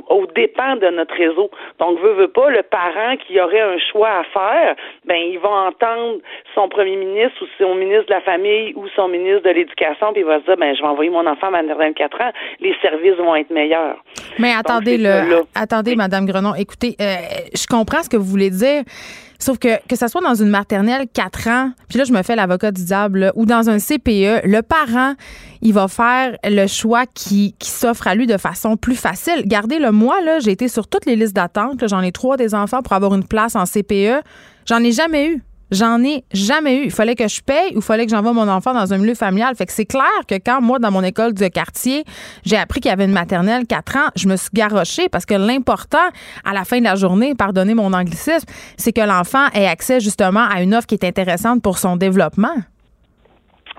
au, 0.09 0.25
dépend 0.35 0.75
de 0.75 0.87
notre 0.89 1.15
réseau. 1.15 1.49
Donc, 1.79 1.99
veut, 1.99 2.13
veut 2.13 2.27
pas, 2.27 2.49
le 2.49 2.61
parent 2.63 3.17
qui 3.17 3.39
aurait 3.41 3.61
un 3.61 3.77
choix 3.91 4.19
à 4.19 4.23
faire, 4.25 4.75
ben, 5.05 5.17
il 5.17 5.39
va 5.39 5.49
entendre 5.49 6.19
son 6.53 6.69
premier 6.69 6.95
ministre 6.95 7.41
ou 7.41 7.47
son 7.57 7.75
ministre 7.75 8.05
de 8.05 8.13
la 8.13 8.21
Famille 8.21 8.73
ou 8.75 8.87
son 8.95 9.07
ministre 9.07 9.43
de 9.43 9.49
l'Éducation, 9.49 10.13
puis 10.13 10.21
il 10.21 10.25
va 10.25 10.39
se 10.39 10.45
dire, 10.45 10.57
ben, 10.57 10.75
je 10.75 10.81
vais 10.81 10.87
envoyer 10.87 11.09
mon 11.09 11.25
enfant 11.25 11.51
à 11.51 11.61
24 11.61 12.21
ans, 12.21 12.31
les 12.59 12.75
services 12.81 13.15
vont 13.15 13.35
être 13.35 13.49
meilleurs. 13.49 13.97
Mais 14.37 14.53
attendez, 14.53 14.97
le, 14.97 15.43
attendez, 15.55 15.95
Madame 15.95 16.25
Grenon, 16.25 16.53
écoutez, 16.55 16.95
euh, 17.01 17.15
je 17.53 17.65
comprends 17.67 18.03
ce 18.03 18.09
que 18.09 18.17
vous 18.17 18.23
voulez 18.23 18.51
dire. 18.51 18.83
Sauf 19.39 19.57
que 19.57 19.85
que 19.87 19.95
ça 19.95 20.07
soit 20.07 20.21
dans 20.21 20.35
une 20.35 20.49
maternelle 20.49 21.07
4 21.11 21.47
ans, 21.47 21.71
puis 21.89 21.97
là 21.97 22.05
je 22.05 22.13
me 22.13 22.21
fais 22.23 22.35
l'avocat 22.35 22.71
du 22.71 22.83
diable, 22.83 23.31
ou 23.35 23.45
dans 23.45 23.69
un 23.69 23.77
CPE, 23.79 24.45
le 24.45 24.61
parent, 24.61 25.15
il 25.61 25.73
va 25.73 25.87
faire 25.87 26.37
le 26.43 26.67
choix 26.67 27.05
qui, 27.05 27.55
qui 27.59 27.69
s'offre 27.69 28.07
à 28.07 28.15
lui 28.15 28.27
de 28.27 28.37
façon 28.37 28.77
plus 28.77 28.95
facile. 28.95 29.43
Gardez-le 29.45 29.91
moi, 29.91 30.21
là, 30.21 30.39
j'ai 30.39 30.51
été 30.51 30.67
sur 30.67 30.87
toutes 30.87 31.05
les 31.05 31.15
listes 31.15 31.35
d'attente. 31.35 31.87
J'en 31.87 32.01
ai 32.01 32.11
trois 32.11 32.37
des 32.37 32.53
enfants 32.53 32.81
pour 32.81 32.93
avoir 32.93 33.13
une 33.15 33.25
place 33.25 33.55
en 33.55 33.65
CPE. 33.65 34.23
J'en 34.65 34.79
ai 34.79 34.91
jamais 34.91 35.27
eu. 35.29 35.43
J'en 35.73 36.03
ai 36.03 36.23
jamais 36.31 36.77
eu. 36.77 36.83
Il 36.85 36.91
fallait 36.91 37.15
que 37.15 37.27
je 37.27 37.41
paye 37.41 37.71
ou 37.73 37.77
il 37.77 37.81
fallait 37.81 38.05
que 38.05 38.11
j'envoie 38.11 38.31
mon 38.31 38.47
enfant 38.47 38.75
dans 38.75 38.93
un 38.93 38.97
milieu 38.99 39.15
familial. 39.15 39.55
Fait 39.55 39.65
que 39.65 39.71
c'est 39.71 39.85
clair 39.85 40.05
que 40.27 40.35
quand 40.35 40.61
moi, 40.61 40.77
dans 40.77 40.91
mon 40.91 41.01
école 41.01 41.33
de 41.33 41.47
quartier, 41.47 42.03
j'ai 42.45 42.57
appris 42.57 42.79
qu'il 42.79 42.89
y 42.89 42.93
avait 42.93 43.05
une 43.05 43.11
maternelle 43.11 43.65
4 43.65 43.97
ans, 43.97 44.09
je 44.15 44.27
me 44.27 44.35
suis 44.35 44.51
garochée 44.53 45.09
parce 45.09 45.25
que 45.25 45.33
l'important, 45.33 45.97
à 46.45 46.53
la 46.53 46.63
fin 46.63 46.77
de 46.77 46.83
la 46.83 46.95
journée, 46.95 47.33
pardonnez 47.33 47.73
mon 47.73 47.91
anglicisme, 47.91 48.45
c'est 48.77 48.93
que 48.93 49.01
l'enfant 49.01 49.47
ait 49.55 49.67
accès 49.67 49.99
justement 49.99 50.47
à 50.47 50.61
une 50.61 50.75
offre 50.75 50.85
qui 50.85 50.93
est 50.93 51.05
intéressante 51.05 51.63
pour 51.63 51.79
son 51.79 51.95
développement. 51.95 52.55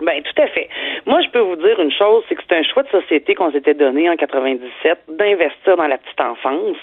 Ben 0.00 0.20
tout 0.22 0.42
à 0.42 0.48
fait. 0.48 0.68
Moi, 1.06 1.20
je 1.22 1.28
peux 1.28 1.38
vous 1.38 1.54
dire 1.54 1.78
une 1.78 1.92
chose, 1.92 2.24
c'est 2.28 2.34
que 2.34 2.42
c'est 2.48 2.56
un 2.56 2.62
choix 2.64 2.82
de 2.82 2.88
société 2.88 3.34
qu'on 3.36 3.52
s'était 3.52 3.74
donné 3.74 4.10
en 4.10 4.16
97 4.16 4.98
d'investir 5.08 5.76
dans 5.76 5.86
la 5.86 5.98
petite 5.98 6.20
enfance, 6.20 6.78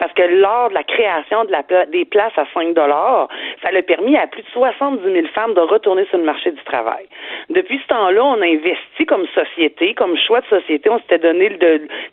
parce 0.00 0.12
que 0.14 0.22
lors 0.22 0.70
de 0.70 0.74
la 0.74 0.82
création 0.82 1.44
des 1.92 2.04
places 2.06 2.36
à 2.36 2.44
5 2.52 2.74
dollars, 2.74 3.28
ça 3.62 3.68
a 3.68 3.82
permis 3.82 4.16
à 4.16 4.26
plus 4.26 4.42
de 4.42 4.48
70 4.48 5.00
000 5.04 5.26
femmes 5.28 5.54
de 5.54 5.60
retourner 5.60 6.06
sur 6.06 6.18
le 6.18 6.24
marché 6.24 6.50
du 6.50 6.62
travail. 6.64 7.06
Depuis 7.50 7.78
ce 7.78 7.86
temps-là, 7.86 8.24
on 8.24 8.40
a 8.42 8.46
investi 8.46 9.06
comme 9.06 9.26
société, 9.28 9.94
comme 9.94 10.16
choix 10.18 10.40
de 10.40 10.46
société, 10.46 10.90
on 10.90 10.98
s'était 11.00 11.18
donné 11.18 11.50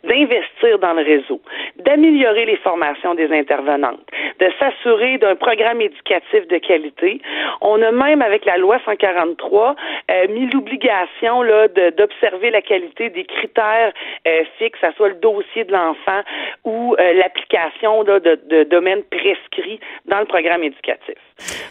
d'investir 0.04 0.78
dans 0.78 0.92
le 0.92 1.02
réseau, 1.02 1.40
d'améliorer 1.78 2.46
les 2.46 2.56
formations 2.58 3.14
des 3.14 3.32
intervenantes, 3.32 4.06
de 4.38 4.48
s'assurer 4.60 5.18
d'un 5.18 5.34
programme 5.34 5.80
éducatif 5.80 6.46
de 6.46 6.58
qualité. 6.58 7.20
On 7.60 7.82
a 7.82 7.90
même, 7.90 8.22
avec 8.22 8.44
la 8.44 8.56
loi 8.56 8.78
143, 8.84 9.74
euh, 10.10 10.28
mis 10.28 10.43
l'obligation 10.52 11.42
là 11.42 11.68
d'observer 11.68 12.50
la 12.50 12.62
qualité 12.62 13.10
des 13.10 13.24
critères 13.24 13.92
euh, 14.26 14.44
fixes, 14.58 14.80
que 14.80 14.88
ce 14.88 14.96
soit 14.96 15.08
le 15.08 15.14
dossier 15.16 15.64
de 15.64 15.72
l'enfant 15.72 16.22
ou 16.64 16.94
euh, 16.98 17.12
l'application 17.14 18.04
de, 18.04 18.64
domaines 18.64 19.02
prescrits 19.04 19.80
dans 20.06 20.20
le 20.20 20.26
programme 20.26 20.62
éducatif. 20.62 21.14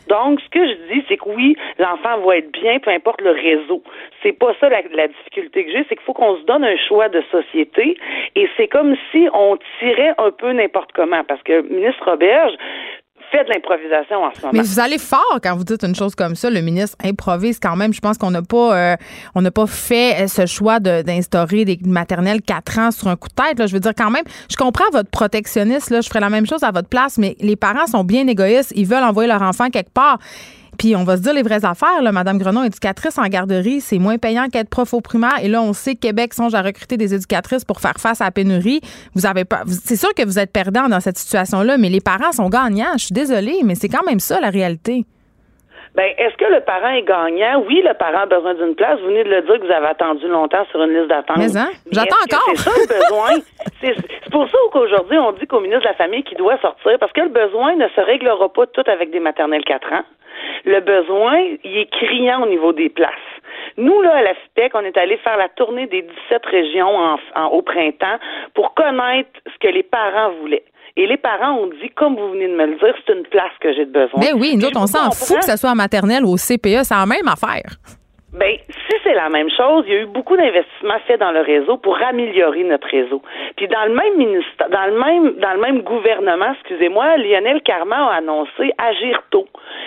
Donc, 0.07 0.41
ce 0.41 0.49
que 0.49 0.67
je 0.67 0.93
dis, 0.93 1.05
c'est 1.07 1.17
que 1.17 1.29
oui, 1.29 1.55
l'enfant 1.79 2.19
va 2.19 2.37
être 2.37 2.51
bien, 2.51 2.79
peu 2.79 2.91
importe 2.91 3.21
le 3.21 3.31
réseau. 3.31 3.81
C'est 4.21 4.33
pas 4.33 4.53
ça 4.59 4.69
la, 4.69 4.81
la 4.93 5.07
difficulté 5.07 5.65
que 5.65 5.71
j'ai, 5.71 5.85
c'est 5.89 5.95
qu'il 5.95 6.05
faut 6.05 6.13
qu'on 6.13 6.37
se 6.37 6.43
donne 6.43 6.63
un 6.63 6.77
choix 6.77 7.09
de 7.09 7.21
société 7.31 7.97
et 8.35 8.49
c'est 8.57 8.67
comme 8.67 8.95
si 9.11 9.27
on 9.33 9.57
tirait 9.79 10.13
un 10.17 10.31
peu 10.31 10.51
n'importe 10.51 10.91
comment 10.93 11.23
parce 11.23 11.41
que 11.43 11.61
ministre 11.61 12.03
Roberge 12.09 12.53
fait 13.33 13.43
de 13.45 13.49
l'improvisation 13.49 14.23
en 14.23 14.31
ce. 14.33 14.41
Mais 14.53 14.61
vous 14.61 14.79
allez 14.79 14.97
fort 14.97 15.39
quand 15.41 15.55
vous 15.55 15.63
dites 15.63 15.83
une 15.83 15.95
chose 15.95 16.15
comme 16.15 16.35
ça. 16.35 16.49
Le 16.49 16.61
ministre 16.61 16.95
improvise 17.03 17.59
quand 17.59 17.75
même. 17.75 17.93
Je 17.93 17.99
pense 17.99 18.17
qu'on 18.17 18.31
n'a 18.31 18.41
pas, 18.41 18.75
euh, 18.75 18.95
on 19.35 19.41
n'a 19.41 19.51
pas 19.51 19.65
fait 19.65 20.27
ce 20.27 20.45
choix 20.45 20.79
d'instaurer 20.79 21.65
des 21.65 21.79
maternelles 21.85 22.41
4 22.41 22.79
ans 22.79 22.91
sur 22.91 23.07
un 23.07 23.15
coup 23.15 23.29
de 23.29 23.33
tête. 23.33 23.59
Là. 23.59 23.65
Je 23.65 23.73
veux 23.73 23.79
dire 23.79 23.93
quand 23.97 24.11
même, 24.11 24.23
je 24.49 24.55
comprends 24.55 24.89
votre 24.91 25.09
protectionniste. 25.09 25.89
Là, 25.89 26.01
je 26.01 26.09
ferais 26.09 26.19
la 26.19 26.29
même 26.29 26.45
chose 26.45 26.63
à 26.63 26.71
votre 26.71 26.89
place, 26.89 27.17
mais 27.17 27.35
les 27.39 27.55
parents 27.55 27.87
sont 27.87 28.03
bien 28.03 28.27
égoïstes. 28.27 28.73
Ils 28.75 28.85
veulent 28.85 29.03
envoyer 29.03 29.27
leur 29.29 29.41
enfant 29.41 29.69
quelque 29.69 29.93
part. 29.93 30.19
Puis 30.77 30.95
on 30.95 31.03
va 31.03 31.17
se 31.17 31.21
dire 31.21 31.33
les 31.33 31.43
vraies 31.43 31.65
affaires. 31.65 32.01
Là. 32.01 32.11
Madame 32.11 32.37
Grenon, 32.37 32.63
éducatrice 32.63 33.17
en 33.17 33.25
garderie, 33.27 33.81
c'est 33.81 33.99
moins 33.99 34.17
payant 34.17 34.47
qu'être 34.49 34.69
prof 34.69 34.93
au 34.93 35.01
primaire. 35.01 35.39
Et 35.41 35.47
là, 35.47 35.61
on 35.61 35.73
sait 35.73 35.95
que 35.95 36.01
Québec 36.01 36.33
songe 36.33 36.53
à 36.53 36.61
recruter 36.61 36.97
des 36.97 37.13
éducatrices 37.13 37.65
pour 37.65 37.79
faire 37.79 37.97
face 37.97 38.21
à 38.21 38.25
la 38.25 38.31
pénurie. 38.31 38.81
Vous 39.13 39.25
avez 39.25 39.45
pas. 39.45 39.63
C'est 39.67 39.95
sûr 39.95 40.13
que 40.13 40.23
vous 40.23 40.39
êtes 40.39 40.51
perdant 40.51 40.89
dans 40.89 40.99
cette 40.99 41.17
situation-là, 41.17 41.77
mais 41.77 41.89
les 41.89 42.01
parents 42.01 42.31
sont 42.31 42.49
gagnants. 42.49 42.93
Je 42.97 43.05
suis 43.05 43.13
désolée, 43.13 43.61
mais 43.63 43.75
c'est 43.75 43.89
quand 43.89 44.05
même 44.05 44.19
ça 44.19 44.39
la 44.39 44.49
réalité. 44.49 45.05
Ben, 45.95 46.11
est-ce 46.17 46.35
que 46.37 46.51
le 46.51 46.61
parent 46.61 46.89
est 46.89 47.03
gagnant? 47.03 47.63
Oui, 47.67 47.83
le 47.85 47.93
parent 47.93 48.23
a 48.23 48.25
besoin 48.25 48.55
d'une 48.55 48.73
place. 48.73 48.99
Vous 48.99 49.07
venez 49.07 49.23
de 49.23 49.29
le 49.29 49.41
dire 49.41 49.59
que 49.59 49.65
vous 49.65 49.71
avez 49.71 49.87
attendu 49.87 50.27
longtemps 50.27 50.65
sur 50.71 50.81
une 50.81 50.93
liste 50.93 51.07
d'attente. 51.07 51.37
Mais, 51.37 51.55
hein? 51.55 51.69
J'attends 51.91 52.15
encore. 52.23 52.49
C'est 52.55 52.57
ça 52.57 52.71
le 52.71 52.87
besoin? 52.87 53.29
c'est 53.81 54.31
pour 54.31 54.49
ça 54.49 54.57
qu'aujourd'hui, 54.71 55.17
on 55.19 55.33
dit 55.33 55.45
qu'au 55.45 55.59
ministre 55.59 55.83
de 55.83 55.89
la 55.89 55.93
Famille 55.93 56.23
qu'il 56.23 56.37
doit 56.37 56.57
sortir, 56.57 56.97
parce 56.99 57.11
que 57.13 57.21
le 57.21 57.29
besoin 57.29 57.75
ne 57.75 57.87
se 57.89 58.01
réglera 58.01 58.51
pas 58.51 58.65
tout 58.67 58.83
avec 58.87 59.11
des 59.11 59.19
maternelles 59.19 59.63
4 59.65 59.93
ans. 59.93 60.03
Le 60.65 60.79
besoin, 60.79 61.39
il 61.63 61.77
est 61.77 61.91
criant 61.91 62.43
au 62.43 62.47
niveau 62.47 62.73
des 62.73 62.89
places. 62.89 63.11
Nous, 63.77 64.01
là, 64.01 64.15
à 64.15 64.21
la 64.21 64.33
FIPEC, 64.33 64.71
on 64.75 64.81
est 64.81 64.97
allé 64.97 65.17
faire 65.17 65.37
la 65.37 65.49
tournée 65.49 65.87
des 65.87 66.01
17 66.01 66.45
régions 66.45 67.17
en, 67.35 67.45
au 67.47 67.61
printemps 67.61 68.17
pour 68.53 68.73
connaître 68.73 69.29
ce 69.45 69.59
que 69.59 69.71
les 69.71 69.83
parents 69.83 70.31
voulaient. 70.41 70.63
Et 70.95 71.07
les 71.07 71.17
parents 71.17 71.57
ont 71.57 71.67
dit, 71.67 71.89
comme 71.95 72.15
vous 72.15 72.31
venez 72.31 72.47
de 72.47 72.55
me 72.55 72.67
le 72.67 72.75
dire, 72.77 72.93
c'est 73.05 73.13
une 73.13 73.23
place 73.23 73.51
que 73.59 73.73
j'ai 73.73 73.85
besoin. 73.85 74.19
Mais 74.19 74.33
oui, 74.33 74.55
nous 74.55 74.67
autres, 74.67 74.79
on 74.79 74.85
s'en 74.85 75.09
fout 75.09 75.37
que 75.37 75.45
ce 75.45 75.57
soit 75.57 75.71
en 75.71 75.75
maternelle 75.75 76.23
ou 76.23 76.33
au 76.33 76.37
CPE, 76.37 76.83
c'est 76.83 76.93
la 76.93 77.05
même 77.07 77.27
affaire. 77.27 77.77
Ben, 78.33 78.57
si 78.67 78.95
c'est 79.03 79.13
la 79.13 79.29
même 79.29 79.49
chose, 79.51 79.83
il 79.85 79.93
y 79.93 79.95
a 79.95 80.01
eu 80.01 80.05
beaucoup 80.07 80.35
d'investissements 80.35 80.97
faits 81.05 81.19
dans 81.19 81.31
le 81.31 81.41
réseau 81.41 81.77
pour 81.77 82.01
améliorer 82.01 82.63
notre 82.63 82.87
réseau. 82.87 83.21
Puis 83.57 83.67
dans 83.67 83.85
le 83.85 83.93
même 83.93 84.17
ministère, 84.17 84.69
dans 84.71 84.85
le 84.87 84.97
même, 84.97 85.33
dans 85.35 85.53
le 85.53 85.59
même 85.59 85.81
gouvernement, 85.83 86.51
excusez-moi, 86.53 87.17
Lionel 87.17 87.61
Carman 87.61 87.99
a 87.99 88.15
annoncé 88.15 88.73
agir 88.79 89.21
tôt. 89.29 89.45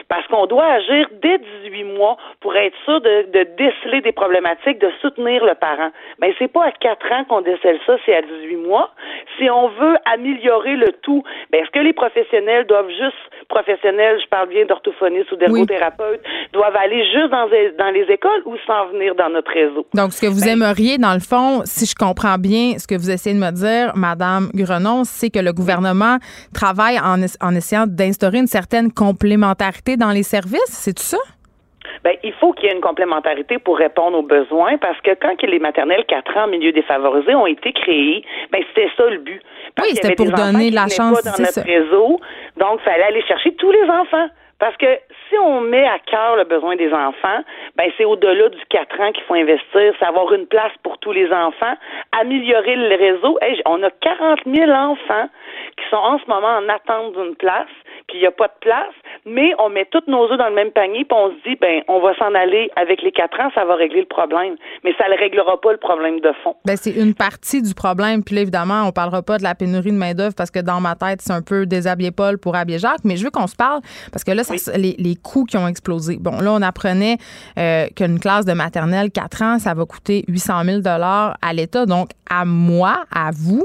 Parce 0.09 0.25
qu'on 0.29 0.47
doit 0.47 0.65
agir 0.65 1.09
dès 1.21 1.39
18 1.65 1.85
mois 1.85 2.17
pour 2.41 2.55
être 2.55 2.77
sûr 2.85 3.01
de, 3.01 3.27
de 3.33 3.49
déceler 3.59 4.01
des 4.03 4.13
problématiques, 4.13 4.79
de 4.79 4.93
soutenir 5.01 5.45
le 5.45 5.55
parent. 5.55 5.91
Ben, 6.21 6.33
c'est 6.39 6.53
pas 6.53 6.67
à 6.67 6.71
4 6.71 7.13
ans 7.13 7.25
qu'on 7.25 7.41
décèle 7.41 7.81
ça, 7.85 7.97
c'est 8.07 8.15
à 8.15 8.23
18 8.23 8.57
mois. 8.59 8.91
Si 9.39 9.51
on 9.51 9.69
veut 9.69 9.97
améliorer 10.05 10.77
le 10.77 10.93
tout, 11.03 11.25
ben, 11.51 11.63
est-ce 11.63 11.71
que 11.71 11.81
les 11.81 11.93
professionnels 11.93 12.65
doivent 12.67 12.91
juste, 12.91 13.17
professionnels, 13.49 14.21
je 14.23 14.29
parle 14.29 14.49
bien 14.49 14.65
d'orthophonistes 14.67 15.33
ou 15.33 15.37
d'ergothérapeutes, 15.37 16.23
doivent 16.53 16.77
aller 16.77 17.05
juste 17.11 17.31
dans, 17.31 17.49
dans 17.79 17.91
les 17.91 18.05
écoles? 18.09 18.36
Ou 18.45 18.57
s'en 18.67 18.87
venir 18.89 19.15
dans 19.15 19.29
notre 19.31 19.51
réseau. 19.53 19.87
Donc, 19.95 20.13
ce 20.13 20.21
que 20.21 20.27
vous 20.27 20.41
Ben- 20.41 20.51
aimeriez, 20.61 20.99
dans 20.99 21.15
le 21.15 21.21
fond, 21.21 21.63
si 21.65 21.87
je 21.87 21.95
comprends 21.95 22.37
bien 22.39 22.79
ce 22.79 22.87
que 22.87 22.95
vous 22.95 23.11
essayez 23.11 23.35
de 23.35 23.41
me 23.41 23.51
dire, 23.53 23.93
Madame 23.97 24.51
Grenon, 24.55 25.05
c'est 25.05 25.31
que 25.31 25.39
le 25.41 25.53
gouvernement 25.53 26.19
travaille 26.55 26.99
en, 27.01 27.23
es- 27.23 27.43
en 27.43 27.55
essayant 27.55 27.87
d'instaurer 27.87 28.39
une 28.39 28.47
certaine 28.47 28.93
complémentarité 28.93 29.97
dans 29.97 30.11
les 30.11 30.23
services. 30.23 30.61
C'est 30.69 30.95
tout 30.95 31.03
ça? 31.03 31.19
Ben, 32.05 32.15
il 32.23 32.33
faut 32.35 32.53
qu'il 32.53 32.69
y 32.69 32.73
ait 32.73 32.75
une 32.75 32.81
complémentarité 32.81 33.59
pour 33.59 33.79
répondre 33.79 34.19
aux 34.19 34.23
besoins 34.23 34.77
parce 34.79 35.01
que 35.01 35.11
quand 35.21 35.37
que 35.37 35.47
les 35.47 35.59
maternelles 35.59 36.05
4 36.07 36.37
ans 36.37 36.45
en 36.45 36.49
milieu 36.49 36.71
défavorisé 36.73 37.35
ont 37.35 37.47
été 37.47 37.73
créées, 37.73 38.23
ben 38.53 38.63
c'était 38.69 38.91
ça 38.97 39.09
le 39.09 39.19
but. 39.19 39.41
Parce 39.75 39.89
Oui, 39.89 39.95
c'était 40.01 40.15
pour 40.15 40.31
donner 40.31 40.71
la 40.71 40.89
chance, 40.89 41.21
pas 41.23 41.31
dans 41.31 41.39
notre 41.39 41.53
ça. 41.53 41.63
réseau, 41.63 42.21
donc 42.59 42.81
fallait 42.83 43.03
aller 43.05 43.23
chercher 43.27 43.55
tous 43.57 43.71
les 43.71 43.83
enfants. 43.91 44.29
Parce 44.59 44.77
que 44.79 44.87
si 45.29 45.39
on 45.39 45.61
met 45.61 45.87
à 45.87 45.99
cœur 45.99 46.37
le 46.37 46.45
besoin 46.45 46.77
des 46.77 46.93
enfants, 46.93 47.43
ben 47.77 47.91
c'est 47.97 48.07
au-delà 48.07 48.49
du 48.49 48.65
4 48.71 49.01
ans 49.01 49.13
qu'il 49.13 49.25
faut 49.25 49.35
investir, 49.35 49.93
c'est 49.99 50.05
avoir 50.07 50.33
une 50.33 50.47
place 50.47 50.73
pour 50.83 50.97
tous 50.99 51.13
les 51.13 51.31
enfants, 51.31 51.75
améliorer 52.13 52.77
le 52.77 52.97
réseau. 52.97 53.39
Hey, 53.43 53.61
on 53.67 53.83
a 53.83 53.91
40 53.91 54.41
000 54.47 54.71
enfants 54.71 55.29
qui 55.77 55.85
sont 55.91 55.97
en 55.97 56.19
ce 56.19 56.27
moment 56.27 56.57
en 56.57 56.69
attente 56.71 57.13
d'une 57.13 57.37
place, 57.37 57.69
puis 58.09 58.19
il 58.19 58.21
n'y 58.21 58.27
a 58.27 58.31
pas 58.33 58.47
de 58.47 58.59
place, 58.61 58.95
mais 59.25 59.53
on 59.59 59.69
met 59.69 59.87
tous 59.91 60.03
nos 60.07 60.31
œufs 60.31 60.39
dans 60.39 60.49
le 60.49 60.55
même 60.55 60.71
panier, 60.71 61.05
puis 61.05 61.19
on 61.19 61.31
se 61.31 61.49
dit, 61.49 61.57
ben 61.61 61.83
on 61.89 62.01
va 62.01 62.15
s'en 62.17 62.35
aller 62.35 62.71
avec 62.77 63.03
les 63.03 63.11
4 63.11 63.41
ans, 63.41 63.51
ça 63.55 63.65
va 63.65 63.75
régler 63.75 64.01
le 64.01 64.07
problème. 64.07 64.57
Mais 64.85 64.95
ça 64.99 65.09
ne 65.09 65.17
réglera 65.17 65.61
pas 65.61 65.73
le 65.73 65.79
problème 65.79 66.21
de 66.21 66.33
fond. 66.45 66.55
Ben, 66.65 66.77
c'est 66.77 66.93
une 66.93 67.15
partie 67.15 67.63
du 67.63 67.75
problème. 67.75 68.23
Puis 68.23 68.35
là, 68.35 68.43
évidemment, 68.43 68.85
on 68.87 68.93
parlera 68.93 69.23
pas 69.23 69.39
de 69.39 69.43
la 69.43 69.55
pénurie 69.55 69.91
de 69.91 69.97
main-d'œuvre 69.97 70.35
parce 70.37 70.51
que 70.51 70.61
dans 70.61 70.81
ma 70.81 70.95
tête, 70.95 71.21
c'est 71.21 71.33
un 71.33 71.43
peu 71.43 71.67
déshabiller 71.67 72.13
Paul 72.13 72.39
pour 72.39 72.55
habiller 72.55 72.79
Jacques. 72.79 73.05
Mais 73.05 73.17
je 73.17 73.25
veux 73.25 73.31
qu'on 73.31 73.47
se 73.47 73.57
parle 73.57 73.81
parce 74.13 74.23
que 74.23 74.31
là, 74.31 74.45
ça, 74.45 74.55
les, 74.77 74.95
les 74.99 75.17
coûts 75.17 75.45
qui 75.45 75.57
ont 75.57 75.67
explosé. 75.67 76.19
Bon, 76.21 76.39
là, 76.41 76.53
on 76.53 76.63
apprenait 76.63 77.17
euh, 77.59 77.87
qu'une 77.97 78.21
classe 78.21 78.45
de 78.45 78.53
maternelle 78.53 79.11
4 79.11 79.43
ans, 79.43 79.59
ça 79.59 79.75
va 79.75 79.85
coûter 79.85 80.25
800 80.29 80.65
000 80.65 80.81
à 80.87 81.53
l'État. 81.53 81.87
Donc, 81.87 82.11
à 82.31 82.45
moi, 82.45 83.05
à 83.11 83.31
vous, 83.33 83.65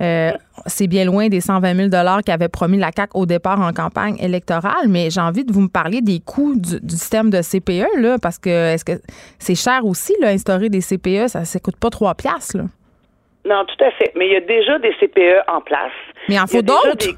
euh, 0.00 0.32
c'est 0.66 0.86
bien 0.86 1.04
loin 1.04 1.28
des 1.28 1.40
120 1.40 1.90
000 1.90 2.22
qu'avait 2.24 2.48
promis 2.48 2.78
la 2.78 2.90
CAQ 2.94 3.12
au 3.14 3.26
départ 3.26 3.60
en 3.60 3.72
campagne 3.80 4.16
électorale. 4.20 4.86
Mais 4.88 5.10
j'ai 5.10 5.20
envie 5.20 5.44
de 5.44 5.52
vous 5.52 5.62
me 5.62 5.68
parler 5.68 6.00
des 6.02 6.20
coûts 6.20 6.54
du, 6.56 6.80
du 6.80 6.94
système 6.94 7.30
de 7.30 7.40
CPE, 7.42 8.00
là, 8.00 8.16
parce 8.20 8.38
que 8.38 8.50
est-ce 8.74 8.84
que 8.84 8.92
c'est 9.38 9.54
cher 9.54 9.84
aussi, 9.84 10.14
là, 10.20 10.28
instaurer 10.28 10.68
des 10.68 10.80
CPE? 10.80 11.28
Ça 11.28 11.40
ne 11.40 11.58
coûte 11.60 11.76
pas 11.76 11.90
3 11.90 12.14
piastres, 12.14 12.56
là. 12.58 12.64
Non, 13.46 13.64
tout 13.64 13.82
à 13.84 13.90
fait. 13.92 14.12
Mais 14.16 14.26
il 14.28 14.32
y 14.32 14.36
a 14.36 14.40
déjà 14.40 14.78
des 14.78 14.92
CPE 15.00 15.48
en 15.48 15.60
place. 15.62 15.92
Mais 16.28 16.34
il 16.34 16.40
en 16.40 16.46
faut 16.46 16.62
d'autres? 16.62 17.08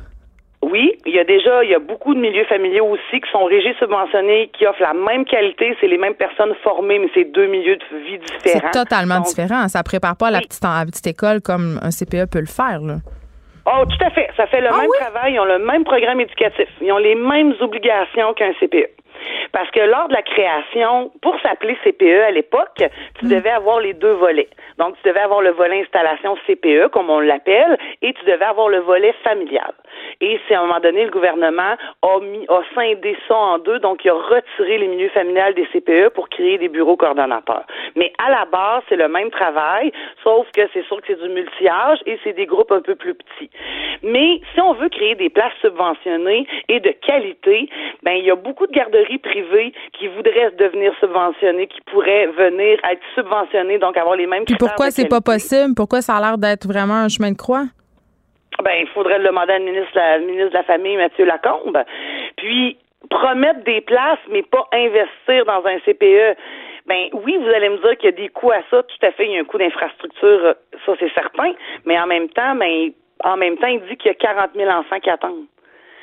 Oui, 0.64 0.92
il 1.06 1.12
y 1.12 1.18
a 1.18 1.24
déjà, 1.24 1.64
il 1.64 1.70
y 1.70 1.74
a 1.74 1.80
beaucoup 1.80 2.14
de 2.14 2.20
milieux 2.20 2.44
familiaux 2.44 2.86
aussi 2.86 3.20
qui 3.20 3.28
sont 3.32 3.44
régis 3.46 3.74
subventionnés, 3.80 4.48
qui 4.56 4.64
offrent 4.64 4.80
la 4.80 4.94
même 4.94 5.24
qualité, 5.24 5.76
c'est 5.80 5.88
les 5.88 5.98
mêmes 5.98 6.14
personnes 6.14 6.54
formées, 6.62 7.00
mais 7.00 7.08
c'est 7.14 7.24
deux 7.24 7.48
milieux 7.48 7.74
de 7.74 7.96
vie 8.06 8.18
C'est 8.38 8.54
différents. 8.54 8.70
totalement 8.70 9.16
Donc, 9.16 9.26
différent. 9.26 9.66
Ça 9.66 9.82
prépare 9.82 10.16
pas 10.16 10.28
à 10.28 10.30
la 10.30 10.40
petite, 10.40 10.64
à 10.64 10.78
la 10.78 10.86
petite 10.86 11.08
école 11.08 11.40
comme 11.40 11.80
un 11.82 11.90
CPE 11.90 12.30
peut 12.30 12.38
le 12.38 12.46
faire, 12.46 12.80
là. 12.80 12.98
Oh, 13.66 13.84
tout 13.86 14.04
à 14.04 14.10
fait. 14.10 14.28
Ça 14.36 14.46
fait 14.46 14.60
le 14.60 14.68
Ah 14.68 14.76
même 14.76 14.88
oui? 14.90 14.96
travail, 15.00 15.34
ils 15.34 15.40
ont 15.40 15.44
le 15.44 15.58
même 15.58 15.84
programme 15.84 16.20
éducatif, 16.20 16.68
ils 16.80 16.90
ont 16.92 16.98
les 16.98 17.14
mêmes 17.14 17.54
obligations 17.60 18.34
qu'un 18.34 18.52
CPE. 18.54 18.90
Parce 19.52 19.70
que 19.70 19.80
lors 19.80 20.08
de 20.08 20.14
la 20.14 20.22
création, 20.22 21.10
pour 21.20 21.38
s'appeler 21.40 21.76
CPE 21.84 22.22
à 22.26 22.30
l'époque, 22.30 22.82
tu 23.18 23.26
devais 23.26 23.50
avoir 23.50 23.80
les 23.80 23.94
deux 23.94 24.12
volets. 24.12 24.48
Donc, 24.78 24.96
tu 25.02 25.08
devais 25.08 25.20
avoir 25.20 25.42
le 25.42 25.50
volet 25.50 25.82
installation 25.82 26.36
CPE, 26.46 26.88
comme 26.88 27.10
on 27.10 27.20
l'appelle, 27.20 27.76
et 28.00 28.12
tu 28.12 28.24
devais 28.24 28.44
avoir 28.44 28.68
le 28.68 28.78
volet 28.78 29.14
familial. 29.24 29.72
Et 30.20 30.40
c'est 30.46 30.54
à 30.54 30.60
un 30.60 30.66
moment 30.66 30.80
donné, 30.80 31.04
le 31.04 31.10
gouvernement 31.10 31.74
a 32.02 32.20
mis, 32.20 32.46
a 32.48 32.62
scindé 32.74 33.16
ça 33.28 33.36
en 33.36 33.58
deux, 33.58 33.78
donc 33.78 34.04
il 34.04 34.10
a 34.10 34.14
retiré 34.14 34.78
les 34.78 34.88
milieux 34.88 35.10
familiales 35.10 35.54
des 35.54 35.66
CPE 35.66 36.10
pour 36.14 36.28
créer 36.28 36.58
des 36.58 36.68
bureaux 36.68 36.96
coordonnateurs. 36.96 37.64
Mais 37.96 38.12
à 38.24 38.30
la 38.30 38.44
base, 38.44 38.82
c'est 38.88 38.96
le 38.96 39.08
même 39.08 39.30
travail, 39.30 39.92
sauf 40.22 40.46
que 40.52 40.62
c'est 40.72 40.84
sûr 40.86 41.00
que 41.00 41.08
c'est 41.08 41.20
du 41.20 41.28
multi-âge 41.28 41.98
et 42.06 42.18
c'est 42.24 42.32
des 42.32 42.46
groupes 42.46 42.72
un 42.72 42.80
peu 42.80 42.94
plus 42.94 43.14
petits. 43.14 43.50
Mais 44.02 44.40
si 44.54 44.60
on 44.60 44.72
veut 44.74 44.88
créer 44.88 45.14
des 45.14 45.30
places 45.30 45.52
subventionnées 45.60 46.46
et 46.68 46.80
de 46.80 46.90
qualité, 46.90 47.68
ben 48.02 48.12
il 48.12 48.24
y 48.24 48.30
a 48.30 48.36
beaucoup 48.36 48.66
de 48.66 48.72
garderies 48.72 49.11
privées 49.18 49.72
qui 49.98 50.08
voudraient 50.08 50.50
devenir 50.58 50.92
subventionnées, 51.00 51.66
qui 51.66 51.80
pourraient 51.90 52.26
venir 52.28 52.78
être 52.90 53.02
subventionnées, 53.14 53.78
donc 53.78 53.96
avoir 53.96 54.16
les 54.16 54.26
mêmes 54.26 54.44
Puis 54.44 54.56
pourquoi 54.58 54.90
c'est 54.90 55.08
pas 55.08 55.20
possible? 55.20 55.74
Pourquoi 55.74 56.00
ça 56.02 56.16
a 56.16 56.20
l'air 56.20 56.38
d'être 56.38 56.66
vraiment 56.66 56.94
un 57.04 57.08
chemin 57.08 57.32
de 57.32 57.36
croix? 57.36 57.64
Ben, 58.62 58.72
il 58.80 58.86
faudrait 58.88 59.18
le 59.18 59.24
demander 59.26 59.52
à 59.54 59.58
le 59.58 59.64
ministre, 59.64 59.90
la- 59.94 60.18
le 60.18 60.26
ministre 60.26 60.50
de 60.50 60.54
la 60.54 60.62
Famille, 60.64 60.96
Mathieu 60.96 61.24
Lacombe. 61.24 61.82
Puis, 62.36 62.76
promettre 63.10 63.64
des 63.64 63.80
places, 63.80 64.18
mais 64.30 64.42
pas 64.42 64.66
investir 64.72 65.44
dans 65.46 65.64
un 65.66 65.78
CPE. 65.84 66.36
Ben 66.86 67.06
oui, 67.12 67.36
vous 67.40 67.48
allez 67.48 67.68
me 67.68 67.78
dire 67.78 67.96
qu'il 67.96 68.10
y 68.10 68.12
a 68.12 68.16
des 68.16 68.28
coûts 68.28 68.50
à 68.50 68.60
ça. 68.70 68.82
Tout 68.82 69.06
à 69.06 69.12
fait, 69.12 69.24
il 69.26 69.32
y 69.32 69.36
a 69.36 69.40
un 69.40 69.44
coût 69.44 69.58
d'infrastructure, 69.58 70.44
euh, 70.46 70.54
ça 70.84 70.92
c'est 70.98 71.12
certain. 71.14 71.52
Mais 71.86 71.98
en 71.98 72.06
même 72.06 72.28
temps, 72.28 72.54
ben, 72.56 72.90
en 73.24 73.36
même 73.36 73.56
temps, 73.56 73.68
il 73.68 73.80
dit 73.88 73.96
qu'il 73.96 74.08
y 74.08 74.14
a 74.14 74.14
40 74.14 74.50
000 74.54 74.68
enfants 74.70 74.98
qui 75.00 75.08
attendent. 75.10 75.46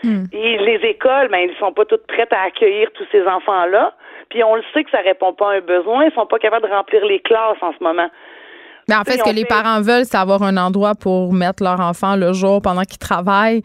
Et 0.03 0.57
les 0.57 0.79
écoles, 0.87 1.27
ben, 1.29 1.49
ils 1.49 1.55
sont 1.59 1.73
pas 1.73 1.85
toutes 1.85 2.07
prêtes 2.07 2.31
à 2.31 2.43
accueillir 2.43 2.89
tous 2.93 3.05
ces 3.11 3.25
enfants-là. 3.27 3.93
Puis 4.29 4.43
on 4.43 4.55
le 4.55 4.63
sait 4.73 4.83
que 4.83 4.91
ça 4.91 4.99
répond 4.99 5.33
pas 5.33 5.51
à 5.51 5.55
un 5.55 5.61
besoin. 5.61 6.05
Ils 6.05 6.13
sont 6.13 6.27
pas 6.27 6.39
capables 6.39 6.67
de 6.67 6.73
remplir 6.73 7.05
les 7.05 7.19
classes 7.19 7.57
en 7.61 7.73
ce 7.77 7.83
moment. 7.83 8.09
Mais 8.89 8.95
en 8.95 9.03
fait, 9.03 9.19
ce 9.19 9.23
que 9.23 9.29
les 9.29 9.45
parents 9.45 9.81
veulent, 9.81 10.05
c'est 10.05 10.17
avoir 10.17 10.41
un 10.41 10.57
endroit 10.57 10.95
pour 10.95 11.31
mettre 11.31 11.61
leur 11.61 11.79
enfant 11.79 12.15
le 12.15 12.33
jour 12.33 12.59
pendant 12.59 12.81
qu'ils 12.81 12.97
travaillent, 12.97 13.61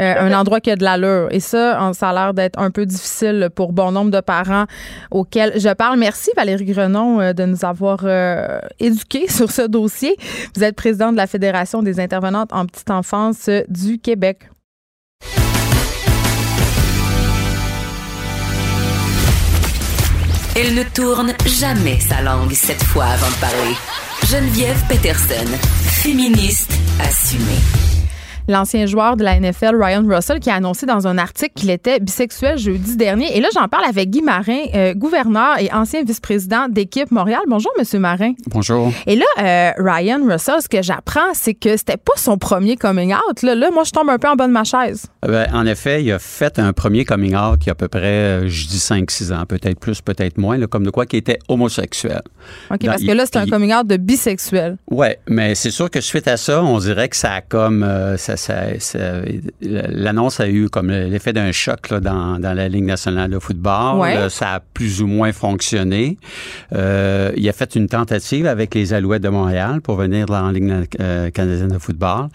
euh, 0.00 0.14
un 0.18 0.32
endroit 0.32 0.60
qui 0.60 0.70
a 0.70 0.76
de 0.76 0.82
l'allure. 0.82 1.28
Et 1.30 1.40
ça, 1.40 1.92
ça 1.92 2.08
a 2.08 2.12
l'air 2.14 2.32
d'être 2.32 2.58
un 2.58 2.70
peu 2.70 2.86
difficile 2.86 3.50
pour 3.54 3.72
bon 3.72 3.92
nombre 3.92 4.10
de 4.10 4.20
parents 4.20 4.64
auxquels 5.10 5.60
je 5.60 5.68
parle. 5.74 5.98
Merci 5.98 6.30
Valérie 6.36 6.64
Grenon 6.64 7.20
euh, 7.20 7.32
de 7.34 7.44
nous 7.44 7.66
avoir 7.66 7.98
euh, 8.04 8.60
éduqués 8.80 9.28
sur 9.28 9.50
ce 9.50 9.62
dossier. 9.62 10.16
Vous 10.56 10.64
êtes 10.64 10.74
présidente 10.74 11.12
de 11.12 11.18
la 11.18 11.26
Fédération 11.26 11.82
des 11.82 12.00
intervenantes 12.00 12.50
en 12.54 12.64
petite 12.64 12.90
enfance 12.90 13.50
du 13.68 13.98
Québec. 13.98 14.38
Elle 20.54 20.74
ne 20.74 20.82
tourne 20.82 21.32
jamais 21.46 21.98
sa 21.98 22.20
langue 22.20 22.52
cette 22.52 22.82
fois 22.82 23.06
avant 23.06 23.28
de 23.28 23.40
parler. 23.40 23.74
Geneviève 24.30 24.82
Peterson, 24.86 25.48
féministe 25.86 26.72
assumée. 27.00 28.01
L'ancien 28.52 28.86
joueur 28.86 29.16
de 29.16 29.24
la 29.24 29.38
NFL, 29.40 29.74
Ryan 29.74 30.04
Russell, 30.06 30.38
qui 30.38 30.50
a 30.50 30.54
annoncé 30.54 30.86
dans 30.86 31.06
un 31.08 31.18
article 31.18 31.52
qu'il 31.56 31.70
était 31.70 31.98
bisexuel 31.98 32.58
jeudi 32.58 32.96
dernier. 32.96 33.36
Et 33.36 33.40
là, 33.40 33.48
j'en 33.54 33.66
parle 33.68 33.84
avec 33.88 34.10
Guy 34.10 34.22
Marin, 34.22 34.60
euh, 34.74 34.94
gouverneur 34.94 35.58
et 35.58 35.72
ancien 35.72 36.04
vice-président 36.04 36.68
d'équipe 36.68 37.10
Montréal. 37.10 37.40
Bonjour, 37.48 37.72
Monsieur 37.78 37.98
Marin. 37.98 38.32
Bonjour. 38.46 38.92
Et 39.06 39.16
là, 39.16 39.24
euh, 39.40 39.70
Ryan 39.78 40.20
Russell, 40.24 40.62
ce 40.62 40.68
que 40.68 40.82
j'apprends, 40.82 41.32
c'est 41.34 41.54
que 41.54 41.76
c'était 41.76 41.96
pas 41.96 42.12
son 42.16 42.38
premier 42.38 42.76
coming 42.76 43.12
out. 43.14 43.42
Là, 43.42 43.54
là, 43.54 43.70
moi, 43.72 43.84
je 43.84 43.90
tombe 43.90 44.08
un 44.10 44.18
peu 44.18 44.28
en 44.28 44.36
bas 44.36 44.46
de 44.46 44.52
ma 44.52 44.64
chaise. 44.64 45.06
Ben, 45.26 45.48
en 45.52 45.66
effet, 45.66 46.02
il 46.04 46.12
a 46.12 46.18
fait 46.18 46.58
un 46.58 46.72
premier 46.72 47.04
coming 47.04 47.34
out 47.34 47.58
il 47.62 47.66
y 47.66 47.70
a 47.70 47.72
à 47.72 47.74
peu 47.74 47.88
près, 47.88 48.00
euh, 48.02 48.48
je 48.48 48.66
dis 48.68 48.78
5-6 48.78 49.32
ans, 49.32 49.44
peut-être 49.46 49.80
plus, 49.80 50.00
peut-être 50.02 50.36
moins, 50.38 50.58
là, 50.58 50.66
comme 50.66 50.84
de 50.84 50.90
quoi 50.90 51.06
qui 51.06 51.16
était 51.16 51.38
homosexuel. 51.48 52.20
OK, 52.70 52.80
Dans- 52.80 52.86
parce 52.90 53.02
que 53.02 53.12
là, 53.12 53.24
c'est 53.24 53.36
un 53.38 53.46
coming 53.46 53.72
out 53.74 53.86
de 53.86 53.96
bisexuel. 53.96 54.76
Ouais, 54.90 55.18
mais 55.28 55.54
c'est 55.54 55.70
sûr 55.70 55.90
que 55.90 56.00
suite 56.00 56.28
à 56.28 56.36
ça, 56.36 56.62
on 56.62 56.78
dirait 56.78 57.08
que 57.08 57.16
ça 57.16 57.32
a 57.32 57.40
comme 57.40 57.82
euh, 57.82 58.16
ça, 58.16 58.36
ça- 58.42 58.78
ça- 58.80 59.20
l'annonce 59.60 60.40
a 60.40 60.48
eu 60.48 60.68
comme 60.68 60.90
l'effet 60.90 61.32
d'un 61.32 61.52
choc 61.52 61.90
là, 61.90 62.00
dans, 62.00 62.38
dans 62.38 62.52
la 62.54 62.68
Ligue 62.68 62.84
nationale 62.84 63.30
de 63.30 63.38
football. 63.38 63.98
Ouais. 64.00 64.16
Euh, 64.16 64.28
ça 64.28 64.54
a 64.54 64.60
plus 64.60 65.00
ou 65.02 65.06
moins 65.06 65.32
fonctionné. 65.32 66.18
Euh, 66.72 67.32
il 67.36 67.48
a 67.48 67.52
fait 67.52 67.74
une 67.74 67.88
tentative 67.88 68.46
avec 68.46 68.74
les 68.74 68.92
Alouettes 68.94 69.22
de 69.22 69.28
Montréal 69.28 69.80
pour 69.80 69.96
venir 69.96 70.26
dans 70.26 70.46
la 70.46 70.52
Ligue 70.52 70.88
euh, 71.00 71.30
canadienne 71.30 71.68
de 71.68 71.78
football. 71.78 72.28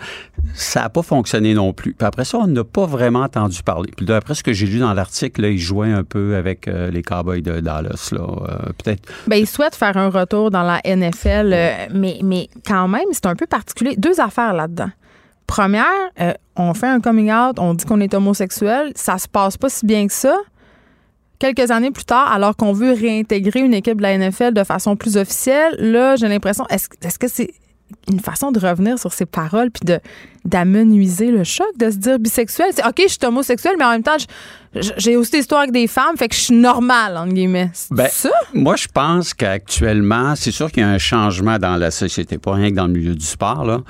Ça 0.54 0.82
n'a 0.84 0.90
pas 0.90 1.02
fonctionné 1.04 1.54
non 1.54 1.74
plus. 1.74 1.94
Puis 1.94 2.06
après 2.08 2.26
ça, 2.26 2.38
on 2.38 2.48
n'a 2.48 2.64
pas 2.64 2.86
vraiment 2.86 3.22
entendu 3.22 3.62
parler. 3.64 3.92
Puis 3.96 4.06
d'après 4.06 4.34
ce 4.36 4.44
que 4.44 4.54
j'ai 4.54 4.66
lu 4.68 4.80
dans 4.80 4.94
l'article, 4.94 5.46
il 5.46 5.58
jouait 5.60 5.92
un 5.92 6.04
peu 6.04 6.36
avec 6.36 6.68
euh, 6.68 6.90
les 6.90 7.04
Cowboys 7.04 7.42
de 7.42 7.60
Dallas. 7.60 8.10
Là. 8.12 8.20
Euh, 8.22 8.56
peut-être 8.84 9.04
Ben, 9.28 9.38
il 9.38 9.48
souhaite 9.48 9.76
faire 9.76 9.98
un 9.98 10.10
retour 10.10 10.52
dans 10.52 10.64
la 10.64 10.80
NFL, 10.86 11.90
mais, 11.94 12.20
mais 12.24 12.48
quand 12.66 12.88
même, 12.88 13.06
c'est 13.12 13.26
un 13.26 13.36
peu 13.36 13.46
particulier. 13.48 13.96
Deux 13.98 14.20
affaires 14.20 14.54
là-dedans. 14.54 14.90
Première, 15.48 15.86
euh, 16.20 16.34
on 16.56 16.74
fait 16.74 16.88
un 16.88 17.00
coming 17.00 17.32
out, 17.32 17.58
on 17.58 17.74
dit 17.74 17.86
qu'on 17.86 18.02
est 18.02 18.14
homosexuel, 18.14 18.92
ça 18.96 19.18
se 19.18 19.28
passe 19.28 19.58
pas 19.58 19.70
si 19.70 19.86
bien 19.86 20.06
que 20.08 20.14
ça. 20.14 20.38
Quelques 21.40 21.72
années 21.72 21.92
plus 21.92 22.04
tard, 22.04 22.32
alors 22.32 22.56
qu'on 22.56 22.74
veut 22.74 22.94
réintégrer 22.94 23.62
une 23.62 23.74
équipe 23.74 23.98
de 23.98 24.02
la 24.02 24.18
NFL 24.18 24.54
de 24.54 24.64
façon 24.64 24.96
plus 24.96 25.18
officielle, 25.18 25.76
là, 25.80 26.16
j'ai 26.16 26.28
l'impression, 26.28 26.66
est-ce 26.70 26.90
est-ce 27.02 27.18
que 27.18 27.28
c'est 27.28 27.52
une 28.12 28.20
façon 28.20 28.52
de 28.52 28.60
revenir 28.60 29.00
sur 29.00 29.14
ses 29.14 29.26
paroles 29.26 29.72
puis 29.72 29.86
de 29.86 30.00
d'amenuiser 30.48 31.30
le 31.30 31.44
choc, 31.44 31.68
de 31.78 31.92
se 31.92 31.98
dire 31.98 32.18
bisexuel? 32.20 32.70
C'est 32.74 32.86
OK, 32.86 33.02
je 33.04 33.12
suis 33.14 33.20
homosexuel, 33.26 33.76
mais 33.78 33.86
en 33.86 33.92
même 33.92 34.04
temps, 34.04 34.18
j'ai 34.98 35.16
aussi 35.16 35.32
des 35.32 35.38
histoires 35.40 35.62
avec 35.62 35.74
des 35.74 35.88
femmes, 35.88 36.18
fait 36.18 36.28
que 36.28 36.36
je 36.36 36.42
suis 36.42 36.56
normale, 36.56 37.18
entre 37.18 37.34
guillemets. 37.34 37.70
C'est 37.74 37.94
Ben, 37.94 38.08
ça? 38.10 38.30
Moi, 38.54 38.76
je 38.76 38.88
pense 38.94 39.34
qu'actuellement, 39.34 40.36
c'est 40.36 40.52
sûr 40.52 40.72
qu'il 40.72 40.82
y 40.82 40.86
a 40.86 40.90
un 40.90 40.98
changement 40.98 41.58
dans 41.58 41.78
la 41.78 41.90
société, 41.92 42.38
pas 42.38 42.54
rien 42.54 42.70
que 42.70 42.76
dans 42.76 42.88
le 42.88 42.94
milieu 42.94 43.16
du 43.16 43.26
sport. 43.26 43.66
Là. 43.66 43.82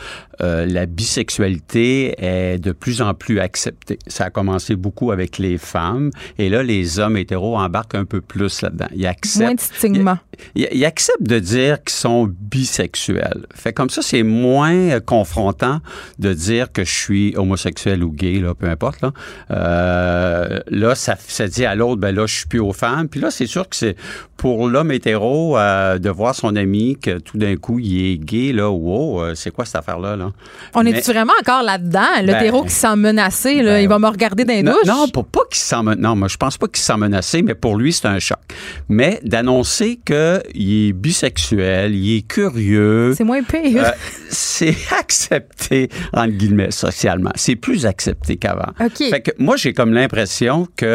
Euh, 0.42 0.66
la 0.66 0.86
bisexualité 0.86 2.14
est 2.24 2.60
de 2.60 2.72
plus 2.72 3.02
en 3.02 3.14
plus 3.14 3.40
acceptée. 3.40 3.98
Ça 4.08 4.26
a 4.26 4.30
commencé 4.30 4.76
beaucoup 4.76 5.12
avec 5.12 5.38
les 5.40 5.58
femmes, 5.58 6.12
et 6.38 6.50
là, 6.50 6.64
les 6.64 7.00
hommes 7.00 7.18
hétéros 7.18 7.58
embarquent 7.58 7.96
un 7.96 8.06
peu 8.06 8.22
plus 8.22 8.62
là-dedans. 8.62 8.88
Ils 8.96 9.08
acceptent. 9.08 9.42
Moins 9.44 9.56
de 9.56 9.60
stigma. 9.60 10.20
Ils, 10.56 10.68
ils 10.72 10.86
acceptent 10.86 11.24
de 11.24 11.40
dire 11.40 11.84
qu'ils 11.84 11.96
sont 11.98 12.32
bisexuels. 12.40 13.46
Fait 13.54 13.74
comme 13.74 13.90
ça, 13.90 14.02
c'est 14.02 14.24
moins 14.24 14.74
euh, 14.74 15.00
confrontant 15.00 15.80
de 16.20 16.34
dire 16.34 16.47
que 16.74 16.84
je 16.84 16.94
suis 16.94 17.36
homosexuel 17.36 18.04
ou 18.04 18.12
gay, 18.12 18.40
là, 18.40 18.54
peu 18.54 18.68
importe. 18.68 19.02
Là, 19.02 19.12
Euh, 19.52 20.60
là 20.70 20.96
ça, 20.96 21.16
dit 21.48 21.66
à 21.66 21.76
l'autre, 21.76 22.00
ben 22.00 22.16
là, 22.16 22.26
je 22.26 22.36
suis 22.36 22.48
plus 22.48 22.60
aux 22.60 22.74
femmes. 22.74 23.08
Puis 23.10 23.20
là, 23.20 23.32
c'est 23.32 23.48
sûr 23.48 23.68
que 23.68 23.76
c'est 23.76 23.96
pour 24.38 24.68
l'homme 24.68 24.92
hétéro 24.92 25.58
euh, 25.58 25.98
de 25.98 26.10
voir 26.10 26.36
son 26.36 26.56
ami 26.56 26.98
que 27.02 27.18
tout 27.20 27.38
d'un 27.38 27.56
coup, 27.56 27.80
il 27.80 28.12
est 28.14 28.18
gay, 28.18 28.54
là, 28.54 28.70
wow, 28.70 29.22
euh, 29.22 29.36
c'est 29.36 29.52
quoi 29.52 29.66
cette 29.66 29.78
affaire-là? 29.78 30.16
Là? 30.16 30.32
On 30.76 30.84
Mais- 30.84 30.92
est 30.92 31.08
vraiment 31.12 31.34
encore 31.42 31.64
là-dedans? 31.64 32.22
Le 32.22 32.28
Ben, 32.28 32.40
terreau 32.40 32.64
qui 32.64 32.70
se 32.70 32.82
sent 32.82 32.96
menacé, 32.96 33.62
là, 33.64 33.74
ben, 33.74 33.80
il 33.80 33.90
va 33.90 34.00
me 34.00 34.08
regarder 34.08 34.46
dans 34.46 34.54
les 34.54 34.64
Non, 34.64 35.08
pour 35.12 35.26
pas 35.26 35.42
qu'il 35.50 35.58
se 35.60 35.66
sent 35.66 35.82
men- 35.84 36.00
non, 36.00 36.16
moi 36.16 36.28
je 36.28 36.38
pense 36.38 36.58
pas 36.58 36.68
qu'il 36.68 36.78
se 36.80 36.86
sent 36.86 36.98
menacé, 36.98 37.42
mais 37.42 37.56
pour 37.56 37.76
lui 37.78 37.92
c'est 37.94 38.06
un 38.08 38.20
choc. 38.20 38.38
Mais 38.90 39.20
d'annoncer 39.24 40.00
que 40.06 40.42
il 40.54 40.90
est 40.90 40.94
bisexuel, 40.94 41.96
il 41.96 42.18
est 42.18 42.22
curieux, 42.28 43.14
C'est 43.18 43.24
moins 43.24 43.42
pire. 43.44 43.84
euh, 43.86 43.92
c'est 44.30 44.76
accepté 45.00 45.90
entre 46.14 46.34
guillemets 46.34 46.72
socialement. 46.72 47.32
C'est 47.36 47.56
plus 47.56 47.86
accepté 47.86 48.38
qu'avant. 48.38 48.72
OK. 48.80 48.98
Fait 49.10 49.22
que 49.22 49.32
moi 49.40 49.56
j'ai 49.58 49.74
comme 49.74 49.94
l'impression 49.94 50.68
que 50.76 50.86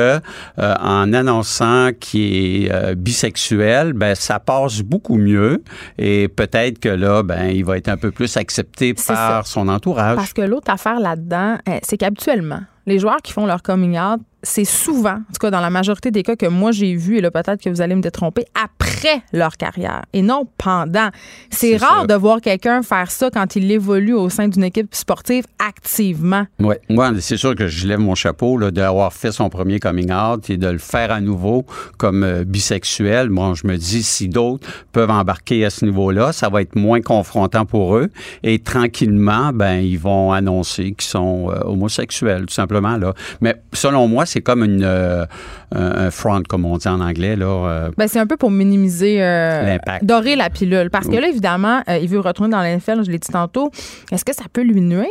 euh, 0.58 0.74
en 0.80 1.12
annonçant 1.12 1.90
qu'il 1.98 2.64
est 2.66 2.72
euh, 2.72 2.94
bisexuel, 3.32 3.92
ben 3.92 4.14
ça 4.14 4.38
passe 4.38 4.82
beaucoup 4.82 5.16
mieux 5.16 5.62
et 5.98 6.28
peut-être 6.28 6.78
que 6.78 6.88
là 6.88 7.22
ben 7.22 7.46
il 7.46 7.64
va 7.64 7.76
être 7.76 7.88
un 7.88 7.96
peu 7.96 8.10
plus 8.10 8.36
accepté 8.36 8.94
par 8.94 9.46
son 9.46 9.68
entourage. 9.68 10.16
Parce 10.16 10.32
que 10.32 10.42
l'autre 10.42 10.70
affaire 10.70 11.00
là-dedans, 11.00 11.58
euh, 11.68 11.78
c'est 11.82 11.96
qu'habituellement, 11.96 12.60
les 12.86 12.98
joueurs 12.98 13.22
qui 13.22 13.32
font 13.32 13.46
leur 13.46 13.62
coming 13.62 13.98
out, 13.98 14.20
c'est 14.42 14.64
souvent, 14.64 15.14
en 15.14 15.32
tout 15.32 15.40
cas 15.40 15.50
dans 15.50 15.60
la 15.60 15.70
majorité 15.70 16.10
des 16.10 16.22
cas 16.22 16.36
que 16.36 16.46
moi 16.46 16.72
j'ai 16.72 16.94
vu, 16.94 17.18
et 17.18 17.20
là 17.20 17.30
peut-être 17.30 17.62
que 17.62 17.70
vous 17.70 17.80
allez 17.80 17.94
me 17.94 18.02
détromper, 18.02 18.44
après 18.60 19.22
leur 19.32 19.56
carrière 19.56 20.02
et 20.12 20.22
non 20.22 20.48
pendant. 20.58 21.08
C'est 21.50 21.76
rare 21.76 22.02
ça. 22.02 22.06
de 22.06 22.14
voir 22.14 22.40
quelqu'un 22.40 22.82
faire 22.82 23.10
ça 23.10 23.30
quand 23.30 23.56
il 23.56 23.70
évolue 23.70 24.14
au 24.14 24.28
sein 24.28 24.48
d'une 24.48 24.64
équipe 24.64 24.94
sportive 24.94 25.44
activement. 25.58 26.46
Oui, 26.58 26.74
moi, 26.88 27.12
c'est 27.20 27.36
sûr 27.36 27.54
que 27.54 27.66
je 27.66 27.86
lève 27.86 27.98
mon 27.98 28.14
chapeau 28.14 28.58
d'avoir 28.70 29.12
fait 29.12 29.32
son 29.32 29.48
premier 29.48 29.78
coming 29.78 30.12
out 30.12 30.48
et 30.50 30.56
de 30.56 30.68
le 30.68 30.78
faire 30.78 31.10
à 31.10 31.20
nouveau 31.20 31.64
comme 31.98 32.22
euh, 32.24 32.44
bisexuel. 32.44 33.28
Bon, 33.28 33.54
je 33.54 33.66
me 33.66 33.76
dis, 33.76 34.02
si 34.02 34.28
d'autres 34.28 34.68
peuvent 34.92 35.10
embarquer 35.10 35.64
à 35.64 35.70
ce 35.70 35.84
niveau-là, 35.84 36.32
ça 36.32 36.48
va 36.48 36.62
être 36.62 36.76
moins 36.76 37.00
confrontant 37.00 37.64
pour 37.64 37.96
eux. 37.96 38.10
Et 38.42 38.58
tranquillement, 38.58 39.52
ben, 39.52 39.76
ils 39.76 39.98
vont 39.98 40.32
annoncer 40.32 40.92
qu'ils 40.92 41.02
sont 41.02 41.50
euh, 41.50 41.60
homosexuels, 41.64 42.46
tout 42.46 42.54
simplement. 42.54 42.96
Là. 42.96 43.14
Mais 43.40 43.56
selon 43.72 44.08
moi, 44.08 44.26
c'est 44.32 44.40
comme 44.40 44.64
une, 44.64 44.82
euh, 44.82 45.26
un 45.72 46.10
front, 46.10 46.42
comme 46.48 46.64
on 46.64 46.76
dit 46.78 46.88
en 46.88 47.00
anglais. 47.00 47.36
Là, 47.36 47.46
euh, 47.46 47.90
Ben, 47.96 48.08
c'est 48.08 48.18
un 48.18 48.26
peu 48.26 48.36
pour 48.36 48.50
minimiser, 48.50 49.22
euh, 49.22 49.62
L'impact. 49.64 50.04
dorer 50.04 50.36
la 50.36 50.50
pilule. 50.50 50.88
Parce 50.90 51.06
que 51.08 51.16
là, 51.16 51.28
évidemment, 51.28 51.82
il 51.88 52.08
veut 52.08 52.20
retourner 52.20 52.50
dans 52.50 52.62
l'NFL, 52.62 53.04
je 53.04 53.10
l'ai 53.10 53.18
dit 53.18 53.28
tantôt. 53.32 53.70
Est-ce 54.10 54.24
que 54.24 54.34
ça 54.34 54.44
peut 54.52 54.62
lui 54.62 54.80
nuire? 54.80 55.06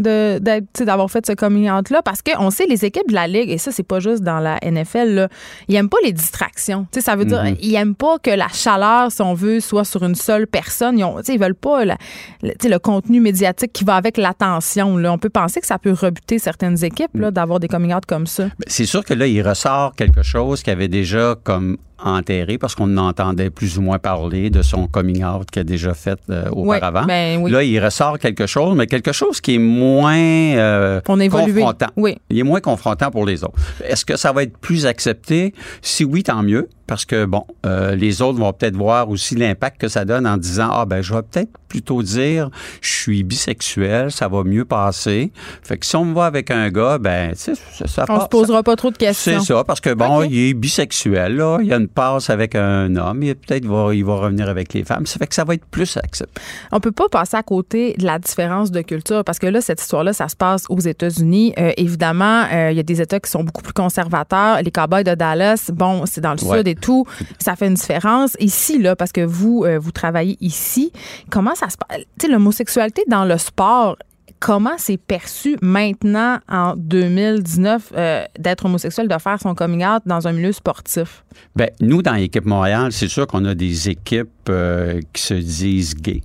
D'avoir 0.00 1.10
fait 1.10 1.26
ce 1.26 1.32
coming 1.32 1.70
out-là 1.70 2.02
parce 2.02 2.22
qu'on 2.22 2.50
sait 2.50 2.66
les 2.66 2.84
équipes 2.84 3.08
de 3.08 3.14
la 3.14 3.26
Ligue, 3.26 3.50
et 3.50 3.58
ça, 3.58 3.70
c'est 3.72 3.82
pas 3.82 4.00
juste 4.00 4.22
dans 4.22 4.38
la 4.40 4.58
NFL, 4.62 5.14
là, 5.14 5.28
ils 5.68 5.74
aiment 5.76 5.88
pas 5.88 5.98
les 6.04 6.12
distractions. 6.12 6.86
Ça 6.98 7.16
veut 7.16 7.24
dire, 7.24 7.42
Mhm. 7.42 7.56
ils 7.60 7.74
aiment 7.74 7.94
pas 7.94 8.18
que 8.18 8.30
la 8.30 8.48
chaleur, 8.48 9.10
si 9.12 9.22
on 9.22 9.34
veut, 9.34 9.60
soit 9.60 9.84
sur 9.84 10.02
une 10.04 10.14
seule 10.14 10.46
personne. 10.46 10.98
Ils, 10.98 11.04
ont, 11.04 11.20
ils 11.20 11.38
veulent 11.38 11.54
pas 11.54 11.84
la- 11.84 11.98
le, 12.42 12.78
contenu 12.78 13.20
médiatique 13.20 13.72
qui 13.72 13.84
va 13.84 13.96
avec 13.96 14.16
l'attention. 14.16 14.96
là. 14.96 15.12
On 15.12 15.18
peut 15.18 15.28
penser 15.30 15.60
que 15.60 15.66
ça 15.66 15.78
peut 15.78 15.92
rebuter 15.92 16.38
certaines 16.38 16.82
équipes 16.84 17.10
là, 17.14 17.30
d'avoir 17.30 17.60
des 17.60 17.68
coming 17.68 17.94
out 17.94 18.06
comme 18.06 18.26
ça. 18.26 18.44
Ben, 18.44 18.50
C'est 18.66 18.86
sûr 18.86 19.04
que 19.04 19.14
là, 19.14 19.26
il 19.26 19.42
ressort 19.46 19.94
quelque 19.94 20.22
chose 20.22 20.62
qui 20.62 20.70
avait 20.70 20.88
déjà 20.88 21.34
comme 21.44 21.76
enterré 22.04 22.58
parce 22.58 22.74
qu'on 22.74 22.96
entendait 22.96 23.50
plus 23.50 23.78
ou 23.78 23.82
moins 23.82 23.98
parler 23.98 24.50
de 24.50 24.62
son 24.62 24.86
coming 24.86 25.24
out 25.24 25.50
qu'il 25.50 25.60
a 25.60 25.64
déjà 25.64 25.94
fait 25.94 26.18
euh, 26.30 26.48
auparavant. 26.50 27.04
ben 27.06 27.40
oui. 27.42 27.50
Là, 27.50 27.62
il 27.62 27.78
ressort 27.84 28.18
quelque 28.18 28.46
chose, 28.46 28.76
mais 28.76 28.86
quelque 28.86 29.12
chose 29.12 29.40
qui 29.40 29.54
est 29.56 29.58
moins 29.58 30.16
euh, 30.16 31.00
On 31.08 31.16
confrontant. 31.28 31.86
Oui. 31.96 32.16
Il 32.30 32.38
est 32.38 32.42
moins 32.42 32.60
confrontant 32.60 33.10
pour 33.10 33.26
les 33.26 33.44
autres. 33.44 33.58
Est-ce 33.84 34.04
que 34.04 34.16
ça 34.16 34.32
va 34.32 34.42
être 34.42 34.56
plus 34.58 34.86
accepté? 34.86 35.54
Si 35.82 36.04
oui, 36.04 36.22
tant 36.22 36.42
mieux, 36.42 36.68
parce 36.86 37.04
que, 37.04 37.24
bon, 37.24 37.44
euh, 37.66 37.94
les 37.94 38.20
autres 38.20 38.38
vont 38.38 38.52
peut-être 38.52 38.76
voir 38.76 39.08
aussi 39.08 39.36
l'impact 39.36 39.80
que 39.80 39.88
ça 39.88 40.04
donne 40.04 40.26
en 40.26 40.36
disant, 40.36 40.70
ah, 40.72 40.86
ben, 40.86 41.02
je 41.02 41.14
vais 41.14 41.22
peut-être 41.22 41.50
plutôt 41.68 42.02
dire, 42.02 42.50
je 42.80 42.90
suis 42.90 43.22
bisexuel, 43.22 44.10
ça 44.10 44.26
va 44.26 44.42
mieux 44.42 44.64
passer. 44.64 45.30
Fait 45.62 45.78
que 45.78 45.86
si 45.86 45.94
on 45.94 46.04
me 46.04 46.12
voit 46.12 46.26
avec 46.26 46.50
un 46.50 46.68
gars, 46.70 46.98
ben, 46.98 47.30
tu 47.32 47.38
sais, 47.38 47.52
ça, 47.54 47.86
ça 47.86 48.02
On 48.08 48.14
passe- 48.14 48.22
se 48.24 48.28
posera 48.28 48.62
pas 48.64 48.74
trop 48.74 48.90
de 48.90 48.96
questions. 48.96 49.38
c'est 49.40 49.52
ça, 49.54 49.62
parce 49.62 49.80
que 49.80 49.94
bon, 49.94 50.24
il 50.24 50.36
est 50.48 50.54
bisexuel, 50.54 51.36
là. 51.36 51.58
Il 51.60 51.68
y 51.68 51.72
a 51.72 51.76
une 51.76 51.86
passe 51.90 52.30
avec 52.30 52.54
un 52.54 52.94
homme. 52.96 53.22
Et 53.22 53.34
peut-être 53.34 53.66
va, 53.66 53.94
il 53.94 54.04
va 54.04 54.14
revenir 54.16 54.48
avec 54.48 54.72
les 54.74 54.84
femmes. 54.84 55.06
Ça 55.06 55.18
fait 55.18 55.26
que 55.26 55.34
ça 55.34 55.44
va 55.44 55.54
être 55.54 55.64
plus 55.66 55.96
accepté. 55.96 56.40
On 56.72 56.80
peut 56.80 56.92
pas 56.92 57.08
passer 57.10 57.36
à 57.36 57.42
côté 57.42 57.94
de 57.98 58.04
la 58.04 58.18
différence 58.18 58.70
de 58.70 58.80
culture 58.82 59.24
parce 59.24 59.38
que 59.38 59.46
là, 59.46 59.60
cette 59.60 59.80
histoire-là, 59.80 60.12
ça 60.12 60.28
se 60.28 60.36
passe 60.36 60.64
aux 60.68 60.78
États-Unis. 60.80 61.54
Euh, 61.58 61.72
évidemment, 61.76 62.44
euh, 62.52 62.70
il 62.70 62.76
y 62.76 62.80
a 62.80 62.82
des 62.82 63.00
États 63.00 63.20
qui 63.20 63.30
sont 63.30 63.44
beaucoup 63.44 63.62
plus 63.62 63.72
conservateurs. 63.72 64.62
Les 64.62 64.70
Cowboys 64.70 65.04
de 65.04 65.14
Dallas, 65.14 65.70
bon, 65.72 66.04
c'est 66.06 66.20
dans 66.20 66.34
le 66.34 66.44
Ouais. 66.44 66.58
sud 66.58 66.68
et 66.68 66.74
tout. 66.74 67.06
Ça 67.38 67.56
fait 67.56 67.66
une 67.66 67.74
différence. 67.74 68.36
Ici, 68.40 68.78
là, 68.80 68.96
parce 68.96 69.12
que 69.12 69.20
vous, 69.20 69.64
euh, 69.66 69.78
vous 69.78 69.92
travaillez 69.92 70.36
ici, 70.40 70.92
comment 71.30 71.54
ça 71.54 71.68
se 71.68 71.76
passe? 71.76 71.98
Tu 72.18 72.26
sais, 72.26 72.28
l'homosexualité 72.32 73.02
dans 73.08 73.24
le 73.24 73.36
sport, 73.38 73.96
comment 74.40 74.74
c'est 74.78 74.96
perçu 74.96 75.56
maintenant, 75.62 76.38
en 76.48 76.74
2019, 76.76 77.92
euh, 77.96 78.24
d'être 78.38 78.64
homosexuel, 78.64 79.06
de 79.08 79.18
faire 79.18 79.38
son 79.40 79.54
coming 79.54 79.84
out 79.84 80.02
dans 80.06 80.26
un 80.26 80.32
milieu 80.32 80.52
sportif? 80.52 81.24
Ben, 81.54 81.68
nous, 81.80 82.02
dans 82.02 82.14
l'équipe 82.14 82.44
Montréal, 82.46 82.90
c'est 82.92 83.08
sûr 83.08 83.26
qu'on 83.26 83.44
a 83.44 83.54
des 83.54 83.88
équipes 83.90 84.28
euh, 84.48 85.00
qui 85.12 85.22
se 85.22 85.34
disent 85.34 85.94
gays. 85.94 86.22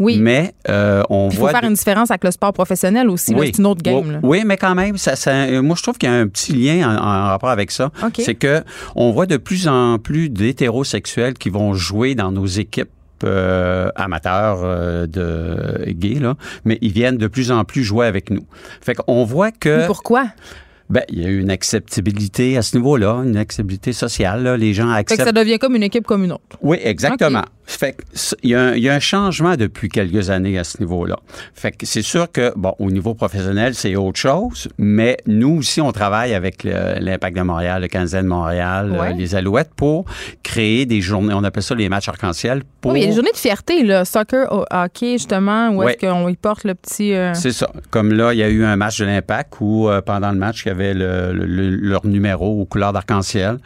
Oui. 0.00 0.18
Mais 0.18 0.52
euh, 0.68 1.02
on 1.10 1.28
Il 1.30 1.34
faut 1.36 1.42
voit. 1.42 1.50
faire 1.52 1.62
une 1.64 1.74
différence 1.74 2.10
avec 2.10 2.24
le 2.24 2.30
sport 2.32 2.52
professionnel 2.52 3.08
aussi. 3.08 3.32
là. 3.34 3.40
C'est 3.44 3.58
une 3.58 3.66
autre 3.66 3.82
game. 3.82 3.94
Oui, 4.06 4.12
là. 4.12 4.18
oui, 4.22 4.42
mais 4.44 4.56
quand 4.56 4.74
même, 4.74 4.96
ça, 4.96 5.14
ça- 5.14 5.30
euh, 5.44 5.62
moi 5.62 5.76
je 5.76 5.82
trouve 5.82 5.96
qu'il 5.96 6.08
y 6.08 6.12
a 6.12 6.14
un 6.16 6.26
petit 6.26 6.52
lien 6.52 6.88
en, 6.90 6.94
en 6.96 7.26
rapport 7.28 7.50
avec 7.50 7.70
ça. 7.70 7.92
OK. 8.04 8.14
C'est 8.16 8.34
que 8.34 8.64
on 8.96 9.12
voit 9.12 9.26
de 9.26 9.36
plus 9.36 9.68
en 9.68 9.98
plus 9.98 10.28
d'hétérosexuels 10.28 11.34
qui 11.34 11.50
vont 11.50 11.74
jouer 11.74 12.14
dans 12.16 12.32
nos 12.32 12.46
équipes 12.46 12.88
euh, 13.24 13.90
amateurs 13.96 14.60
euh, 14.62 15.06
de 15.06 15.90
gays, 15.92 16.18
là, 16.20 16.34
mais 16.64 16.78
ils 16.80 16.92
viennent 16.92 17.18
de 17.18 17.26
plus 17.26 17.50
en 17.50 17.64
plus 17.64 17.82
jouer 17.84 18.06
avec 18.06 18.30
nous. 18.30 18.44
Fait 18.80 18.94
qu'on 18.94 19.24
voit 19.24 19.50
que 19.50 19.78
Mais 19.78 19.86
Pourquoi? 19.86 20.26
ben, 20.90 21.02
il 21.08 21.22
y 21.22 21.24
a 21.24 21.28
une 21.30 21.50
acceptabilité 21.50 22.56
à 22.58 22.62
ce 22.62 22.76
niveau-là, 22.76 23.22
une 23.24 23.36
acceptabilité 23.36 23.92
sociale. 23.92 24.42
là. 24.42 24.56
Les 24.56 24.74
gens 24.74 24.88
Fait 24.94 25.04
que 25.04 25.12
acceptent. 25.12 25.24
ça 25.24 25.32
devient 25.32 25.58
comme 25.58 25.74
une 25.76 25.82
équipe 25.82 26.06
comme 26.06 26.24
une 26.24 26.32
autre. 26.32 26.58
Oui, 26.60 26.78
exactement. 26.82 27.42
Fait 27.78 27.92
que 27.94 28.02
c- 28.12 28.36
il 28.42 28.50
y, 28.50 28.54
a 28.54 28.60
un, 28.60 28.74
il 28.74 28.82
y 28.82 28.88
a 28.88 28.94
un 28.94 29.00
changement 29.00 29.56
depuis 29.56 29.88
quelques 29.88 30.28
années 30.30 30.58
à 30.58 30.64
ce 30.64 30.78
niveau-là. 30.80 31.16
Fait 31.54 31.72
que 31.72 31.86
c'est 31.86 32.02
sûr 32.02 32.30
que, 32.30 32.52
bon, 32.56 32.74
au 32.78 32.90
niveau 32.90 33.14
professionnel, 33.14 33.74
c'est 33.74 33.96
autre 33.96 34.18
chose, 34.20 34.68
mais 34.78 35.16
nous 35.26 35.56
aussi, 35.58 35.80
on 35.80 35.90
travaille 35.90 36.34
avec 36.34 36.64
l'Impact 36.64 37.36
de 37.36 37.42
Montréal, 37.42 37.82
le 37.82 37.88
Canadien 37.88 38.22
de 38.22 38.28
Montréal, 38.28 38.92
Ouais. 38.92 39.10
euh, 39.10 39.12
les 39.16 39.34
Alouettes 39.34 39.70
pour 39.74 40.04
créer 40.42 40.86
des 40.86 41.00
journées, 41.00 41.32
on 41.34 41.44
appelle 41.44 41.62
ça 41.62 41.74
les 41.74 41.88
matchs 41.88 42.08
arc-en-ciel. 42.08 42.62
Pour... 42.80 42.92
Oui, 42.92 43.00
il 43.00 43.02
y 43.02 43.06
a 43.06 43.08
une 43.08 43.14
journée 43.14 43.32
de 43.32 43.36
fierté, 43.38 43.82
là. 43.84 44.04
Soccer, 44.04 44.46
hockey, 44.70 45.12
justement, 45.12 45.70
où 45.70 45.78
Ouais. 45.82 45.92
est-ce 45.98 46.06
qu'on 46.06 46.28
y 46.28 46.36
porte 46.36 46.64
le 46.64 46.74
petit. 46.74 47.14
euh, 47.14 47.32
C'est 47.34 47.52
ça. 47.52 47.70
Comme 47.90 48.12
là, 48.12 48.32
il 48.34 48.38
y 48.38 48.42
a 48.42 48.48
eu 48.48 48.64
un 48.64 48.76
match 48.76 48.98
de 48.98 49.06
l'Impact 49.06 49.54
où, 49.60 49.88
euh, 49.88 50.00
pendant 50.02 50.30
le 50.30 50.38
match, 50.38 50.64
il 50.64 50.68
y 50.68 50.70
avait 50.72 50.92
le- 50.94 51.32
leur 51.32 52.04
numéro 52.06 52.60
aux 52.60 52.64
couleurs 52.66 52.92
d'arc-en-ciel. 52.92 53.56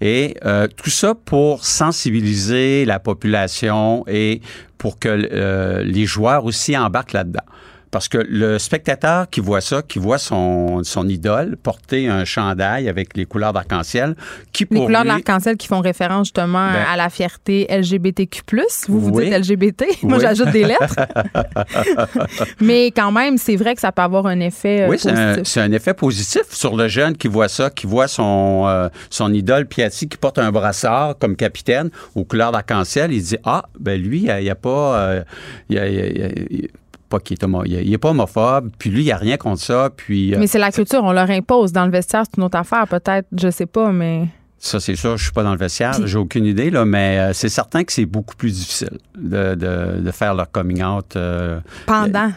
Et 0.00 0.36
euh, 0.44 0.66
tout 0.66 0.90
ça 0.90 1.14
pour 1.14 1.64
sensibiliser 1.64 2.84
la 2.84 2.98
population 2.98 4.04
et 4.06 4.40
pour 4.78 4.98
que 4.98 5.08
euh, 5.08 5.82
les 5.84 6.06
joueurs 6.06 6.44
aussi 6.44 6.76
embarquent 6.76 7.12
là-dedans. 7.12 7.44
Parce 7.90 8.06
que 8.08 8.18
le 8.18 8.58
spectateur 8.60 9.28
qui 9.28 9.40
voit 9.40 9.60
ça, 9.60 9.82
qui 9.82 9.98
voit 9.98 10.18
son, 10.18 10.84
son 10.84 11.08
idole 11.08 11.56
porter 11.56 12.08
un 12.08 12.24
chandail 12.24 12.88
avec 12.88 13.16
les 13.16 13.24
couleurs 13.26 13.52
d'arc-en-ciel, 13.52 14.14
qui 14.52 14.62
les 14.70 14.76
pour 14.76 14.86
couleurs 14.86 15.00
de 15.02 15.08
lui- 15.08 15.14
l'arc-en-ciel 15.16 15.56
qui 15.56 15.66
font 15.66 15.80
référence 15.80 16.28
justement 16.28 16.70
Ben- 16.72 16.84
à 16.88 16.96
la 16.96 17.10
fierté 17.10 17.66
LGBTQ. 17.68 18.42
Vous, 18.88 19.00
vous 19.00 19.10
Oui. 19.10 19.24
dites 19.24 19.34
LGBT. 19.34 19.84
Moi, 20.04 20.18
Oui. 20.18 20.22
j'ajoute 20.22 20.50
des 20.50 20.64
lettres. 20.64 20.94
Mais 22.60 22.86
quand 22.92 23.12
même, 23.12 23.38
c'est 23.38 23.56
vrai 23.56 23.74
que 23.74 23.80
ça 23.80 23.92
peut 23.92 24.02
avoir 24.02 24.26
un 24.26 24.40
effet 24.40 24.82
euh, 24.82 24.88
Oui, 24.88 24.96
c'est 24.98 25.10
un, 25.10 25.26
positif. 25.34 25.52
c'est 25.52 25.60
un 25.60 25.72
effet 25.72 25.94
positif 25.94 26.42
sur 26.50 26.76
le 26.76 26.88
jeune 26.88 27.16
qui 27.16 27.28
voit 27.28 27.48
ça, 27.48 27.70
qui 27.70 27.86
voit 27.86 28.08
son, 28.08 28.64
euh, 28.66 28.88
son 29.10 29.32
idole 29.32 29.66
Piatti 29.66 30.08
qui 30.08 30.16
porte 30.16 30.38
un 30.38 30.50
brassard 30.52 31.16
comme 31.18 31.36
capitaine 31.36 31.90
aux 32.14 32.24
couleurs 32.24 32.52
d'arc-en-ciel. 32.52 33.12
Il 33.12 33.22
dit 33.22 33.36
Ah, 33.44 33.64
ben 33.78 34.00
lui, 34.00 34.26
il 34.28 34.42
n'y 34.42 34.50
a, 34.50 34.54
pas. 34.54 34.98
euh, 35.00 35.22
il 35.68 35.76
y 35.76 35.78
a- 35.78 35.88
il 35.88 35.94
y 35.94 36.00
a- 36.00 36.06
il 36.50 36.60
y 36.60 36.64
a- 36.64 36.68
pas 37.10 37.18
qu'il 37.20 37.36
est, 37.38 37.44
homo- 37.44 37.64
il 37.66 37.92
est- 37.92 37.98
pas 37.98 38.10
homophobe, 38.10 38.70
puis 38.78 38.88
lui, 38.88 39.02
il 39.02 39.06
n'y 39.06 39.12
a 39.12 39.16
rien 39.18 39.36
contre 39.36 39.60
ça, 39.60 39.90
puis 39.94 40.32
euh, 40.34 40.38
Mais 40.38 40.46
c'est 40.46 40.58
la 40.58 40.70
culture, 40.72 41.02
on 41.04 41.12
leur 41.12 41.28
impose. 41.28 41.72
Dans 41.72 41.84
le 41.84 41.90
vestiaire, 41.90 42.22
c'est 42.24 42.38
une 42.38 42.44
autre 42.44 42.56
affaire, 42.58 42.86
peut-être. 42.88 43.26
Je 43.36 43.50
sais 43.50 43.66
pas, 43.66 43.92
mais. 43.92 44.28
ça, 44.58 44.78
c'est 44.80 44.94
sûr, 44.96 45.16
je 45.18 45.24
suis 45.24 45.32
pas 45.32 45.42
dans 45.42 45.52
le 45.52 45.58
vestiaire, 45.58 45.94
j'ai 46.06 46.16
aucune 46.18 46.44
idée, 46.46 46.70
là, 46.70 46.84
mais 46.84 47.18
euh, 47.18 47.32
c'est 47.34 47.48
certain 47.48 47.82
que 47.84 47.92
c'est 47.92 48.06
beaucoup 48.06 48.36
plus 48.36 48.52
difficile 48.52 48.98
de, 49.18 49.54
de, 49.54 50.00
de 50.00 50.10
faire 50.10 50.34
leur 50.34 50.50
coming 50.50 50.82
out. 50.82 51.16
euh, 51.16 51.60
Pendant. 51.86 52.30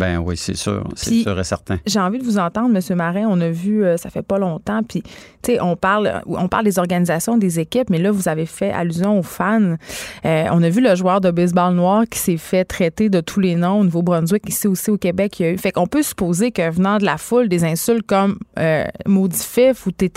Ben 0.00 0.16
oui, 0.18 0.36
c'est 0.36 0.56
sûr, 0.56 0.82
c'est 0.96 1.22
sûr 1.22 1.38
et 1.38 1.44
certain. 1.44 1.76
J'ai 1.86 2.00
envie 2.00 2.18
de 2.18 2.24
vous 2.24 2.38
entendre, 2.38 2.74
M. 2.74 2.96
Marin. 2.96 3.26
On 3.28 3.38
a 3.42 3.50
vu, 3.50 3.84
euh, 3.84 3.98
ça 3.98 4.08
fait 4.08 4.22
pas 4.22 4.38
longtemps. 4.38 4.82
Puis, 4.82 5.02
tu 5.02 5.10
sais, 5.52 5.60
on 5.60 5.76
parle, 5.76 6.22
on 6.26 6.48
parle 6.48 6.64
des 6.64 6.78
organisations, 6.78 7.36
des 7.36 7.60
équipes, 7.60 7.90
mais 7.90 7.98
là, 7.98 8.10
vous 8.10 8.28
avez 8.28 8.46
fait 8.46 8.72
allusion 8.72 9.18
aux 9.18 9.22
fans. 9.22 9.76
Euh, 10.24 10.44
on 10.52 10.62
a 10.62 10.68
vu 10.70 10.80
le 10.80 10.94
joueur 10.94 11.20
de 11.20 11.30
baseball 11.30 11.74
noir 11.74 12.04
qui 12.10 12.18
s'est 12.18 12.38
fait 12.38 12.64
traiter 12.64 13.10
de 13.10 13.20
tous 13.20 13.40
les 13.40 13.56
noms 13.56 13.80
au 13.80 13.84
Nouveau-Brunswick. 13.84 14.48
Ici 14.48 14.66
aussi 14.66 14.90
au 14.90 14.96
Québec, 14.96 15.38
il 15.38 15.42
y 15.42 15.48
a 15.48 15.52
eu. 15.52 15.58
Fait 15.58 15.72
qu'on 15.72 15.86
peut 15.86 16.02
supposer 16.02 16.50
que 16.50 16.70
venant 16.70 16.96
de 16.96 17.04
la 17.04 17.18
foule, 17.18 17.48
des 17.50 17.64
insultes 17.64 18.06
comme 18.06 18.38
euh, 18.58 18.84
ou 19.06 19.28
t'es, 19.28 20.10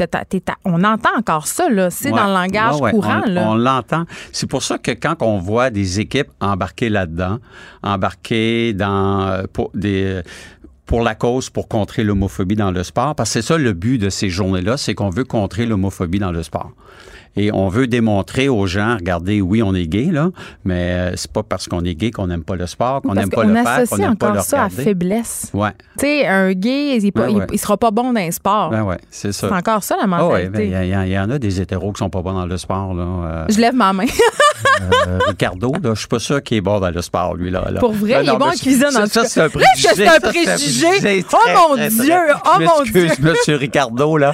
on 0.65 0.83
entend 0.83 1.09
encore 1.17 1.47
ça, 1.47 1.69
là. 1.69 1.89
C'est 1.89 2.11
Ouais. 2.11 2.19
dans 2.19 2.27
le 2.27 2.33
langage 2.33 2.75
Ouais, 2.75 2.81
ouais, 2.83 2.91
courant, 2.91 3.21
on, 3.25 3.29
là. 3.29 3.49
on 3.49 3.55
l'entend. 3.55 4.05
C'est 4.31 4.47
pour 4.47 4.63
ça 4.63 4.77
que 4.77 4.91
quand 4.91 5.21
on 5.21 5.39
voit 5.39 5.69
des 5.69 5.99
équipes 5.99 6.29
embarquées 6.39 6.89
là-dedans, 6.89 7.39
embarquées 7.83 8.73
dans 8.73 9.27
euh, 9.27 9.43
pour 9.51 9.71
des 9.73 10.21
pour 10.85 11.01
la 11.01 11.15
cause, 11.15 11.49
pour 11.49 11.67
contrer 11.69 12.03
l'homophobie 12.03 12.55
dans 12.57 12.69
le 12.71 12.83
sport, 12.83 13.15
parce 13.15 13.29
que 13.33 13.41
c'est 13.41 13.47
ça 13.47 13.57
le 13.57 13.71
but 13.73 13.97
de 13.97 14.09
ces 14.09 14.29
journées-là, 14.29 14.75
c'est 14.77 14.93
qu'on 14.93 15.09
veut 15.09 15.23
contrer 15.23 15.65
l'homophobie 15.65 16.19
dans 16.19 16.31
le 16.31 16.43
sport. 16.43 16.71
Et 17.35 17.51
on 17.51 17.67
veut 17.67 17.87
démontrer 17.87 18.47
aux 18.47 18.67
gens, 18.67 18.95
regardez, 18.97 19.41
oui, 19.41 19.63
on 19.63 19.73
est 19.73 19.87
gay, 19.87 20.09
là, 20.11 20.29
mais 20.65 20.91
euh, 20.91 21.15
c'est 21.15 21.31
pas 21.31 21.41
parce 21.41 21.67
qu'on 21.67 21.83
est 21.83 21.95
gay 21.95 22.11
qu'on 22.11 22.27
n'aime 22.27 22.43
pas 22.43 22.55
le 22.55 22.67
sport, 22.67 23.01
qu'on 23.01 23.15
n'aime 23.15 23.29
pas 23.29 23.43
le 23.43 23.53
faire, 23.55 23.63
qu'on 23.63 23.69
associe 23.69 23.99
n'aime 24.01 24.17
pas 24.17 24.27
encore 24.27 24.35
le 24.37 24.41
ça 24.43 24.63
à 24.65 24.69
faiblesse. 24.69 25.49
Ouais, 25.51 25.71
Tu 25.97 26.05
sais, 26.05 26.27
un 26.27 26.51
gay, 26.53 26.97
il, 26.97 27.11
Ouais, 27.19 27.47
il 27.51 27.57
sera 27.57 27.75
pas 27.77 27.89
bon 27.89 28.13
dans 28.13 28.19
un 28.19 28.29
sport. 28.29 28.69
ben 28.69 28.83
ouais, 28.83 28.99
c'est 29.09 29.31
ça. 29.31 29.47
C'est 29.49 29.55
encore 29.55 29.83
ça, 29.83 29.95
la 29.95 30.03
Ah 30.03 30.07
mentalité. 30.07 30.49
ben, 30.69 30.83
il 30.83 31.11
y, 31.11 31.17
en 31.17 31.29
a 31.31 31.39
des 31.39 31.59
hétéros 31.59 31.91
qui 31.93 31.99
sont 31.99 32.09
pas 32.11 32.21
bons 32.21 32.33
dans 32.33 32.45
le 32.45 32.57
sport, 32.57 32.93
là. 32.93 33.03
Euh, 33.03 33.45
Je 33.49 33.59
lève 33.59 33.73
ma 33.73 33.93
main. 33.93 34.05
Euh, 34.81 35.19
Ricardo, 35.27 35.71
là, 35.81 35.91
je 35.93 35.99
suis 35.99 36.07
pas 36.07 36.19
sûr 36.19 36.41
qu'il 36.43 36.57
est 36.57 36.61
bon 36.61 36.79
dans 36.79 36.89
le 36.89 37.01
sport, 37.01 37.35
lui. 37.35 37.51
Là, 37.51 37.69
là. 37.71 37.79
Pour 37.79 37.93
vrai, 37.93 38.23
il 38.23 38.29
est 38.29 38.37
bon 38.37 38.45
en 38.45 38.51
cuisine, 38.51 38.91
ça, 38.91 39.03
en 39.03 39.07
tout 39.07 39.21
c'est 39.27 39.41
un 39.41 39.49
cas. 39.49 39.59
Est-ce 39.59 39.87
que 39.87 40.21
préjugé. 40.21 40.99
c'est 40.99 41.17
un 41.17 41.21
préjugé? 41.21 41.25
Oh 41.33 41.69
mon 41.69 41.87
Dieu! 41.87 42.13
Oh 42.45 42.59
mon 42.59 42.79
m'excuse, 42.79 43.19
monsieur 43.19 43.55
Ricardo, 43.55 44.17
là. 44.17 44.33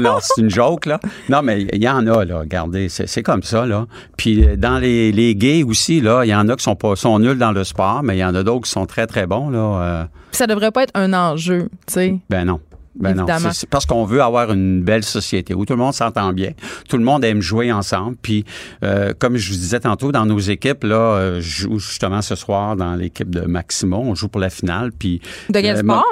Non, 0.00 0.18
c'est 0.20 0.40
une 0.40 0.50
joke, 0.50 0.86
là. 0.86 1.00
Non, 1.28 1.42
mais 1.42 1.62
il 1.72 1.82
y 1.82 1.88
en 1.88 2.06
a, 2.06 2.24
là. 2.24 2.40
Regardez, 2.40 2.88
c'est 2.88 3.06
c'est 3.06 3.22
comme 3.22 3.42
ça, 3.42 3.66
là. 3.66 3.86
Puis 4.16 4.44
euh, 4.44 4.56
dans 4.56 4.78
les, 4.78 5.12
les 5.12 5.34
gays 5.34 5.62
aussi, 5.62 6.00
là, 6.00 6.24
il 6.24 6.28
y 6.28 6.34
en 6.34 6.48
a 6.48 6.56
qui 6.56 6.62
sont, 6.62 6.76
pas, 6.76 6.96
sont 6.96 7.18
nuls 7.18 7.38
dans 7.38 7.52
le 7.52 7.64
sport, 7.64 8.02
mais 8.02 8.16
il 8.16 8.20
y 8.20 8.24
en 8.24 8.34
a 8.34 8.42
d'autres 8.42 8.64
qui 8.66 8.70
sont 8.70 8.86
très, 8.86 9.06
très 9.06 9.26
bons, 9.26 9.50
là. 9.50 9.58
Euh, 9.58 10.04
ça 10.32 10.46
devrait 10.46 10.70
pas 10.70 10.84
être 10.84 10.92
un 10.94 11.12
enjeu, 11.12 11.68
tu 11.86 11.94
sais. 11.94 12.14
ben 12.30 12.44
non. 12.44 12.60
Ben 12.98 13.14
non, 13.14 13.24
Évidemment. 13.24 13.52
c'est 13.52 13.60
c'est 13.60 13.68
parce 13.68 13.86
qu'on 13.86 14.04
veut 14.04 14.20
avoir 14.20 14.52
une 14.52 14.82
belle 14.82 15.04
société 15.04 15.54
où 15.54 15.64
tout 15.64 15.74
le 15.74 15.78
monde 15.78 15.94
s'entend 15.94 16.32
bien, 16.32 16.52
tout 16.88 16.96
le 16.96 17.04
monde 17.04 17.24
aime 17.24 17.40
jouer 17.40 17.70
ensemble. 17.70 18.16
Puis, 18.20 18.44
euh, 18.82 19.12
comme 19.18 19.36
je 19.36 19.52
vous 19.52 19.58
disais 19.58 19.80
tantôt, 19.80 20.10
dans 20.10 20.26
nos 20.26 20.38
équipes, 20.38 20.84
là, 20.84 20.96
euh, 20.96 21.40
je 21.40 21.62
joue 21.62 21.78
justement 21.78 22.20
ce 22.20 22.34
soir 22.34 22.76
dans 22.76 22.94
l'équipe 22.96 23.30
de 23.30 23.42
Maximo. 23.42 23.98
On 23.98 24.14
joue 24.14 24.28
pour 24.28 24.40
la 24.40 24.50
finale. 24.50 24.90
Puis, 24.92 25.20
De 25.48 25.60
quel 25.60 25.76
euh, 25.76 25.80
sport? 25.80 26.04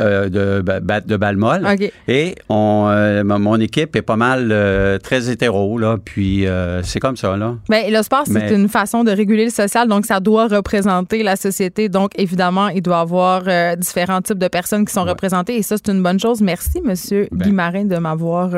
Euh, 0.00 0.28
de, 0.28 0.62
de 1.06 1.16
Balmol. 1.16 1.66
Et 2.08 2.34
on, 2.48 2.86
euh, 2.90 3.22
mon- 3.24 3.60
équipe 3.60 3.94
est 3.96 4.02
pas 4.02 4.16
mal 4.16 4.48
euh, 4.50 4.98
très 4.98 5.30
hétéro, 5.30 5.78
là. 5.78 5.96
Puis, 6.04 6.46
euh, 6.46 6.82
c'est 6.82 6.98
comme 7.00 7.16
ça, 7.16 7.36
là. 7.36 7.54
Ben, 7.68 7.84
le 7.92 8.02
sport, 8.02 8.24
c'est 8.26 8.32
Mais- 8.32 8.54
une 8.54 8.68
façon 8.68 9.04
de 9.04 9.10
réguler 9.12 9.44
le 9.44 9.50
social, 9.50 9.86
donc 9.88 10.06
ça 10.06 10.18
doit 10.20 10.48
représenter 10.48 11.22
la 11.22 11.36
société. 11.36 11.88
Donc, 11.88 12.10
évidemment, 12.18 12.68
il 12.68 12.82
doit 12.82 12.98
y 12.98 13.00
avoir 13.00 13.42
euh, 13.46 13.76
différents 13.76 14.20
types 14.22 14.38
de 14.38 14.48
personnes 14.48 14.84
qui 14.84 14.92
sont 14.92 15.04
Ouais. 15.04 15.10
représentées 15.10 15.56
et 15.56 15.62
ça, 15.62 15.76
c'est 15.76 15.92
une 15.92 16.02
bonne 16.02 16.18
chose. 16.20 16.40
Merci, 16.40 16.80
Monsieur 16.82 17.28
Ben. 17.30 17.46
Guy 17.46 17.52
Marin, 17.52 17.84
de 17.84 17.96
m'avoir 17.96 18.50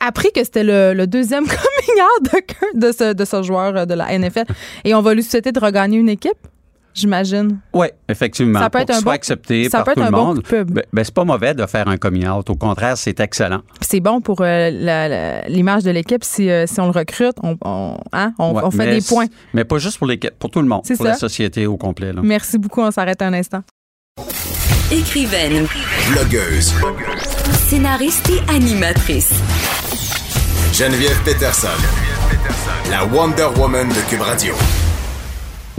appris 0.00 0.30
que 0.32 0.42
c'était 0.44 0.64
le, 0.64 0.92
le 0.94 1.06
deuxième 1.06 1.44
coming 1.46 2.02
out 2.02 2.30
de, 2.74 2.80
de 2.88 2.92
ce, 2.92 3.12
de 3.12 3.24
ce 3.24 3.42
joueur 3.42 3.86
de 3.86 3.94
la 3.94 4.18
NFL. 4.18 4.44
Et 4.84 4.94
on 4.94 5.02
va 5.02 5.14
lui 5.14 5.22
souhaiter 5.22 5.52
de 5.52 5.60
regagner 5.60 5.98
une 5.98 6.08
équipe, 6.08 6.38
j'imagine. 6.94 7.58
Oui, 7.72 7.86
effectivement. 8.08 8.60
Ça 8.60 8.70
peut 8.70 8.78
être 8.80 8.94
un 8.94 9.00
bon- 9.00 9.10
accepté 9.10 9.68
ça 9.68 9.78
par 9.78 9.84
peut 9.86 9.90
être 9.92 9.96
tout 9.98 10.02
un 10.02 10.06
le 10.06 10.12
bon 10.12 10.24
monde. 10.26 10.36
coup 10.36 10.42
de 10.42 10.48
pub. 10.48 10.70
Ben, 10.70 10.84
ben, 10.92 11.04
c'est 11.04 11.14
pas 11.14 11.24
mauvais 11.24 11.54
de 11.54 11.64
faire 11.66 11.88
un 11.88 11.96
coming 11.96 12.26
out. 12.28 12.48
Au 12.50 12.54
contraire, 12.56 12.96
c'est 12.96 13.18
excellent. 13.20 13.60
Puis 13.80 13.88
C'est 13.88 14.00
bon 14.00 14.20
pour 14.20 14.38
euh, 14.40 15.40
l'image 15.48 15.82
de 15.84 15.90
l'équipe 15.90 16.24
si, 16.24 16.50
euh, 16.50 16.66
si 16.66 16.80
on 16.80 16.86
le 16.86 16.90
recrute, 16.92 17.36
on, 17.42 17.56
on, 17.64 17.96
hein, 18.12 18.32
on, 18.38 18.52
Ouais, 18.54 18.62
on 18.64 18.70
fait 18.70 18.90
des 18.90 19.00
points. 19.06 19.26
Mais 19.54 19.64
pas 19.64 19.78
juste 19.78 19.98
pour 19.98 20.06
l'équipe, 20.06 20.34
pour 20.38 20.50
tout 20.50 20.60
le 20.60 20.68
monde, 20.68 20.82
C'est 20.84 20.96
pour 20.96 21.06
ça. 21.06 21.12
la 21.12 21.18
société 21.18 21.66
au 21.66 21.76
complet. 21.76 22.12
Là. 22.12 22.20
Merci 22.22 22.58
beaucoup, 22.58 22.80
on 22.82 22.90
s'arrête 22.90 23.22
un 23.22 23.32
instant. 23.32 23.62
Écrivaine, 24.90 25.66
Blogueuse. 26.10 26.74
scénariste 27.68 28.28
et 28.30 28.52
animatrice. 28.52 29.32
Geneviève 30.72 31.20
Peterson. 31.24 31.68
La 32.90 33.04
Wonder 33.04 33.46
Woman 33.56 33.88
de 33.88 34.10
Cube 34.10 34.22
Radio. 34.22 34.54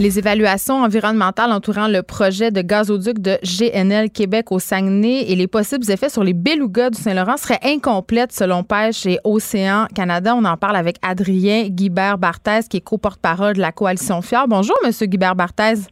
Les 0.02 0.18
évaluations 0.18 0.82
environnementales 0.82 1.52
entourant 1.52 1.86
le 1.86 2.02
projet 2.02 2.50
de 2.50 2.60
gazoduc 2.60 3.20
de 3.20 3.38
GNL 3.44 4.10
Québec 4.10 4.50
au 4.50 4.58
Saguenay 4.58 5.30
et 5.30 5.36
les 5.36 5.46
possibles 5.46 5.88
effets 5.88 6.08
sur 6.08 6.24
les 6.24 6.32
belugas 6.32 6.90
du 6.90 6.98
Saint-Laurent 6.98 7.36
seraient 7.36 7.60
incomplètes 7.64 8.32
selon 8.32 8.64
Pêche 8.64 9.06
et 9.06 9.20
Océan 9.22 9.86
Canada. 9.94 10.34
On 10.36 10.44
en 10.44 10.56
parle 10.56 10.74
avec 10.74 10.96
Adrien 11.02 11.68
Guibert-Barthès, 11.68 12.66
qui 12.68 12.78
est 12.78 12.80
co-porte-parole 12.80 13.54
de 13.54 13.60
la 13.60 13.70
coalition 13.70 14.22
FIAR. 14.22 14.48
Bonjour, 14.48 14.74
Monsieur 14.84 15.06
Guibert-Barthès. 15.06 15.86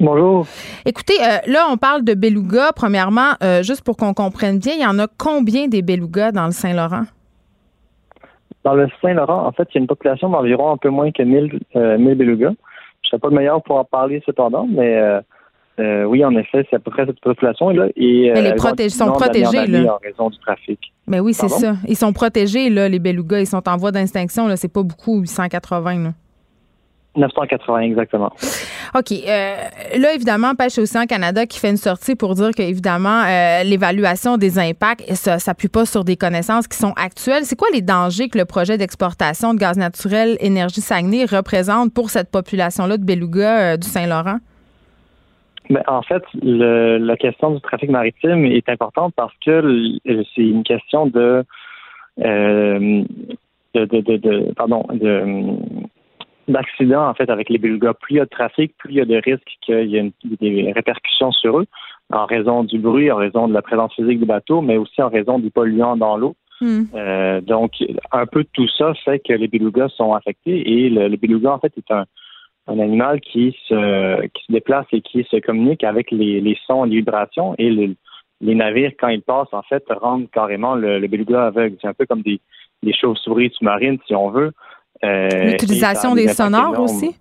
Bonjour. 0.00 0.46
Écoutez, 0.86 1.20
euh, 1.20 1.40
là, 1.46 1.66
on 1.70 1.76
parle 1.76 2.04
de 2.04 2.14
belugas. 2.14 2.72
Premièrement, 2.74 3.32
euh, 3.42 3.62
juste 3.62 3.84
pour 3.84 3.98
qu'on 3.98 4.14
comprenne 4.14 4.60
bien, 4.60 4.72
il 4.76 4.80
y 4.80 4.86
en 4.86 4.98
a 4.98 5.08
combien 5.18 5.68
des 5.68 5.82
belugas 5.82 6.32
dans 6.32 6.46
le 6.46 6.52
Saint-Laurent? 6.52 7.04
Dans 8.64 8.72
le 8.72 8.88
Saint-Laurent, 9.02 9.46
en 9.46 9.52
fait, 9.52 9.68
il 9.72 9.74
y 9.74 9.78
a 9.78 9.80
une 9.82 9.88
population 9.88 10.30
d'environ 10.30 10.72
un 10.72 10.78
peu 10.78 10.88
moins 10.88 11.10
que 11.12 11.22
1000, 11.22 11.60
euh, 11.76 11.98
1000 11.98 12.14
belugas. 12.14 12.54
Je 13.04 13.08
ne 13.08 13.10
serais 13.10 13.18
pas 13.20 13.28
le 13.28 13.36
meilleur 13.36 13.62
pour 13.62 13.76
en 13.76 13.84
parler 13.84 14.22
cependant, 14.24 14.66
mais 14.66 14.96
euh, 14.96 15.20
euh, 15.78 16.04
oui, 16.04 16.24
en 16.24 16.34
effet, 16.36 16.66
c'est 16.70 16.76
à 16.76 16.78
peu 16.78 16.90
près 16.90 17.04
cette 17.04 17.20
population-là. 17.20 17.88
Et, 17.96 18.30
Mais 18.32 18.42
les 18.42 18.52
protég- 18.52 18.88
sont 18.90 19.10
année 19.12 19.82
là. 19.82 19.94
En 19.94 19.98
raison 20.02 20.30
du 20.30 20.38
trafic. 20.38 20.80
Mais 21.06 21.20
oui, 21.20 21.34
c'est 21.34 21.48
ça. 21.48 21.74
Ils 21.86 21.96
sont 21.96 22.12
protégés, 22.12 22.70
là, 22.70 22.88
les 22.88 22.98
belugas. 22.98 23.40
Ils 23.40 23.46
sont 23.46 23.68
en 23.68 23.76
voie 23.76 23.90
d'extinction. 23.92 24.48
Là, 24.48 24.56
c'est 24.56 24.72
pas 24.72 24.82
beaucoup, 24.82 25.20
880. 25.20 26.04
Là. 26.04 26.10
980 27.16 27.80
exactement. 27.80 28.32
OK. 28.96 29.12
euh, 29.12 29.54
là, 29.98 30.14
évidemment, 30.14 30.54
Pêche 30.54 30.78
et 30.78 30.80
Océan 30.82 31.06
Canada 31.06 31.46
qui 31.46 31.58
fait 31.58 31.70
une 31.70 31.76
sortie 31.76 32.14
pour 32.16 32.34
dire 32.34 32.50
que, 32.56 32.62
évidemment, 32.62 33.22
euh, 33.26 33.62
l'évaluation 33.64 34.36
des 34.36 34.58
impacts 34.58 35.08
ne 35.10 35.38
s'appuie 35.38 35.68
pas 35.68 35.84
sur 35.86 36.04
des 36.04 36.16
connaissances 36.16 36.66
qui 36.68 36.76
sont 36.78 36.92
actuelles. 36.96 37.44
C'est 37.44 37.56
quoi 37.56 37.68
les 37.72 37.82
dangers 37.82 38.28
que 38.28 38.38
le 38.38 38.44
projet 38.44 38.78
d'exportation 38.78 39.54
de 39.54 39.58
gaz 39.58 39.76
naturel 39.78 40.36
Énergie 40.40 40.80
Saguenay 40.80 41.24
représente 41.24 41.92
pour 41.94 42.10
cette 42.10 42.30
population-là 42.30 42.96
de 42.96 43.04
belugas 43.04 43.74
euh, 43.74 43.76
du 43.76 43.86
Saint-Laurent? 43.88 44.38
Mais 45.70 45.80
en 45.88 46.02
fait, 46.02 46.22
le- 46.42 46.98
la 46.98 47.16
question 47.16 47.52
du 47.52 47.60
trafic 47.62 47.88
maritime 47.90 48.44
est 48.44 48.68
importante 48.68 49.14
parce 49.16 49.32
que 49.44 49.62
c'est 50.34 50.42
une 50.42 50.62
question 50.62 51.06
de, 51.06 51.42
de, 52.18 53.04
de, 53.74 53.84
de- 54.00 54.16
de- 54.18 54.52
pardon, 54.54 54.84
de 54.92 55.56
d'accidents 56.48 57.08
en 57.08 57.14
fait 57.14 57.30
avec 57.30 57.48
les 57.48 57.58
belugas. 57.58 57.94
Plus 57.94 58.14
il 58.14 58.16
y 58.18 58.20
a 58.20 58.24
de 58.24 58.30
trafic, 58.30 58.76
plus 58.76 58.90
il 58.92 58.96
y 58.96 59.00
a 59.00 59.04
de 59.04 59.16
risques 59.16 59.56
qu'il 59.62 59.88
y 59.88 59.96
ait 59.96 60.12
des 60.40 60.72
répercussions 60.72 61.32
sur 61.32 61.58
eux 61.60 61.66
en 62.12 62.26
raison 62.26 62.64
du 62.64 62.78
bruit, 62.78 63.10
en 63.10 63.16
raison 63.16 63.48
de 63.48 63.54
la 63.54 63.62
présence 63.62 63.94
physique 63.94 64.20
du 64.20 64.26
bateau, 64.26 64.60
mais 64.60 64.76
aussi 64.76 65.00
en 65.00 65.08
raison 65.08 65.38
des 65.38 65.50
polluants 65.50 65.96
dans 65.96 66.16
l'eau. 66.16 66.36
Hmm. 66.60 66.84
Euh, 66.94 67.40
donc, 67.40 67.72
un 68.12 68.26
peu 68.26 68.44
de 68.44 68.48
tout 68.52 68.68
ça 68.68 68.92
fait 69.04 69.18
que 69.18 69.32
les 69.32 69.48
belugas 69.48 69.88
sont 69.88 70.12
affectés 70.12 70.58
et 70.70 70.90
le, 70.90 71.08
le 71.08 71.16
beluga, 71.16 71.52
en 71.52 71.58
fait, 71.58 71.72
est 71.76 71.90
un, 71.90 72.04
un 72.68 72.78
animal 72.78 73.20
qui 73.20 73.56
se, 73.66 74.26
qui 74.28 74.44
se 74.46 74.52
déplace 74.52 74.86
et 74.92 75.00
qui 75.00 75.24
se 75.24 75.38
communique 75.38 75.82
avec 75.82 76.10
les, 76.10 76.40
les 76.40 76.56
sons, 76.66 76.84
les 76.84 76.96
vibrations 76.96 77.54
et 77.58 77.70
le- 77.70 77.96
les 78.40 78.54
navires, 78.54 78.92
quand 78.98 79.08
ils 79.08 79.22
passent, 79.22 79.52
en 79.52 79.62
fait, 79.62 79.84
rendent 79.88 80.28
carrément 80.30 80.74
le, 80.74 80.98
le 80.98 81.08
beluga 81.08 81.46
aveugle. 81.46 81.76
C'est 81.80 81.88
un 81.88 81.94
peu 81.94 82.04
comme 82.04 82.22
des, 82.22 82.40
des 82.82 82.92
chauves-souris 82.92 83.50
sous-marines, 83.54 83.98
si 84.06 84.14
on 84.14 84.28
veut. 84.28 84.52
Euh, 85.02 85.50
L'utilisation 85.50 86.14
des 86.14 86.28
sonores 86.28 86.78
aussi? 86.80 87.14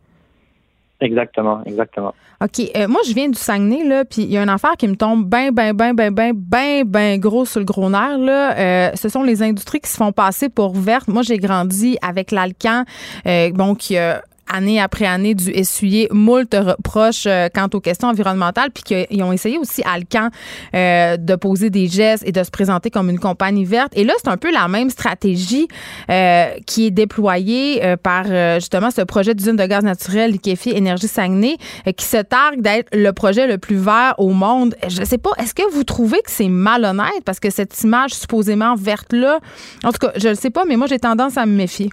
Exactement, 1.00 1.62
exactement. 1.66 2.14
OK. 2.42 2.72
Euh, 2.76 2.88
moi, 2.88 3.02
je 3.08 3.14
viens 3.14 3.30
du 3.30 3.38
Saguenay, 3.38 3.84
là, 3.84 4.06
puis 4.06 4.24
il 4.24 4.32
y 4.32 4.38
a 4.38 4.44
une 4.44 4.50
affaire 4.50 4.76
qui 4.78 4.88
me 4.88 4.96
tombe 4.96 5.30
bien, 5.30 5.52
bien, 5.52 5.74
bien, 5.74 5.94
bien, 5.94 6.12
bien, 6.12 6.32
bien, 6.34 6.84
bien 6.86 7.18
gros 7.18 7.46
sur 7.46 7.60
le 7.60 7.66
gros 7.66 7.90
nerf, 7.90 8.18
là. 8.18 8.58
Euh, 8.58 8.92
ce 8.96 9.10
sont 9.10 9.24
les 9.24 9.42
industries 9.42 9.80
qui 9.80 9.90
se 9.90 9.98
font 9.98 10.12
passer 10.12 10.50
pour 10.50 10.74
vertes. 10.74 11.08
Moi, 11.08 11.22
j'ai 11.22 11.38
grandi 11.38 11.98
avec 12.02 12.32
l'Alcan, 12.32 12.84
euh, 13.26 13.52
bon, 13.54 13.76
qui 13.76 13.98
a 13.98 14.22
année 14.54 14.80
après 14.80 15.06
année, 15.06 15.36
dû 15.36 15.50
essuyer 15.52 16.08
moult 16.12 16.54
reproches 16.54 17.28
quant 17.54 17.68
aux 17.74 17.80
questions 17.80 18.08
environnementales, 18.08 18.70
puis 18.72 18.84
qu'ils 18.84 19.24
ont 19.24 19.32
essayé 19.34 19.58
aussi 19.58 19.82
à 19.84 19.94
Alcan 19.94 20.30
de 20.74 21.36
poser 21.36 21.70
des 21.70 21.88
gestes 21.88 22.24
et 22.26 22.32
de 22.32 22.44
se 22.44 22.52
présenter 22.52 22.90
comme 22.90 23.10
une 23.10 23.20
compagnie 23.20 23.66
verte. 23.66 23.92
Et 23.96 24.04
là, 24.04 24.14
c'est 24.18 24.30
un 24.30 24.38
peu 24.38 24.52
la 24.52 24.68
même 24.68 24.90
stratégie 24.90 25.68
qui 26.08 26.86
est 26.86 26.92
déployée 26.92 27.82
par 28.04 28.26
justement 28.56 28.92
ce 28.92 29.02
projet 29.02 29.34
d'usine 29.34 29.56
de 29.56 29.66
gaz 29.66 29.84
naturel 29.84 30.32
liquéfié 30.32 30.78
Énergie 30.78 31.08
Saguenay, 31.08 31.58
qui 31.98 32.06
se 32.06 32.18
targue 32.18 32.62
d'être 32.62 32.90
le 32.94 33.12
projet 33.12 33.48
le 33.48 33.58
plus 33.58 33.78
vert 33.78 34.14
au 34.18 34.30
monde. 34.30 34.76
Je 34.88 35.02
ne 35.02 35.06
sais 35.06 35.18
pas, 35.18 35.32
est-ce 35.40 35.54
que 35.54 35.70
vous 35.72 35.84
trouvez 35.84 36.22
que 36.22 36.32
c'est 36.32 36.50
malhonnête? 36.50 37.24
Parce 37.26 37.40
que 37.40 37.50
cette 37.50 37.82
image 37.82 38.12
supposément 38.12 38.76
verte-là, 38.76 39.40
en 39.84 39.92
tout 39.92 40.00
cas, 40.00 40.12
je 40.16 40.30
ne 40.30 40.34
sais 40.36 40.50
pas, 40.50 40.64
mais 40.66 40.76
moi, 40.76 40.88
j'ai 40.88 41.00
tendance 41.00 41.38
à 41.38 41.46
me 41.46 41.56
méfier. 41.56 41.90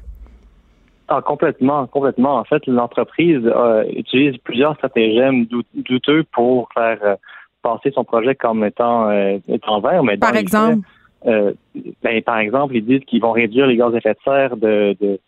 Ah, 1.13 1.23
complètement, 1.23 1.89
complètement. 1.89 2.37
En 2.37 2.45
fait, 2.45 2.65
l'entreprise 2.69 3.43
euh, 3.45 3.83
utilise 3.97 4.37
plusieurs 4.45 4.77
stratagèmes 4.77 5.45
douteux 5.75 6.23
pour 6.33 6.69
faire 6.73 6.99
euh, 7.03 7.17
passer 7.63 7.91
son 7.91 8.05
projet 8.05 8.37
comme 8.37 8.65
étant, 8.65 9.11
euh, 9.11 9.39
étant 9.49 9.81
vert. 9.81 10.05
Mais 10.05 10.17
par 10.17 10.37
exemple? 10.37 10.87
ben, 11.25 12.23
par 12.25 12.39
exemple, 12.39 12.77
ils 12.77 12.85
disent 12.85 13.05
qu'ils 13.07 13.21
vont 13.21 13.33
réduire 13.33 13.67
les 13.67 13.77
gaz 13.77 13.93
à 13.93 13.99
effet 13.99 14.15
de 14.15 14.19
serre 14.25 14.57
de, 14.57 14.97
de, 15.01 15.19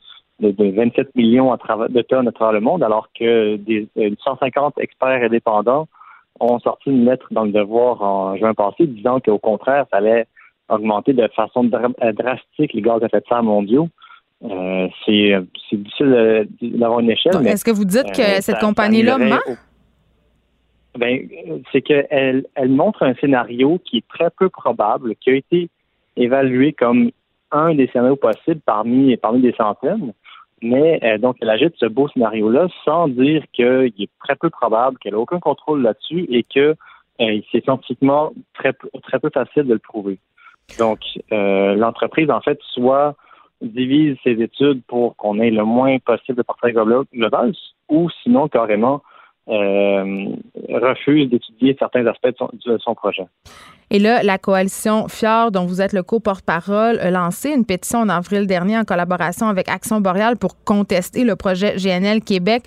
de, 0.53 0.71
27 0.71 1.17
millions 1.17 1.53
à 1.53 1.59
travers, 1.59 1.89
de 1.89 2.01
tonnes 2.03 2.29
à 2.29 2.33
travers 2.33 2.53
le 2.53 2.61
monde, 2.61 2.85
alors 2.85 3.09
que 3.19 3.57
des, 3.57 3.89
150 4.23 4.79
experts 4.79 5.25
indépendants 5.25 5.89
ont 6.39 6.61
sorti 6.61 6.91
une 6.91 7.07
lettre 7.07 7.27
dans 7.33 7.45
le 7.45 7.51
devoir 7.51 8.01
en 8.03 8.37
juin 8.37 8.55
passé 8.55 8.87
disant 8.87 9.19
qu'au 9.19 9.39
contraire, 9.39 9.87
ça 9.91 9.97
allait 9.97 10.27
augmenter 10.69 11.13
de 11.13 11.27
façon 11.35 11.65
drastique 11.65 12.73
les 12.73 12.83
gaz 12.83 13.03
à 13.03 13.07
effet 13.07 13.19
de 13.19 13.27
serre 13.29 13.43
mondiaux. 13.43 13.89
Euh, 14.45 14.89
c'est 15.05 15.37
difficile 15.73 16.49
d'avoir 16.61 17.01
une 17.01 17.11
échelle. 17.11 17.47
Est-ce 17.47 17.65
que 17.65 17.71
vous 17.71 17.85
dites 17.85 18.11
que 18.13 18.39
euh, 18.39 18.41
cette 18.41 18.59
compagnie-là 18.59 19.19
ment? 19.19 19.39
Ben, 20.99 21.27
c'est 21.71 21.81
qu'elle 21.81 22.45
elle 22.55 22.69
montre 22.69 23.03
un 23.03 23.15
scénario 23.15 23.81
qui 23.85 23.99
est 23.99 24.09
très 24.09 24.31
peu 24.31 24.49
probable, 24.51 25.15
qui 25.17 25.31
a 25.31 25.35
été 25.35 25.71
évalué 26.17 26.73
comme 26.73 27.11
un 27.51 27.75
des 27.75 27.87
scénarios 27.89 28.17
possibles 28.17 28.61
parmi, 28.67 29.17
parmi 29.17 29.41
des 29.41 29.53
centaines. 29.53 30.13
Mais 30.61 31.01
euh, 31.03 31.19
donc, 31.19 31.37
elle 31.41 31.51
agite 31.51 31.75
ce 31.79 31.87
beau 31.87 32.09
scénario-là 32.09 32.69
sans 32.85 33.09
dire 33.09 33.43
qu'il 33.53 33.93
est 33.99 34.11
très 34.23 34.37
peu 34.37 34.51
probable, 34.51 34.99
qu'elle 34.99 35.13
n'a 35.13 35.19
aucun 35.19 35.41
contrôle 35.41 35.83
là-dessus 35.83 36.27
et 36.29 36.45
que 36.45 36.77
c'est 37.53 37.63
scientifiquement 37.63 38.33
très, 38.55 38.73
très 39.03 39.21
peu 39.21 39.31
facile 39.31 39.63
de 39.65 39.75
le 39.75 39.79
prouver. 39.79 40.19
Donc, 40.79 41.01
euh, 41.33 41.75
l'entreprise, 41.75 42.31
en 42.31 42.41
fait, 42.41 42.59
soit 42.73 43.15
divise 43.63 44.17
ses 44.25 44.33
études 44.33 44.83
pour 44.87 45.17
qu'on 45.17 45.41
ait 45.41 45.51
le 45.51 45.65
moins 45.65 45.99
possible 45.99 46.39
de 46.39 46.43
portrait 46.43 46.73
global, 46.73 47.55
ou 47.89 48.09
sinon, 48.23 48.49
carrément, 48.49 49.03
euh, 49.49 50.27
refuse 50.69 51.29
d'étudier 51.29 51.75
certains 51.79 52.07
aspects 52.07 52.29
de 52.29 52.79
son, 52.79 52.95
projet. 52.95 53.25
Et 53.91 53.99
là, 53.99 54.23
la 54.23 54.39
coalition 54.39 55.09
FIOR, 55.09 55.51
dont 55.51 55.67
vous 55.67 55.81
êtes 55.83 55.93
le 55.93 56.03
co-porte-parole, 56.03 56.99
a 57.01 57.11
lancé 57.11 57.51
une 57.51 57.67
pétition 57.67 57.99
en 57.99 58.09
avril 58.09 58.47
dernier 58.47 58.79
en 58.79 58.85
collaboration 58.85 59.49
avec 59.49 59.69
Action 59.69 60.01
Boréale 60.01 60.37
pour 60.37 60.63
contester 60.65 61.25
le 61.25 61.35
projet 61.35 61.75
GNL 61.77 62.23
Québec. 62.23 62.63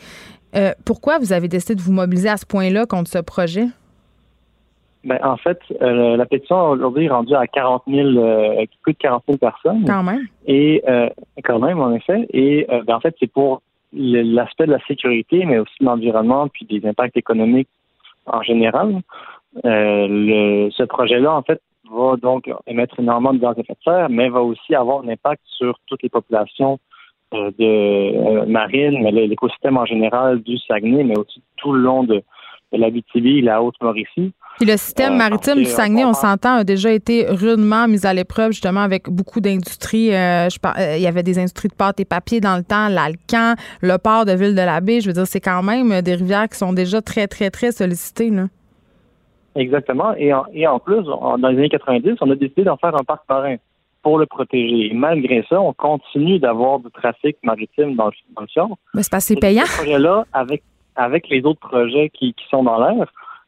Euh, 0.56 0.72
pourquoi 0.86 1.18
vous 1.18 1.32
avez 1.32 1.48
décidé 1.48 1.76
de 1.76 1.82
vous 1.82 1.94
mobiliser 1.94 2.30
à 2.30 2.38
ce 2.38 2.46
point-là 2.46 2.86
contre 2.86 3.10
ce 3.10 3.20
projet? 3.20 3.68
Ben, 5.06 5.20
en 5.24 5.38
fait, 5.38 5.60
euh, 5.84 6.18
la 6.18 6.26
pétition 6.26 6.70
aujourd'hui 6.72 7.06
est 7.06 7.10
rendue 7.10 7.36
à 7.36 7.46
40 7.46 7.84
000, 7.88 8.08
euh, 8.08 8.66
plus 8.82 8.94
de 8.94 8.98
40 8.98 9.24
000 9.28 9.38
personnes. 9.38 9.86
Quand 9.86 10.02
même. 10.02 10.26
Et 10.48 10.84
euh, 10.90 11.10
quand 11.44 11.60
même, 11.60 11.80
en 11.80 11.94
effet. 11.94 12.26
Et 12.34 12.66
ben, 12.70 12.96
en 12.96 13.00
fait, 13.00 13.16
c'est 13.20 13.32
pour 13.32 13.62
l'aspect 13.94 14.66
de 14.66 14.72
la 14.72 14.84
sécurité, 14.88 15.46
mais 15.46 15.60
aussi 15.60 15.76
de 15.80 15.86
l'environnement, 15.86 16.48
puis 16.48 16.66
des 16.66 16.86
impacts 16.88 17.16
économiques 17.16 17.70
en 18.26 18.42
général. 18.42 19.02
Le, 19.64 20.70
ce 20.72 20.84
projet-là, 20.84 21.34
en 21.36 21.44
fait, 21.44 21.62
va 21.90 22.16
donc 22.18 22.50
émettre 22.66 23.00
énormément 23.00 23.34
de 23.34 23.38
gaz 23.38 23.56
à 23.58 23.62
effet 23.62 23.74
de 23.74 23.84
serre, 23.84 24.10
mais 24.10 24.28
va 24.30 24.42
aussi 24.42 24.74
avoir 24.74 25.04
un 25.04 25.10
impact 25.10 25.42
sur 25.46 25.78
toutes 25.86 26.02
les 26.02 26.10
populations 26.10 26.80
de 27.32 28.46
marines, 28.46 29.04
mais 29.04 29.12
l'écosystème 29.12 29.78
en 29.78 29.86
général 29.86 30.42
du 30.42 30.58
Saguenay, 30.58 31.04
mais 31.04 31.18
aussi 31.18 31.42
tout 31.58 31.74
le 31.74 31.82
long 31.82 32.04
de, 32.04 32.24
de 32.74 32.80
l'Abitibi 32.80 33.42
la 33.42 33.62
Haute-Mauricie. 33.62 34.34
Puis 34.58 34.66
le 34.66 34.78
système 34.78 35.14
euh, 35.14 35.18
maritime 35.18 35.56
du 35.56 35.66
Saguenay, 35.66 36.06
on 36.06 36.14
s'entend, 36.14 36.56
a 36.56 36.64
déjà 36.64 36.92
été 36.92 37.26
rudement 37.28 37.88
mis 37.88 38.06
à 38.06 38.14
l'épreuve, 38.14 38.52
justement, 38.52 38.82
avec 38.82 39.10
beaucoup 39.10 39.42
d'industries. 39.42 40.14
Euh, 40.14 40.48
euh, 40.48 40.96
il 40.96 41.02
y 41.02 41.08
avait 41.08 41.24
des 41.24 41.38
industries 41.38 41.68
de 41.68 41.74
pâte 41.74 42.00
et 42.00 42.06
papier 42.06 42.40
dans 42.40 42.56
le 42.56 42.64
temps, 42.64 42.88
l'Alcan, 42.88 43.56
le 43.82 43.98
port 43.98 44.26
de 44.26 44.32
Ville-de-la-Baie. 44.32 45.02
Je 45.02 45.08
veux 45.08 45.14
dire, 45.14 45.28
c'est 45.28 45.42
quand 45.42 45.62
même 45.62 46.02
des 46.02 46.16
rivières 46.16 46.48
qui 46.48 46.58
sont 46.58 46.74
déjà 46.74 47.02
très, 47.02 47.28
très, 47.28 47.50
très 47.50 47.72
sollicitées. 47.72 48.30
Là. 48.30 48.46
Exactement. 49.56 50.14
Et 50.18 50.34
en, 50.34 50.46
et 50.54 50.68
en 50.68 50.80
plus, 50.80 51.04
dans 51.04 51.48
les 51.50 51.58
années 51.58 51.70
90, 51.70 52.16
on 52.22 52.32
a 52.32 52.36
décidé 52.36 52.64
d'en 52.64 52.78
faire 52.78 52.96
un 52.96 53.04
parc 53.04 53.24
marin 53.30 53.56
pour 54.04 54.20
le 54.20 54.26
protéger. 54.26 54.92
Et 54.92 54.94
malgré 54.94 55.44
ça, 55.50 55.60
on 55.60 55.74
continue 55.74 56.40
d'avoir 56.40 56.80
du 56.80 56.92
trafic 56.92 57.38
maritime 57.44 57.96
dans 57.96 58.06
le, 58.06 58.12
dans 58.36 58.42
le 58.42 58.48
fjord. 58.48 58.78
Mais 58.94 59.02
c'est 59.02 59.12
pas 59.12 59.18
assez 59.18 59.36
payant. 59.36 59.66
Ce 59.66 59.78
projet-là, 59.78 60.26
avec, 60.32 60.62
avec 60.96 61.30
les 61.30 61.44
autres 61.44 61.60
projets 61.60 62.10
qui, 62.10 62.34
qui 62.34 62.46
sont 62.50 62.64
dans 62.64 62.80
l'air, 62.80 63.06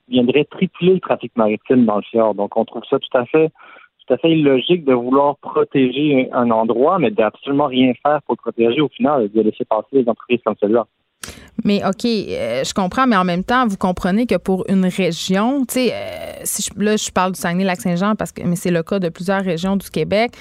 viendrait 0.09 0.45
tripler 0.45 0.93
le 0.93 0.99
trafic 0.99 1.35
maritime 1.35 1.85
dans 1.85 1.97
le 1.97 2.01
fjord. 2.03 2.35
Donc, 2.35 2.55
on 2.57 2.65
trouve 2.65 2.83
ça 2.89 2.99
tout 2.99 3.17
à 3.17 3.25
fait 3.25 3.51
tout 4.07 4.13
à 4.13 4.17
fait 4.17 4.31
illogique 4.31 4.85
de 4.85 4.93
vouloir 4.93 5.35
protéger 5.37 6.29
un 6.31 6.49
endroit, 6.49 6.97
mais 6.97 7.11
d'absolument 7.11 7.65
rien 7.65 7.93
faire 8.01 8.21
pour 8.21 8.35
le 8.35 8.41
protéger 8.41 8.79
au 8.79 8.87
final, 8.87 9.29
de 9.29 9.41
laisser 9.41 9.65
passer 9.65 9.87
les 9.91 10.07
entreprises 10.07 10.39
comme 10.45 10.55
celle-là. 10.61 10.87
Mais 11.63 11.81
OK, 11.85 12.05
euh, 12.05 12.63
je 12.63 12.73
comprends, 12.73 13.07
mais 13.07 13.15
en 13.15 13.23
même 13.23 13.43
temps, 13.43 13.65
vous 13.65 13.77
comprenez 13.77 14.27
que 14.27 14.35
pour 14.35 14.63
une 14.69 14.85
région, 14.85 15.65
tu 15.65 15.75
sais, 15.75 15.93
euh, 15.93 16.63
là, 16.77 16.95
je 16.97 17.09
parle 17.09 17.31
du 17.31 17.39
Saguenay-Lac-Saint-Jean 17.39 18.15
parce 18.15 18.31
que 18.31 18.43
mais 18.43 18.55
c'est 18.55 18.71
le 18.71 18.83
cas 18.83 18.99
de 18.99 19.09
plusieurs 19.09 19.43
régions 19.43 19.75
du 19.75 19.89
Québec. 19.89 20.33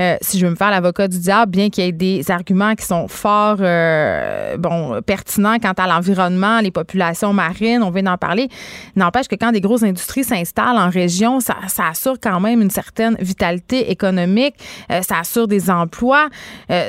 Euh, 0.00 0.16
si 0.20 0.38
je 0.38 0.44
veux 0.46 0.50
me 0.50 0.56
faire 0.56 0.70
l'avocat 0.70 1.06
du 1.06 1.18
diable, 1.18 1.52
bien 1.52 1.70
qu'il 1.70 1.84
y 1.84 1.88
ait 1.88 1.92
des 1.92 2.28
arguments 2.30 2.74
qui 2.74 2.84
sont 2.84 3.06
fort, 3.08 3.58
bon, 4.58 5.00
pertinents 5.06 5.58
quant 5.58 5.72
à 5.72 5.86
l'environnement, 5.86 6.60
les 6.60 6.70
populations 6.70 7.32
marines, 7.32 7.82
on 7.82 7.90
vient 7.90 8.02
d'en 8.02 8.18
parler, 8.18 8.48
n'empêche 8.96 9.28
que 9.28 9.36
quand 9.36 9.52
des 9.52 9.60
grosses 9.60 9.84
industries 9.84 10.24
s'installent 10.24 10.78
en 10.78 10.90
région, 10.90 11.40
ça, 11.40 11.56
assure 11.78 12.16
quand 12.20 12.40
même 12.40 12.60
une 12.60 12.70
certaine 12.70 13.16
vitalité 13.20 13.90
économique, 13.90 14.54
ça 15.02 15.20
assure 15.20 15.46
des 15.46 15.70
emplois. 15.70 16.28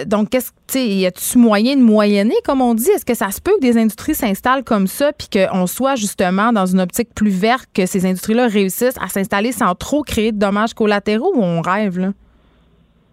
donc, 0.07 0.29
qu'est-ce 0.29 0.51
y 0.73 1.05
a-tu 1.05 1.37
moyen 1.37 1.75
de 1.75 1.81
moyenner, 1.81 2.35
comme 2.43 2.61
on 2.61 2.73
dit? 2.73 2.89
Est-ce 2.89 3.05
que 3.05 3.13
ça 3.13 3.31
se 3.31 3.39
peut 3.39 3.53
que 3.55 3.61
des 3.61 3.74
industries 3.77 4.15
s'installent 4.15 4.64
comme 4.64 4.88
ça, 4.88 5.11
puis 5.14 5.27
qu'on 5.30 5.68
soit 5.68 5.95
justement 5.95 6.52
dans 6.52 6.65
une 6.65 6.80
optique 6.80 7.14
plus 7.15 7.30
verte, 7.30 7.68
que 7.73 7.85
ces 7.85 8.06
industries-là 8.06 8.47
réussissent 8.47 8.97
à 9.02 9.07
s'installer 9.07 9.52
sans 9.52 9.76
trop 9.76 10.03
créer 10.03 10.31
de 10.31 10.39
dommages 10.39 10.73
collatéraux 10.73 11.34
ou 11.35 11.43
on 11.43 11.61
rêve, 11.61 11.99
là? 11.99 12.10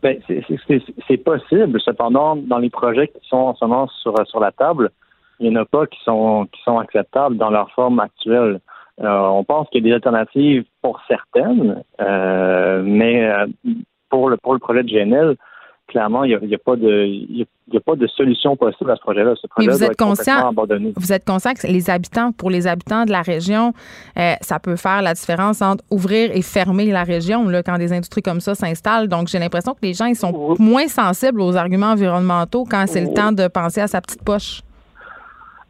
Ben, 0.03 0.19
c'est 0.27 1.17
possible. 1.19 1.81
Cependant, 1.81 2.35
dans 2.35 2.59
les 2.59 2.71
projets 2.71 3.07
qui 3.07 3.21
sont 3.29 3.37
en 3.37 3.55
ce 3.55 3.65
moment 3.65 3.87
sur, 4.03 4.41
la 4.41 4.51
table, 4.51 4.91
il 5.39 5.49
n'y 5.49 5.57
en 5.57 5.63
a 5.63 5.65
pas 5.65 5.87
qui 5.87 5.99
sont, 6.05 6.49
qui 6.51 6.61
sont 6.63 6.79
acceptables 6.79 7.37
dans 7.37 7.51
leur 7.51 7.71
forme 7.71 8.01
actuelle. 8.01 8.61
Euh, 9.01 9.21
on 9.21 9.45
pense 9.45 9.69
qu'il 9.69 9.83
y 9.83 9.87
a 9.87 9.91
des 9.91 9.95
alternatives 9.95 10.65
pour 10.83 11.01
certaines, 11.07 11.83
euh, 12.01 12.83
mais 12.85 13.25
euh, 13.25 13.47
pour 14.11 14.29
le 14.29 14.37
pour 14.37 14.55
le 14.55 14.59
projet 14.59 14.83
de 14.83 14.89
GNL, 14.89 15.37
clairement, 15.89 16.25
il 16.25 16.39
n'y 16.43 16.55
a, 16.55 16.59
pas 16.59 16.77
de, 16.77 17.43
a, 17.43 17.81
pas 17.81 17.97
de 17.97 18.07
solution 18.07 18.57
possible 18.57 18.91
à 18.91 18.97
ce 18.97 19.01
projet-là. 19.01 19.35
Ce 19.37 19.47
vous 19.59 19.85
êtes 19.85 19.97
conscient, 19.97 20.53
Vous 20.97 21.13
êtes 21.13 21.25
conscient 21.25 21.53
que 21.55 21.67
les 21.67 21.91
habitants, 21.91 22.33
pour 22.33 22.51
les 22.51 22.67
habitants 22.67 23.05
de 23.05 23.11
la 23.11 23.23
région, 23.23 23.73
euh, 24.19 24.35
ça 24.41 24.59
peut 24.59 24.77
faire 24.77 25.03
la 25.03 25.15
différence 25.15 25.61
entre 25.63 25.85
ouvrir 25.91 26.31
et 26.35 26.43
fermer 26.43 26.87
la 26.87 27.05
région 27.05 27.49
là, 27.49 27.63
quand 27.63 27.79
des 27.79 27.93
industries 27.93 28.23
comme 28.23 28.41
ça 28.41 28.55
s'installent. 28.55 29.09
Donc, 29.09 29.29
j'ai 29.29 29.39
l'impression 29.39 29.75
que 29.75 29.81
les 29.83 29.95
gens 29.95 30.07
ils 30.07 30.17
sont 30.17 30.57
moins 30.59 30.89
sensibles 30.89 31.41
aux 31.41 31.57
arguments 31.57 31.93
environnementaux 31.93 32.65
quand 32.69 32.85
c'est 32.87 33.03
le 33.03 33.13
temps 33.13 33.33
de 33.33 33.49
penser 33.49 33.81
à 33.81 33.87
sa 33.87 34.01
petite 34.01 34.23
poche. 34.25 34.63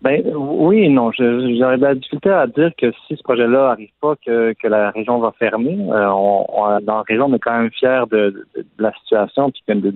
Ben 0.02 0.20
oui 0.34 0.88
non. 0.88 1.12
J'aurais 1.12 1.76
de 1.76 1.82
la 1.82 1.94
difficulté 1.94 2.28
à 2.28 2.48
dire 2.48 2.72
que 2.76 2.90
si 3.06 3.16
ce 3.16 3.22
projet-là 3.22 3.68
n'arrive 3.68 3.92
pas, 4.00 4.16
que, 4.16 4.52
que 4.60 4.66
la 4.66 4.90
région 4.90 5.20
va 5.20 5.30
fermer. 5.38 5.78
Euh, 5.78 6.08
on, 6.10 6.80
dans 6.82 6.96
la 6.96 7.02
région, 7.02 7.26
on 7.26 7.34
est 7.34 7.38
quand 7.38 7.56
même 7.56 7.70
fiers 7.70 8.02
de, 8.10 8.44
de, 8.56 8.66
la 8.78 8.92
situation 8.94 9.52
puis 9.52 9.62
de, 9.68 9.94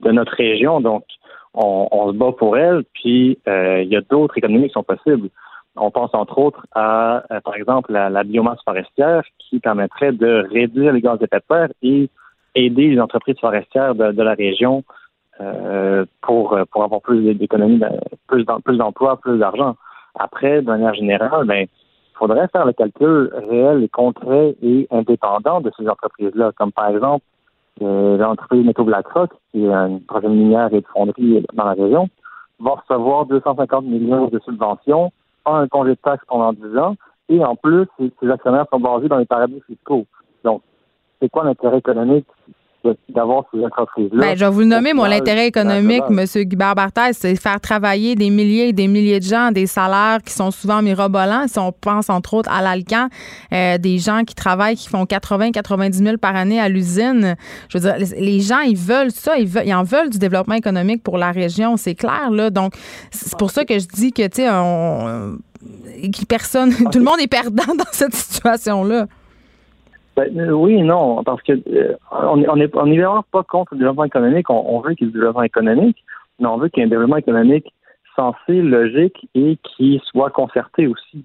de, 0.00 0.10
notre 0.10 0.34
région. 0.34 0.80
Donc, 0.80 1.04
on, 1.54 1.86
on, 1.92 2.12
se 2.12 2.16
bat 2.16 2.32
pour 2.32 2.58
elle. 2.58 2.82
Puis, 2.94 3.38
euh, 3.46 3.82
il 3.82 3.88
y 3.88 3.96
a 3.96 4.00
d'autres 4.00 4.36
économies 4.36 4.66
qui 4.66 4.72
sont 4.72 4.82
possibles. 4.82 5.28
On 5.76 5.92
pense 5.92 6.12
entre 6.14 6.38
autres 6.38 6.66
à, 6.74 7.22
euh, 7.30 7.40
par 7.40 7.54
exemple, 7.54 7.92
la, 7.92 8.24
biomasse 8.24 8.62
forestière 8.64 9.22
qui 9.38 9.60
permettrait 9.60 10.12
de 10.12 10.48
réduire 10.50 10.92
les 10.92 11.00
gaz 11.00 11.18
à 11.20 11.24
effet 11.24 11.36
de 11.36 11.42
serre 11.48 11.68
et 11.82 12.10
aider 12.56 12.88
les 12.88 13.00
entreprises 13.00 13.38
forestières 13.40 13.94
de, 13.94 14.10
de 14.10 14.22
la 14.22 14.34
région 14.34 14.82
euh, 15.40 16.04
pour, 16.20 16.52
euh, 16.52 16.64
pour 16.70 16.84
avoir 16.84 17.00
plus 17.00 17.34
d'économies, 17.34 17.80
plus 18.28 18.44
d'emplois, 18.44 19.16
plus 19.16 19.38
d'argent. 19.38 19.76
Après, 20.14 20.62
de 20.62 20.66
manière 20.66 20.94
générale, 20.94 21.44
ben, 21.44 21.66
il 21.66 22.16
faudrait 22.16 22.46
faire 22.48 22.64
le 22.64 22.72
calcul 22.72 23.32
réel 23.48 23.82
et 23.82 23.88
concret 23.88 24.54
et 24.62 24.86
indépendant 24.90 25.60
de 25.60 25.72
ces 25.76 25.88
entreprises-là, 25.88 26.52
comme 26.56 26.70
par 26.70 26.88
exemple 26.88 27.24
euh, 27.82 28.16
l'entreprise 28.16 28.64
Métaux 28.64 28.84
BlackRock, 28.84 29.30
qui 29.50 29.64
est 29.64 29.72
une 29.72 30.00
projet 30.02 30.28
minière 30.28 30.72
et 30.72 30.80
de 30.80 30.86
fonderie 30.86 31.44
dans 31.52 31.64
la 31.64 31.72
région, 31.72 32.08
va 32.60 32.76
recevoir 32.76 33.26
250 33.26 33.84
millions 33.84 34.28
de 34.28 34.38
subventions, 34.38 35.10
un 35.46 35.66
congé 35.66 35.90
de 35.90 35.96
taxes 35.96 36.24
pendant 36.28 36.52
10 36.52 36.78
ans, 36.78 36.94
et 37.28 37.44
en 37.44 37.56
plus, 37.56 37.86
ces 37.98 38.30
actionnaires 38.30 38.66
sont 38.72 38.78
basés 38.78 39.08
dans 39.08 39.18
les 39.18 39.24
paradis 39.24 39.60
fiscaux. 39.66 40.06
Donc, 40.44 40.62
c'est 41.20 41.28
quoi 41.28 41.44
l'intérêt 41.44 41.78
économique 41.78 42.26
d'avoir 43.08 43.44
ces 43.52 43.64
entreprises-là? 43.64 44.20
Ben, 44.20 44.36
je 44.36 44.44
vais 44.44 44.50
vous 44.50 44.60
le 44.60 44.66
nommer, 44.66 44.92
moi, 44.92 45.08
l'intérêt 45.08 45.46
économique, 45.46 46.02
M. 46.08 46.24
Guibert 46.44 46.74
Barthès, 46.74 47.16
c'est 47.16 47.36
faire 47.36 47.60
travailler 47.60 48.14
des 48.14 48.30
milliers 48.30 48.68
et 48.68 48.72
des 48.72 48.88
milliers 48.88 49.20
de 49.20 49.24
gens, 49.24 49.50
des 49.50 49.66
salaires 49.66 50.18
qui 50.24 50.32
sont 50.32 50.50
souvent 50.50 50.82
mirobolants. 50.82 51.46
Si 51.48 51.58
on 51.58 51.72
pense, 51.72 52.10
entre 52.10 52.34
autres, 52.34 52.50
à 52.50 52.62
l'Alcan, 52.62 53.08
euh, 53.52 53.78
des 53.78 53.98
gens 53.98 54.22
qui 54.24 54.34
travaillent, 54.34 54.76
qui 54.76 54.88
font 54.88 55.06
80, 55.06 55.52
90 55.52 55.98
000 55.98 56.16
par 56.18 56.36
année 56.36 56.60
à 56.60 56.68
l'usine. 56.68 57.36
Je 57.68 57.78
veux 57.78 57.90
dire, 57.90 57.96
les 58.18 58.40
gens, 58.40 58.60
ils 58.60 58.76
veulent 58.76 59.10
ça, 59.10 59.36
ils, 59.38 59.46
veulent, 59.46 59.66
ils 59.66 59.74
en 59.74 59.82
veulent 59.82 60.10
du 60.10 60.18
développement 60.18 60.54
économique 60.54 61.02
pour 61.02 61.18
la 61.18 61.32
région, 61.32 61.76
c'est 61.76 61.94
clair, 61.94 62.30
là. 62.30 62.50
Donc, 62.50 62.74
c'est 63.10 63.38
pour 63.38 63.50
ça 63.50 63.64
que 63.64 63.78
je 63.78 63.86
dis 63.86 64.12
que, 64.12 64.26
tu 64.26 64.42
sais, 64.42 64.48
on, 64.50 65.38
personne, 66.28 66.74
tout 66.92 66.98
le 66.98 67.04
monde 67.04 67.20
est 67.20 67.28
perdant 67.28 67.74
dans 67.78 67.92
cette 67.92 68.14
situation-là. 68.14 69.06
Ben, 70.16 70.38
euh, 70.38 70.52
oui 70.52 70.80
non, 70.82 71.24
parce 71.24 71.42
que 71.42 71.52
euh, 71.52 71.96
on 72.12 72.36
n'est 72.36 72.48
on 72.48 72.56
est, 72.56 72.76
on 72.76 72.86
vraiment 72.86 73.24
pas 73.32 73.42
contre 73.42 73.74
le 73.74 73.78
développement 73.78 74.04
économique. 74.04 74.48
On, 74.48 74.80
veut 74.80 74.94
qu'il 74.94 75.06
y 75.06 75.10
ait 75.10 75.12
du 75.12 75.18
développement 75.18 75.42
économique, 75.42 75.96
mais 76.38 76.46
on 76.46 76.56
veut 76.58 76.68
qu'il 76.68 76.80
y 76.80 76.82
ait 76.82 76.86
un 76.86 76.90
développement 76.90 77.16
économique 77.16 77.72
sensé, 78.14 78.62
logique 78.62 79.28
et 79.34 79.58
qui 79.62 80.00
soit 80.06 80.30
concerté 80.30 80.86
aussi. 80.86 81.24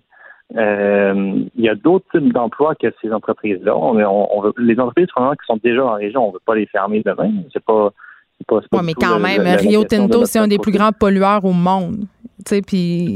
Euh, 0.57 1.44
il 1.56 1.64
y 1.64 1.70
a 1.70 1.76
d'autres 1.76 2.06
types 2.11 2.34
d'emplois 2.34 2.74
que 2.74 2.88
ces 2.99 3.14
entreprises-là. 3.14 3.78
On, 3.78 3.95
on, 3.99 4.41
veut, 4.41 4.53
les 4.57 4.80
entreprises 4.80 5.06
qui 5.06 5.45
sont 5.45 5.60
déjà 5.64 5.86
en 5.86 5.94
région, 5.94 6.26
on 6.26 6.28
ne 6.30 6.34
veut 6.34 6.41
pas 6.44 6.56
les 6.56 6.66
fermer 6.66 7.03
demain. 7.06 7.30
C'est 7.53 7.64
pas, 7.64 7.91
pas, 8.48 8.61
pas 8.72 8.82
mais 8.82 8.95
quand 8.95 9.20
même, 9.20 9.44
Rio 9.60 9.84
Tinto, 9.84 10.26
c'est 10.26 10.40
un 10.40 10.48
des 10.48 10.57
plus 10.57 10.72
grands 10.72 10.91
pollueurs 10.91 11.45
au 11.45 11.53
monde. 11.53 12.06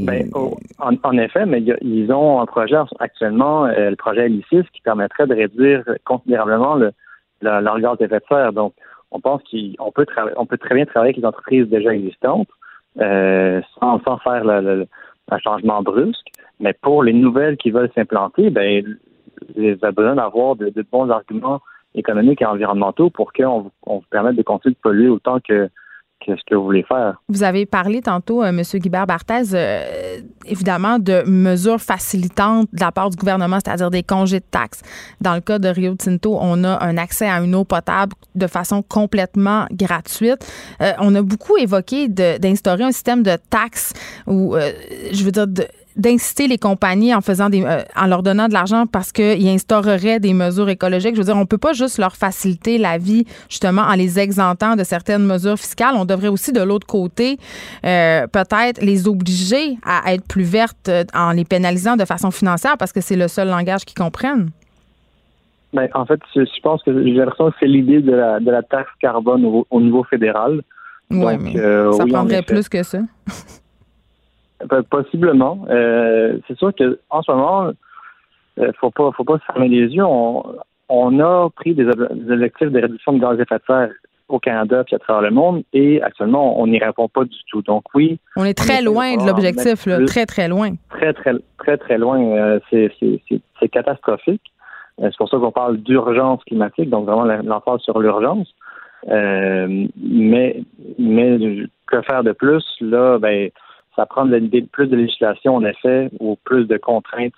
Ben, 0.04 0.30
en, 0.78 1.18
effet, 1.18 1.46
mais 1.46 1.62
ils 1.80 2.12
ont 2.12 2.40
un 2.40 2.46
projet 2.46 2.76
actuellement, 2.98 3.66
euh, 3.66 3.90
le 3.90 3.96
projet 3.96 4.22
Alicis, 4.22 4.64
qui 4.72 4.80
permettrait 4.82 5.26
de 5.26 5.34
réduire 5.34 5.82
considérablement 6.04 6.74
le, 6.74 6.92
leur 7.40 7.80
gaz 7.80 7.98
d'effet 7.98 8.18
de 8.18 8.24
serre. 8.28 8.52
Donc, 8.52 8.74
on 9.10 9.20
pense 9.20 9.42
qu'on 9.44 9.92
peut, 9.92 10.06
on 10.36 10.46
peut 10.46 10.58
très 10.58 10.74
bien 10.74 10.86
travailler 10.86 11.10
avec 11.10 11.16
les 11.18 11.26
entreprises 11.26 11.68
déjà 11.68 11.94
existantes 11.94 12.48
euh, 13.00 13.60
sans, 13.80 14.18
faire 14.18 14.44
le, 14.44 14.86
un 15.30 15.38
changement 15.38 15.82
brusque. 15.82 16.30
Mais 16.60 16.72
pour 16.72 17.02
les 17.02 17.12
nouvelles 17.12 17.56
qui 17.56 17.70
veulent 17.70 17.90
s'implanter, 17.94 18.50
ben, 18.50 18.84
ils 19.56 19.78
ont 19.82 19.92
besoin 19.92 20.16
d'avoir 20.16 20.56
de, 20.56 20.72
bons 20.90 21.10
arguments 21.10 21.60
économiques 21.94 22.42
et 22.42 22.46
environnementaux 22.46 23.10
pour 23.10 23.32
qu'on 23.32 23.70
on 23.86 23.96
vous 23.98 24.04
permette 24.10 24.36
de 24.36 24.42
continuer 24.42 24.74
de 24.74 24.80
polluer 24.80 25.08
autant 25.08 25.38
que 25.40 25.68
qu'est-ce 26.24 26.42
que 26.46 26.54
vous 26.54 26.64
voulez 26.64 26.82
faire? 26.82 27.20
Vous 27.28 27.42
avez 27.42 27.66
parlé 27.66 28.00
tantôt, 28.00 28.42
euh, 28.42 28.48
M. 28.48 28.62
Guibert 28.74 29.06
Barthez, 29.06 29.54
euh, 29.54 30.20
évidemment, 30.46 30.98
de 30.98 31.22
mesures 31.26 31.80
facilitantes 31.80 32.68
de 32.72 32.80
la 32.80 32.92
part 32.92 33.10
du 33.10 33.16
gouvernement, 33.16 33.58
c'est-à-dire 33.64 33.90
des 33.90 34.02
congés 34.02 34.40
de 34.40 34.44
taxes. 34.50 34.82
Dans 35.20 35.34
le 35.34 35.40
cas 35.40 35.58
de 35.58 35.68
Rio 35.68 35.94
Tinto, 35.94 36.38
on 36.40 36.64
a 36.64 36.82
un 36.84 36.96
accès 36.96 37.28
à 37.28 37.40
une 37.40 37.54
eau 37.54 37.64
potable 37.64 38.12
de 38.34 38.46
façon 38.46 38.82
complètement 38.82 39.66
gratuite. 39.70 40.46
Euh, 40.80 40.92
on 40.98 41.14
a 41.14 41.22
beaucoup 41.22 41.56
évoqué 41.56 42.08
d'instaurer 42.08 42.84
un 42.84 42.92
système 42.92 43.22
de 43.22 43.36
taxes 43.50 43.92
ou, 44.26 44.56
je 45.12 45.24
veux 45.24 45.32
dire, 45.32 45.46
de 45.46 45.66
d'inciter 45.96 46.48
les 46.48 46.58
compagnies 46.58 47.14
en 47.14 47.20
faisant 47.20 47.48
des, 47.48 47.64
euh, 47.64 47.82
en 47.96 48.06
leur 48.06 48.22
donnant 48.22 48.48
de 48.48 48.52
l'argent 48.52 48.86
parce 48.86 49.12
qu'ils 49.12 49.48
instaureraient 49.48 50.18
des 50.18 50.34
mesures 50.34 50.68
écologiques. 50.68 51.14
Je 51.14 51.20
veux 51.20 51.26
dire, 51.26 51.36
on 51.36 51.46
peut 51.46 51.58
pas 51.58 51.72
juste 51.72 51.98
leur 51.98 52.16
faciliter 52.16 52.78
la 52.78 52.98
vie 52.98 53.24
justement 53.48 53.82
en 53.82 53.94
les 53.94 54.18
exemptant 54.18 54.76
de 54.76 54.84
certaines 54.84 55.24
mesures 55.24 55.56
fiscales. 55.56 55.94
On 55.96 56.04
devrait 56.04 56.28
aussi 56.28 56.52
de 56.52 56.62
l'autre 56.62 56.86
côté 56.86 57.38
euh, 57.84 58.26
peut-être 58.26 58.82
les 58.82 59.06
obliger 59.06 59.76
à 59.84 60.12
être 60.12 60.26
plus 60.26 60.44
vertes 60.44 60.88
euh, 60.88 61.04
en 61.14 61.32
les 61.32 61.44
pénalisant 61.44 61.96
de 61.96 62.04
façon 62.04 62.30
financière 62.30 62.76
parce 62.76 62.92
que 62.92 63.00
c'est 63.00 63.16
le 63.16 63.28
seul 63.28 63.48
langage 63.48 63.84
qu'ils 63.84 63.98
comprennent. 63.98 64.50
Ben, 65.72 65.88
en 65.94 66.06
fait, 66.06 66.20
je, 66.34 66.60
pense 66.62 66.82
que 66.84 66.92
j'ai 67.02 67.12
l'impression 67.12 67.50
que 67.50 67.56
c'est 67.58 67.66
l'idée 67.66 68.00
de 68.00 68.12
la, 68.12 68.38
de 68.38 68.50
la 68.50 68.62
taxe 68.62 68.90
carbone 69.00 69.44
au, 69.44 69.80
niveau 69.80 70.04
fédéral. 70.04 70.62
Oui, 71.10 71.34
mais 71.40 71.54
ça 71.92 72.06
prendrait 72.06 72.42
plus 72.42 72.68
que 72.68 72.82
ça. 72.82 73.00
Possiblement. 74.90 75.66
Euh, 75.68 76.38
c'est 76.46 76.56
sûr 76.56 76.74
que 76.74 76.98
en 77.10 77.22
ce 77.22 77.30
moment, 77.30 77.72
euh, 78.58 78.72
faut 78.80 78.90
pas, 78.90 79.10
faut 79.12 79.24
pas 79.24 79.38
se 79.38 79.44
fermer 79.44 79.68
les 79.68 79.88
yeux. 79.94 80.04
On, 80.04 81.20
a 81.20 81.48
pris 81.50 81.74
des, 81.74 81.86
objectifs 81.86 82.70
de 82.70 82.80
réduction 82.80 83.14
de 83.14 83.18
gaz 83.18 83.38
à 83.38 83.42
effet 83.42 83.56
de 83.56 83.62
serre 83.66 83.90
au 84.28 84.38
Canada 84.38 84.84
puis 84.84 84.94
à 84.94 84.98
travers 84.98 85.22
le 85.22 85.30
monde 85.30 85.62
et 85.74 86.00
actuellement 86.00 86.58
on 86.58 86.66
n'y 86.66 86.78
répond 86.78 87.08
pas 87.08 87.24
du 87.24 87.36
tout. 87.50 87.62
Donc 87.62 87.84
oui, 87.94 88.18
on 88.36 88.44
est 88.44 88.56
très 88.56 88.80
loin 88.80 89.16
de 89.16 89.26
l'objectif, 89.26 89.86
très 90.06 90.24
très 90.24 90.48
loin. 90.48 90.74
Très 90.90 91.12
très 91.12 91.32
très 91.58 91.76
très 91.76 91.98
loin. 91.98 92.20
Euh, 92.20 92.60
c'est 92.70 93.68
catastrophique. 93.70 94.42
Euh, 95.00 95.08
c'est 95.10 95.18
pour 95.18 95.28
ça 95.28 95.38
qu'on 95.38 95.50
parle 95.50 95.78
d'urgence 95.78 96.42
climatique, 96.44 96.88
donc 96.88 97.06
vraiment 97.06 97.24
l'emphase 97.24 97.80
sur 97.80 97.98
l'urgence. 97.98 98.54
mais 99.06 100.62
mais 100.98 101.38
que 101.86 102.02
faire 102.02 102.22
de 102.22 102.32
plus? 102.32 102.64
Là 102.80 103.18
Ben 103.18 103.50
ça 103.96 104.06
prend 104.06 104.26
plus 104.72 104.86
de 104.86 104.96
législation, 104.96 105.56
en 105.56 105.64
effet, 105.64 106.10
ou 106.20 106.36
plus 106.44 106.66
de 106.66 106.76
contraintes 106.76 107.32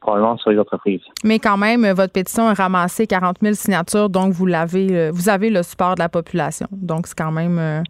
probablement 0.00 0.36
sur 0.38 0.50
les 0.50 0.58
entreprises. 0.58 1.00
Mais 1.24 1.38
quand 1.38 1.56
même, 1.56 1.84
votre 1.92 2.12
pétition 2.12 2.46
a 2.46 2.54
ramassé 2.54 3.06
40 3.06 3.38
000 3.42 3.54
signatures, 3.54 4.08
donc 4.08 4.32
vous 4.32 4.46
l'avez, 4.46 4.88
euh, 4.90 5.10
vous 5.12 5.28
avez 5.28 5.50
le 5.50 5.62
support 5.62 5.96
de 5.96 6.00
la 6.00 6.08
population. 6.08 6.68
Donc 6.70 7.06
c'est 7.06 7.18
quand 7.18 7.32
même, 7.32 7.58
euh, 7.58 7.82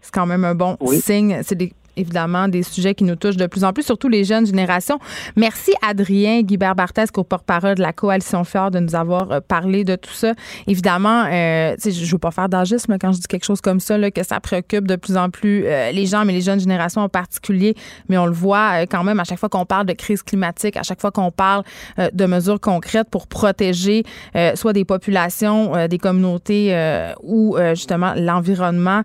c'est 0.00 0.12
quand 0.12 0.26
même 0.26 0.44
un 0.44 0.54
bon 0.54 0.76
signe. 0.86 1.38
C'est 1.42 1.54
des 1.54 1.72
évidemment 1.96 2.48
des 2.48 2.62
sujets 2.62 2.94
qui 2.94 3.04
nous 3.04 3.16
touchent 3.16 3.36
de 3.36 3.46
plus 3.46 3.64
en 3.64 3.72
plus, 3.72 3.82
surtout 3.82 4.08
les 4.08 4.24
jeunes 4.24 4.46
générations. 4.46 4.98
Merci 5.36 5.72
Adrien 5.82 6.42
Guibert 6.42 6.74
Barthès, 6.74 7.10
porte-parole 7.10 7.74
de 7.76 7.82
la 7.82 7.92
coalition 7.92 8.44
Fort, 8.44 8.70
de 8.70 8.78
nous 8.78 8.94
avoir 8.94 9.30
euh, 9.32 9.40
parlé 9.40 9.84
de 9.84 9.96
tout 9.96 10.12
ça. 10.12 10.32
Évidemment, 10.66 11.24
euh, 11.30 11.76
je 11.84 12.10
veux 12.10 12.18
pas 12.18 12.30
faire 12.30 12.48
d'agisme 12.48 12.96
quand 13.00 13.12
je 13.12 13.18
dis 13.18 13.26
quelque 13.26 13.44
chose 13.44 13.60
comme 13.60 13.80
ça, 13.80 13.98
là, 13.98 14.10
que 14.10 14.22
ça 14.22 14.40
préoccupe 14.40 14.86
de 14.86 14.96
plus 14.96 15.16
en 15.16 15.30
plus 15.30 15.64
euh, 15.66 15.90
les 15.92 16.06
gens, 16.06 16.24
mais 16.24 16.32
les 16.32 16.40
jeunes 16.40 16.60
générations 16.60 17.00
en 17.00 17.08
particulier. 17.08 17.74
Mais 18.08 18.18
on 18.18 18.26
le 18.26 18.32
voit 18.32 18.82
euh, 18.82 18.86
quand 18.88 19.04
même 19.04 19.20
à 19.20 19.24
chaque 19.24 19.38
fois 19.38 19.48
qu'on 19.48 19.66
parle 19.66 19.86
de 19.86 19.92
crise 19.92 20.22
climatique, 20.22 20.76
à 20.76 20.82
chaque 20.82 21.00
fois 21.00 21.10
qu'on 21.10 21.30
parle 21.30 21.64
de 22.12 22.26
mesures 22.26 22.60
concrètes 22.60 23.08
pour 23.10 23.26
protéger 23.26 24.04
soit 24.54 24.72
des 24.72 24.84
populations, 24.84 25.86
des 25.88 25.98
communautés 25.98 26.76
ou 27.22 27.56
justement 27.74 28.14
l'environnement 28.16 29.02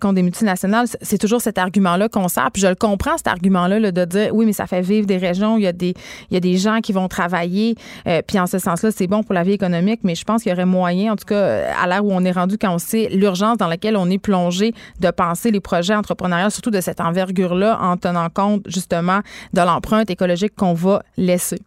contre 0.00 0.14
des 0.14 0.22
multinationales. 0.22 0.86
C'est 1.00 1.18
toujours 1.18 1.40
cet 1.40 1.58
argument-là 1.58 2.08
qu'on 2.08 2.28
puis 2.52 2.62
je 2.62 2.66
le 2.66 2.74
comprends, 2.74 3.16
cet 3.16 3.28
argument-là, 3.28 3.92
de 3.92 4.04
dire 4.04 4.30
oui, 4.32 4.46
mais 4.46 4.52
ça 4.52 4.66
fait 4.66 4.80
vivre 4.80 5.06
des 5.06 5.16
régions, 5.16 5.56
il 5.56 5.64
y 5.64 5.66
a 5.66 5.72
des, 5.72 5.94
il 6.30 6.34
y 6.34 6.36
a 6.36 6.40
des 6.40 6.56
gens 6.56 6.80
qui 6.80 6.92
vont 6.92 7.08
travailler. 7.08 7.74
Euh, 8.06 8.22
puis 8.26 8.38
en 8.38 8.46
ce 8.46 8.58
sens-là, 8.58 8.90
c'est 8.90 9.06
bon 9.06 9.22
pour 9.22 9.34
la 9.34 9.42
vie 9.42 9.52
économique, 9.52 10.00
mais 10.02 10.14
je 10.14 10.24
pense 10.24 10.42
qu'il 10.42 10.50
y 10.50 10.52
aurait 10.52 10.66
moyen, 10.66 11.12
en 11.12 11.16
tout 11.16 11.26
cas, 11.26 11.64
à 11.80 11.86
l'heure 11.86 12.04
où 12.04 12.12
on 12.12 12.24
est 12.24 12.32
rendu, 12.32 12.58
quand 12.58 12.74
on 12.74 12.78
sait 12.78 13.08
l'urgence 13.12 13.58
dans 13.58 13.68
laquelle 13.68 13.96
on 13.96 14.08
est 14.10 14.18
plongé, 14.18 14.72
de 15.00 15.10
penser 15.10 15.50
les 15.50 15.60
projets 15.60 15.94
entrepreneuriaux, 15.94 16.50
surtout 16.50 16.70
de 16.70 16.80
cette 16.80 17.00
envergure-là, 17.00 17.78
en 17.80 17.96
tenant 17.96 18.28
compte 18.32 18.62
justement 18.66 19.20
de 19.52 19.60
l'empreinte 19.60 20.10
écologique 20.10 20.54
qu'on 20.56 20.74
va 20.74 21.02
laisser. 21.16 21.58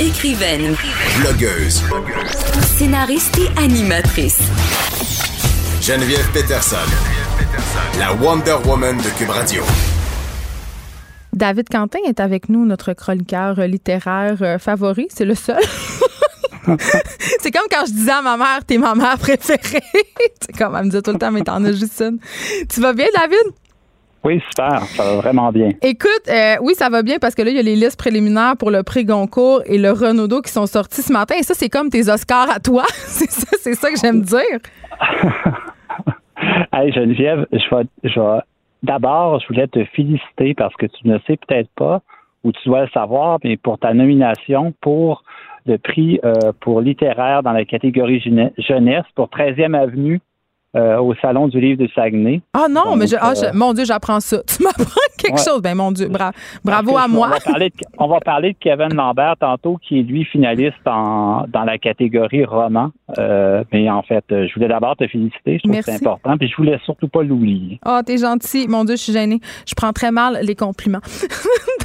Écrivaine. 0.00 0.74
Blogueuse. 1.20 1.82
Scénariste 2.62 3.38
et 3.38 3.62
animatrice. 3.62 4.40
Geneviève 5.82 6.30
Peterson 6.32 6.76
la 7.98 8.12
Wonder 8.14 8.56
Woman 8.66 8.96
de 8.98 9.18
Cube 9.18 9.30
Radio. 9.30 9.62
David 11.32 11.68
Quentin 11.68 12.00
est 12.06 12.20
avec 12.20 12.48
nous, 12.48 12.66
notre 12.66 12.92
chroniqueur 12.92 13.60
littéraire 13.60 14.36
euh, 14.42 14.58
favori. 14.58 15.06
C'est 15.10 15.24
le 15.24 15.34
seul. 15.34 15.62
c'est 17.40 17.50
comme 17.50 17.66
quand 17.70 17.86
je 17.86 17.92
disais 17.92 18.10
à 18.10 18.22
ma 18.22 18.36
mère, 18.36 18.64
t'es 18.66 18.78
ma 18.78 18.94
mère 18.94 19.16
préférée. 19.18 19.82
c'est 20.40 20.56
comme 20.56 20.76
elle 20.76 20.84
me 20.84 20.90
dit 20.90 21.02
tout 21.02 21.12
le 21.12 21.18
temps, 21.18 21.30
mais 21.30 21.42
t'en 21.42 21.64
as 21.64 21.72
juste 21.72 22.00
une. 22.00 22.18
Tu 22.68 22.80
vas 22.80 22.92
bien, 22.92 23.06
David? 23.14 23.54
Oui, 24.22 24.42
super. 24.50 24.82
Ça 24.96 25.04
va 25.04 25.16
vraiment 25.16 25.50
bien. 25.50 25.70
Écoute, 25.80 26.28
euh, 26.28 26.56
oui, 26.60 26.74
ça 26.74 26.90
va 26.90 27.02
bien 27.02 27.18
parce 27.18 27.34
que 27.34 27.42
là, 27.42 27.50
il 27.50 27.56
y 27.56 27.60
a 27.60 27.62
les 27.62 27.76
listes 27.76 27.96
préliminaires 27.96 28.56
pour 28.58 28.70
le 28.70 28.82
prix 28.82 29.04
Goncourt 29.06 29.62
et 29.64 29.78
le 29.78 29.92
Renaudot 29.92 30.42
qui 30.42 30.52
sont 30.52 30.66
sortis 30.66 31.02
ce 31.02 31.12
matin. 31.12 31.36
Et 31.38 31.42
ça, 31.42 31.54
c'est 31.54 31.70
comme 31.70 31.88
tes 31.88 32.10
Oscars 32.10 32.50
à 32.50 32.60
toi. 32.60 32.84
c'est 33.06 33.30
ça, 33.30 33.56
c'est 33.62 33.74
ça 33.74 33.90
que 33.90 33.98
j'aime 33.98 34.20
dire. 34.20 34.58
Hey 36.72 36.92
Geneviève, 36.92 37.46
je 37.52 37.74
vais, 37.74 37.84
je 38.04 38.40
d'abord, 38.82 39.40
je 39.40 39.46
voulais 39.48 39.66
te 39.66 39.84
féliciter 39.84 40.54
parce 40.54 40.74
que 40.76 40.86
tu 40.86 41.08
ne 41.08 41.18
sais 41.26 41.36
peut-être 41.36 41.70
pas 41.76 42.00
ou 42.44 42.52
tu 42.52 42.68
dois 42.68 42.82
le 42.82 42.88
savoir, 42.88 43.38
mais 43.44 43.56
pour 43.56 43.78
ta 43.78 43.92
nomination 43.92 44.72
pour 44.80 45.24
le 45.66 45.76
prix 45.76 46.18
euh, 46.24 46.52
pour 46.60 46.80
littéraire 46.80 47.42
dans 47.42 47.52
la 47.52 47.64
catégorie 47.64 48.20
jeunesse 48.58 49.04
pour 49.14 49.28
13e 49.28 49.74
avenue 49.74 50.20
euh, 50.76 50.98
au 50.98 51.14
Salon 51.16 51.48
du 51.48 51.60
Livre 51.60 51.82
de 51.82 51.88
Saguenay. 51.94 52.40
Ah 52.54 52.66
non, 52.70 52.96
mais 52.96 53.06
je, 53.06 53.16
ah, 53.20 53.32
mon 53.52 53.72
Dieu, 53.72 53.84
j'apprends 53.84 54.20
ça. 54.20 54.38
Tu 54.46 54.62
m'apprends 54.62 54.84
quelque 55.30 55.44
chose. 55.44 55.62
Ben 55.62 55.74
mon 55.74 55.92
Dieu, 55.92 56.08
bravo 56.64 56.96
à 56.96 57.08
moi. 57.08 57.28
On 57.28 57.30
va, 57.30 57.40
parler 57.44 57.70
de, 57.70 57.74
on 57.98 58.08
va, 58.08 58.20
parler 58.20 58.52
de, 58.52 58.58
Kevin 58.58 58.94
Lambert 58.94 59.36
tantôt, 59.38 59.78
qui 59.82 60.00
est 60.00 60.02
lui 60.02 60.24
finaliste 60.24 60.86
en, 60.86 61.44
dans 61.48 61.64
la 61.64 61.78
catégorie 61.78 62.44
roman. 62.44 62.90
Euh, 63.18 63.64
mais 63.72 63.90
en 63.90 64.02
fait, 64.02 64.24
je 64.30 64.52
voulais 64.54 64.68
d'abord 64.68 64.96
te 64.96 65.06
féliciter. 65.06 65.58
Je 65.58 65.68
trouve 65.68 65.76
que 65.76 65.84
c'est 65.84 66.06
important. 66.06 66.36
Puis 66.38 66.48
je 66.48 66.56
voulais 66.56 66.78
surtout 66.84 67.08
pas 67.08 67.22
l'oublier. 67.22 67.80
Oh, 67.86 68.00
t'es 68.04 68.18
gentil. 68.18 68.68
Mon 68.68 68.84
Dieu, 68.84 68.96
je 68.96 69.02
suis 69.02 69.12
gênée. 69.12 69.40
Je 69.66 69.74
prends 69.74 69.92
très 69.92 70.10
mal 70.10 70.38
les 70.42 70.54
compliments. 70.54 71.00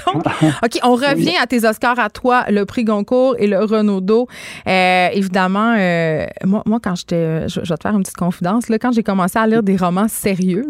Donc, 0.05 0.23
OK, 0.63 0.79
on 0.83 0.95
revient 0.95 1.37
à 1.41 1.47
tes 1.47 1.65
Oscars 1.65 1.99
à 1.99 2.09
toi, 2.09 2.45
le 2.49 2.65
prix 2.65 2.83
Goncourt 2.83 3.35
et 3.39 3.47
le 3.47 3.63
Renaudot. 3.63 4.27
Euh, 4.67 5.07
évidemment, 5.11 5.75
euh, 5.77 6.25
moi, 6.45 6.63
moi, 6.65 6.79
quand 6.81 6.95
j'étais, 6.95 7.47
je, 7.47 7.59
vais 7.59 7.77
te 7.77 7.81
faire 7.81 7.95
une 7.95 8.01
petite 8.01 8.17
confidence, 8.17 8.69
là, 8.69 8.77
quand 8.77 8.91
j'ai 8.91 9.03
commencé 9.03 9.37
à 9.37 9.47
lire 9.47 9.63
des 9.63 9.77
romans 9.77 10.07
sérieux, 10.07 10.65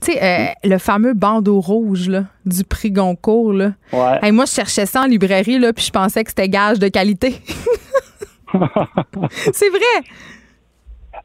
tu 0.00 0.12
sais, 0.12 0.22
euh, 0.22 0.46
le 0.64 0.78
fameux 0.78 1.14
bandeau 1.14 1.60
rouge 1.60 2.01
là, 2.08 2.24
du 2.44 2.64
prix 2.64 2.90
Goncourt, 2.90 3.52
là. 3.52 3.72
Ouais. 3.92 4.32
moi, 4.32 4.44
je 4.44 4.52
cherchais 4.52 4.86
ça 4.86 5.02
en 5.02 5.06
librairie, 5.06 5.58
là, 5.58 5.72
puis 5.72 5.84
je 5.84 5.90
pensais 5.90 6.24
que 6.24 6.30
c'était 6.30 6.48
gage 6.48 6.78
de 6.78 6.88
qualité. 6.88 7.40
c'est 9.52 9.70
vrai. 9.70 10.04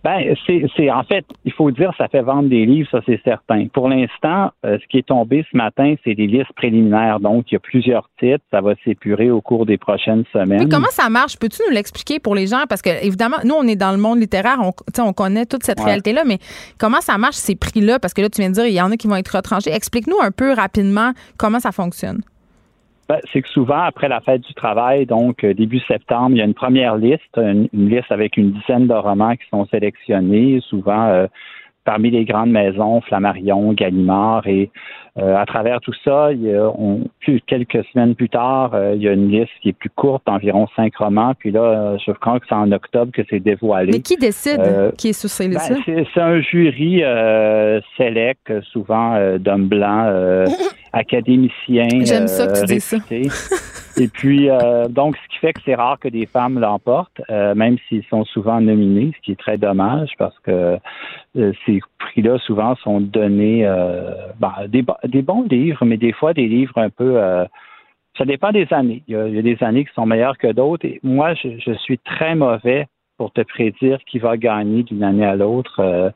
Ben, 0.03 0.35
c'est 0.45 0.91
en 0.91 1.03
fait, 1.03 1.25
il 1.43 1.51
faut 1.51 1.71
dire, 1.71 1.91
ça 1.97 2.07
fait 2.07 2.21
vendre 2.21 2.49
des 2.49 2.65
livres, 2.65 2.87
ça 2.91 3.01
c'est 3.05 3.21
certain. 3.23 3.67
Pour 3.67 3.89
l'instant, 3.89 4.51
euh, 4.65 4.77
ce 4.81 4.87
qui 4.87 4.99
est 4.99 5.07
tombé 5.07 5.45
ce 5.51 5.57
matin, 5.57 5.95
c'est 6.03 6.13
des 6.13 6.27
listes 6.27 6.53
préliminaires. 6.55 7.19
Donc, 7.19 7.51
il 7.51 7.55
y 7.55 7.57
a 7.57 7.59
plusieurs 7.59 8.09
titres. 8.19 8.43
Ça 8.51 8.61
va 8.61 8.73
s'épurer 8.85 9.31
au 9.31 9.41
cours 9.41 9.65
des 9.65 9.77
prochaines 9.77 10.23
semaines. 10.31 10.63
Mais 10.63 10.69
comment 10.69 10.91
ça 10.91 11.09
marche? 11.09 11.37
Peux-tu 11.37 11.61
nous 11.67 11.73
l'expliquer 11.73 12.19
pour 12.19 12.35
les 12.35 12.47
gens? 12.47 12.63
Parce 12.69 12.81
que 12.81 12.89
évidemment, 13.05 13.37
nous, 13.43 13.55
on 13.55 13.63
est 13.63 13.75
dans 13.75 13.91
le 13.91 13.97
monde 13.97 14.19
littéraire, 14.19 14.59
on, 14.61 14.71
on 15.03 15.13
connaît 15.13 15.45
toute 15.45 15.63
cette 15.63 15.79
réalité-là, 15.79 16.23
mais 16.25 16.37
comment 16.77 17.01
ça 17.01 17.17
marche 17.17 17.35
ces 17.35 17.55
prix-là? 17.55 17.99
Parce 17.99 18.13
que 18.13 18.21
là, 18.21 18.29
tu 18.29 18.41
viens 18.41 18.49
de 18.49 18.55
dire, 18.55 18.65
il 18.65 18.73
y 18.73 18.81
en 18.81 18.91
a 18.91 18.97
qui 18.97 19.07
vont 19.07 19.15
être 19.15 19.35
retranchés. 19.35 19.73
Explique-nous 19.73 20.19
un 20.21 20.31
peu 20.31 20.53
rapidement 20.53 21.11
comment 21.37 21.59
ça 21.59 21.71
fonctionne. 21.71 22.21
Ben, 23.09 23.19
c'est 23.31 23.41
que 23.41 23.47
souvent, 23.47 23.83
après 23.83 24.09
la 24.09 24.19
fête 24.19 24.41
du 24.41 24.53
travail, 24.53 25.05
donc 25.05 25.43
euh, 25.45 25.53
début 25.53 25.79
septembre, 25.79 26.31
il 26.31 26.37
y 26.37 26.41
a 26.41 26.45
une 26.45 26.53
première 26.53 26.97
liste, 26.97 27.37
une, 27.37 27.69
liste 27.71 28.11
avec 28.11 28.35
une 28.35 28.51
dizaine 28.51 28.87
de 28.87 28.93
romans 28.93 29.35
qui 29.37 29.47
sont 29.49 29.65
sélectionnés, 29.67 30.59
souvent 30.61 31.07
euh, 31.07 31.27
parmi 31.85 32.11
les 32.11 32.25
grandes 32.25 32.51
maisons, 32.51 32.99
Flammarion, 32.99 33.71
Gallimard, 33.71 34.45
et 34.47 34.69
euh, 35.19 35.35
à 35.35 35.45
travers 35.47 35.81
tout 35.81 35.93
ça, 36.03 36.31
il 36.31 36.43
y 36.43 36.53
a, 36.53 36.71
plus, 37.21 37.41
quelques 37.47 37.83
semaines 37.91 38.13
plus 38.13 38.29
tard, 38.29 38.75
euh, 38.75 38.93
il 38.95 39.01
y 39.01 39.07
a 39.07 39.13
une 39.13 39.31
liste 39.31 39.51
qui 39.61 39.69
est 39.69 39.73
plus 39.73 39.89
courte, 39.89 40.21
environ 40.27 40.67
cinq 40.75 40.95
romans. 40.97 41.33
Puis 41.39 41.49
là, 41.49 41.97
je 42.05 42.11
crois 42.11 42.39
que 42.39 42.45
c'est 42.47 42.55
en 42.55 42.71
octobre 42.71 43.11
que 43.11 43.23
c'est 43.27 43.39
dévoilé. 43.39 43.93
Mais 43.93 44.01
qui 44.01 44.17
décide 44.17 44.59
euh, 44.59 44.91
qui 44.91 45.09
est 45.09 45.13
sur 45.13 45.29
ces 45.29 45.47
listes 45.47 45.73
ben, 45.87 46.05
C'est 46.13 46.21
un 46.21 46.39
jury 46.41 47.01
select, 47.97 48.61
souvent 48.71 49.37
d'hommes 49.39 49.67
blancs, 49.67 50.47
académiciens. 50.93 51.87
J'aime 52.05 52.27
ça 52.27 52.47
que 52.47 52.59
tu 52.59 52.65
dis 52.65 52.79
ça. 52.79 52.97
Et 53.99 54.09
puis, 54.09 54.47
donc, 54.91 55.15
ce 55.17 55.33
qui 55.33 55.39
fait 55.39 55.53
que 55.53 55.61
c'est 55.65 55.73
rare 55.73 55.97
que 55.99 56.07
des 56.07 56.27
femmes 56.27 56.59
l'emportent, 56.59 57.19
même 57.29 57.77
s'ils 57.89 58.03
sont 58.11 58.25
souvent 58.25 58.61
nominés, 58.61 59.11
ce 59.17 59.25
qui 59.25 59.31
est 59.31 59.39
très 59.39 59.57
dommage 59.57 60.11
parce 60.19 60.37
que 60.43 60.77
ces 61.33 61.79
prix-là, 61.97 62.37
souvent, 62.45 62.75
sont 62.75 63.01
donnés 63.01 63.67
ben, 64.39 64.53
des, 64.67 64.83
des 65.07 65.21
bons 65.21 65.43
livres, 65.43 65.85
mais 65.85 65.97
des 65.97 66.13
fois 66.13 66.33
des 66.33 66.47
livres 66.47 66.77
un 66.77 66.89
peu. 66.89 67.17
Euh, 67.17 67.45
ça 68.17 68.25
dépend 68.25 68.51
des 68.51 68.67
années. 68.71 69.03
Il 69.07 69.13
y, 69.13 69.17
a, 69.17 69.41
des 69.41 69.57
années 69.61 69.85
qui 69.85 69.93
sont 69.93 70.07
meilleures 70.07 70.37
que 70.37 70.51
d'autres. 70.51 70.85
Et 70.85 70.99
moi, 71.03 71.35
je, 71.35 71.73
suis 71.83 71.99
très 71.99 72.33
mauvais 72.33 72.87
pour 73.17 73.31
te 73.31 73.41
prédire 73.41 73.99
qui 74.09 74.17
va 74.17 74.37
gagner 74.37 74.81
d'une 74.83 75.03
année 75.03 75.25
à 75.25 75.35
l'autre. 75.35 75.79
Euh. 75.79 76.09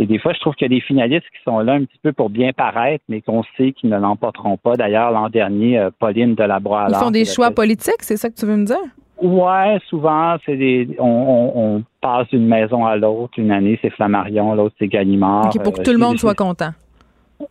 et 0.00 0.06
des 0.06 0.18
fois, 0.18 0.32
je 0.32 0.40
trouve 0.40 0.54
qu'il 0.54 0.64
y 0.64 0.74
a 0.74 0.76
des 0.76 0.80
finalistes 0.80 1.26
qui 1.26 1.42
sont 1.44 1.60
là 1.60 1.74
un 1.74 1.84
petit 1.84 1.98
peu 2.02 2.12
pour 2.12 2.30
bien 2.30 2.52
paraître, 2.52 3.04
mais 3.08 3.20
qu'on 3.20 3.44
sait 3.56 3.72
qu'ils 3.72 3.90
ne 3.90 3.98
l'emporteront 3.98 4.56
pas. 4.56 4.74
D'ailleurs, 4.74 5.12
l'an 5.12 5.28
dernier, 5.28 5.78
euh, 5.78 5.90
Pauline 5.96 6.34
Delabroix. 6.34 6.86
Ils 6.88 6.96
font 6.96 7.12
des 7.12 7.24
choix 7.24 7.52
politiques, 7.52 8.02
c'est 8.02 8.16
ça 8.16 8.28
que 8.28 8.34
tu 8.34 8.46
veux 8.46 8.56
me 8.56 8.64
dire? 8.64 8.76
Ouais, 9.22 9.78
souvent, 9.88 10.36
c'est 10.44 10.56
des, 10.56 10.88
on, 10.98 11.82
passe 12.00 12.28
d'une 12.28 12.46
maison 12.46 12.84
à 12.84 12.96
l'autre. 12.96 13.32
Une 13.38 13.50
année, 13.50 13.78
c'est 13.80 13.90
Flammarion, 13.90 14.54
l'autre, 14.54 14.74
c'est 14.78 14.88
Gallimard. 14.88 15.50
pour 15.64 15.72
que 15.72 15.82
tout 15.82 15.92
le 15.92 15.98
monde 15.98 16.18
soit 16.18 16.34
content. 16.34 16.72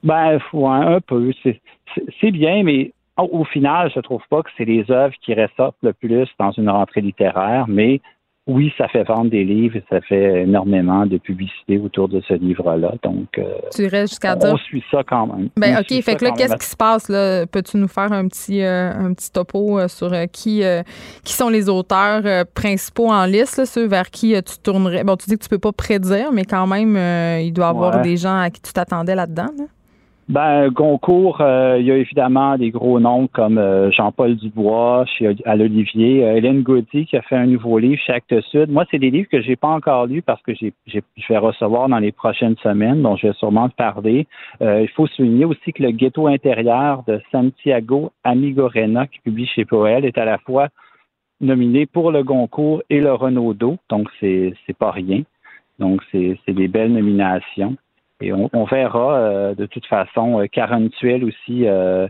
Ben, 0.03 0.39
ouais, 0.53 0.69
un 0.69 1.01
peu. 1.01 1.31
C'est 2.21 2.31
bien, 2.31 2.63
mais 2.63 2.91
au, 3.17 3.45
final, 3.45 3.91
je 3.93 3.99
trouve 4.01 4.21
pas 4.29 4.43
que 4.43 4.49
c'est 4.57 4.65
les 4.65 4.89
œuvres 4.91 5.13
qui 5.21 5.33
ressortent 5.33 5.77
le 5.81 5.93
plus 5.93 6.27
dans 6.37 6.51
une 6.51 6.69
rentrée 6.69 7.01
littéraire, 7.01 7.65
mais 7.67 8.01
oui, 8.47 8.71
ça 8.77 8.87
fait 8.87 9.03
vendre 9.03 9.31
des 9.31 9.43
livres 9.43 9.77
et 9.77 9.83
ça 9.89 10.01
fait 10.01 10.43
énormément 10.43 11.07
de 11.07 11.17
publicité 11.17 11.79
autour 11.79 12.07
de 12.09 12.21
ce 12.27 12.35
livre-là. 12.35 12.93
Donc, 13.01 13.39
euh, 13.39 13.43
tu 13.73 13.87
restes 13.87 14.13
jusqu'à 14.13 14.35
dire? 14.35 14.53
On 14.53 14.57
suit 14.57 14.83
ça 14.91 15.01
quand 15.03 15.25
même. 15.25 15.49
Ben, 15.57 15.79
OK. 15.79 15.99
Fait 16.03 16.15
que 16.15 16.25
là, 16.25 16.31
qu'est-ce 16.31 16.55
qui 16.55 16.67
se 16.67 16.75
passe? 16.75 17.09
là? 17.09 17.47
Peux-tu 17.47 17.77
nous 17.77 17.87
faire 17.87 18.11
un 18.11 18.27
petit, 18.27 18.61
euh, 18.61 18.91
un 18.91 19.13
petit 19.15 19.31
topo 19.31 19.79
euh, 19.79 19.87
sur 19.87 20.11
qui, 20.31 20.61
qui 21.23 21.33
sont 21.33 21.49
les 21.49 21.69
auteurs 21.69 22.45
principaux 22.53 23.09
en 23.09 23.25
liste, 23.25 23.65
ceux 23.65 23.87
vers 23.87 24.11
qui 24.11 24.35
tu 24.43 24.59
tournerais? 24.61 25.03
Bon, 25.03 25.15
tu 25.15 25.27
dis 25.27 25.37
que 25.37 25.43
tu 25.43 25.49
peux 25.49 25.57
pas 25.57 25.71
prédire, 25.71 26.31
mais 26.31 26.45
quand 26.45 26.67
même, 26.67 26.95
il 27.41 27.51
doit 27.51 27.67
y 27.67 27.69
avoir 27.69 28.01
des 28.01 28.17
gens 28.17 28.37
à 28.37 28.51
qui 28.51 28.61
tu 28.61 28.73
t'attendais 28.73 29.15
là-dedans. 29.15 29.45
là 29.45 29.51
dedans 29.51 29.74
ben, 30.27 30.69
Goncourt, 30.69 31.41
euh, 31.41 31.77
il 31.79 31.85
y 31.85 31.91
a 31.91 31.97
évidemment 31.97 32.57
des 32.57 32.71
gros 32.71 32.99
noms 32.99 33.27
comme 33.27 33.59
euh, 33.59 33.91
Jean-Paul 33.91 34.35
Dubois 34.35 35.05
chez, 35.05 35.35
à 35.45 35.55
l'Olivier, 35.55 36.25
euh, 36.25 36.37
Hélène 36.37 36.63
Gauthier 36.63 37.05
qui 37.05 37.15
a 37.15 37.21
fait 37.21 37.35
un 37.35 37.45
nouveau 37.45 37.77
livre 37.77 38.01
chez 38.03 38.13
Actes 38.13 38.41
Sud. 38.49 38.71
Moi, 38.71 38.85
c'est 38.89 38.97
des 38.97 39.11
livres 39.11 39.29
que 39.31 39.41
j'ai 39.41 39.55
pas 39.55 39.67
encore 39.67 40.07
lus 40.07 40.23
parce 40.23 40.41
que 40.41 40.55
j'ai, 40.55 40.73
je 40.87 40.99
vais 41.29 41.37
recevoir 41.37 41.89
dans 41.89 41.99
les 41.99 42.11
prochaines 42.11 42.57
semaines, 42.63 43.03
dont 43.03 43.15
je 43.15 43.27
vais 43.27 43.33
sûrement 43.33 43.69
parler. 43.69 44.25
il 44.61 44.89
faut 44.95 45.05
souligner 45.05 45.45
aussi 45.45 45.73
que 45.73 45.83
le 45.83 45.91
ghetto 45.91 46.25
intérieur 46.25 47.03
de 47.07 47.21
Santiago 47.31 48.11
Amigorena, 48.23 49.05
qui 49.05 49.19
publie 49.19 49.45
chez 49.45 49.65
Poel, 49.65 50.05
est 50.05 50.17
à 50.17 50.25
la 50.25 50.39
fois 50.39 50.69
nominé 51.39 51.85
pour 51.85 52.11
le 52.11 52.23
Goncourt 52.23 52.81
et 52.89 52.99
le 52.99 53.13
Renaudot, 53.13 53.77
donc 53.89 54.09
c'est, 54.19 54.53
c'est 54.65 54.77
pas 54.77 54.91
rien. 54.91 55.21
Donc, 55.77 56.01
c'est, 56.11 56.37
c'est 56.45 56.53
des 56.53 56.67
belles 56.67 56.93
nominations. 56.93 57.75
Et 58.21 58.31
on, 58.31 58.63
verra 58.63 59.17
euh, 59.17 59.55
de 59.55 59.65
toute 59.65 59.85
façon. 59.87 60.39
Euh, 60.39 60.47
Karen 60.47 60.89
Tuel 60.89 61.25
aussi, 61.25 61.67
euh, 61.67 62.07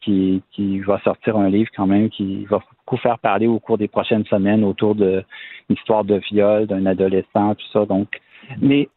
qui, 0.00 0.42
qui, 0.50 0.80
va 0.80 0.98
sortir 1.00 1.36
un 1.36 1.48
livre 1.48 1.70
quand 1.76 1.86
même 1.86 2.10
qui 2.10 2.44
va 2.46 2.58
beaucoup 2.58 3.00
faire 3.00 3.18
parler 3.18 3.46
au 3.46 3.60
cours 3.60 3.78
des 3.78 3.88
prochaines 3.88 4.24
semaines 4.24 4.64
autour 4.64 4.94
de 4.94 5.22
l'histoire 5.68 6.04
de 6.04 6.16
viol 6.30 6.66
d'un 6.66 6.84
adolescent, 6.86 7.54
tout 7.54 7.66
ça. 7.72 7.86
Donc, 7.86 8.20
mais 8.60 8.88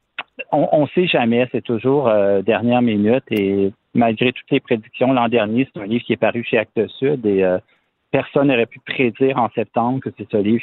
on 0.51 0.81
ne 0.81 0.88
sait 0.88 1.07
jamais, 1.07 1.47
c'est 1.51 1.63
toujours 1.63 2.11
dernière 2.43 2.81
minute 2.81 3.23
et 3.31 3.71
malgré 3.93 4.34
toutes 4.34 4.51
les 4.51 4.59
prédictions, 4.59 5.13
l'an 5.13 5.29
dernier, 5.29 5.67
c'est 5.73 5.81
un 5.81 5.85
livre 5.85 6.03
qui 6.03 6.13
est 6.13 6.17
paru 6.17 6.43
chez 6.43 6.57
Actes 6.57 6.88
Sud 6.99 7.25
et 7.25 7.43
personne 8.11 8.47
n'aurait 8.47 8.65
pu 8.65 8.79
prédire 8.79 9.38
en 9.38 9.49
septembre 9.53 9.99
que 9.99 10.09
c'est 10.17 10.27
ce 10.31 10.38
livre 10.38 10.61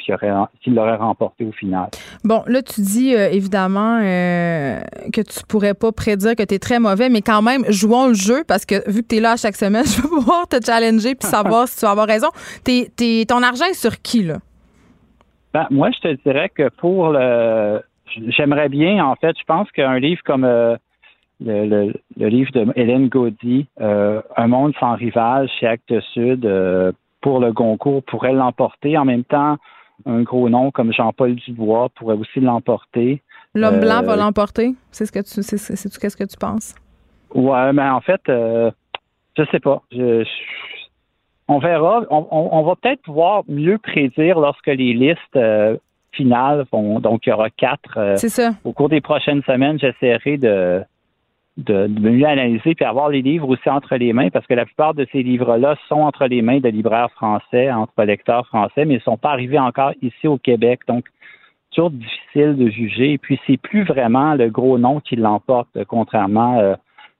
qui, 0.61 0.69
l'aurait 0.69 0.95
remporté 0.95 1.45
au 1.45 1.51
final. 1.51 1.89
Bon, 2.23 2.43
là, 2.47 2.61
tu 2.61 2.81
dis 2.81 3.15
euh, 3.15 3.29
évidemment 3.29 3.99
euh, 4.01 4.79
que 5.13 5.21
tu 5.21 5.45
pourrais 5.47 5.73
pas 5.73 5.91
prédire 5.91 6.35
que 6.35 6.43
tu 6.43 6.55
es 6.55 6.59
très 6.59 6.79
mauvais, 6.79 7.09
mais 7.09 7.21
quand 7.21 7.41
même, 7.41 7.63
jouons 7.69 8.07
le 8.07 8.13
jeu 8.13 8.43
parce 8.47 8.65
que 8.65 8.89
vu 8.89 9.03
que 9.03 9.07
tu 9.07 9.17
es 9.17 9.19
là 9.19 9.35
chaque 9.37 9.55
semaine, 9.55 9.83
je 9.85 10.01
vais 10.01 10.07
pouvoir 10.07 10.47
te 10.47 10.57
challenger 10.63 11.15
puis 11.15 11.27
savoir 11.27 11.67
si 11.67 11.79
tu 11.79 11.85
vas 11.85 11.91
avoir 11.91 12.07
raison. 12.07 12.29
ton 12.65 13.43
argent 13.43 13.65
est 13.65 13.79
sur 13.79 14.01
qui, 14.01 14.23
là? 14.23 14.37
Ben, 15.53 15.67
moi, 15.71 15.89
je 15.91 15.99
te 15.99 16.23
dirais 16.23 16.49
que 16.49 16.69
pour 16.69 17.09
le. 17.09 17.81
J'aimerais 18.27 18.69
bien, 18.69 19.05
en 19.05 19.15
fait, 19.15 19.35
je 19.39 19.43
pense 19.45 19.71
qu'un 19.71 19.99
livre 19.99 20.21
comme. 20.25 20.43
Euh, 20.43 20.75
le, 21.41 21.91
livre 22.17 22.51
de 22.53 22.65
Hélène 22.77 23.09
Gaudy, 23.09 23.67
Un 23.77 24.47
monde 24.47 24.73
sans 24.79 24.95
rival 24.95 25.49
chez 25.59 25.67
Actes 25.67 25.99
Sud, 26.13 26.45
pour 27.25 27.39
le 27.39 27.51
Goncourt 27.51 28.03
pourrait 28.03 28.33
l'emporter. 28.33 28.99
En 28.99 29.03
même 29.03 29.23
temps, 29.23 29.57
un 30.05 30.21
gros 30.21 30.47
nom 30.47 30.69
comme 30.69 30.93
Jean-Paul 30.93 31.33
Dubois 31.33 31.89
pourrait 31.95 32.15
aussi 32.15 32.39
l'emporter. 32.39 33.23
L'homme 33.55 33.79
blanc 33.79 34.03
va 34.03 34.13
euh, 34.13 34.15
l'emporter? 34.15 34.75
C'est 34.91 35.07
ce 35.07 35.11
que 35.11 35.21
tu 35.21 35.41
c'est, 35.41 35.99
qu'est-ce 35.99 36.17
que 36.17 36.23
tu 36.23 36.37
penses? 36.37 36.75
Ouais, 37.33 37.73
mais 37.73 37.89
en 37.89 37.99
fait, 38.01 38.21
euh, 38.29 38.69
je 39.35 39.43
sais 39.49 39.59
pas. 39.59 39.81
on 41.47 41.57
verra. 41.57 42.03
On, 42.11 42.61
va 42.61 42.75
peut-être 42.75 43.01
pouvoir 43.01 43.41
mieux 43.47 43.79
prédire 43.79 44.39
lorsque 44.39 44.67
les 44.67 44.93
listes 44.93 45.17
euh, 45.35 45.77
finales 46.11 46.65
vont. 46.71 46.99
Donc, 46.99 47.25
il 47.25 47.31
y 47.31 47.33
aura 47.33 47.49
quatre. 47.49 48.13
c'est 48.17 48.29
ça. 48.29 48.51
Au 48.63 48.71
cours 48.71 48.89
des 48.89 49.01
prochaines 49.01 49.41
semaines, 49.47 49.79
j'essaierai 49.79 50.37
de 50.37 50.83
de, 51.57 51.87
mieux 51.87 52.27
analyser 52.27 52.75
puis 52.75 52.85
avoir 52.85 53.09
les 53.09 53.21
livres 53.21 53.47
aussi 53.47 53.69
entre 53.69 53.95
les 53.95 54.13
mains 54.13 54.29
parce 54.29 54.45
que 54.45 54.53
la 54.53 54.65
plupart 54.65 54.93
de 54.93 55.07
ces 55.11 55.23
livres-là 55.23 55.77
sont 55.87 56.01
entre 56.01 56.25
les 56.25 56.41
mains 56.41 56.59
de 56.59 56.69
libraires 56.69 57.11
français, 57.11 57.71
entre 57.71 58.03
lecteurs 58.03 58.45
français, 58.47 58.85
mais 58.85 58.95
ils 58.95 58.97
ne 58.97 59.01
sont 59.01 59.17
pas 59.17 59.31
arrivés 59.31 59.59
encore 59.59 59.93
ici 60.01 60.27
au 60.27 60.37
Québec. 60.37 60.81
Donc, 60.87 61.05
toujours 61.71 61.91
difficile 61.91 62.55
de 62.55 62.69
juger. 62.69 63.13
Et 63.13 63.17
puis, 63.17 63.39
c'est 63.47 63.57
plus 63.57 63.83
vraiment 63.83 64.35
le 64.35 64.49
gros 64.49 64.77
nom 64.77 64.99
qui 64.99 65.15
l'emporte, 65.15 65.83
contrairement 65.87 66.59
euh, 66.59 66.75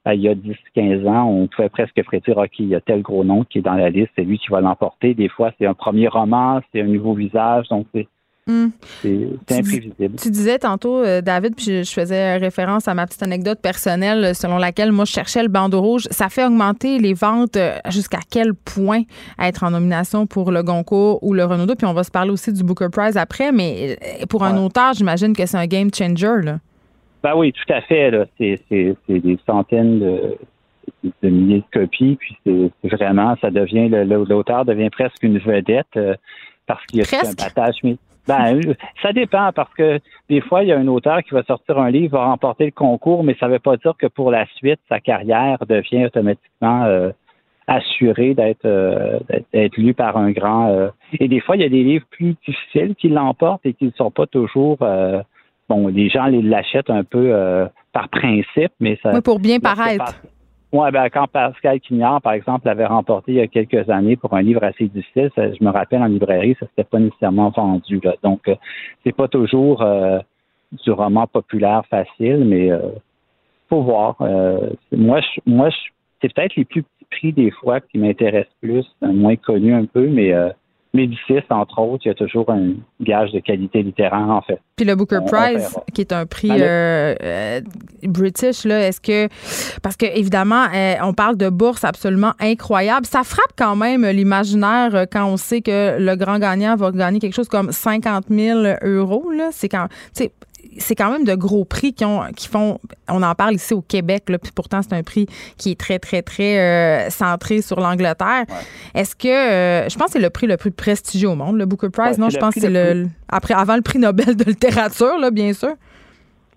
à 0.06 0.14
il 0.14 0.22
y 0.22 0.30
a 0.30 0.36
10-15 0.36 1.08
ans, 1.08 1.28
on 1.28 1.48
pouvait 1.48 1.70
presque 1.70 2.02
prédire, 2.04 2.38
OK, 2.38 2.60
il 2.60 2.68
y 2.68 2.76
a 2.76 2.82
tel 2.82 3.02
gros 3.02 3.24
nom 3.24 3.44
qui 3.44 3.58
est 3.58 3.64
dans 3.64 3.74
la 3.74 3.90
liste, 3.90 4.12
c'est 4.16 4.24
lui 4.24 4.38
qui 4.38 4.50
va 4.50 4.62
l'emporter. 4.62 5.14
Des 5.16 5.30
fois, 5.30 5.52
c'est 5.58 5.66
un 5.66 5.74
premier 5.74 6.08
roman, 6.08 6.62
c'est 6.72 6.82
un 6.82 6.86
nouveau 6.86 7.14
visage. 7.14 7.68
Donc, 7.70 7.88
Hmm. 8.48 8.68
C'est 9.02 9.58
imprévisible. 9.58 10.18
Tu, 10.22 10.30
disais 10.30 10.60
tantôt, 10.60 11.04
euh, 11.04 11.22
David, 11.22 11.56
puis 11.56 11.84
je, 11.84 11.92
faisais 11.92 12.38
référence 12.38 12.88
à 12.88 12.94
ma 12.94 13.08
petite 13.08 13.24
anecdote 13.24 13.60
personnelle 13.60 14.36
selon 14.36 14.60
laquelle 14.60 14.92
moi 14.92 15.06
je 15.06 15.12
cherchais 15.14 15.42
le 15.42 15.50
bandeau 15.50 15.82
rouge. 15.82 16.04
Ça 16.12 16.30
fait 16.30 16.46
augmenter 16.46 17.00
les 17.00 17.16
ventes 17.16 17.58
euh, 17.58 17.80
jusqu'à 17.90 18.20
quel 18.30 18.54
point 18.54 19.02
être 19.42 19.64
en 19.64 19.72
nomination 19.72 20.28
pour 20.28 20.52
le 20.52 20.62
Goncourt 20.62 21.24
ou 21.24 21.34
le 21.34 21.44
Renaudot? 21.44 21.74
Puis 21.76 21.88
on 21.88 21.94
va 21.94 22.04
se 22.04 22.12
parler 22.12 22.30
aussi 22.30 22.54
du 22.54 22.64
Booker 22.64 22.90
Prize 22.92 23.18
après, 23.18 23.52
mais 23.52 23.98
euh, 24.22 24.26
pour 24.30 24.44
un 24.44 24.56
auteur, 24.64 24.94
j'imagine 24.94 25.36
que 25.36 25.48
c'est 25.48 25.58
un 25.58 25.66
game 25.66 25.90
changer. 25.92 26.44
Là. 26.44 26.60
Ben 27.24 27.34
oui, 27.36 27.52
tout 27.52 27.74
à 27.74 27.82
fait. 27.82 28.12
C'est 28.38 28.96
des 29.10 29.40
centaines 29.48 30.00
de, 30.00 30.38
de 31.24 31.30
milliers 31.30 31.64
de 31.74 31.80
copies, 31.80 32.16
puis 32.18 32.38
c'est 32.46 32.90
vraiment, 32.96 33.36
ça 33.42 33.50
devient, 33.50 33.90
l'auteur 33.90 34.66
devient 34.66 34.92
presque 34.92 35.24
une 35.24 35.40
vedette 35.40 35.98
parce 36.68 36.86
qu'il 36.86 37.00
y 37.00 37.02
a 37.02 37.20
un 37.28 37.34
battage. 37.34 37.78
Ben, 38.28 38.60
ça 39.02 39.14
dépend 39.14 39.52
parce 39.54 39.74
que 39.76 40.00
des 40.30 40.42
fois, 40.42 40.64
il 40.64 40.70
y 40.70 40.72
a 40.72 40.78
un 40.78 40.88
auteur 40.88 41.22
qui 41.24 41.34
va 41.34 41.44
sortir 41.44 41.78
un 41.78 41.92
livre, 41.92 42.18
va 42.18 42.26
remporter 42.26 42.66
le 42.66 42.72
concours, 42.72 43.24
mais 43.24 43.36
ça 43.40 43.48
ne 43.48 43.54
veut 43.54 43.60
pas 43.60 43.78
dire 43.78 43.94
que 43.98 44.08
pour 44.08 44.32
la 44.32 44.46
suite, 44.56 44.80
sa 44.90 45.00
carrière 45.00 45.64
devient 45.68 46.06
automatiquement 46.06 46.84
euh, 46.86 47.12
assurée 47.68 48.34
d'être 48.34 48.66
euh, 48.66 49.20
d'être 49.54 49.92
par 49.94 50.18
un 50.18 50.32
grand. 50.32 50.70
Euh, 50.70 50.90
et 51.20 51.28
des 51.28 51.40
fois, 51.40 51.56
il 51.56 51.62
y 51.62 51.66
a 51.66 51.70
des 51.70 51.84
livres 51.84 52.06
plus 52.10 52.36
difficiles 52.48 52.96
qui 52.96 53.10
l'emportent 53.10 53.66
et 53.66 53.74
qui 53.74 53.86
ne 53.86 53.92
sont 53.92 54.12
pas 54.12 54.26
toujours. 54.26 54.78
bon, 55.70 55.88
les 55.88 56.10
gens 56.10 56.26
l'achètent 56.26 56.90
un 56.90 57.04
peu 57.04 57.32
par 57.94 58.10
principe, 58.10 58.72
mais 58.80 58.98
ça. 59.04 59.12
Oui, 59.14 59.22
pour 59.22 59.40
bien 59.40 59.60
paraître. 59.60 60.22
Oui, 60.72 60.92
ben, 60.92 61.10
quand 61.10 61.28
Pascal 61.28 61.80
Quignard, 61.80 62.22
par 62.22 62.34
exemple, 62.34 62.66
l'avait 62.66 62.86
remporté 62.86 63.32
il 63.34 63.38
y 63.38 63.42
a 63.42 63.48
quelques 63.48 63.90
années 63.90 64.16
pour 64.18 64.34
un 64.34 64.42
livre 64.42 64.64
assez 64.64 64.88
difficile, 64.88 65.32
je 65.38 65.64
me 65.64 65.70
rappelle 65.70 66.02
en 66.02 66.08
librairie, 66.08 66.56
ça 66.60 66.66
s'était 66.68 66.84
pas 66.84 67.00
nécessairement 67.00 67.50
vendu. 67.50 68.00
Là. 68.04 68.16
Donc, 68.24 68.48
euh, 68.48 68.56
c'est 69.04 69.16
pas 69.16 69.28
toujours 69.28 69.82
euh, 69.82 70.20
du 70.84 70.92
roman 70.92 71.28
populaire 71.28 71.84
facile, 71.90 72.44
mais 72.46 72.72
euh, 72.72 72.90
faut 73.70 73.84
voir. 73.84 74.18
Euh, 74.22 74.72
moi, 74.92 75.22
je, 75.22 75.42
moi, 75.46 75.70
je, 75.70 75.78
c'est 76.22 76.34
peut-être 76.34 76.56
les 76.56 76.66
plus 76.66 76.84
petits 76.84 77.06
prix 77.12 77.34
des 77.34 77.52
fois 77.52 77.80
qui 77.80 77.98
m'intéressent 77.98 78.56
plus, 78.62 78.86
moins 79.02 79.36
connus 79.36 79.74
un 79.74 79.86
peu, 79.86 80.08
mais 80.08 80.34
Médicis, 80.96 81.44
entre 81.50 81.80
autres, 81.80 82.04
il 82.06 82.08
y 82.08 82.12
a 82.12 82.16
toujours 82.16 82.50
un 82.50 82.74
gage 83.02 83.32
de 83.32 83.40
qualité 83.40 83.84
littéraire, 83.84 84.30
en 84.30 84.42
fait. 84.42 84.60
Puis 84.78 84.86
le 84.86 84.96
Booker 84.96 85.20
Prize, 85.30 85.78
qui 85.94 86.02
est 86.02 86.14
un 86.14 86.26
prix 86.26 86.50
euh, 86.52 87.14
euh, 87.22 87.62
british, 88.04 88.64
là, 88.64 88.88
est-ce 88.88 89.02
que. 89.02 89.28
Parce 89.82 89.98
que, 89.98 90.06
évidemment, 90.06 90.66
euh, 90.74 90.96
on 91.04 91.14
parle 91.14 91.38
de 91.38 91.50
bourse 91.50 91.84
absolument 91.84 92.32
incroyable. 92.40 93.06
Ça 93.06 93.24
frappe 93.24 93.54
quand 93.58 93.76
même 93.76 94.06
l'imaginaire 94.06 95.06
quand 95.12 95.26
on 95.26 95.38
sait 95.38 95.62
que 95.62 96.00
le 96.00 96.16
grand 96.16 96.40
gagnant 96.40 96.76
va 96.76 96.92
gagner 96.92 97.20
quelque 97.20 97.36
chose 97.36 97.50
comme 97.50 97.72
50 97.72 98.26
000 98.30 98.60
euros. 98.84 99.32
C'est 99.52 99.70
quand 99.70 99.88
c'est 100.78 100.96
quand 100.96 101.12
même 101.12 101.24
de 101.24 101.36
gros 101.36 101.66
prix 101.66 101.94
qui, 101.94 102.06
ont, 102.06 102.22
qui 102.36 102.48
font. 102.48 102.80
On 103.10 103.24
en 103.24 103.36
parle 103.36 103.56
ici 103.56 103.74
au 103.74 103.82
Québec, 103.82 104.30
là, 104.30 104.38
puis 104.38 104.52
pourtant, 104.54 104.82
c'est 104.82 104.94
un 104.94 105.04
prix 105.04 105.28
qui 105.58 105.72
est 105.72 105.80
très, 105.80 106.00
très, 106.00 106.22
très 106.22 106.60
euh, 106.60 107.10
centré 107.10 107.62
sur 107.62 107.80
l'Angleterre. 107.80 108.46
Est-ce 108.94 109.16
que. 109.16 109.28
Euh, 109.28 109.90
je 109.90 109.96
pense 109.98 110.08
que 110.08 110.14
c'est 110.14 110.20
le 110.20 110.30
prix 110.30 110.48
le 110.48 110.58
plus 110.58 110.72
prestigieux 110.72 111.30
au 111.30 111.36
monde, 111.36 111.58
le 111.58 111.66
Booker 111.66 111.90
Prize. 111.90 112.18
non, 112.18 112.30
je 112.30 112.38
pense 112.38 112.54
que 112.54 112.62
c'est 112.62 112.70
le. 112.70 113.08
Après, 113.30 113.54
avant 113.54 113.76
le 113.76 113.82
prix 113.82 114.00
Nobel 114.00 114.36
de 114.36 114.44
littérature, 114.44 115.18
là, 115.20 115.32
bien 115.32 115.54
sûr. 115.54 115.76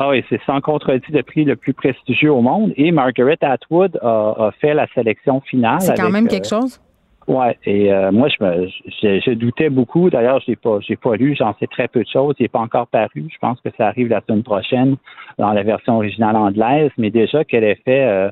Ah 0.00 0.10
oui, 0.10 0.24
c'est 0.28 0.40
sans 0.46 0.60
contredit 0.60 1.10
le 1.10 1.22
prix 1.24 1.44
le 1.44 1.56
plus 1.56 1.74
prestigieux 1.74 2.32
au 2.32 2.40
monde. 2.40 2.72
Et 2.76 2.92
Margaret 2.92 3.38
Atwood 3.40 3.98
a, 4.00 4.50
fait 4.60 4.72
la 4.72 4.86
sélection 4.94 5.40
finale. 5.40 5.80
C'est 5.80 5.96
quand 5.96 6.10
même 6.10 6.28
quelque 6.28 6.54
euh, 6.54 6.60
chose. 6.60 6.80
Ouais, 7.28 7.58
et 7.66 7.92
euh, 7.92 8.10
moi 8.10 8.28
je 8.28 8.42
me 8.42 8.68
je, 9.02 9.34
doutais 9.34 9.68
beaucoup. 9.68 10.08
D'ailleurs, 10.08 10.40
j'ai 10.46 10.56
pas 10.56 10.78
j'ai 10.80 10.96
pas 10.96 11.14
lu, 11.14 11.36
j'en 11.38 11.54
sais 11.58 11.66
très 11.66 11.86
peu 11.86 12.02
de 12.02 12.08
choses. 12.08 12.34
Il 12.38 12.44
n'est 12.44 12.48
pas 12.48 12.60
encore 12.60 12.86
paru. 12.86 13.26
Je 13.30 13.38
pense 13.38 13.60
que 13.60 13.68
ça 13.76 13.88
arrive 13.88 14.08
la 14.08 14.22
semaine 14.26 14.42
prochaine 14.42 14.96
dans 15.36 15.52
la 15.52 15.62
version 15.62 15.96
originale 15.96 16.36
anglaise, 16.36 16.90
mais 16.96 17.10
déjà 17.10 17.44
qu'elle 17.44 17.64
ait 17.64 17.80
fait 17.84 18.06
euh, 18.06 18.30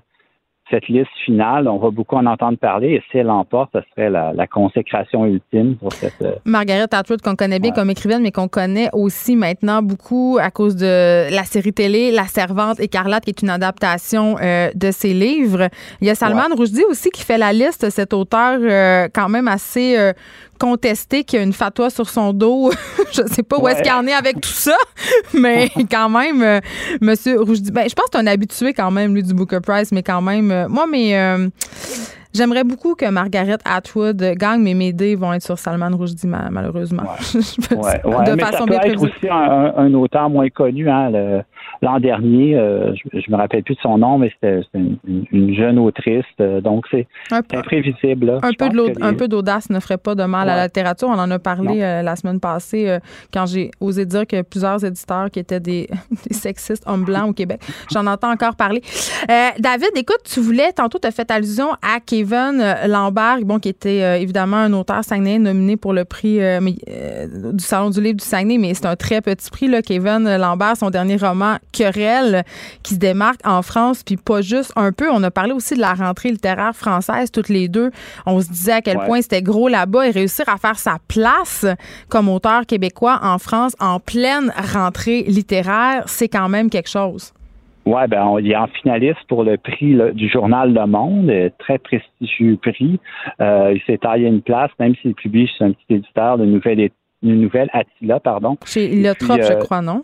cette 0.71 0.89
liste 0.89 1.11
finale, 1.25 1.69
on 1.69 1.79
va 1.79 1.91
beaucoup 1.91 2.17
en 2.17 2.27
entendre 2.27 2.59
parler 2.59 2.95
et 2.95 3.03
si 3.11 3.19
elle 3.19 3.27
l'emporte, 3.27 3.71
ce 3.73 3.81
serait 3.91 4.11
la, 4.11 4.47
consécration 4.47 5.25
ultime 5.27 5.77
pour 5.77 5.93
cette. 5.93 6.21
Euh, 6.23 6.35
Margaret 6.45 6.87
Atwood, 6.91 7.21
qu'on 7.21 7.37
connaît 7.37 7.59
bien 7.59 7.73
comme 7.73 7.91
écrivaine, 7.91 8.23
mais 8.23 8.33
qu'on 8.33 8.49
connaît 8.49 8.89
aussi 8.93 9.37
maintenant 9.37 9.83
beaucoup 9.83 10.39
à 10.41 10.51
cause 10.51 10.77
de 10.77 11.33
la 11.33 11.45
série 11.45 11.73
télé 11.73 12.11
La 12.11 12.25
Servante 12.25 12.81
écarlate, 12.81 13.25
qui 13.25 13.31
est 13.31 13.43
une 13.43 13.51
adaptation 13.51 14.37
euh, 14.41 14.71
de 14.75 14.91
ses 14.91 15.15
livres. 15.15 15.69
Il 16.01 16.07
y 16.07 16.11
a 16.11 16.15
Salman 16.15 16.55
Rushdie 16.57 16.85
aussi 16.89 17.11
qui 17.11 17.23
fait 17.23 17.39
la 17.39 17.53
liste, 17.53 17.91
cet 17.91 18.13
auteur 18.13 18.59
euh, 18.61 19.09
quand 19.13 19.29
même 19.29 19.49
assez 19.49 19.97
contesté 20.57 21.25
qui 21.25 21.37
a 21.37 21.43
une 21.43 21.53
fatwa 21.53 21.91
sur 21.91 22.09
son 22.09 22.33
dos. 22.33 22.71
je 23.13 23.23
sais 23.27 23.43
pas 23.43 23.59
où 23.59 23.69
est-ce 23.69 23.83
qu'il 23.83 23.93
en 23.93 24.07
est 24.07 24.13
avec 24.13 24.41
tout 24.41 24.49
ça, 24.49 24.77
mais 25.35 25.71
quand 25.91 26.09
même, 26.09 26.43
euh, 26.43 26.61
Monsieur 27.01 27.41
Rouge, 27.41 27.61
ben, 27.73 27.89
je 27.89 27.95
pense 27.95 28.07
que 28.07 28.13
c'est 28.13 28.19
un 28.19 28.27
habitué 28.27 28.73
quand 28.73 28.91
même, 28.91 29.15
lui, 29.15 29.23
du 29.23 29.35
Booker 29.35 29.61
Prize, 29.61 29.93
mais 29.93 30.03
quand 30.03 30.23
même, 30.23 30.51
euh, 30.65 30.69
moi, 30.69 30.87
mais 30.91 31.17
euh, 31.19 31.49
J'aimerais 32.37 32.65
beaucoup 32.65 32.95
que 32.95 33.09
Margaret 33.09 33.57
Atwood 33.65 34.23
gagne, 34.37 34.61
mais 34.61 34.75
mes 34.75 34.93
dés 34.93 35.15
vont 35.15 35.33
être 35.33 35.43
sur 35.43 35.59
Salman 35.59 35.97
Rushdie, 35.97 36.27
malheureusement. 36.27 37.05
Ouais. 37.71 38.01
ouais, 38.05 38.25
de 38.25 38.41
façon 38.41 38.67
ça 38.67 38.67
peut 38.67 38.89
être 38.89 39.03
aussi 39.03 39.29
un, 39.31 39.95
auteur 39.95 40.29
moins 40.29 40.49
connu. 40.51 40.89
Hein, 40.89 41.43
l'an 41.83 42.01
dernier, 42.01 42.57
euh, 42.57 42.95
je, 42.95 43.21
je 43.21 43.31
me 43.31 43.37
rappelle 43.37 43.63
plus 43.63 43.75
de 43.75 43.81
son 43.81 43.99
nom, 43.99 44.19
mais 44.19 44.31
c'était 44.35 44.63
une, 44.75 45.55
jeune 45.55 45.79
autrice. 45.79 46.25
Euh, 46.41 46.61
donc, 46.61 46.87
c'est 46.91 47.07
imprévisible. 47.31 48.39
Un, 48.43 48.53
peu 48.53 48.69
de 48.69 49.03
un 49.03 49.15
peu 49.15 49.29
d'audace 49.29 49.71
ne 49.71 49.81
ferait 49.81 49.99
pas 49.99 50.15
de 50.15 50.25
mal 50.25 50.49
à 50.49 50.57
la 50.57 50.65
littérature. 50.65 51.09
On 51.09 51.19
en 51.19 51.31
a 51.31 51.39
parlé 51.39 51.83
euh, 51.83 52.03
la 52.03 52.17
semaine 52.17 52.41
passée 52.41 52.99
quand 53.33 53.47
j'ai 53.47 53.71
osé 53.81 54.05
dire 54.07 54.27
que 54.27 54.43
plusieurs 54.43 54.85
éditeurs 54.85 55.31
qui 55.31 55.39
étaient 55.39 55.61
des, 55.61 55.89
des 56.29 56.35
sexistes 56.35 56.85
hommes 56.87 57.05
blancs 57.05 57.31
au 57.31 57.33
Québec. 57.33 57.61
J'en 57.93 58.07
entends 58.07 58.31
encore 58.31 58.57
parler. 58.57 58.83
David, 59.29 59.91
écoute, 59.97 60.21
tu 60.25 60.41
voulais, 60.41 60.73
tantôt, 60.73 60.99
tu 60.99 61.07
as 61.07 61.11
fait 61.11 61.31
allusion 61.31 61.73
à 61.83 62.01
Kevin 62.05 62.63
Lambert, 62.87 63.39
bon, 63.43 63.59
qui 63.59 63.69
était 63.69 64.23
évidemment 64.23 64.57
un 64.57 64.73
auteur 64.73 65.05
Saguenay 65.05 65.39
nominé 65.39 65.77
pour 65.77 65.93
le 65.93 66.05
prix 66.05 66.39
du 66.39 67.65
Salon 67.65 67.91
du 67.91 68.01
livre 68.01 68.17
du 68.17 68.25
Saguenay, 68.25 68.59
mais 68.59 68.75
c'est 68.75 68.87
un 68.87 68.97
très 68.97 69.21
petit 69.21 69.51
prix. 69.51 69.69
Là. 69.69 69.83
Kevin 69.83 70.37
Lambert, 70.37 70.77
son 70.77 70.91
dernier 70.91 71.17
roman, 71.17 71.56
Querelle, 71.73 72.45
qui 72.83 72.95
se 72.95 72.99
démarque 72.99 73.41
en 73.45 73.63
France, 73.63 74.03
puis 74.03 74.17
pas 74.17 74.41
juste 74.41 74.73
un 74.77 74.93
peu. 74.93 75.11
On 75.11 75.23
a 75.23 75.31
parlé 75.31 75.53
aussi 75.53 75.75
de 75.75 75.81
la 75.81 75.95
rentrée 75.95 76.31
littéraire 76.31 76.75
française, 76.75 77.31
toutes 77.31 77.49
les 77.49 77.69
deux. 77.69 77.91
On 78.27 78.41
se 78.41 78.49
disait 78.49 78.73
à 78.73 78.83
quel 78.83 78.99
point 78.99 79.23
c'était 79.23 79.43
gros 79.43 79.69
là-bas 79.69 80.09
et 80.09 80.11
réussir 80.11 80.49
à 80.49 80.57
faire 80.57 80.79
sa 80.79 80.97
place 81.09 81.67
comme 82.09 82.29
auteur 82.29 82.67
québécois 82.67 83.19
en 83.23 83.39
France 83.39 83.75
en 83.81 84.01
pleine 84.01 84.53
rentrée 84.73 85.23
littéraire, 85.23 86.05
c'est 86.07 86.29
quand 86.29 86.49
même 86.49 86.71
quelque 86.71 86.89
chose. 86.89 87.33
Oui, 87.87 88.01
ben, 88.09 88.37
il 88.41 88.51
est 88.51 88.57
en 88.57 88.67
finaliste 88.67 89.21
pour 89.29 89.45
le 89.45 89.57
prix 89.57 89.97
du 90.15 90.29
journal 90.29 90.75
Le 90.75 90.87
Monde, 90.87 91.33
très 91.59 91.79
prestigieux 91.79 92.57
prix. 92.57 92.99
Euh, 93.41 93.75
il 93.77 93.81
s'est 93.87 93.99
taillé 93.99 94.27
une 94.27 94.43
place, 94.43 94.71
même 94.81 94.97
s'il 94.97 95.15
publie 95.15 95.47
chez 95.47 95.65
un 95.65 95.71
petit 95.71 95.95
éditeur 95.95 96.37
de 96.37 96.45
une 97.23 97.41
nouvelle 97.41 97.71
Attila, 97.73 98.21
pardon. 98.21 98.57
Chez 98.67 98.93
Iliotrop, 98.93 99.41
je 99.41 99.53
euh, 99.53 99.57
crois, 99.57 99.83
non? 99.83 100.03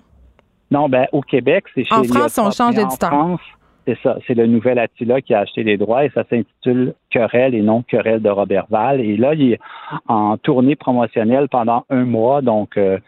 Non, 0.73 0.89
ben, 0.89 1.07
au 1.13 1.21
Québec, 1.21 1.65
c'est 1.75 1.85
chez 1.85 1.95
En 1.95 2.03
France, 2.03 2.39
on 2.39 2.51
change 2.51 2.75
d'éditeur. 2.77 3.13
En 3.13 3.37
France, 3.37 3.41
c'est 3.87 3.99
ça. 4.03 4.17
C'est 4.27 4.35
le 4.35 4.47
nouvel 4.47 4.79
Attila 4.79 5.21
qui 5.21 5.35
a 5.35 5.41
acheté 5.41 5.65
les 5.65 5.77
droits 5.77 6.07
et 6.07 6.11
ça 6.15 6.25
s'intitule 6.31 6.95
Querelle 7.11 7.55
et 7.55 7.61
non 7.61 7.83
Querelle 7.83 8.23
de 8.23 8.31
Robertval. 8.31 9.01
Et 9.01 9.19
là, 9.19 9.35
il 9.35 9.53
est 9.53 9.61
en 10.09 10.39
tournée 10.39 10.75
promotionnelle 10.75 11.49
pendant 11.51 11.85
un 11.91 12.05
mois, 12.05 12.41
donc 12.41 12.79
euh, 12.79 12.99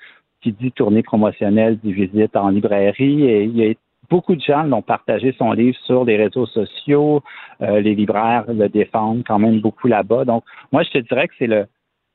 qui 0.42 0.52
dit 0.52 0.72
tournée 0.72 1.02
promotionnelle 1.02 1.78
dit 1.82 1.94
visite 1.94 2.36
en 2.36 2.50
librairie 2.50 3.24
et 3.24 3.44
il 3.44 3.60
est 3.62 3.78
beaucoup 4.10 4.36
de 4.36 4.42
gens 4.42 4.64
l'ont 4.64 4.82
partagé 4.82 5.34
son 5.38 5.52
livre 5.52 5.78
sur 5.86 6.04
les 6.04 6.18
réseaux 6.18 6.46
sociaux. 6.46 7.22
Euh, 7.62 7.80
les 7.80 7.94
libraires 7.94 8.44
le 8.48 8.68
défendent 8.68 9.22
quand 9.26 9.38
même 9.38 9.60
beaucoup 9.60 9.88
là-bas. 9.88 10.26
Donc, 10.26 10.44
moi, 10.70 10.82
je 10.82 10.90
te 10.90 10.98
dirais 10.98 11.28
que 11.28 11.34
c'est 11.38 11.46
le, 11.46 11.64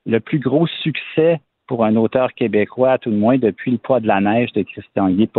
le 0.06 0.20
plus 0.20 0.38
gros 0.38 0.68
succès 0.68 1.40
pour 1.70 1.86
un 1.86 1.96
auteur 1.98 2.34
québécois, 2.34 2.94
à 2.94 2.98
tout 2.98 3.12
le 3.12 3.16
moins 3.16 3.38
depuis 3.38 3.70
le 3.70 3.78
poids 3.78 4.00
de 4.00 4.08
la 4.08 4.20
neige 4.20 4.52
de 4.54 4.64
Christian 4.64 5.10
Guy 5.12 5.30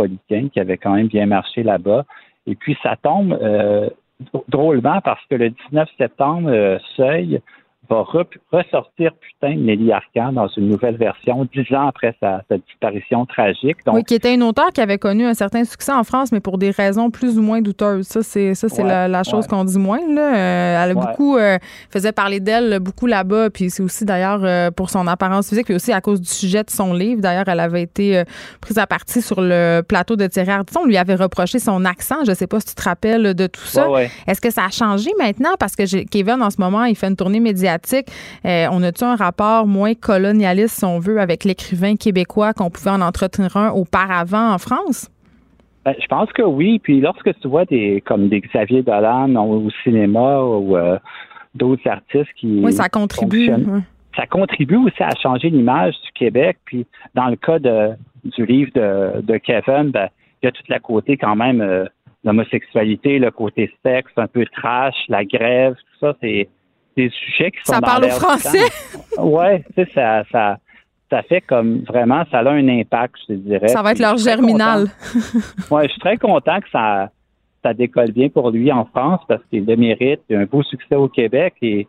qui 0.49 0.59
avait 0.61 0.77
quand 0.77 0.93
même 0.95 1.07
bien 1.07 1.25
marché 1.25 1.61
là-bas. 1.61 2.05
Et 2.47 2.55
puis, 2.55 2.77
ça 2.81 2.95
tombe 2.95 3.33
euh, 3.33 3.89
drôlement 4.47 5.01
parce 5.01 5.19
que 5.29 5.35
le 5.35 5.49
19 5.49 5.89
septembre, 5.97 6.49
euh, 6.49 6.79
Seuil 6.95 7.41
va 7.91 8.05
ressortir 8.51 9.11
putain 9.19 9.55
de 9.55 9.61
Nelly 9.61 9.91
Arcan 9.91 10.31
dans 10.31 10.47
une 10.47 10.69
nouvelle 10.69 10.95
version, 10.95 11.47
dix 11.53 11.73
ans 11.75 11.87
après 11.87 12.15
sa, 12.19 12.41
disparition 12.67 13.25
tragique. 13.25 13.77
oui, 13.87 14.03
qui 14.03 14.15
était 14.15 14.33
une 14.33 14.43
auteure 14.43 14.71
qui 14.71 14.81
avait 14.81 14.97
connu 14.97 15.25
un 15.25 15.33
certain 15.33 15.63
succès 15.65 15.91
en 15.91 16.03
France, 16.03 16.31
mais 16.31 16.39
pour 16.39 16.57
des 16.57 16.71
raisons 16.71 17.11
plus 17.11 17.37
ou 17.37 17.41
moins 17.41 17.61
douteuses. 17.61 18.07
Ça, 18.07 18.23
c'est 18.23 18.55
ça, 18.55 18.69
c'est 18.69 18.83
la, 18.83 19.23
chose 19.23 19.45
qu'on 19.45 19.63
dit 19.65 19.77
moins. 19.77 19.99
Là. 19.99 20.35
Euh, 20.35 20.83
elle 20.83 20.91
a 20.91 20.93
beaucoup 20.93 21.37
euh, 21.37 21.57
faisait 21.91 22.11
parler 22.11 22.39
d'elle 22.39 22.79
beaucoup 22.79 23.05
là-bas, 23.07 23.49
puis 23.49 23.69
c'est 23.69 23.83
aussi 23.83 24.05
d'ailleurs 24.05 24.43
euh, 24.43 24.71
pour 24.71 24.89
son 24.89 25.05
apparence 25.07 25.49
physique, 25.49 25.65
puis 25.65 25.75
aussi 25.75 25.91
à 25.91 26.01
cause 26.01 26.21
du 26.21 26.29
sujet 26.29 26.63
de 26.63 26.69
son 26.69 26.93
livre. 26.93 27.21
D'ailleurs, 27.21 27.47
elle 27.47 27.59
avait 27.59 27.83
été 27.83 28.23
prise 28.61 28.77
à 28.77 28.87
partie 28.87 29.21
sur 29.21 29.41
le 29.41 29.81
plateau 29.81 30.15
de 30.15 30.27
Thierry 30.27 30.51
Ardisson. 30.51 30.81
On 30.83 30.87
lui 30.87 30.97
avait 30.97 31.15
reproché 31.15 31.59
son 31.59 31.85
accent. 31.85 32.23
Je 32.25 32.33
sais 32.33 32.47
pas 32.47 32.59
si 32.59 32.67
tu 32.67 32.75
te 32.75 32.83
rappelles 32.83 33.33
de 33.33 33.47
tout 33.47 33.65
ça. 33.65 33.87
Est-ce 34.27 34.41
que 34.41 34.49
ça 34.49 34.65
a 34.65 34.69
changé 34.69 35.11
maintenant? 35.19 35.51
Parce 35.59 35.75
que 35.75 36.03
Kevin 36.05 36.41
en 36.41 36.49
ce 36.49 36.59
moment, 36.59 36.85
il 36.85 36.95
fait 36.95 37.07
une 37.07 37.15
tournée 37.15 37.39
médiatique 37.39 37.80
asiatique. 37.83 38.11
on 38.43 38.83
a-tu 38.83 39.03
un 39.03 39.15
rapport 39.15 39.67
moins 39.67 39.93
colonialiste, 39.93 40.79
si 40.79 40.85
on 40.85 40.99
veut, 40.99 41.19
avec 41.19 41.43
l'écrivain 41.43 41.95
québécois 41.95 42.53
qu'on 42.53 42.69
pouvait 42.69 42.91
en 42.91 43.01
entretenir 43.01 43.57
un 43.57 43.69
auparavant 43.69 44.53
en 44.53 44.57
France? 44.57 45.09
Ben, 45.83 45.95
je 45.99 46.07
pense 46.07 46.31
que 46.33 46.43
oui. 46.43 46.79
Puis 46.79 47.01
lorsque 47.01 47.33
tu 47.39 47.47
vois 47.47 47.65
des 47.65 48.01
comme 48.01 48.29
des 48.29 48.41
Xavier 48.41 48.83
Dolan 48.83 49.35
au 49.35 49.69
cinéma 49.83 50.41
ou 50.41 50.77
euh, 50.77 50.97
d'autres 51.55 51.87
artistes 51.89 52.31
qui 52.37 52.61
oui, 52.63 52.71
ça 52.71 52.89
contribue. 52.89 53.51
Ça 54.15 54.27
contribue 54.27 54.75
aussi 54.75 55.01
à 55.01 55.15
changer 55.15 55.49
l'image 55.49 55.93
du 56.05 56.11
Québec. 56.13 56.57
Puis 56.65 56.85
dans 57.15 57.27
le 57.27 57.37
cas 57.37 57.59
de, 57.59 57.91
du 58.25 58.45
livre 58.45 58.71
de, 58.75 59.21
de 59.21 59.37
Kevin, 59.37 59.89
ben, 59.91 60.09
il 60.41 60.45
y 60.45 60.49
a 60.49 60.51
toute 60.51 60.67
la 60.67 60.79
côté 60.79 61.17
quand 61.17 61.35
même 61.35 61.61
euh, 61.61 61.85
l'homosexualité, 62.23 63.19
le 63.19 63.31
côté 63.31 63.71
sexe, 63.83 64.11
un 64.17 64.27
peu 64.27 64.45
trash, 64.45 64.95
la 65.07 65.23
grève, 65.23 65.75
tout 65.75 66.05
ça, 66.05 66.15
c'est 66.21 66.49
des 66.95 67.09
sujets 67.09 67.51
qui 67.51 67.59
sont. 67.63 67.73
Ça 67.73 67.81
parle 67.81 68.05
au 68.05 68.09
français? 68.09 68.69
ouais, 69.17 69.63
tu 69.75 69.83
sais, 69.83 69.91
ça, 69.93 70.23
ça 70.31 70.57
ça 71.11 71.21
fait 71.23 71.41
comme 71.41 71.79
vraiment, 71.81 72.23
ça 72.31 72.39
a 72.39 72.49
un 72.49 72.67
impact, 72.67 73.15
je 73.21 73.33
te 73.33 73.39
dirais. 73.39 73.67
Ça 73.67 73.81
va 73.81 73.91
être 73.91 73.99
leur 73.99 74.17
germinal. 74.17 74.87
Oui, 75.69 75.83
je 75.83 75.89
suis 75.89 75.99
très 75.99 76.17
content 76.17 76.59
que 76.61 76.69
ça, 76.71 77.09
ça 77.63 77.73
décolle 77.73 78.11
bien 78.11 78.29
pour 78.29 78.49
lui 78.49 78.71
en 78.71 78.85
France 78.85 79.19
parce 79.27 79.41
qu'il 79.49 79.65
le 79.65 79.75
mérite. 79.75 80.21
Il 80.29 80.37
a 80.37 80.39
un 80.39 80.45
beau 80.45 80.63
succès 80.63 80.95
au 80.95 81.09
Québec 81.09 81.53
et 81.61 81.87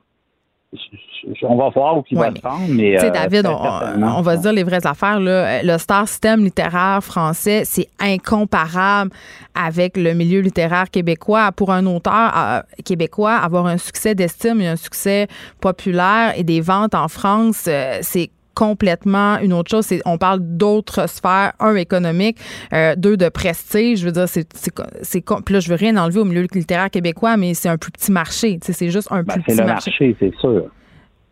on 1.43 1.57
va 1.57 1.69
voir 1.69 1.99
où 1.99 2.05
il 2.11 2.19
va 2.19 2.31
se 2.35 2.41
rendre. 2.43 2.67
Mais, 2.69 2.99
euh, 2.99 3.11
David, 3.11 3.47
on, 3.47 4.23
va 4.23 4.37
se 4.37 4.43
dire 4.43 4.53
les 4.53 4.63
vraies 4.63 4.87
affaires. 4.87 5.21
Là. 5.21 5.63
Le 5.63 5.79
star 5.79 6.09
système 6.09 6.45
littéraire 6.45 7.03
français, 7.03 7.63
c'est 7.65 7.89
incomparable 8.01 9.11
avec 9.55 9.97
le 9.97 10.15
milieu 10.15 10.41
littéraire 10.41 10.91
québécois. 10.91 11.53
Pour 11.53 11.71
un 11.71 11.87
auteur 11.87 12.33
euh, 12.37 12.61
québécois, 12.85 13.35
avoir 13.35 13.67
un 13.67 13.79
succès 13.79 14.15
d'estime 14.15 14.61
et 14.61 14.69
un 14.69 14.77
succès 14.77 15.29
populaire 15.61 16.33
et 16.37 16.45
des 16.45 16.61
ventes 16.61 16.95
en 16.95 17.09
France, 17.09 17.67
euh, 17.69 17.99
c'est 18.03 18.31
complètement 18.55 19.39
une 19.39 19.53
autre 19.53 19.71
chose. 19.71 19.89
on 20.05 20.19
parle 20.19 20.41
d'autres 20.41 21.09
sphères, 21.09 21.53
un 21.61 21.75
économique, 21.77 22.39
euh, 22.73 22.95
deux 22.97 23.17
de 23.17 23.29
prestige. 23.29 24.01
Je 24.01 24.07
veux 24.07 24.13
dire, 24.13 24.29
c'est, 24.29 24.47
c'est, 24.55 25.25
puis 25.25 25.55
là, 25.55 25.61
je 25.61 25.69
veux 25.69 25.77
rien 25.77 25.97
enlever 25.97 26.21
au 26.21 26.25
milieu 26.25 26.47
littéraire 26.53 26.91
québécois, 26.91 27.37
mais 27.37 27.55
c'est 27.55 27.69
un 27.69 27.79
plus 27.79 27.93
petit 27.93 28.13
marché. 28.13 28.59
C'est 28.63 28.91
juste 28.91 29.09
un 29.11 29.23
ben, 29.23 29.35
plus 29.35 29.43
petit 29.43 29.63
marché. 29.63 29.91
C'est 29.99 30.05
le 30.05 30.09
marché, 30.09 30.17
c'est 30.21 30.41
sûr. 30.41 30.65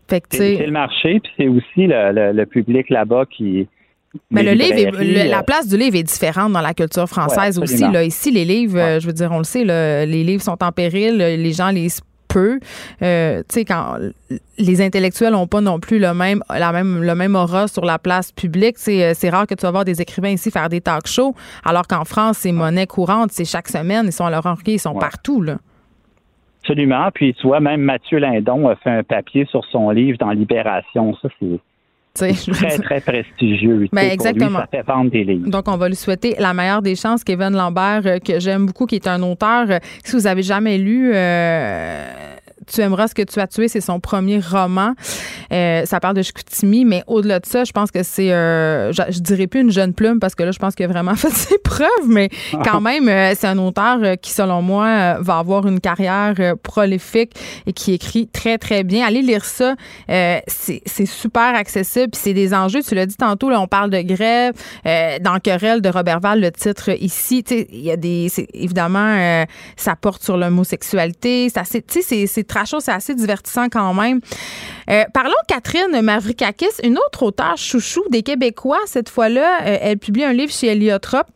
c'est, 0.08 0.66
le 0.66 0.72
marché, 0.72 1.20
puis 1.20 1.32
c'est 1.36 1.48
aussi 1.48 1.86
le, 1.86 2.44
public 2.44 2.90
là-bas 2.90 3.24
qui. 3.26 3.68
Mais 4.32 4.42
le 4.42 4.52
livre, 4.52 4.98
la 5.28 5.38
euh, 5.38 5.42
place 5.42 5.68
du 5.68 5.76
livre 5.76 5.94
est 5.94 6.02
différente 6.02 6.52
dans 6.52 6.60
la 6.60 6.74
culture 6.74 7.06
française 7.06 7.60
aussi. 7.60 7.88
Là, 7.92 8.02
ici, 8.02 8.32
les 8.32 8.44
livres, 8.44 8.98
je 9.00 9.06
veux 9.06 9.12
dire, 9.12 9.30
on 9.30 9.38
le 9.38 9.44
sait, 9.44 9.64
les 9.64 10.24
livres 10.24 10.42
sont 10.42 10.62
en 10.62 10.72
péril, 10.72 11.16
les 11.16 11.52
gens 11.52 11.70
les 11.70 11.88
peu. 12.32 12.60
Euh, 13.02 13.40
tu 13.40 13.60
sais, 13.60 13.64
quand 13.64 13.96
les 14.58 14.80
intellectuels 14.80 15.32
n'ont 15.32 15.46
pas 15.46 15.60
non 15.60 15.80
plus 15.80 15.98
le 15.98 16.14
même, 16.14 16.42
la 16.48 16.72
même, 16.72 17.02
le 17.02 17.14
même 17.14 17.34
aura 17.34 17.68
sur 17.68 17.84
la 17.84 17.98
place 17.98 18.32
publique, 18.32 18.76
euh, 18.88 19.12
c'est 19.14 19.30
rare 19.30 19.46
que 19.46 19.54
tu 19.54 19.62
vas 19.62 19.70
voir 19.70 19.84
des 19.84 20.00
écrivains 20.00 20.30
ici 20.30 20.50
faire 20.50 20.68
des 20.68 20.80
talk 20.80 21.06
shows, 21.06 21.34
alors 21.64 21.86
qu'en 21.86 22.04
France, 22.04 22.38
c'est 22.38 22.52
monnaie 22.52 22.86
courante, 22.86 23.30
c'est 23.32 23.44
chaque 23.44 23.68
semaine, 23.68 24.06
ils 24.06 24.12
sont 24.12 24.24
à 24.24 24.30
leur 24.30 24.46
enquête, 24.46 24.74
ils 24.74 24.78
sont 24.78 24.94
partout, 24.94 25.42
là. 25.42 25.58
Absolument. 26.62 27.08
Puis, 27.14 27.34
tu 27.34 27.46
vois, 27.46 27.60
même 27.60 27.80
Mathieu 27.80 28.18
Lindon 28.18 28.68
a 28.68 28.76
fait 28.76 28.90
un 28.90 29.02
papier 29.02 29.46
sur 29.46 29.64
son 29.72 29.90
livre 29.90 30.18
dans 30.18 30.30
Libération. 30.30 31.16
Ça, 31.22 31.28
c'est 31.40 31.58
très, 32.14 32.78
très 32.78 33.00
prestigieux. 33.00 33.88
Ben, 33.92 34.10
exactement. 34.10 34.60
ça 34.60 34.68
fait 34.70 34.82
vendre 34.82 35.10
des 35.10 35.24
livres. 35.24 35.48
Donc, 35.48 35.68
on 35.68 35.76
va 35.76 35.88
lui 35.88 35.96
souhaiter 35.96 36.36
la 36.38 36.54
meilleure 36.54 36.82
des 36.82 36.96
chances. 36.96 37.24
Kevin 37.24 37.50
Lambert, 37.50 38.02
euh, 38.06 38.18
que 38.18 38.40
j'aime 38.40 38.66
beaucoup, 38.66 38.86
qui 38.86 38.96
est 38.96 39.06
un 39.06 39.22
auteur. 39.22 39.70
Euh, 39.70 39.78
si 40.04 40.16
vous 40.16 40.26
avez 40.26 40.42
jamais 40.42 40.78
lu 40.78 41.12
euh, 41.14 42.12
tu 42.66 42.80
aimeras 42.80 43.08
ce 43.08 43.14
que 43.14 43.22
tu 43.22 43.40
as 43.40 43.46
tué, 43.46 43.68
c'est 43.68 43.80
son 43.80 44.00
premier 44.00 44.40
roman. 44.40 44.94
Euh, 45.52 45.84
ça 45.86 46.00
parle 46.00 46.16
de 46.16 46.22
Chicoutimi, 46.22 46.84
mais 46.84 47.02
au-delà 47.06 47.40
de 47.40 47.46
ça, 47.46 47.64
je 47.64 47.72
pense 47.72 47.90
que 47.90 48.02
c'est, 48.02 48.32
euh, 48.32 48.92
je, 48.92 49.20
dirais 49.20 49.46
plus 49.46 49.60
une 49.60 49.70
jeune 49.70 49.94
plume 49.94 50.20
parce 50.20 50.34
que 50.34 50.42
là, 50.42 50.52
je 50.52 50.58
pense 50.58 50.74
qu'il 50.74 50.84
a 50.84 50.88
vraiment 50.88 51.14
fait 51.16 51.30
ses 51.30 51.58
preuves, 51.58 52.08
mais 52.08 52.28
quand 52.64 52.80
même, 52.80 53.08
euh, 53.08 53.32
c'est 53.36 53.46
un 53.46 53.58
auteur 53.58 53.98
qui, 54.20 54.32
selon 54.32 54.62
moi, 54.62 55.18
va 55.20 55.38
avoir 55.38 55.66
une 55.66 55.80
carrière 55.80 56.34
prolifique 56.62 57.32
et 57.66 57.72
qui 57.72 57.94
écrit 57.94 58.28
très, 58.28 58.58
très 58.58 58.84
bien. 58.84 59.06
Allez 59.06 59.22
lire 59.22 59.44
ça. 59.44 59.74
c'est 60.08 61.06
super 61.06 61.54
accessible. 61.54 62.10
c'est 62.12 62.34
des 62.34 62.54
enjeux. 62.54 62.82
Tu 62.82 62.94
l'as 62.94 63.06
dit 63.06 63.16
tantôt, 63.16 63.50
là, 63.50 63.60
on 63.60 63.66
parle 63.66 63.90
de 63.90 64.00
grève. 64.02 64.54
dans 65.20 65.38
Querelle 65.40 65.80
de 65.80 65.88
Robert 65.88 66.20
Val, 66.20 66.40
le 66.40 66.50
titre 66.50 66.90
ici, 67.00 67.44
il 67.50 67.80
y 67.80 67.90
a 67.90 67.96
des, 67.96 68.28
évidemment, 68.54 69.44
ça 69.76 69.96
porte 69.96 70.22
sur 70.22 70.36
l'homosexualité. 70.36 71.48
Ça, 71.48 71.62
c'est, 71.64 71.84
c'est 72.26 72.44
c'est 72.80 72.92
assez 72.92 73.14
divertissant 73.14 73.68
quand 73.68 73.94
même. 73.94 74.20
Euh, 74.90 75.04
parlons 75.12 75.32
Catherine 75.48 76.00
Mavrikakis, 76.02 76.66
une 76.82 76.98
autre 76.98 77.22
auteure 77.22 77.56
chouchou 77.56 78.02
des 78.10 78.22
Québécois. 78.22 78.80
Cette 78.86 79.08
fois-là, 79.08 79.60
euh, 79.62 79.78
elle 79.80 79.98
publie 79.98 80.24
un 80.24 80.32
livre 80.32 80.52
chez 80.52 80.68
Eliotrop. 80.68 81.26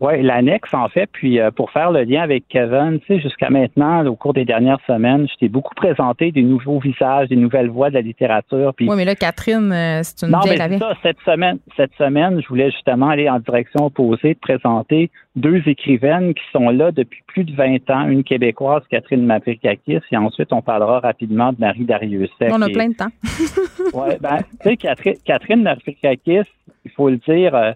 Oui, 0.00 0.22
l'annexe, 0.22 0.74
en 0.74 0.88
fait. 0.88 1.08
Puis 1.12 1.38
euh, 1.38 1.50
pour 1.50 1.70
faire 1.70 1.92
le 1.92 2.02
lien 2.02 2.22
avec 2.22 2.48
Kevin, 2.48 2.98
tu 3.00 3.06
sais, 3.06 3.20
jusqu'à 3.20 3.48
maintenant, 3.48 4.04
au 4.06 4.16
cours 4.16 4.34
des 4.34 4.44
dernières 4.44 4.80
semaines, 4.86 5.28
je 5.28 5.34
t'ai 5.38 5.48
beaucoup 5.48 5.74
présenté 5.74 6.32
des 6.32 6.42
nouveaux 6.42 6.80
visages, 6.80 7.28
des 7.28 7.36
nouvelles 7.36 7.70
voix 7.70 7.90
de 7.90 7.94
la 7.94 8.00
littérature. 8.00 8.74
Puis... 8.74 8.88
Oui, 8.88 8.96
mais 8.96 9.04
là, 9.04 9.14
Catherine, 9.14 9.72
euh, 9.72 10.00
c'est 10.02 10.26
une 10.26 10.32
non, 10.32 10.40
mais 10.44 10.56
ça, 10.78 10.94
cette 11.02 11.20
semaine, 11.24 11.58
cette 11.76 11.94
semaine, 11.94 12.40
je 12.42 12.48
voulais 12.48 12.70
justement 12.72 13.08
aller 13.08 13.30
en 13.30 13.38
direction 13.38 13.86
opposée, 13.86 14.34
de 14.34 14.38
présenter 14.40 15.10
deux 15.36 15.62
écrivaines 15.66 16.34
qui 16.34 16.44
sont 16.52 16.70
là 16.70 16.90
depuis 16.90 17.22
plus 17.26 17.44
de 17.44 17.54
20 17.54 17.90
ans, 17.90 18.08
une 18.08 18.24
québécoise, 18.24 18.82
Catherine 18.90 19.24
Mavrikakis, 19.24 20.00
et 20.10 20.16
ensuite 20.16 20.52
on 20.52 20.62
parlera 20.62 21.00
rapidement 21.00 21.52
de 21.52 21.60
Marie 21.60 21.84
Dariussec. 21.84 22.50
On 22.52 22.62
a 22.62 22.68
plein 22.68 22.88
de 22.88 22.94
temps. 22.94 23.10
oui, 23.94 24.14
ben, 24.20 24.38
tu 24.60 24.70
sais, 24.70 24.76
Catherine, 24.76 25.14
Catherine 25.24 25.62
Mavrikakis, 25.62 26.48
il 26.84 26.90
faut 26.90 27.08
le 27.08 27.16
dire, 27.16 27.54
euh, 27.54 27.72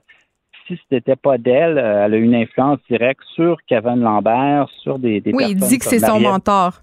si 0.68 0.76
ce 0.76 0.94
n'était 0.94 1.16
pas 1.16 1.38
d'elle, 1.38 1.78
euh, 1.78 2.04
elle 2.04 2.14
a 2.14 2.16
une 2.16 2.34
influence 2.34 2.78
directe 2.88 3.22
sur 3.34 3.56
Kevin 3.66 4.00
Lambert, 4.00 4.68
sur 4.82 4.98
des, 4.98 5.20
des 5.20 5.32
oui, 5.32 5.46
il 5.50 5.56
dit 5.56 5.78
que 5.78 5.84
c'est 5.84 5.98
son 5.98 6.20
mentor. 6.20 6.82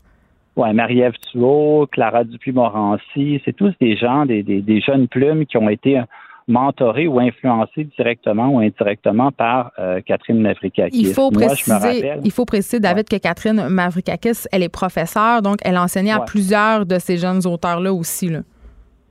Oui, 0.57 0.73
Marie-Ève 0.73 1.15
Thuot, 1.31 1.87
Clara 1.91 2.23
Dupuis-Morancy, 2.23 3.41
c'est 3.43 3.53
tous 3.53 3.73
des 3.79 3.95
gens, 3.97 4.25
des, 4.25 4.41
des, 4.41 4.81
jeunes 4.81 5.07
plumes 5.07 5.45
qui 5.45 5.57
ont 5.57 5.69
été 5.69 6.01
mentorés 6.47 7.07
ou 7.07 7.19
influencés 7.19 7.85
directement 7.97 8.49
ou 8.49 8.59
indirectement 8.59 9.31
par 9.31 9.71
euh, 9.79 9.99
Catherine 10.05 10.39
Mavrikakis. 10.39 10.97
Il 10.97 11.13
faut 11.13 11.29
préciser, 11.29 12.13
il 12.23 12.31
faut 12.31 12.45
préciser, 12.45 12.79
David, 12.79 13.09
que 13.09 13.17
Catherine 13.17 13.67
Mavrikakis, 13.67 14.47
elle 14.51 14.63
est 14.63 14.69
professeure, 14.69 15.41
donc 15.41 15.57
elle 15.63 15.77
enseignait 15.77 16.11
à 16.11 16.21
plusieurs 16.21 16.85
de 16.85 16.99
ces 16.99 17.17
jeunes 17.17 17.45
auteurs-là 17.45 17.91
aussi. 17.91 18.29
Là. 18.29 18.39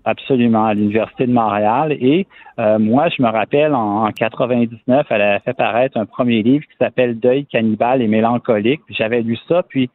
Absolument, 0.07 0.67
à 0.67 0.75
l'Université 0.75 1.27
de 1.27 1.33
Montréal. 1.33 1.93
Et 1.93 2.27
euh, 2.59 2.79
moi, 2.79 3.09
je 3.09 3.23
me 3.23 3.29
rappelle, 3.29 3.75
en, 3.75 4.11
99, 4.13 5.07
elle 5.09 5.23
a 5.23 5.41
fait 5.41 5.55
paraître 5.55 5.97
un 5.97 6.05
premier 6.05 6.43
livre 6.43 6.65
qui 6.65 6.77
s'appelle 6.79 7.19
Deuil, 7.19 7.47
cannibale 7.47 8.03
et 8.03 8.09
mélancolique. 8.09 8.83
J'avais 8.91 9.23
lu 9.23 9.39
ça, 9.49 9.63
puis 9.63 9.89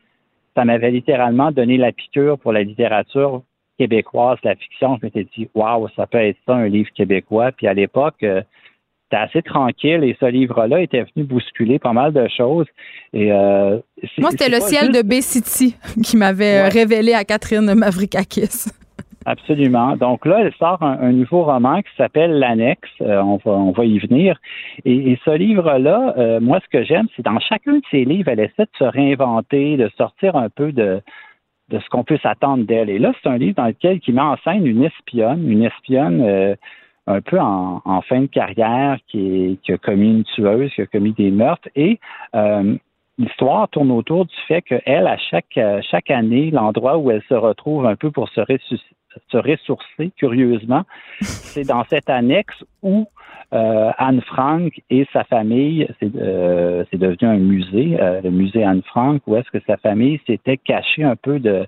ça 0.55 0.65
m'avait 0.65 0.91
littéralement 0.91 1.51
donné 1.51 1.77
la 1.77 1.91
piqûre 1.91 2.39
pour 2.39 2.53
la 2.53 2.63
littérature 2.63 3.43
québécoise, 3.77 4.39
la 4.43 4.55
fiction. 4.55 4.97
Je 4.97 5.05
m'étais 5.05 5.27
dit, 5.37 5.47
waouh, 5.53 5.87
ça 5.95 6.07
peut 6.07 6.17
être 6.17 6.39
ça, 6.47 6.55
un 6.55 6.67
livre 6.67 6.89
québécois. 6.95 7.51
Puis 7.51 7.67
à 7.67 7.73
l'époque, 7.75 8.23
euh, 8.23 8.41
c'était 9.03 9.23
assez 9.23 9.41
tranquille 9.43 10.03
et 10.03 10.17
ce 10.19 10.25
livre-là 10.25 10.81
était 10.81 11.05
venu 11.15 11.25
bousculer 11.25 11.77
pas 11.79 11.93
mal 11.93 12.13
de 12.13 12.27
choses. 12.35 12.67
Et 13.13 13.31
euh, 13.31 13.77
moi, 14.17 14.31
c'était 14.31 14.49
le 14.49 14.59
ciel 14.59 14.91
de 14.91 15.01
Bay 15.01 15.21
City 15.21 15.75
qui 16.03 16.17
m'avait 16.17 16.67
révélé 16.67 17.13
à 17.13 17.23
Catherine 17.23 17.73
Mavrikakis. 17.73 18.69
Absolument. 19.29 19.95
Donc 19.95 20.25
là, 20.25 20.39
elle 20.39 20.53
sort 20.55 20.81
un, 20.81 21.11
nouveau 21.11 21.43
roman 21.43 21.83
qui 21.83 21.95
s'appelle 21.95 22.39
L'Annexe. 22.39 22.89
Euh, 22.99 23.21
on, 23.21 23.35
va, 23.35 23.51
on 23.51 23.69
va 23.69 23.85
y 23.85 23.99
venir. 23.99 24.39
Et, 24.85 25.19
ce 25.23 25.29
livre-là, 25.29 26.15
euh, 26.17 26.39
moi, 26.39 26.59
ce 26.63 26.67
que 26.75 26.83
j'aime, 26.83 27.05
c'est 27.15 27.21
dans 27.21 27.39
chacun 27.39 27.73
de 27.73 27.83
ses 27.91 28.05
livres, 28.05 28.29
elle 28.29 28.39
essaie 28.39 28.63
de 28.63 28.77
se 28.79 28.85
réinventer, 28.85 29.77
de 29.77 29.87
sortir 29.95 30.35
un 30.35 30.49
peu 30.49 30.71
de, 30.71 30.99
de 31.69 31.79
ce 31.79 31.87
qu'on 31.89 32.03
peut 32.03 32.17
s'attendre 32.23 32.65
d'elle. 32.65 32.89
Et 32.89 32.97
là, 32.97 33.13
c'est 33.21 33.29
un 33.29 33.37
livre 33.37 33.53
dans 33.53 33.67
lequel 33.67 33.99
qui 33.99 34.13
met 34.13 34.21
en 34.21 34.35
scène 34.37 34.65
une 34.65 34.83
espionne, 34.83 35.47
une 35.47 35.61
espionne 35.61 36.21
euh, 36.21 36.55
un 37.05 37.21
peu 37.21 37.39
en, 37.39 38.01
fin 38.09 38.21
de 38.21 38.25
carrière 38.25 38.97
qui, 39.09 39.59
qui, 39.61 39.73
a 39.73 39.77
commis 39.77 40.09
une 40.09 40.23
tueuse, 40.23 40.73
qui 40.73 40.81
a 40.81 40.87
commis 40.87 41.13
des 41.13 41.29
meurtres. 41.29 41.69
Et 41.75 41.99
l'histoire 43.19 43.69
tourne 43.69 43.91
autour 43.91 44.25
du 44.25 44.35
fait 44.47 44.63
qu'elle, 44.63 45.05
à 45.05 45.17
chaque, 45.17 45.59
chaque 45.91 46.09
année, 46.09 46.49
l'endroit 46.49 46.97
où 46.97 47.11
elle 47.11 47.21
se 47.29 47.35
retrouve 47.35 47.85
un 47.85 47.95
peu 47.95 48.09
pour 48.09 48.29
se 48.29 48.41
ressusciter, 48.41 48.95
se 49.31 49.37
ressourcer, 49.37 50.11
curieusement. 50.17 50.83
C'est 51.21 51.67
dans 51.67 51.83
cette 51.85 52.09
annexe 52.09 52.63
où 52.81 53.07
euh, 53.51 53.91
Anne 53.97 54.21
Frank 54.21 54.71
et 54.91 55.07
sa 55.11 55.23
famille, 55.23 55.87
c'est 55.99 56.11
euh, 56.15 56.83
devenu 56.93 57.27
un 57.27 57.37
musée, 57.37 57.97
euh, 57.99 58.21
le 58.21 58.29
musée 58.29 58.63
Anne 58.63 58.83
Frank, 58.83 59.21
où 59.25 59.35
est-ce 59.35 59.49
que 59.49 59.63
sa 59.65 59.77
famille 59.77 60.19
s'était 60.27 60.57
cachée 60.57 61.03
un 61.03 61.15
peu 61.15 61.39
de 61.39 61.65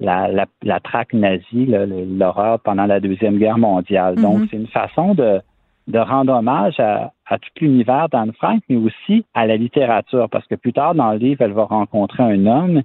la, 0.00 0.30
la, 0.62 0.80
traque 0.80 1.12
nazie, 1.12 1.66
l'horreur 1.66 2.58
pendant 2.60 2.86
la 2.86 3.00
Deuxième 3.00 3.36
Guerre 3.36 3.58
mondiale. 3.58 4.14
Donc, 4.14 4.38
mm-hmm. 4.38 4.48
c'est 4.50 4.56
une 4.56 4.66
façon 4.68 5.14
de, 5.14 5.42
de 5.88 5.98
rendre 5.98 6.32
hommage 6.32 6.80
à, 6.80 7.12
à 7.26 7.38
tout 7.38 7.50
l'univers 7.60 8.08
d'Anne 8.08 8.32
Frank, 8.32 8.62
mais 8.70 8.76
aussi 8.76 9.26
à 9.34 9.46
la 9.46 9.58
littérature, 9.58 10.26
parce 10.30 10.46
que 10.46 10.54
plus 10.54 10.72
tard 10.72 10.94
dans 10.94 11.12
le 11.12 11.18
livre, 11.18 11.42
elle 11.42 11.52
va 11.52 11.64
rencontrer 11.64 12.22
un 12.22 12.46
homme 12.46 12.82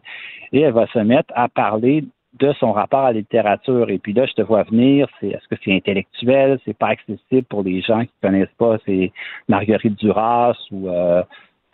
et 0.52 0.60
elle 0.60 0.74
va 0.74 0.88
se 0.88 1.00
mettre 1.00 1.32
à 1.36 1.48
parler 1.48 2.04
de 2.40 2.54
son 2.54 2.72
rapport 2.72 3.02
à 3.02 3.14
la 3.14 3.20
littérature. 3.20 3.90
Et 3.90 3.98
puis 3.98 4.14
là, 4.14 4.26
je 4.26 4.34
te 4.34 4.42
vois 4.42 4.64
venir, 4.64 5.08
c'est 5.20 5.28
est-ce 5.28 5.48
que 5.48 5.56
c'est 5.64 5.74
intellectuel, 5.74 6.60
c'est 6.66 6.78
pas 6.78 6.88
accessible 6.88 7.44
pour 7.50 7.64
les 7.64 7.82
gens 7.82 8.02
qui 8.02 8.14
connaissent 8.22 8.58
pas, 8.58 8.78
c'est 8.86 9.12
Marguerite 9.48 9.98
Duras 9.98 10.56
ou 10.72 10.90
euh, 10.90 11.24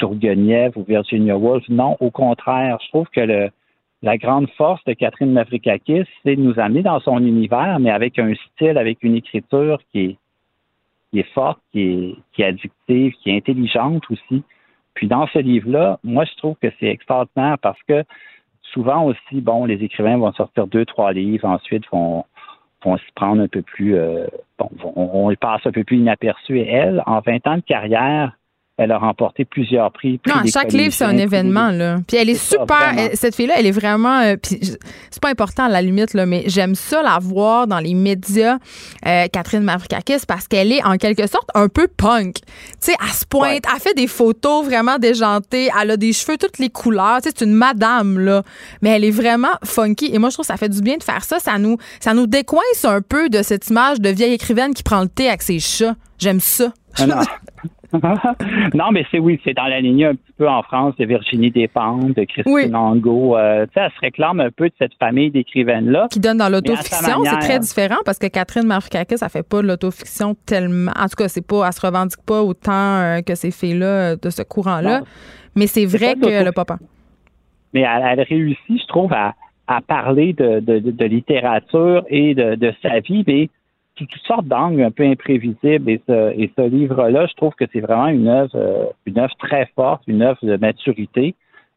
ou 0.04 0.84
Virginia 0.84 1.38
Woolf? 1.38 1.64
Non, 1.70 1.96
au 2.00 2.10
contraire, 2.10 2.80
je 2.84 2.90
trouve 2.90 3.08
que 3.10 3.22
le, 3.22 3.50
la 4.02 4.18
grande 4.18 4.50
force 4.58 4.84
de 4.86 4.94
Catherine 4.94 5.32
Mavrikakis, 5.32 6.06
c'est 6.24 6.36
de 6.36 6.42
nous 6.42 6.60
amener 6.60 6.82
dans 6.82 7.00
son 7.00 7.20
univers, 7.20 7.80
mais 7.80 7.92
avec 7.92 8.18
un 8.18 8.34
style, 8.34 8.80
avec 8.80 9.04
une 9.04 9.16
écriture 9.16 9.80
qui 9.92 10.00
est, 10.00 10.18
qui 11.12 11.20
est 11.20 11.34
forte, 11.34 11.60
qui 11.72 11.82
est, 11.82 12.16
qui 12.34 12.42
est 12.42 12.46
addictive, 12.46 13.14
qui 13.22 13.30
est 13.30 13.38
intelligente 13.38 14.04
aussi. 14.10 14.44
Puis 14.96 15.08
dans 15.08 15.28
ce 15.28 15.40
livre-là, 15.40 16.00
moi, 16.04 16.26
je 16.26 16.36
trouve 16.38 16.56
que 16.62 16.70
c'est 16.80 16.88
extraordinaire 16.88 17.58
parce 17.62 17.82
que 17.88 18.04
souvent 18.74 19.04
aussi, 19.06 19.42
bon, 19.42 19.66
les 19.66 19.84
écrivains 19.84 20.18
vont 20.18 20.32
sortir 20.34 20.68
deux, 20.68 20.86
trois 20.86 21.14
livres, 21.14 21.48
ensuite 21.48 21.84
vont, 21.92 22.26
vont 22.84 22.98
se 22.98 23.04
prendre 23.16 23.42
un 23.42 23.48
peu 23.48 23.62
plus, 23.62 23.96
euh, 23.96 24.28
bon, 24.58 24.70
on, 24.96 25.30
on 25.30 25.36
passe 25.36 25.66
un 25.66 25.72
peu 25.72 25.84
plus 25.84 25.98
inaperçu. 25.98 26.60
Et 26.60 26.68
elle, 26.68 27.04
en 27.06 27.20
20 27.20 27.48
ans 27.48 27.58
de 27.58 27.62
carrière, 27.62 28.34
elle 28.82 28.92
a 28.92 28.98
remporté 28.98 29.46
plusieurs 29.46 29.92
prix. 29.92 30.20
non, 30.28 30.42
chaque 30.52 30.74
livre, 30.74 30.94
c'est 30.94 31.06
un 31.06 31.18
événement. 31.18 31.70
Là. 31.70 31.98
Puis 32.08 32.18
elle 32.18 32.30
est, 32.30 32.36
super. 32.36 32.96
cette 33.14 33.36
fille-là, 33.36 33.54
elle 33.58 33.68
est 33.68 33.72
vraiment. 33.72 34.22
Euh, 34.22 34.36
puis 34.42 34.60
c'est 35.12 35.22
pas 35.22 35.30
important 35.30 35.66
à 35.66 35.70
la 35.70 35.82
limite, 35.82 36.14
là, 36.14 36.26
mais 36.26 36.44
j'aime 36.48 36.74
ça 36.74 37.04
la 37.04 37.20
voir 37.20 37.68
dans 37.68 37.80
les 37.80 37.94
médias, 37.94 38.58
euh, 39.06 39.28
Catherine 39.32 39.62
Mavrikakis, 39.62 40.26
parce 40.28 40.48
qu'elle 40.48 40.72
est 40.72 40.84
en 40.84 40.98
quelque 40.98 41.28
sorte 41.28 41.50
un 41.54 41.68
peu 41.68 41.88
punk. 41.88 42.36
Tu 42.36 42.42
sais, 42.80 42.96
elle 43.00 43.14
se 43.14 43.26
pointe, 43.26 43.64
elle 43.72 43.80
fait 43.80 43.94
des 43.94 44.08
photos 44.08 44.66
vraiment 44.66 44.98
déjantées, 44.98 45.70
elle 45.80 45.92
a 45.92 45.98
des 45.98 46.14
cheveux 46.14 46.38
toutes 46.38 46.58
les 46.58 46.70
couleurs. 46.70 47.22
Tu 47.22 47.30
sais, 47.30 47.36
c'est 47.38 47.46
une 47.46 47.54
madame, 47.54 48.18
là. 48.18 48.42
Mais 48.82 48.90
elle 48.90 49.04
est 49.04 49.12
vraiment 49.12 49.54
funky. 49.64 50.10
Et 50.14 50.18
moi, 50.18 50.30
je 50.30 50.36
trouve 50.36 50.46
que 50.46 50.52
ça 50.54 50.58
fait 50.58 50.70
du 50.70 50.82
bien 50.82 50.98
de 50.98 51.04
faire 51.04 51.24
ça. 51.24 51.40
Ça 51.40 51.60
nous, 51.60 51.78
ça 52.00 52.14
nous 52.14 52.26
décoince 52.26 52.84
un 52.84 53.02
peu 53.02 53.30
de 53.30 53.44
cette 53.44 53.70
image 53.70 54.02
de 54.02 54.10
vieille 54.10 54.34
écrivaine 54.34 54.74
qui 54.74 54.84
prend 54.84 55.02
le 55.02 55.08
thé 55.08 55.28
avec 55.28 55.44
ses 55.44 55.60
chats. 55.60 55.96
J'aime 56.18 56.40
ça. 56.40 56.74
Ah 56.98 57.06
non, 58.74 58.92
mais 58.92 59.06
c'est 59.12 59.20
oui, 59.20 59.40
c'est 59.44 59.54
dans 59.54 59.66
la 59.66 59.82
lignée 59.82 60.06
un 60.06 60.16
petit 60.16 60.32
peu 60.38 60.48
en 60.48 60.62
France 60.64 60.96
de 60.98 61.06
Virginie 61.06 61.52
Despentes, 61.52 62.16
de 62.16 62.24
Christine 62.24 62.54
oui. 62.54 62.74
Angot. 62.74 63.38
Euh, 63.38 63.66
tu 63.66 63.74
sais, 63.74 63.82
elle 63.82 63.92
se 63.92 64.00
réclame 64.00 64.40
un 64.40 64.50
peu 64.50 64.70
de 64.70 64.74
cette 64.80 64.94
famille 64.96 65.32
d'écrivaines-là. 65.32 66.08
Qui 66.12 66.20
donne 66.20 66.38
dans 66.38 66.50
l'autofiction, 66.50 67.24
c'est 67.24 67.40
très 67.40 67.60
différent 67.60 67.98
parce 68.06 68.20
que 68.20 68.28
Catherine 68.28 68.66
Marfukakis, 68.66 69.18
ça 69.18 69.30
fait 69.30 69.48
pas 69.48 69.62
de 69.62 69.68
l'autofiction 69.68 70.36
tellement. 70.46 70.92
En 70.98 71.06
tout 71.06 71.16
cas, 71.18 71.28
c'est 71.28 71.46
pas, 71.46 71.68
elle 71.68 71.74
se 71.74 71.86
revendique 71.86 72.22
pas 72.26 72.42
autant 72.42 72.72
euh, 72.72 73.22
que 73.22 73.36
ces 73.36 73.52
filles-là 73.52 74.16
de 74.16 74.30
ce 74.30 74.42
courant-là. 74.44 75.02
Mais 75.56 75.68
c'est 75.68 75.86
vrai 75.86 76.16
que 76.16 76.46
le 76.46 76.52
papa. 76.52 76.78
Mais 77.74 77.82
elle, 77.82 78.20
elle, 78.20 78.22
réussit, 78.22 78.82
je 78.82 78.88
trouve, 78.88 79.14
à, 79.14 79.36
à 79.68 79.82
parler 79.82 80.34
de, 80.34 80.60
de, 80.60 80.80
de, 80.80 81.06
littérature 81.06 82.04
et 82.10 82.36
de, 82.36 82.56
de 82.56 82.74
sa 82.82 83.00
vie, 83.00 83.24
mais 83.28 83.50
toutes 84.08 84.22
sortes 84.28 84.46
d'angles 84.46 84.82
un 84.84 84.92
peu 84.92 85.04
imprévisibles. 85.04 85.90
Et 85.90 86.02
ce, 86.08 86.34
et 86.38 86.52
ce 86.58 86.62
livre-là, 86.62 87.26
je 87.28 87.34
trouve 87.36 87.54
que 87.56 87.66
c'est 87.72 87.80
vraiment 87.82 88.08
une 88.08 88.28
œuvre, 88.28 88.52
euh, 88.56 88.86
une 89.06 89.20
œuvre 89.20 89.36
très 89.40 89.68
forte, 89.76 90.04
une 90.08 90.22
œuvre 90.22 90.40
de 90.44 90.58
maturité 90.58 91.36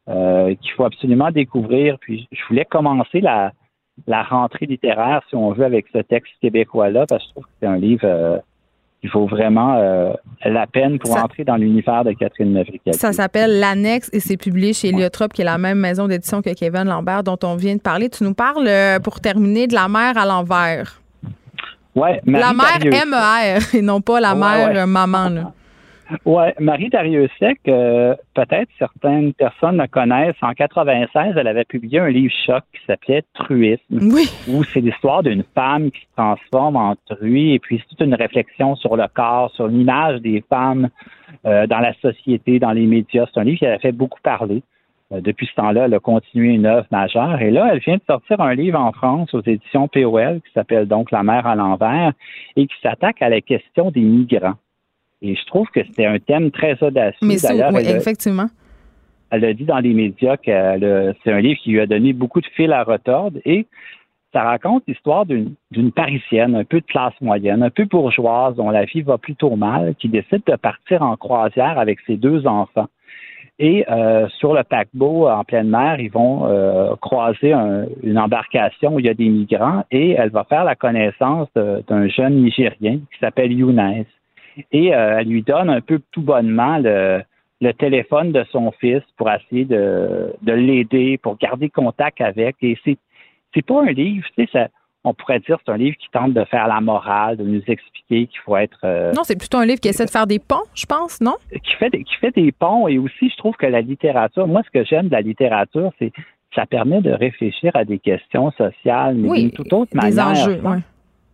euh, 0.09 0.55
qu'il 0.61 0.71
faut 0.73 0.85
absolument 0.85 1.31
découvrir. 1.31 1.99
Puis 2.01 2.29
je 2.33 2.41
voulais 2.49 2.65
commencer 2.65 3.21
la, 3.21 3.53
la 4.07 4.23
rentrée 4.23 4.67
littéraire, 4.67 5.23
si 5.29 5.35
on 5.37 5.53
veut, 5.53 5.65
avec 5.65 5.87
ce 5.93 5.99
texte 5.99 6.33
québécois-là, 6.43 7.07
parce 7.09 7.23
que 7.23 7.29
je 7.29 7.33
trouve 7.33 7.45
que 7.45 7.51
c'est 7.61 7.67
un 7.67 7.77
livre 7.79 8.03
euh, 8.05 8.39
qui 9.01 9.07
vaut 9.09 9.27
vraiment 9.27 9.75
euh, 9.77 10.13
la 10.45 10.67
peine 10.67 10.99
pour 10.99 11.13
Ça- 11.13 11.25
entrer 11.25 11.45
dans 11.45 11.57
l'univers 11.57 12.05
de 12.05 12.13
Catherine 12.13 12.53
Mavrical. 12.53 12.95
Ça 12.95 13.13
s'appelle 13.13 13.61
L'Annexe 13.61 14.09
et 14.15 14.21
c'est 14.21 14.37
publié 14.39 14.73
chez 14.73 14.89
Eliotrope, 14.89 15.33
qui 15.35 15.43
est 15.43 15.45
la 15.45 15.59
même 15.59 15.79
maison 15.79 16.09
d'édition 16.09 16.41
que 16.43 16.55
Kevin 16.55 16.85
Lambert, 16.85 17.23
dont 17.23 17.39
on 17.45 17.55
vient 17.57 17.77
de 17.77 17.83
parler. 17.83 18.09
Tu 18.09 18.25
nous 18.25 18.35
parles, 18.35 18.69
pour 19.03 19.21
terminer, 19.21 19.67
de 19.67 19.75
la 19.75 19.89
mère 19.89 20.17
à 20.17 20.25
l'envers. 20.25 21.01
Ouais, 21.95 22.21
La 22.27 22.53
mère 22.53 22.79
MER 23.07 23.59
et 23.75 23.83
non 23.83 24.01
pas 24.01 24.21
la 24.21 24.35
Ouais, 24.35 24.41
mère 24.41 24.69
ouais. 24.71 24.79
euh, 24.79 24.87
maman. 24.87 25.29
Là. 25.29 25.53
Ouais, 26.27 26.55
Marie 26.61 26.91
Dariussec, 26.91 27.61
euh, 27.67 28.15
peut-être 28.35 28.69
certaines 28.79 29.33
personnes 29.33 29.79
la 29.79 29.89
connaissent. 29.89 30.37
En 30.43 30.53
96, 30.53 31.33
elle 31.37 31.47
avait 31.49 31.65
publié 31.65 31.99
un 31.99 32.11
livre 32.11 32.33
choc 32.45 32.63
qui 32.75 32.81
s'appelait 32.87 33.23
Truisme, 33.33 33.81
Oui. 34.13 34.31
où 34.49 34.63
c'est 34.65 34.81
l'histoire 34.81 35.23
d'une 35.23 35.45
femme 35.55 35.91
qui 35.91 36.01
se 36.01 36.15
transforme 36.15 36.77
en 36.77 36.95
truie, 37.09 37.55
et 37.55 37.59
puis 37.59 37.79
c'est 37.79 37.97
toute 37.97 38.07
une 38.07 38.15
réflexion 38.15 38.77
sur 38.77 38.97
le 38.97 39.05
corps, 39.15 39.51
sur 39.55 39.67
l'image 39.67 40.21
des 40.21 40.45
femmes 40.51 40.91
euh, 41.47 41.67
dans 41.67 41.81
la 41.81 41.95
société, 42.03 42.59
dans 42.59 42.73
les 42.73 42.85
médias. 42.87 43.25
C'est 43.33 43.41
un 43.41 43.45
livre 43.45 43.59
qui 43.61 43.67
avait 43.67 43.79
fait 43.79 43.93
beaucoup 43.93 44.21
parler. 44.23 44.63
Euh, 45.15 45.21
depuis 45.21 45.47
ce 45.47 45.55
temps-là, 45.55 45.85
elle 45.87 45.95
a 45.95 46.01
continué 46.01 46.55
une 46.55 46.67
œuvre 46.67 46.87
majeure. 46.91 47.41
Et 47.41 47.51
là, 47.51 47.71
elle 47.73 47.81
vient 47.81 47.97
de 47.97 48.03
sortir 48.07 48.41
un 48.41 48.55
livre 48.55 48.79
en 48.79 48.93
France 48.93 49.33
aux 49.35 49.43
éditions 49.43 49.89
POL 49.89 50.41
qui 50.45 50.53
s'appelle 50.53 50.87
donc 50.87 51.11
La 51.11 51.23
mer 51.23 51.47
à 51.47 51.55
l'envers 51.55 52.13
et 52.57 52.67
qui 52.67 52.75
s'attaque 52.83 53.23
à 53.23 53.29
la 53.29 53.41
question 53.41 53.91
des 53.91 54.01
migrants. 54.01 54.55
Et 55.23 55.37
je 55.37 55.45
trouve 55.47 55.69
que 55.69 55.85
c'était 55.85 56.07
un 56.07 56.19
thème 56.19 56.51
très 56.51 56.83
audacieux. 56.83 57.27
Mais 57.27 57.37
D'ailleurs, 57.37 57.73
oui, 57.73 57.83
effectivement. 57.87 58.47
elle 59.31 59.45
a 59.45 59.55
dit 59.55 59.65
dans 59.65 59.79
les 59.79 59.95
médias 59.95 60.37
que 60.37 61.15
c'est 61.23 61.33
un 61.33 61.41
livre 61.41 61.59
qui 61.63 61.71
lui 61.71 61.81
a 61.81 61.87
donné 61.87 62.13
beaucoup 62.13 62.41
de 62.41 62.47
fil 62.55 62.73
à 62.73 62.85
retordre 62.85 63.39
et 63.45 63.67
ça 64.35 64.43
raconte 64.43 64.83
l'histoire 64.89 65.25
d'une 65.27 65.93
Parisienne, 65.93 66.57
un 66.57 66.65
peu 66.65 66.81
de 66.81 66.87
classe 66.87 67.15
moyenne, 67.21 67.63
un 67.63 67.71
peu 67.71 67.85
bourgeoise, 67.85 68.57
dont 68.57 68.69
la 68.71 68.85
vie 68.85 69.03
va 69.03 69.17
plutôt 69.17 69.55
mal, 69.55 69.95
qui 69.95 70.09
décide 70.09 70.43
de 70.45 70.57
partir 70.57 71.03
en 71.03 71.17
croisière 71.17 71.79
avec 71.79 72.01
ses 72.05 72.17
deux 72.17 72.45
enfants. 72.47 72.89
Et 73.61 73.85
euh, 73.89 74.27
sur 74.39 74.53
le 74.53 74.65
paquebot 74.65 75.29
en 75.29 75.45
pleine 75.45 75.69
mer, 75.69 76.01
ils 76.01 76.11
vont 76.11 76.47
euh, 76.47 76.97
croiser 76.97 77.53
un- 77.53 77.87
une 78.03 78.19
embarcation 78.19 78.95
où 78.95 78.99
il 78.99 79.07
y 79.07 79.09
a 79.09 79.15
des 79.15 79.29
migrants 79.29 79.85
et 79.93 80.11
elle 80.13 80.31
va 80.31 80.43
faire 80.45 80.65
la 80.65 80.75
connaissance 80.75 81.49
d'un 81.55 82.09
jeune 82.09 82.43
Nigérien 82.43 82.99
qui 83.13 83.19
s'appelle 83.21 83.53
Younes. 83.53 84.05
Et 84.73 84.95
euh, 84.95 85.19
elle 85.21 85.29
lui 85.29 85.43
donne 85.43 85.71
un 85.71 85.81
peu 85.81 86.01
tout 86.11 86.23
bonnement 86.23 86.79
le, 86.79 87.23
le 87.61 87.73
téléphone 87.75 88.33
de 88.33 88.45
son 88.51 88.73
fils 88.73 89.03
pour 89.17 89.31
essayer 89.31 89.65
de, 89.65 90.33
de 90.43 90.53
l'aider, 90.53 91.19
pour 91.19 91.37
garder 91.39 91.69
contact 91.71 92.21
avec. 92.21 92.57
Et 92.63 92.77
c'est 92.85 92.99
c'est 93.55 93.65
pas 93.65 93.83
un 93.83 93.93
livre, 93.93 94.27
tu 94.37 94.45
sais, 94.45 94.51
ça, 94.53 94.69
on 95.05 95.15
pourrait 95.15 95.41
dire 95.41 95.57
que 95.59 95.63
c'est 95.67 95.73
un 95.73 95.77
livre 95.77 95.97
qui 95.99 96.09
tente 96.11 96.33
de 96.33 96.45
faire 96.45 96.67
la 96.67 96.81
morale, 96.81 97.37
de 97.37 97.45
nous 97.45 97.63
expliquer 97.67 98.27
qu'il 98.27 98.41
faut 98.45 98.57
être 98.57 98.79
euh, 98.85 99.13
Non, 99.13 99.23
c'est 99.25 99.39
plutôt 99.39 99.59
un 99.59 99.67
livre 99.67 99.81
qui 99.81 99.89
essaie 99.89 100.05
de 100.07 100.11
faire 100.11 100.27
des 100.27 100.39
ponts, 100.39 100.65
je 100.75 100.87
pense, 100.87 101.21
non? 101.21 101.35
qui 101.51 101.75
fait 101.77 101.91
des, 101.91 102.05
qui 102.05 102.15
fait 102.17 102.31
des 102.35 102.51
ponts 102.53 102.89
et 102.89 102.99
aussi 102.99 103.29
je 103.31 103.37
trouve 103.37 103.55
que 103.57 103.67
la 103.67 103.81
littérature, 103.83 104.47
moi 104.47 104.63
ce 104.65 104.71
que 104.71 104.85
j'aime 104.85 105.07
de 105.09 105.13
la 105.13 105.21
littérature, 105.21 105.93
c'est 105.99 106.13
ça 106.55 106.67
permet 106.67 107.01
de 107.01 107.11
réfléchir 107.11 107.73
à 107.75 107.85
des 107.85 107.99
questions 107.99 108.51
sociales, 108.53 109.17
mais 109.17 109.29
Oui, 109.29 109.41
d'une 109.43 109.51
toute 109.51 109.73
autre 109.73 109.91
des 109.93 109.99
manière. 109.99 110.27
enjeux, 110.29 110.61
sans- 110.63 110.71
ouais. 110.71 110.79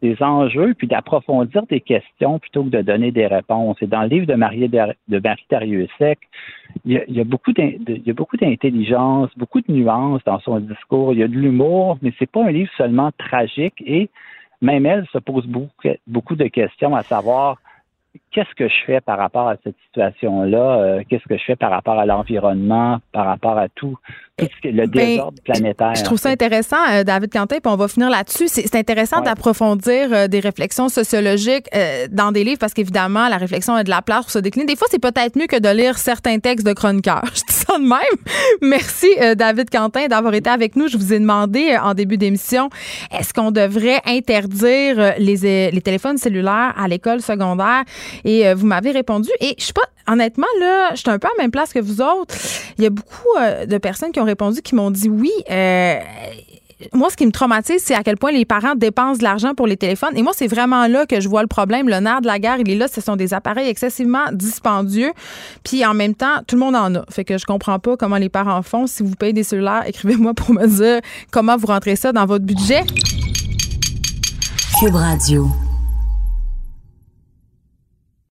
Des 0.03 0.17
enjeux, 0.23 0.75
puis 0.75 0.87
d'approfondir 0.87 1.67
des 1.67 1.81
questions 1.81 2.39
plutôt 2.39 2.65
que 2.65 2.71
de 2.71 2.83
donner 2.83 3.13
des 3.13 3.27
réponses. 3.27 3.77
Et 3.83 3.87
dans 3.87 4.03
le 4.03 4.09
livre 4.09 4.27
de 4.27 4.35
Marie, 4.35 4.69
de 4.69 5.19
Marie 5.19 5.45
Dariussec, 5.51 6.19
il 6.85 7.03
y 7.09 7.21
a, 7.21 7.25
beaucoup 7.25 7.53
d'intelligence, 7.53 9.31
beaucoup 9.37 9.61
de 9.61 9.71
nuances 9.71 10.23
dans 10.25 10.41
son 10.41 10.61
discours. 10.61 11.13
Il 11.13 11.19
y 11.19 11.23
a 11.23 11.29
de 11.29 11.35
l'humour, 11.35 11.99
mais 12.01 12.13
c'est 12.19 12.31
pas 12.31 12.45
un 12.45 12.51
livre 12.51 12.71
seulement 12.79 13.11
tragique. 13.19 13.83
Et 13.85 14.09
même 14.63 14.87
elle 14.87 15.07
se 15.13 15.19
pose 15.19 15.47
beaucoup 15.47 16.37
de 16.37 16.47
questions 16.49 16.95
à 16.95 17.03
savoir 17.03 17.59
qu'est-ce 18.32 18.55
que 18.57 18.69
je 18.69 18.74
fais 18.86 19.01
par 19.01 19.19
rapport 19.19 19.48
à 19.48 19.57
cette 19.65 19.74
situation-là, 19.86 20.59
euh, 20.81 21.02
qu'est-ce 21.09 21.27
que 21.28 21.36
je 21.36 21.43
fais 21.44 21.57
par 21.57 21.70
rapport 21.70 21.98
à 21.98 22.07
l'environnement, 22.07 22.98
par 23.12 23.27
rapport 23.27 23.59
à 23.59 23.69
tout, 23.69 23.97
tout 24.39 24.47
ce 24.47 24.61
qui 24.62 24.73
le 24.73 24.86
Ben, 24.86 25.05
désordre 25.07 25.43
planétaire. 25.44 25.94
Je 25.97 26.05
trouve 26.05 26.19
ça 26.19 26.28
intéressant, 26.31 26.77
euh, 26.93 27.02
David 27.02 27.32
Quentin, 27.32 27.57
puis 27.62 27.73
on 27.73 27.77
va 27.77 27.89
finir 27.89 28.09
là-dessus. 28.09 28.47
C'est 28.48 28.74
intéressant 28.77 29.19
Ouais. 29.19 29.24
d'approfondir 29.24 30.12
euh, 30.12 30.28
des 30.28 30.39
réflexions 30.40 30.89
sociologiques 30.89 31.66
dans 32.11 32.31
des 32.32 32.44
livres 32.44 32.59
parce 32.61 32.73
qu'évidemment, 32.73 33.28
la 33.28 33.36
réflexion 33.36 33.74
a 33.74 33.82
de 33.85 33.90
la 33.90 34.01
place 34.02 34.20
pour 34.23 34.31
se 34.31 34.39
décliner. 34.39 34.66
Des 34.66 34.77
fois, 34.77 34.86
c'est 34.90 35.02
peut-être 35.02 35.36
mieux 35.36 35.47
que 35.47 35.59
de 35.59 35.69
lire 35.69 35.98
certains 35.98 36.39
textes 36.39 36.66
de 36.66 36.73
chroniqueurs. 36.73 37.24
Je 37.35 37.40
dis 37.47 37.52
ça 37.52 37.77
de 37.78 37.82
même. 37.82 37.98
Merci, 38.62 39.09
David 39.36 39.70
Quentin, 39.70 40.07
d'avoir 40.07 40.35
été 40.35 40.48
avec 40.51 40.77
nous. 40.77 40.89
Je 40.89 40.97
vous 40.97 41.12
ai 41.12 41.19
demandé 41.19 41.77
en 41.82 41.94
début 41.94 42.16
d'émission, 42.16 42.69
est-ce 43.16 43.35
qu'on 43.35 43.51
devrait 43.51 44.01
interdire 44.07 45.15
les, 45.19 45.70
les 45.70 45.81
téléphones 45.82 46.16
cellulaires 46.16 46.74
à 46.77 46.86
l'école 46.89 47.20
secondaire? 47.20 47.82
Et 48.25 48.47
euh, 48.47 48.55
vous 48.55 48.67
m'avez 48.67 48.91
répondu. 48.91 49.31
Et 49.41 49.55
je 49.59 49.65
suis 49.65 49.73
pas, 49.73 49.83
honnêtement, 50.07 50.47
là, 50.61 50.91
je 50.93 51.01
suis 51.01 51.11
un 51.11 51.19
peu 51.19 51.29
à 51.29 51.31
la 51.37 51.43
même 51.45 51.51
place 51.51 51.73
que 51.73 51.79
vous 51.79 52.01
autres. 52.01 52.35
Il 52.79 52.85
y 52.85 52.87
a 52.87 52.91
beaucoup 52.91 53.29
euh, 53.39 53.67
de 53.67 53.79
personnes 53.79 54.13
qui 54.13 54.21
ont 54.21 54.25
répondu 54.25 54.63
qui 54.63 54.75
m'ont 54.75 54.91
dit 54.91 55.09
oui. 55.09 55.33
euh, 55.51 55.99
moi, 56.95 57.11
ce 57.11 57.17
qui 57.17 57.27
me 57.27 57.31
traumatise, 57.31 57.83
c'est 57.85 57.95
à 57.95 58.03
quel 58.03 58.17
point 58.17 58.33
les 58.33 58.45
parents 58.45 58.75
dépensent 58.75 59.19
de 59.19 59.25
l'argent 59.25 59.55
pour 59.55 59.67
les 59.67 59.77
téléphones. 59.77 60.17
Et 60.17 60.23
moi, 60.23 60.33
c'est 60.35 60.47
vraiment 60.47 60.87
là 60.87 61.05
que 61.07 61.21
je 61.21 61.29
vois 61.29 61.43
le 61.43 61.49
problème. 61.49 61.89
Le 61.89 62.01
nerf 62.01 62.23
de 62.23 62.27
la 62.27 62.39
guerre, 62.39 62.57
il 62.59 62.71
est 62.71 62.75
là. 62.75 62.89
Ce 62.89 63.01
sont 63.01 63.17
des 63.17 63.35
appareils 63.35 63.69
excessivement 63.69 64.33
dispendieux. 64.33 65.13
Puis 65.63 65.85
en 65.85 65.95
même 65.95 66.15
temps, 66.15 66.43
tout 66.47 66.57
le 66.57 66.61
monde 66.61 66.77
en 66.77 66.95
a. 66.95 67.05
Fait 67.11 67.25
que 67.25 67.37
je 67.37 67.45
comprends 67.45 67.79
pas 67.79 67.97
comment 67.97 68.17
les 68.17 68.31
parents 68.31 68.63
font. 68.63 68.87
Si 68.87 69.03
vous 69.03 69.15
payez 69.15 69.33
des 69.33 69.43
cellulaires, 69.43 69.85
écrivez-moi 69.87 70.35
pour 70.35 70.55
me 70.55 70.67
dire 70.67 71.01
comment 71.31 71.57
vous 71.57 71.67
rentrez 71.67 71.97
ça 71.97 72.13
dans 72.13 72.25
votre 72.25 72.45
budget. 72.45 72.83
Cube 74.81 74.95
Radio. 74.95 75.70